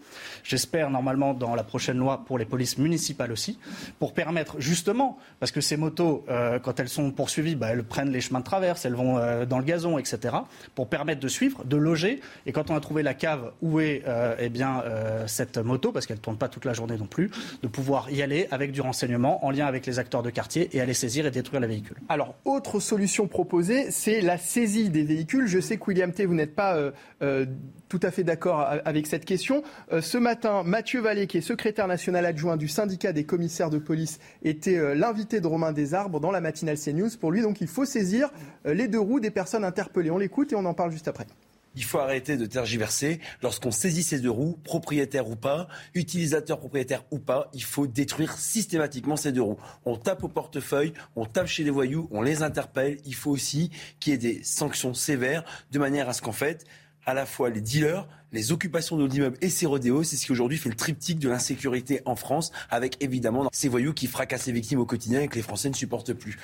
J'espère 0.43 0.91
normalement 0.91 1.35
dans 1.35 1.55
la 1.55 1.65
prochaine 1.65 1.99
loi 1.99 2.25
pour 2.27 2.39
les 2.39 2.45
polices 2.45 2.79
municipales 2.79 3.33
aussi, 3.33 3.59
pour 3.99 4.13
permettre 4.13 4.61
justement, 4.61 5.19
parce 5.41 5.53
que 5.53 5.61
ces 5.61 5.77
motos, 5.77 6.25
euh, 6.29 6.59
quand 6.59 6.81
elles 6.81 6.89
sont 6.89 7.11
poursuivies, 7.11 7.55
bah, 7.55 7.69
elles 7.71 7.85
prennent 7.85 8.11
les 8.11 8.21
chemins 8.21 8.41
de 8.41 8.45
traverse, 8.45 8.85
elles 8.85 8.95
vont 8.95 9.19
euh, 9.19 9.47
dans 9.47 9.59
le 9.59 9.65
gazon, 9.65 9.99
etc., 9.99 10.35
pour 10.75 10.89
permettre 10.89 11.21
de 11.21 11.29
suivre, 11.29 11.65
de 11.65 11.77
loger. 11.77 12.21
Et 12.47 12.53
quand 12.53 12.71
on 12.71 12.77
a 12.77 12.81
trouvé 12.81 13.03
la 13.03 13.15
cave 13.15 13.53
où 13.63 13.81
est 13.81 14.03
eh 14.39 14.49
bien, 14.49 14.83
cette 15.27 15.59
moto, 15.59 15.93
parce 15.93 16.07
qu'elle 16.07 16.17
ne 16.17 16.23
tourne 16.23 16.37
pas 16.37 16.49
toute 16.49 16.65
la 16.65 16.73
journée 16.73 16.97
non 16.97 17.07
plus, 17.07 17.31
de 17.63 17.69
pouvoir 17.69 18.11
y 18.11 18.23
aller 18.23 18.49
avec 18.51 18.73
du 18.73 18.81
renseignement 18.81 19.45
en 19.45 19.51
lien 19.51 19.67
avec 19.67 19.87
les 19.87 19.99
acteurs 19.99 20.23
de 20.23 20.31
quartier 20.31 20.69
et 20.73 20.81
aller 20.81 20.95
saisir 20.95 21.27
et 21.27 21.31
détruire 21.31 21.61
les 21.61 21.69
véhicules. 21.69 21.97
Alors, 22.09 22.35
autre 22.45 22.81
solution 22.81 23.27
proposée, 23.27 23.91
c'est 23.91 24.21
la 24.21 24.39
saisie 24.39 24.91
des 24.91 25.03
véhicules 25.03 25.44
je 25.47 25.61
sais 25.61 25.77
que 25.77 25.85
William 25.87 26.13
T, 26.13 26.27
vous 26.27 26.35
n'êtes 26.35 26.55
pas 26.55 26.77
euh, 26.77 26.91
euh, 27.23 27.47
tout 27.89 28.01
à 28.03 28.11
fait 28.11 28.25
d'accord 28.25 28.67
avec 28.85 29.07
cette 29.07 29.25
question. 29.25 29.63
Euh, 29.93 30.01
ce 30.01 30.19
matin, 30.19 30.63
Mathieu 30.65 31.01
Vallée, 31.01 31.27
qui 31.27 31.39
est 31.39 31.43
secrétaire 31.43 31.89
national 31.89 32.27
adjoint 32.27 32.57
du 32.57 32.69
syndicat 32.69 33.13
des 33.13 33.25
commissaires 33.25 33.71
de 33.71 33.79
police, 33.79 34.19
était 34.43 34.95
l'invité 34.95 35.41
de 35.41 35.47
Romain 35.47 35.73
Desarbres 35.73 36.21
dans 36.21 36.31
la 36.31 36.41
matinale 36.41 36.79
CNews. 36.79 37.11
Pour 37.21 37.33
lui, 37.33 37.43
donc, 37.43 37.61
il 37.61 37.69
faut 37.69 37.85
saisir 37.85 38.31
les 38.65 38.89
deux 38.89 39.01
roues 39.01 39.21
des 39.21 39.31
personnes 39.31 39.65
interpellées. 39.65 40.11
On 40.11 40.19
l'écoute 40.19 40.53
et 40.53 40.57
on 40.57 40.65
en 40.65 40.75
parle 40.75 40.91
juste 40.91 41.09
après. 41.09 41.27
Il 41.77 41.85
faut 41.85 41.99
arrêter 41.99 42.37
de 42.37 42.47
tergiverser. 42.47 43.20
Lorsqu'on 43.43 43.70
saisit 43.70 44.03
ces 44.03 44.20
deux 44.20 44.31
roues, 44.31 44.59
propriétaire 44.64 45.29
ou 45.29 45.37
pas, 45.37 45.68
utilisateur 45.95 46.59
propriétaire 46.59 47.05
ou 47.11 47.18
pas, 47.18 47.51
il 47.53 47.64
faut 47.64 47.87
détruire 47.87 48.37
systématiquement 48.39 49.16
ces 49.16 49.33
deux 49.33 49.43
roues. 49.43 49.59
On 49.85 49.97
tape 49.97 50.25
au 50.25 50.29
portefeuille, 50.29 50.93
on 51.16 51.27
tape 51.27 51.47
chez 51.47 51.64
les 51.64 51.70
voyous, 51.70 52.09
on 52.11 52.22
les 52.22 52.43
interpelle. 52.43 52.99
Il 53.05 53.14
faut 53.14 53.31
aussi 53.31 53.70
qu'il 54.01 54.12
y 54.12 54.14
ait 54.14 54.18
des 54.18 54.45
sanctions 54.45 54.95
sévères 54.95 55.45
de 55.70 55.79
manière 55.79 56.09
à 56.09 56.12
ce 56.12 56.22
qu'en 56.22 56.33
fait, 56.33 56.64
à 57.07 57.14
la 57.14 57.27
fois 57.27 57.51
les 57.51 57.61
dealers, 57.61 58.07
les 58.33 58.53
occupations 58.53 58.97
de 58.97 59.05
l'immeuble 59.05 59.37
et 59.41 59.49
ces 59.49 59.66
rodéos, 59.66 60.03
c'est 60.03 60.16
ce 60.16 60.27
qui 60.27 60.33
aujourd'hui 60.33 60.59
fait 60.59 60.68
le 60.68 60.75
triptyque 60.75 61.18
de 61.18 61.29
l'insécurité 61.29 62.01
en 62.05 62.16
France, 62.16 62.51
avec 62.70 63.03
évidemment 63.03 63.49
ces 63.53 63.68
voyous 63.68 63.93
qui 63.93 64.07
fracassent 64.07 64.47
les 64.47 64.53
victimes 64.53 64.81
au 64.81 64.87
quotidien 64.87 65.20
et 65.20 65.29
que 65.29 65.37
les 65.37 65.43
Français 65.43 65.68
ne 65.68 65.75
supportent 65.75 66.14
plus. 66.14 66.39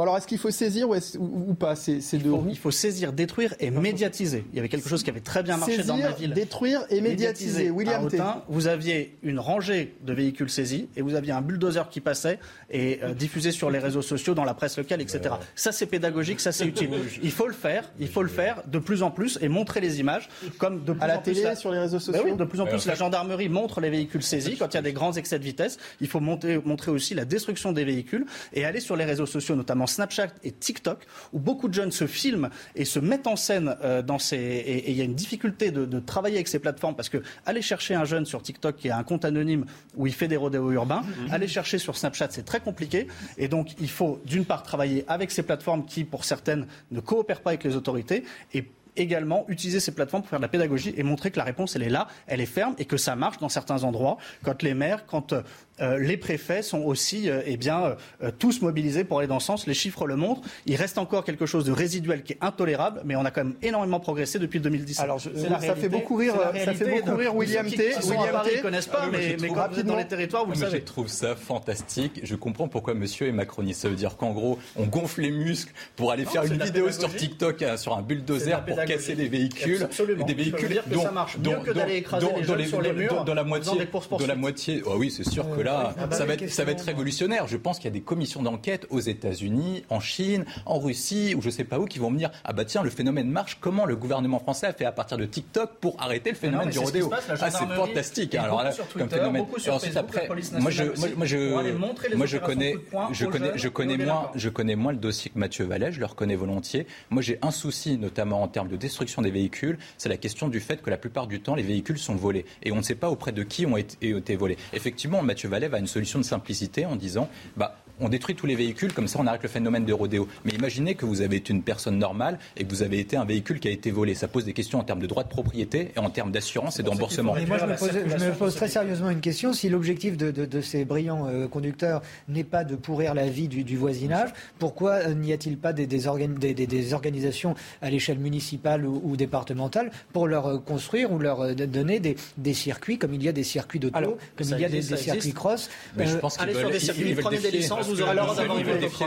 Bon, 0.00 0.04
alors 0.04 0.16
est-ce 0.16 0.26
qu'il 0.26 0.38
faut 0.38 0.50
saisir 0.50 0.88
ou, 0.88 1.52
pas? 1.52 1.76
Ces, 1.76 2.00
ces 2.00 2.16
deux 2.16 2.32
roues 2.32 2.46
Il 2.48 2.56
faut 2.56 2.70
saisir, 2.70 3.12
détruire 3.12 3.54
et 3.60 3.70
médiatiser. 3.70 4.46
Il 4.50 4.56
y 4.56 4.58
avait 4.58 4.70
quelque 4.70 4.88
chose 4.88 5.02
qui 5.02 5.10
avait 5.10 5.20
très 5.20 5.42
bien 5.42 5.58
marché 5.58 5.82
dans 5.82 5.98
ma 5.98 6.12
ville. 6.12 6.32
Détruire 6.32 6.86
et 6.88 7.02
médiatiser. 7.02 7.68
William 7.68 8.08
à 8.18 8.46
vous 8.48 8.66
aviez 8.66 9.18
une 9.22 9.38
rangée 9.38 9.94
de 10.00 10.14
véhicules 10.14 10.48
saisis 10.48 10.88
et 10.96 11.02
vous 11.02 11.16
aviez 11.16 11.32
un 11.32 11.42
bulldozer 11.42 11.90
qui 11.90 12.00
passait 12.00 12.38
et 12.70 13.00
euh, 13.02 13.12
diffusé 13.12 13.50
sur 13.50 13.68
les 13.68 13.78
réseaux 13.78 14.00
sociaux, 14.00 14.32
dans 14.32 14.44
la 14.44 14.54
presse 14.54 14.78
locale, 14.78 15.02
etc. 15.02 15.34
Ça, 15.54 15.70
c'est 15.70 15.84
pédagogique, 15.84 16.40
ça, 16.40 16.50
c'est 16.50 16.64
utile. 16.64 16.88
Il 17.22 17.30
faut 17.30 17.46
le 17.46 17.52
faire, 17.52 17.92
il 17.98 18.08
faut 18.08 18.22
le 18.22 18.30
faire 18.30 18.62
de 18.66 18.78
plus 18.78 19.02
en 19.02 19.10
plus 19.10 19.38
et 19.42 19.50
montrer 19.50 19.82
les 19.82 20.00
images, 20.00 20.30
comme 20.56 20.82
de 20.82 20.94
plus 20.94 21.02
à 21.02 21.08
la 21.08 21.18
en 21.18 21.20
télé, 21.20 21.42
plus 21.42 21.56
sur 21.56 21.72
les 21.72 21.78
réseaux 21.78 22.00
sociaux. 22.00 22.22
Ben 22.24 22.30
oui, 22.32 22.38
de 22.38 22.44
plus 22.46 22.62
en 22.62 22.66
plus, 22.66 22.86
la 22.86 22.94
gendarmerie 22.94 23.50
montre 23.50 23.82
les 23.82 23.90
véhicules 23.90 24.22
saisis 24.22 24.56
quand 24.56 24.72
il 24.72 24.76
y 24.76 24.78
a 24.78 24.82
des 24.82 24.94
grands 24.94 25.12
excès 25.12 25.38
de 25.38 25.44
vitesse. 25.44 25.76
Il 26.00 26.08
faut 26.08 26.20
montrer 26.20 26.90
aussi 26.90 27.12
la 27.12 27.26
destruction 27.26 27.72
des 27.72 27.84
véhicules 27.84 28.24
et 28.54 28.64
aller 28.64 28.80
sur 28.80 28.96
les 28.96 29.04
réseaux 29.04 29.26
sociaux, 29.26 29.56
notamment 29.56 29.89
Snapchat 29.90 30.28
et 30.44 30.52
TikTok, 30.52 31.06
où 31.32 31.38
beaucoup 31.38 31.68
de 31.68 31.74
jeunes 31.74 31.92
se 31.92 32.06
filment 32.06 32.50
et 32.74 32.84
se 32.84 32.98
mettent 32.98 33.26
en 33.26 33.36
scène 33.36 33.76
euh, 33.82 34.02
dans 34.02 34.18
ces. 34.18 34.36
Et 34.36 34.90
il 34.90 34.96
y 34.96 35.00
a 35.00 35.04
une 35.04 35.14
difficulté 35.14 35.70
de, 35.70 36.00
travailler 36.00 36.36
avec 36.36 36.48
ces 36.48 36.58
plateformes 36.58 36.94
parce 36.96 37.08
que 37.08 37.18
aller 37.44 37.62
chercher 37.62 37.94
un 37.94 38.04
jeune 38.04 38.24
sur 38.24 38.42
TikTok 38.42 38.76
qui 38.76 38.88
a 38.88 38.96
un 38.96 39.02
compte 39.02 39.24
anonyme 39.24 39.66
où 39.96 40.06
il 40.06 40.14
fait 40.14 40.28
des 40.28 40.36
rodéos 40.36 40.72
urbains, 40.72 41.02
mhm. 41.02 41.32
aller 41.32 41.48
chercher 41.48 41.78
sur 41.78 41.96
Snapchat, 41.96 42.28
c'est 42.30 42.44
très 42.44 42.60
compliqué. 42.60 43.06
Et 43.36 43.48
donc, 43.48 43.74
il 43.80 43.90
faut 43.90 44.20
d'une 44.24 44.44
part 44.44 44.62
travailler 44.62 45.04
avec 45.08 45.30
ces 45.30 45.42
plateformes 45.42 45.84
qui, 45.84 46.04
pour 46.04 46.24
certaines, 46.24 46.66
ne 46.90 47.00
coopèrent 47.00 47.42
pas 47.42 47.50
avec 47.50 47.64
les 47.64 47.76
autorités 47.76 48.24
et 48.54 48.64
également 48.96 49.44
utiliser 49.48 49.80
ces 49.80 49.92
plateformes 49.92 50.22
pour 50.22 50.30
faire 50.30 50.38
de 50.38 50.44
la 50.44 50.48
pédagogie 50.48 50.94
et 50.96 51.02
montrer 51.02 51.30
que 51.30 51.38
la 51.38 51.44
réponse, 51.44 51.76
elle 51.76 51.82
est 51.82 51.90
là, 51.90 52.08
elle 52.26 52.40
est 52.40 52.46
ferme 52.46 52.74
et 52.78 52.84
que 52.84 52.96
ça 52.96 53.16
marche 53.16 53.38
dans 53.38 53.48
certains 53.48 53.84
endroits. 53.84 54.18
Quand 54.42 54.62
les 54.62 54.74
maires, 54.74 55.06
quand 55.06 55.34
euh, 55.80 55.98
les 55.98 56.16
préfets 56.16 56.62
sont 56.62 56.80
aussi 56.80 57.30
euh, 57.30 57.40
eh 57.46 57.56
bien, 57.56 57.96
euh, 58.22 58.30
tous 58.38 58.60
mobilisés 58.60 59.04
pour 59.04 59.18
aller 59.18 59.28
dans 59.28 59.40
ce 59.40 59.46
sens. 59.46 59.66
Les 59.66 59.74
chiffres 59.74 60.06
le 60.06 60.16
montrent. 60.16 60.42
Il 60.66 60.76
reste 60.76 60.98
encore 60.98 61.24
quelque 61.24 61.46
chose 61.46 61.64
de 61.64 61.72
résiduel 61.72 62.22
qui 62.22 62.34
est 62.34 62.38
intolérable, 62.40 63.00
mais 63.04 63.16
on 63.16 63.24
a 63.24 63.30
quand 63.30 63.44
même 63.44 63.54
énormément 63.62 64.00
progressé 64.00 64.38
depuis 64.38 64.60
2017. 64.60 65.02
Alors, 65.02 65.20
ça 65.20 65.74
fait 65.76 65.88
beaucoup 65.88 66.16
rire, 66.16 66.34
ça 66.64 66.74
fait 66.74 67.00
beaucoup 67.00 67.16
rire 67.16 67.34
William 67.34 67.66
T. 67.66 67.94
William 68.04 68.42
T. 68.44 68.60
connaissent 68.60 68.86
pas, 68.86 69.04
ah, 69.04 69.08
mais, 69.10 69.36
mais 69.40 69.48
quand 69.48 69.68
vous 69.70 69.80
êtes 69.80 69.86
dans 69.86 69.96
les 69.96 70.06
territoires, 70.06 70.44
vous 70.44 70.52
le 70.52 70.58
savez. 70.58 70.78
Je 70.80 70.84
trouve 70.84 71.08
ça 71.08 71.34
fantastique. 71.34 72.20
Je 72.22 72.34
comprends 72.34 72.68
pourquoi 72.68 72.94
monsieur 72.94 73.28
est 73.28 73.32
macroniste. 73.32 73.82
Ça 73.82 73.88
veut 73.88 73.96
dire 73.96 74.16
qu'en 74.16 74.32
gros, 74.32 74.58
on 74.76 74.84
gonfle 74.84 75.22
les 75.22 75.30
muscles 75.30 75.72
pour 75.96 76.12
aller 76.12 76.24
faire 76.24 76.44
une 76.44 76.62
vidéo 76.62 76.90
sur 76.90 77.14
TikTok 77.14 77.64
sur 77.76 77.96
un 77.96 78.02
bulldozer 78.02 78.64
pour 78.64 78.79
casser 78.84 79.14
les 79.14 79.28
véhicules. 79.28 79.88
Des 80.26 80.34
véhicules 80.34 80.82
dont, 80.86 81.02
ça 81.02 81.10
marche 81.10 81.38
mieux 81.38 81.56
que 81.64 81.70
d'aller 81.70 81.96
écraser 81.96 82.26
les 82.56 82.66
sur 82.66 82.80
les 82.80 82.92
murs 82.92 83.24
dans 83.24 83.34
la 83.34 83.44
moitié, 83.44 83.78
de 83.78 84.24
la 84.24 84.34
moitié. 84.34 84.82
Oh 84.86 84.94
oui, 84.96 85.10
c'est 85.10 85.28
sûr 85.28 85.48
que 85.54 85.60
là, 85.60 85.94
ça 86.10 86.24
va 86.24 86.34
être 86.34 86.48
ça 86.50 86.64
va 86.64 86.72
être 86.72 86.84
révolutionnaire. 86.84 87.46
Je 87.46 87.56
pense 87.56 87.78
qu'il 87.78 87.86
y 87.86 87.88
a 87.88 87.92
des 87.92 88.00
commissions 88.00 88.42
d'enquête 88.42 88.86
aux 88.90 89.00
États-Unis, 89.00 89.84
en 89.88 90.00
Chine, 90.00 90.44
en 90.66 90.78
Russie, 90.78 91.34
ou 91.36 91.40
je 91.40 91.46
ne 91.46 91.52
sais 91.52 91.64
pas 91.64 91.78
où, 91.78 91.86
qui 91.86 91.98
vont 91.98 92.10
me 92.10 92.18
dire 92.18 92.30
ah 92.44 92.52
bah 92.52 92.64
tiens, 92.64 92.82
le 92.82 92.90
phénomène 92.90 93.30
marche. 93.30 93.58
Comment 93.60 93.84
le 93.84 93.96
gouvernement 93.96 94.38
français 94.38 94.66
a 94.66 94.72
fait 94.72 94.84
à 94.84 94.92
partir 94.92 95.18
de 95.18 95.24
TikTok 95.24 95.70
pour 95.80 96.00
arrêter 96.00 96.30
le 96.30 96.36
phénomène 96.36 96.70
du 96.70 96.78
rodéo 96.78 97.10
Ah, 97.40 97.50
c'est 97.50 97.66
fantastique. 97.66 98.34
Alors 98.34 98.62
là, 98.62 98.72
comme 98.96 99.08
phénomène. 99.08 99.46
Ensuite 99.70 99.96
après, 99.96 100.28
moi 100.28 100.70
je, 100.70 100.84
moi, 101.16 101.26
je, 101.26 102.16
moi 102.16 102.26
je 102.26 102.38
connais, 102.38 102.76
je 103.12 103.26
connais, 103.26 103.52
je 103.56 103.68
connais 103.68 103.96
moins, 103.96 104.30
je 104.34 104.48
connais 104.48 104.76
moins 104.76 104.92
le 104.92 104.98
dossier 104.98 105.30
que 105.30 105.38
Mathieu 105.38 105.64
Vallet. 105.64 105.92
Je 105.92 106.00
le 106.00 106.06
reconnais 106.06 106.36
volontiers. 106.36 106.86
Moi, 107.10 107.22
j'ai 107.22 107.38
un 107.42 107.50
souci, 107.50 107.98
notamment 107.98 108.42
en 108.42 108.48
termes 108.48 108.68
de 108.70 108.76
destruction 108.76 109.22
des 109.22 109.30
véhicules, 109.30 109.78
c'est 109.98 110.08
la 110.08 110.16
question 110.16 110.48
du 110.48 110.60
fait 110.60 110.82
que 110.82 110.90
la 110.90 110.96
plupart 110.96 111.26
du 111.26 111.40
temps, 111.40 111.54
les 111.54 111.62
véhicules 111.62 111.98
sont 111.98 112.14
volés 112.14 112.44
et 112.62 112.72
on 112.72 112.76
ne 112.76 112.82
sait 112.82 112.94
pas 112.94 113.10
auprès 113.10 113.32
de 113.32 113.42
qui 113.42 113.66
ont 113.66 113.76
été, 113.76 114.36
volés. 114.36 114.56
Effectivement, 114.72 115.22
Mathieu 115.22 115.48
Vallet 115.48 115.68
a 115.72 115.78
une 115.78 115.86
solution 115.86 116.18
de 116.18 116.24
simplicité 116.24 116.86
en 116.86 116.96
disant 116.96 117.28
bah, 117.56 117.76
on 118.00 118.08
détruit 118.08 118.34
tous 118.34 118.46
les 118.46 118.54
véhicules, 118.54 118.92
comme 118.92 119.08
ça 119.08 119.18
on 119.20 119.26
arrête 119.26 119.42
le 119.42 119.48
phénomène 119.48 119.84
de 119.84 119.92
rodéo. 119.92 120.28
Mais 120.44 120.52
imaginez 120.52 120.94
que 120.94 121.04
vous 121.04 121.20
avez 121.20 121.36
été 121.36 121.52
une 121.52 121.62
personne 121.62 121.98
normale 121.98 122.38
et 122.56 122.64
que 122.64 122.70
vous 122.70 122.82
avez 122.82 122.98
été 122.98 123.16
un 123.16 123.24
véhicule 123.24 123.60
qui 123.60 123.68
a 123.68 123.70
été 123.70 123.90
volé. 123.90 124.14
Ça 124.14 124.28
pose 124.28 124.44
des 124.44 124.52
questions 124.52 124.78
en 124.78 124.84
termes 124.84 125.00
de 125.00 125.06
droit 125.06 125.22
de 125.22 125.28
propriété 125.28 125.92
et 125.94 125.98
en 125.98 126.10
termes 126.10 126.32
d'assurance 126.32 126.80
et 126.80 126.82
d'emboursement. 126.82 127.34
moi 127.46 127.58
je 127.58 127.66
me, 127.66 128.32
pose, 128.32 128.54
très 128.54 128.68
sérieusement 128.68 129.10
une 129.10 129.20
question. 129.20 129.52
Si 129.52 129.68
l'objectif 129.68 130.16
de, 130.16 130.60
ces 130.60 130.84
brillants 130.84 131.26
euh, 131.28 131.48
conducteurs 131.48 132.02
n'est 132.28 132.44
pas 132.44 132.64
de 132.64 132.76
pourrir 132.76 133.14
la 133.14 133.26
vie 133.28 133.48
du, 133.48 133.76
voisinage, 133.76 134.30
pourquoi 134.58 134.92
euh, 134.92 135.14
n'y 135.14 135.32
a-t-il 135.32 135.56
pas 135.56 135.72
des, 135.72 135.86
des, 135.86 136.94
organisations 136.94 137.54
à 137.82 137.90
l'échelle 137.90 138.18
municipale 138.18 138.86
ou, 138.86 139.16
départementale 139.16 139.90
pour 140.12 140.26
leur 140.26 140.46
euh, 140.46 140.58
construire 140.58 141.12
ou 141.12 141.18
leur 141.18 141.54
donner 141.54 142.00
des, 142.00 142.54
circuits, 142.54 142.98
comme 142.98 143.14
il 143.14 143.22
y 143.22 143.28
a 143.28 143.32
des 143.32 143.44
circuits 143.44 143.78
d'auto, 143.78 144.16
comme 144.36 144.46
il 144.46 144.60
y 144.60 144.64
a 144.64 144.68
des, 144.68 144.82
circuits 144.82 145.32
cross 145.32 145.70
Mais 145.96 146.06
je 146.06 146.16
pense 146.16 146.36
qu'ils 146.36 146.48
veulent, 146.50 146.64
veulent 146.64 147.30
défier 147.30 147.60
vous 147.90 148.02
aurez 148.02 148.10
alors 148.10 148.36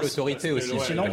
l'autorité 0.02 0.52
aussi. 0.52 0.80
Sinon, 0.80 1.04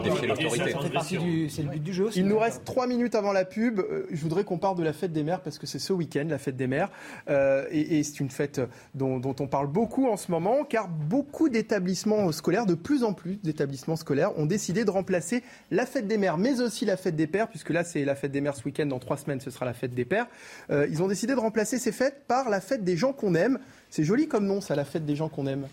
c'est 1.48 1.62
le 1.62 1.68
but 1.68 1.82
du 1.82 1.92
jeu. 1.92 2.10
Il 2.16 2.26
nous 2.26 2.38
reste 2.38 2.64
trois 2.64 2.86
minutes 2.86 3.14
avant 3.14 3.32
la 3.32 3.44
pub. 3.44 3.80
Euh, 3.80 4.06
je 4.10 4.20
voudrais 4.20 4.44
qu'on 4.44 4.58
parle 4.58 4.76
de 4.76 4.82
la 4.82 4.92
fête 4.92 5.12
des 5.12 5.22
mères 5.22 5.40
parce 5.40 5.58
que 5.58 5.66
c'est 5.66 5.78
ce 5.78 5.92
week-end, 5.92 6.26
la 6.28 6.38
fête 6.38 6.56
des 6.56 6.66
mères. 6.66 6.90
Euh, 7.28 7.66
et, 7.70 8.02
c'est 8.02 8.20
une 8.20 8.30
fête 8.30 8.60
dont, 8.94 9.20
on 9.24 9.46
parle 9.46 9.66
beaucoup 9.66 10.08
en 10.08 10.16
ce 10.16 10.30
moment 10.30 10.64
car 10.64 10.88
beaucoup 10.88 11.48
d'établissements 11.48 12.30
scolaires, 12.32 12.66
de 12.66 12.74
plus 12.74 13.04
en 13.04 13.12
plus 13.12 13.36
d'établissements 13.42 13.96
scolaires, 13.96 14.38
ont 14.38 14.46
décidé 14.46 14.84
de 14.84 14.90
remplacer 14.90 15.42
la 15.70 15.86
fête 15.86 16.06
des 16.06 16.18
mères, 16.18 16.38
mais 16.38 16.60
aussi 16.60 16.84
la 16.84 16.96
fête 16.96 17.16
des 17.16 17.26
pères, 17.26 17.48
puisque 17.48 17.70
là 17.70 17.84
c'est 17.84 18.04
la 18.04 18.14
fête 18.14 18.32
des 18.32 18.40
mères 18.40 18.56
ce 18.56 18.64
week-end. 18.64 18.86
Dans 18.86 18.98
trois 18.98 19.16
semaines, 19.16 19.40
ce 19.40 19.50
sera 19.50 19.66
la 19.66 19.74
fête 19.74 19.94
des 19.94 20.04
pères. 20.04 20.26
Euh, 20.70 20.86
ils 20.90 21.02
ont 21.02 21.08
décidé 21.08 21.34
de 21.34 21.40
remplacer 21.40 21.78
ces 21.78 21.92
fêtes 21.92 22.24
par 22.26 22.48
la 22.48 22.60
fête 22.60 22.84
des 22.84 22.96
gens 22.96 23.12
qu'on 23.12 23.34
aime. 23.34 23.58
C'est 23.90 24.04
joli 24.04 24.28
comme 24.28 24.46
nom, 24.46 24.60
ça, 24.60 24.74
la 24.74 24.84
fête 24.84 25.04
des 25.04 25.16
gens 25.16 25.28
qu'on 25.28 25.46
aime. 25.46 25.66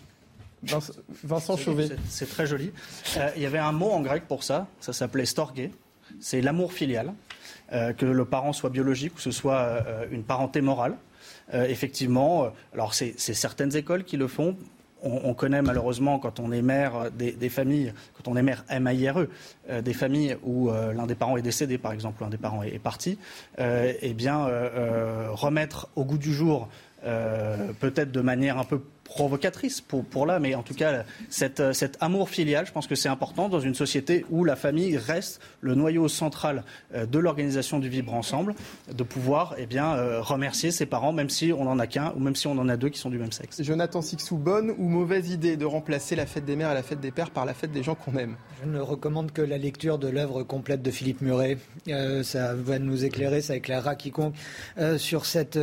Vincent 0.62 1.56
Chauvet. 1.56 1.88
C'est 2.08 2.28
très 2.28 2.46
joli. 2.46 2.72
Euh, 3.16 3.30
il 3.36 3.42
y 3.42 3.46
avait 3.46 3.58
un 3.58 3.72
mot 3.72 3.90
en 3.90 4.00
grec 4.00 4.24
pour 4.26 4.42
ça, 4.42 4.66
ça 4.80 4.92
s'appelait 4.92 5.26
storgé. 5.26 5.70
C'est 6.20 6.40
l'amour 6.40 6.72
filial, 6.72 7.12
euh, 7.72 7.92
que 7.92 8.06
le 8.06 8.24
parent 8.24 8.52
soit 8.52 8.70
biologique 8.70 9.16
ou 9.16 9.18
ce 9.18 9.30
soit 9.30 9.58
euh, 9.58 10.06
une 10.10 10.22
parenté 10.22 10.60
morale. 10.60 10.96
effectivement, 11.52 12.52
alors 12.74 12.92
c'est 12.92 13.18
certaines 13.18 13.74
écoles 13.74 14.04
qui 14.04 14.16
le 14.16 14.28
font. 14.28 14.56
On, 15.02 15.32
connaît 15.32 15.62
malheureusement 15.62 16.18
quand 16.18 16.40
on 16.40 16.50
est 16.50 16.60
mère 16.60 17.10
des, 17.12 17.48
familles, 17.48 17.94
quand 18.14 18.30
on 18.30 18.36
est 18.36 18.42
mère 18.42 18.64
MAIRE, 18.68 19.28
des 19.82 19.94
familles 19.94 20.36
où 20.42 20.70
l'un 20.70 21.06
des 21.06 21.14
parents 21.14 21.36
est 21.36 21.42
décédé, 21.42 21.78
par 21.78 21.92
exemple, 21.92 22.22
l'un 22.22 22.28
des 22.28 22.36
parents 22.36 22.62
est, 22.62 22.74
est 22.74 22.78
parti, 22.78 23.18
eh 23.58 24.14
bien 24.14 24.44
remettre 25.30 25.88
au 25.96 26.04
goût 26.04 26.18
du 26.18 26.34
jour, 26.34 26.68
peut-être 27.80 28.10
de 28.12 28.20
manière 28.20 28.58
un 28.58 28.64
peu 28.64 28.82
provocatrice 29.08 29.80
pour, 29.80 30.04
pour 30.04 30.26
là, 30.26 30.38
mais 30.38 30.54
en 30.54 30.62
tout 30.62 30.74
cas, 30.74 31.04
cette, 31.30 31.72
cet 31.72 31.96
amour 32.00 32.28
filial, 32.28 32.66
je 32.66 32.72
pense 32.72 32.86
que 32.86 32.94
c'est 32.94 33.08
important 33.08 33.48
dans 33.48 33.58
une 33.58 33.74
société 33.74 34.24
où 34.30 34.44
la 34.44 34.54
famille 34.54 34.96
reste 34.96 35.40
le 35.60 35.74
noyau 35.74 36.08
central 36.08 36.62
euh, 36.94 37.06
de 37.06 37.18
l'organisation 37.18 37.78
du 37.78 37.88
vivre 37.88 38.12
ensemble, 38.14 38.54
de 38.92 39.02
pouvoir 39.02 39.54
eh 39.58 39.66
bien, 39.66 39.94
euh, 39.94 40.20
remercier 40.20 40.70
ses 40.70 40.86
parents, 40.86 41.12
même 41.12 41.30
si 41.30 41.52
on 41.52 41.64
n'en 41.64 41.78
a 41.78 41.86
qu'un 41.86 42.12
ou 42.16 42.20
même 42.20 42.36
si 42.36 42.46
on 42.46 42.52
en 42.58 42.68
a 42.68 42.76
deux 42.76 42.90
qui 42.90 42.98
sont 42.98 43.10
du 43.10 43.18
même 43.18 43.32
sexe. 43.32 43.62
Jonathan 43.62 44.02
Sixou, 44.02 44.36
bonne 44.36 44.70
ou 44.78 44.88
mauvaise 44.88 45.30
idée 45.30 45.56
de 45.56 45.64
remplacer 45.64 46.14
la 46.14 46.26
fête 46.26 46.44
des 46.44 46.56
mères 46.56 46.70
et 46.70 46.74
la 46.74 46.82
fête 46.82 47.00
des 47.00 47.10
pères 47.10 47.30
par 47.30 47.46
la 47.46 47.54
fête 47.54 47.72
des 47.72 47.82
gens 47.82 47.94
qu'on 47.94 48.16
aime? 48.16 48.36
Je 48.62 48.68
ne 48.68 48.80
recommande 48.80 49.32
que 49.32 49.42
la 49.42 49.56
lecture 49.56 49.98
de 49.98 50.08
l'œuvre 50.08 50.42
complète 50.42 50.82
de 50.82 50.90
Philippe 50.90 51.22
Muret. 51.22 51.58
Euh, 51.88 52.22
ça 52.22 52.54
va 52.54 52.78
nous 52.78 53.04
éclairer, 53.04 53.40
ça 53.40 53.56
éclairera 53.56 53.94
quiconque 53.94 54.34
sur, 54.98 55.24
cette, 55.24 55.58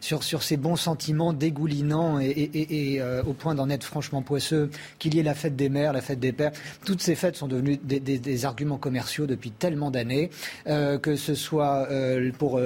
sur, 0.00 0.22
sur 0.22 0.42
ces 0.42 0.56
bons 0.56 0.76
sentiments 0.76 1.32
dégoulinants 1.32 2.20
et, 2.20 2.26
et 2.26 2.83
euh, 2.98 3.22
au 3.24 3.32
point 3.32 3.54
d'en 3.54 3.70
être 3.70 3.84
franchement 3.84 4.22
poisseux, 4.22 4.70
qu'il 4.98 5.14
y 5.14 5.20
ait 5.20 5.22
la 5.22 5.34
fête 5.34 5.56
des 5.56 5.68
mères, 5.68 5.92
la 5.92 6.00
fête 6.00 6.20
des 6.20 6.32
pères. 6.32 6.52
Toutes 6.84 7.02
ces 7.02 7.14
fêtes 7.14 7.36
sont 7.36 7.48
devenues 7.48 7.78
des, 7.82 8.44
arguments 8.44 8.78
commerciaux 8.78 9.26
depuis 9.26 9.50
tellement 9.50 9.90
d'années, 9.90 10.30
euh, 10.66 10.98
que 10.98 11.16
ce 11.16 11.34
soit 11.34 11.88
euh, 11.90 12.30
pour 12.38 12.60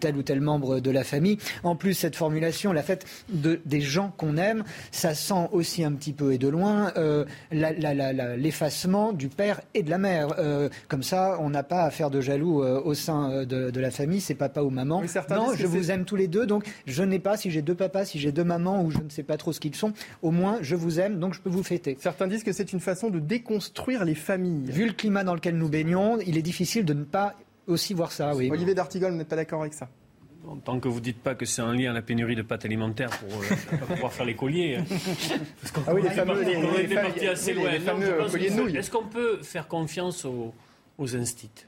tel 0.00 0.16
ou 0.16 0.22
tel 0.22 0.40
membre 0.40 0.80
de 0.80 0.90
la 0.90 1.04
famille. 1.04 1.38
En 1.62 1.76
plus, 1.76 1.94
cette 1.94 2.16
formulation, 2.16 2.72
la 2.72 2.82
fête 2.82 3.06
de, 3.28 3.60
des 3.66 3.80
gens 3.80 4.12
qu'on 4.16 4.36
aime, 4.36 4.64
ça 4.90 5.14
sent 5.14 5.48
aussi 5.52 5.84
un 5.84 5.92
petit 5.92 6.12
peu 6.12 6.32
et 6.32 6.38
de 6.38 6.48
loin 6.48 6.92
l'effacement 7.50 9.12
du 9.12 9.28
père 9.28 9.60
et 9.74 9.82
de 9.82 9.90
la 9.90 9.98
mère. 9.98 10.28
comme 10.88 11.02
ça, 11.02 11.36
on 11.40 11.50
n'a 11.50 11.62
pas 11.62 11.82
à 11.82 11.90
faire 11.90 12.10
de 12.10 12.20
jaloux 12.20 12.62
au 12.62 12.94
sein 12.94 13.44
de, 13.44 13.80
la 13.80 13.90
famille, 13.90 14.20
c'est 14.20 14.34
papa 14.34 14.62
ou 14.62 14.70
maman. 14.70 15.02
non, 15.30 15.54
je 15.54 15.66
vous 15.66 15.90
aime 15.90 16.04
tous 16.04 16.16
les 16.16 16.28
deux, 16.28 16.46
donc 16.46 16.64
je 16.86 17.02
n'ai 17.02 17.18
pas, 17.18 17.36
si 17.36 17.50
j'ai 17.50 17.62
deux 17.62 17.74
papas, 17.74 18.04
si 18.04 18.18
j'ai 18.18 18.32
deux 18.32 18.44
mamans, 18.44 18.82
ou 18.82 18.90
je 18.90 18.98
ne 18.98 19.08
sais 19.08 19.22
pas 19.22 19.36
trop 19.36 19.51
ce 19.52 19.60
qu'ils 19.60 19.74
sont, 19.74 19.92
au 20.22 20.30
moins 20.30 20.58
je 20.60 20.76
vous 20.76 21.00
aime, 21.00 21.18
donc 21.18 21.34
je 21.34 21.40
peux 21.40 21.50
vous 21.50 21.62
fêter. 21.62 21.96
Certains 22.00 22.26
disent 22.26 22.44
que 22.44 22.52
c'est 22.52 22.72
une 22.72 22.80
façon 22.80 23.10
de 23.10 23.18
déconstruire 23.18 24.04
les 24.04 24.14
familles. 24.14 24.70
Vu 24.70 24.86
le 24.86 24.92
climat 24.92 25.24
dans 25.24 25.34
lequel 25.34 25.56
nous 25.56 25.68
baignons, 25.68 26.18
il 26.26 26.36
est 26.36 26.42
difficile 26.42 26.84
de 26.84 26.94
ne 26.94 27.04
pas 27.04 27.34
aussi 27.66 27.94
voir 27.94 28.12
ça. 28.12 28.34
Oui. 28.34 28.50
Olivier 28.50 28.74
D'Artigol, 28.74 29.12
vous 29.12 29.18
n'êtes 29.18 29.28
pas 29.28 29.36
d'accord 29.36 29.60
avec 29.60 29.74
ça? 29.74 29.88
Tant 30.64 30.80
que 30.80 30.88
vous 30.88 30.98
ne 30.98 31.04
dites 31.04 31.22
pas 31.22 31.36
que 31.36 31.46
c'est 31.46 31.62
un 31.62 31.72
lien 31.72 31.92
à 31.92 31.94
la 31.94 32.02
pénurie 32.02 32.34
de 32.34 32.42
pâtes 32.42 32.64
alimentaires 32.64 33.10
pour 33.10 33.42
euh, 33.42 33.86
pouvoir 33.94 34.12
faire 34.12 34.26
les 34.26 34.34
colliers. 34.34 34.80
ah 35.86 35.94
oui, 35.94 36.02
les 36.02 36.10
fameux, 36.10 36.42
les, 36.42 38.76
Est-ce 38.76 38.90
qu'on 38.90 39.04
peut 39.04 39.38
faire 39.42 39.68
confiance 39.68 40.24
aux, 40.24 40.52
aux 40.98 41.16
instits? 41.16 41.66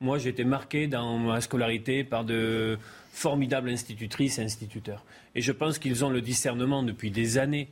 Moi, 0.00 0.16
j'ai 0.18 0.30
été 0.30 0.44
marqué 0.44 0.86
dans 0.86 1.18
ma 1.18 1.42
scolarité 1.42 2.02
par 2.02 2.24
de 2.24 2.78
formidables 3.14 3.70
institutrices 3.70 4.38
et 4.38 4.42
instituteurs. 4.42 5.04
Et 5.36 5.40
je 5.40 5.52
pense 5.52 5.78
qu'ils 5.78 6.04
ont 6.04 6.10
le 6.10 6.20
discernement 6.20 6.82
depuis 6.82 7.12
des 7.12 7.38
années 7.38 7.68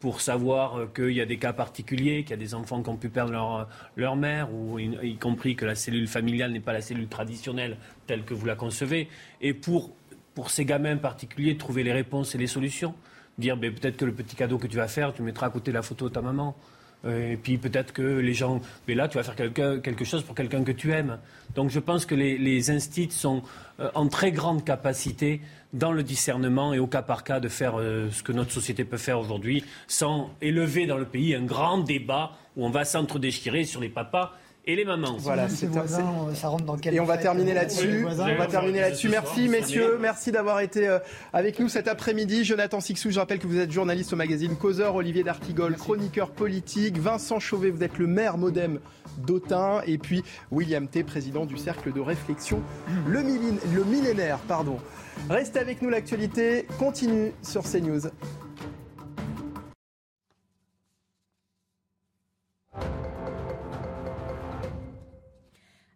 pour 0.00 0.20
savoir 0.20 0.78
euh, 0.78 0.86
qu'il 0.94 1.12
y 1.12 1.20
a 1.20 1.24
des 1.24 1.38
cas 1.38 1.54
particuliers, 1.54 2.24
qu'il 2.24 2.30
y 2.30 2.34
a 2.34 2.36
des 2.36 2.54
enfants 2.54 2.82
qui 2.82 2.90
ont 2.90 2.96
pu 2.96 3.08
perdre 3.08 3.32
leur, 3.32 3.56
euh, 3.56 3.64
leur 3.96 4.16
mère, 4.16 4.52
ou 4.52 4.78
y, 4.78 5.16
compris 5.16 5.56
que 5.56 5.64
la 5.64 5.74
cellule 5.74 6.06
familiale 6.06 6.52
n'est 6.52 6.60
pas 6.60 6.74
la 6.74 6.82
cellule 6.82 7.08
traditionnelle 7.08 7.78
telle 8.06 8.24
que 8.24 8.34
vous 8.34 8.44
la 8.44 8.54
concevez, 8.54 9.08
et 9.40 9.54
pour, 9.54 9.92
pour 10.34 10.50
ces 10.50 10.66
gamins 10.66 10.96
particuliers, 10.96 11.56
trouver 11.56 11.84
les 11.84 11.92
réponses 11.92 12.34
et 12.34 12.38
les 12.38 12.46
solutions. 12.46 12.94
Dire 13.38 13.56
ben, 13.56 13.72
peut-être 13.72 13.96
que 13.96 14.04
le 14.04 14.12
petit 14.12 14.36
cadeau 14.36 14.58
que 14.58 14.66
tu 14.66 14.76
vas 14.76 14.88
faire, 14.88 15.14
tu 15.14 15.22
mettras 15.22 15.46
à 15.46 15.50
côté 15.50 15.72
la 15.72 15.80
photo 15.80 16.10
de 16.10 16.14
ta 16.14 16.20
maman. 16.20 16.54
Euh, 17.04 17.32
et 17.32 17.36
puis 17.36 17.58
peut-être 17.58 17.92
que 17.92 18.02
les 18.02 18.34
gens. 18.34 18.60
Mais 18.86 18.94
là, 18.94 19.08
tu 19.08 19.18
vas 19.18 19.24
faire 19.24 19.36
quelque, 19.36 19.78
quelque 19.78 20.04
chose 20.04 20.22
pour 20.22 20.34
quelqu'un 20.34 20.62
que 20.64 20.72
tu 20.72 20.92
aimes. 20.92 21.18
Donc 21.54 21.70
je 21.70 21.80
pense 21.80 22.06
que 22.06 22.14
les, 22.14 22.38
les 22.38 22.70
instituts 22.70 23.10
sont 23.10 23.42
en 23.94 24.06
très 24.06 24.30
grande 24.30 24.64
capacité 24.64 25.40
dans 25.72 25.92
le 25.92 26.02
discernement 26.02 26.74
et 26.74 26.78
au 26.78 26.86
cas 26.86 27.02
par 27.02 27.24
cas 27.24 27.40
de 27.40 27.48
faire 27.48 27.78
euh, 27.78 28.10
ce 28.10 28.22
que 28.22 28.32
notre 28.32 28.52
société 28.52 28.84
peut 28.84 28.98
faire 28.98 29.18
aujourd'hui 29.18 29.64
sans 29.88 30.30
élever 30.40 30.86
dans 30.86 30.98
le 30.98 31.06
pays 31.06 31.34
un 31.34 31.44
grand 31.44 31.78
débat 31.78 32.32
où 32.56 32.66
on 32.66 32.70
va 32.70 32.84
s'entre-déchirer 32.84 33.64
sur 33.64 33.80
les 33.80 33.88
papas 33.88 34.32
et 34.64 34.76
les 34.76 34.84
mamans. 34.84 35.16
Voilà, 35.18 35.48
c'est 35.48 35.68
ça 36.34 36.48
rentre 36.48 36.64
dans 36.64 36.76
quel 36.76 36.94
Et 36.94 37.00
on 37.00 37.04
va 37.04 37.18
terminer 37.18 37.54
là-dessus. 37.54 38.04
On 38.06 38.14
va 38.14 38.46
terminer 38.46 38.80
là-dessus. 38.80 39.08
Merci 39.08 39.48
messieurs, 39.48 39.98
merci 40.00 40.30
d'avoir 40.30 40.60
été 40.60 40.88
euh, 40.88 40.98
avec 41.32 41.58
nous 41.58 41.68
cet 41.68 41.88
après-midi. 41.88 42.44
Jonathan 42.44 42.80
Sixou, 42.80 43.10
je 43.10 43.18
rappelle 43.18 43.38
que 43.38 43.46
vous 43.46 43.58
êtes 43.58 43.72
journaliste 43.72 44.12
au 44.12 44.16
magazine 44.16 44.56
Causeur, 44.56 44.94
Olivier 44.94 45.24
D'Artigol, 45.24 45.76
chroniqueur 45.76 46.30
politique, 46.30 46.98
Vincent 46.98 47.40
Chauvet, 47.40 47.70
vous 47.70 47.82
êtes 47.82 47.98
le 47.98 48.06
maire 48.06 48.38
modem 48.38 48.78
d'Autun 49.18 49.82
et 49.86 49.98
puis 49.98 50.22
William 50.50 50.86
T, 50.86 51.02
président 51.02 51.44
du 51.44 51.56
cercle 51.56 51.92
de 51.92 52.00
réflexion 52.00 52.62
le, 53.06 53.20
le 53.20 53.84
millénaire, 53.84 54.38
pardon. 54.48 54.78
Restez 55.28 55.58
avec 55.58 55.82
nous, 55.82 55.90
l'actualité 55.90 56.66
continue 56.78 57.32
sur 57.42 57.62
CNews. 57.62 58.08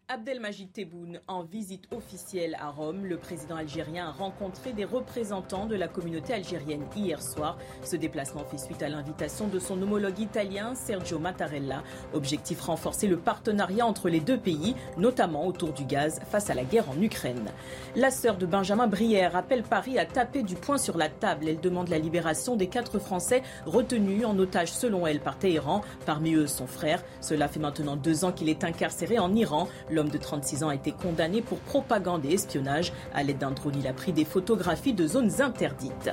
Abdelmajid 0.09 0.73
Tebboune, 0.73 1.19
en 1.27 1.43
visite 1.43 1.89
officielle 1.91 2.57
à 2.61 2.71
Rome, 2.71 3.05
le 3.05 3.17
président 3.17 3.57
algérien 3.57 4.07
a 4.07 4.13
rencontré 4.13 4.73
des 4.73 4.85
représentants 4.85 5.67
de 5.67 5.75
la 5.75 5.89
communauté 5.89 6.33
algérienne 6.33 6.85
hier 6.95 7.21
soir. 7.21 7.59
Ce 7.83 7.97
déplacement 7.97 8.45
fait 8.45 8.57
suite 8.57 8.85
à 8.85 8.89
l'invitation 8.89 9.49
de 9.49 9.59
son 9.59 9.83
homologue 9.83 10.21
italien 10.21 10.77
Sergio 10.77 11.19
Mattarella. 11.19 11.83
Objectif 12.15 12.61
renforcer 12.61 13.09
le 13.09 13.17
partenariat 13.17 13.85
entre 13.85 14.09
les 14.09 14.21
deux 14.21 14.39
pays, 14.39 14.77
notamment 14.97 15.45
autour 15.45 15.73
du 15.73 15.85
gaz 15.85 16.21
face 16.31 16.51
à 16.51 16.55
la 16.55 16.63
guerre 16.63 16.89
en 16.89 17.03
Ukraine. 17.03 17.51
La 17.97 18.13
sœur 18.13 18.37
de 18.37 18.47
Benjamin 18.47 18.87
Brière 18.87 19.35
appelle 19.35 19.65
Paris 19.65 19.99
à 19.99 20.07
taper 20.07 20.45
du 20.45 20.55
poing 20.55 20.79
sur 20.79 20.99
la 20.99 21.09
table. 21.09 21.49
Elle 21.49 21.59
demande 21.59 21.89
la 21.89 21.99
libération 21.99 22.55
des 22.55 22.69
quatre 22.69 23.01
Français 23.01 23.43
retenus 23.65 24.25
en 24.25 24.39
otage 24.39 24.73
selon 24.73 25.05
elle 25.05 25.19
par 25.19 25.37
Téhéran, 25.37 25.81
parmi 26.05 26.35
eux 26.35 26.47
son 26.47 26.69
frère. 26.69 27.03
Cela 27.21 27.49
fait 27.49 27.59
maintenant 27.59 27.97
deux 27.97 28.25
ans 28.25 28.31
qu'il 28.31 28.49
est 28.49 28.63
incarcéré 28.63 29.19
en 29.19 29.35
Iran. 29.35 29.67
L'homme 29.97 30.11
de 30.11 30.19
36 30.19 30.63
ans 30.63 30.69
a 30.69 30.75
été 30.75 30.93
condamné 30.93 31.41
pour 31.41 31.59
propagande 31.59 32.27
et 32.27 32.35
espionnage. 32.35 32.93
À 33.15 33.23
l'aide 33.23 33.39
d'un 33.39 33.53
drone, 33.53 33.77
il 33.79 33.87
a 33.87 33.95
pris 33.95 34.13
des 34.13 34.27
photographies 34.27 34.93
de 34.93 35.07
zones 35.07 35.41
interdites. 35.41 36.11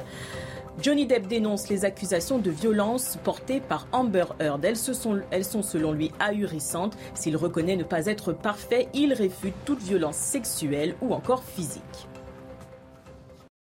Johnny 0.82 1.06
Depp 1.06 1.28
dénonce 1.28 1.68
les 1.68 1.84
accusations 1.84 2.40
de 2.40 2.50
violence 2.50 3.18
portées 3.26 3.60
par 3.60 3.88
Amber 3.92 4.24
Heard. 4.40 4.64
Elles, 4.64 4.78
sont, 4.78 5.20
elles 5.32 5.44
sont 5.44 5.62
selon 5.64 5.92
lui 5.92 6.14
ahurissantes. 6.22 6.96
S'il 7.14 7.36
reconnaît 7.36 7.76
ne 7.76 7.84
pas 7.84 8.06
être 8.06 8.32
parfait, 8.32 8.88
il 8.94 9.12
réfute 9.12 9.54
toute 9.66 9.82
violence 9.82 10.16
sexuelle 10.16 10.96
ou 11.02 11.14
encore 11.14 11.44
physique. 11.44 12.08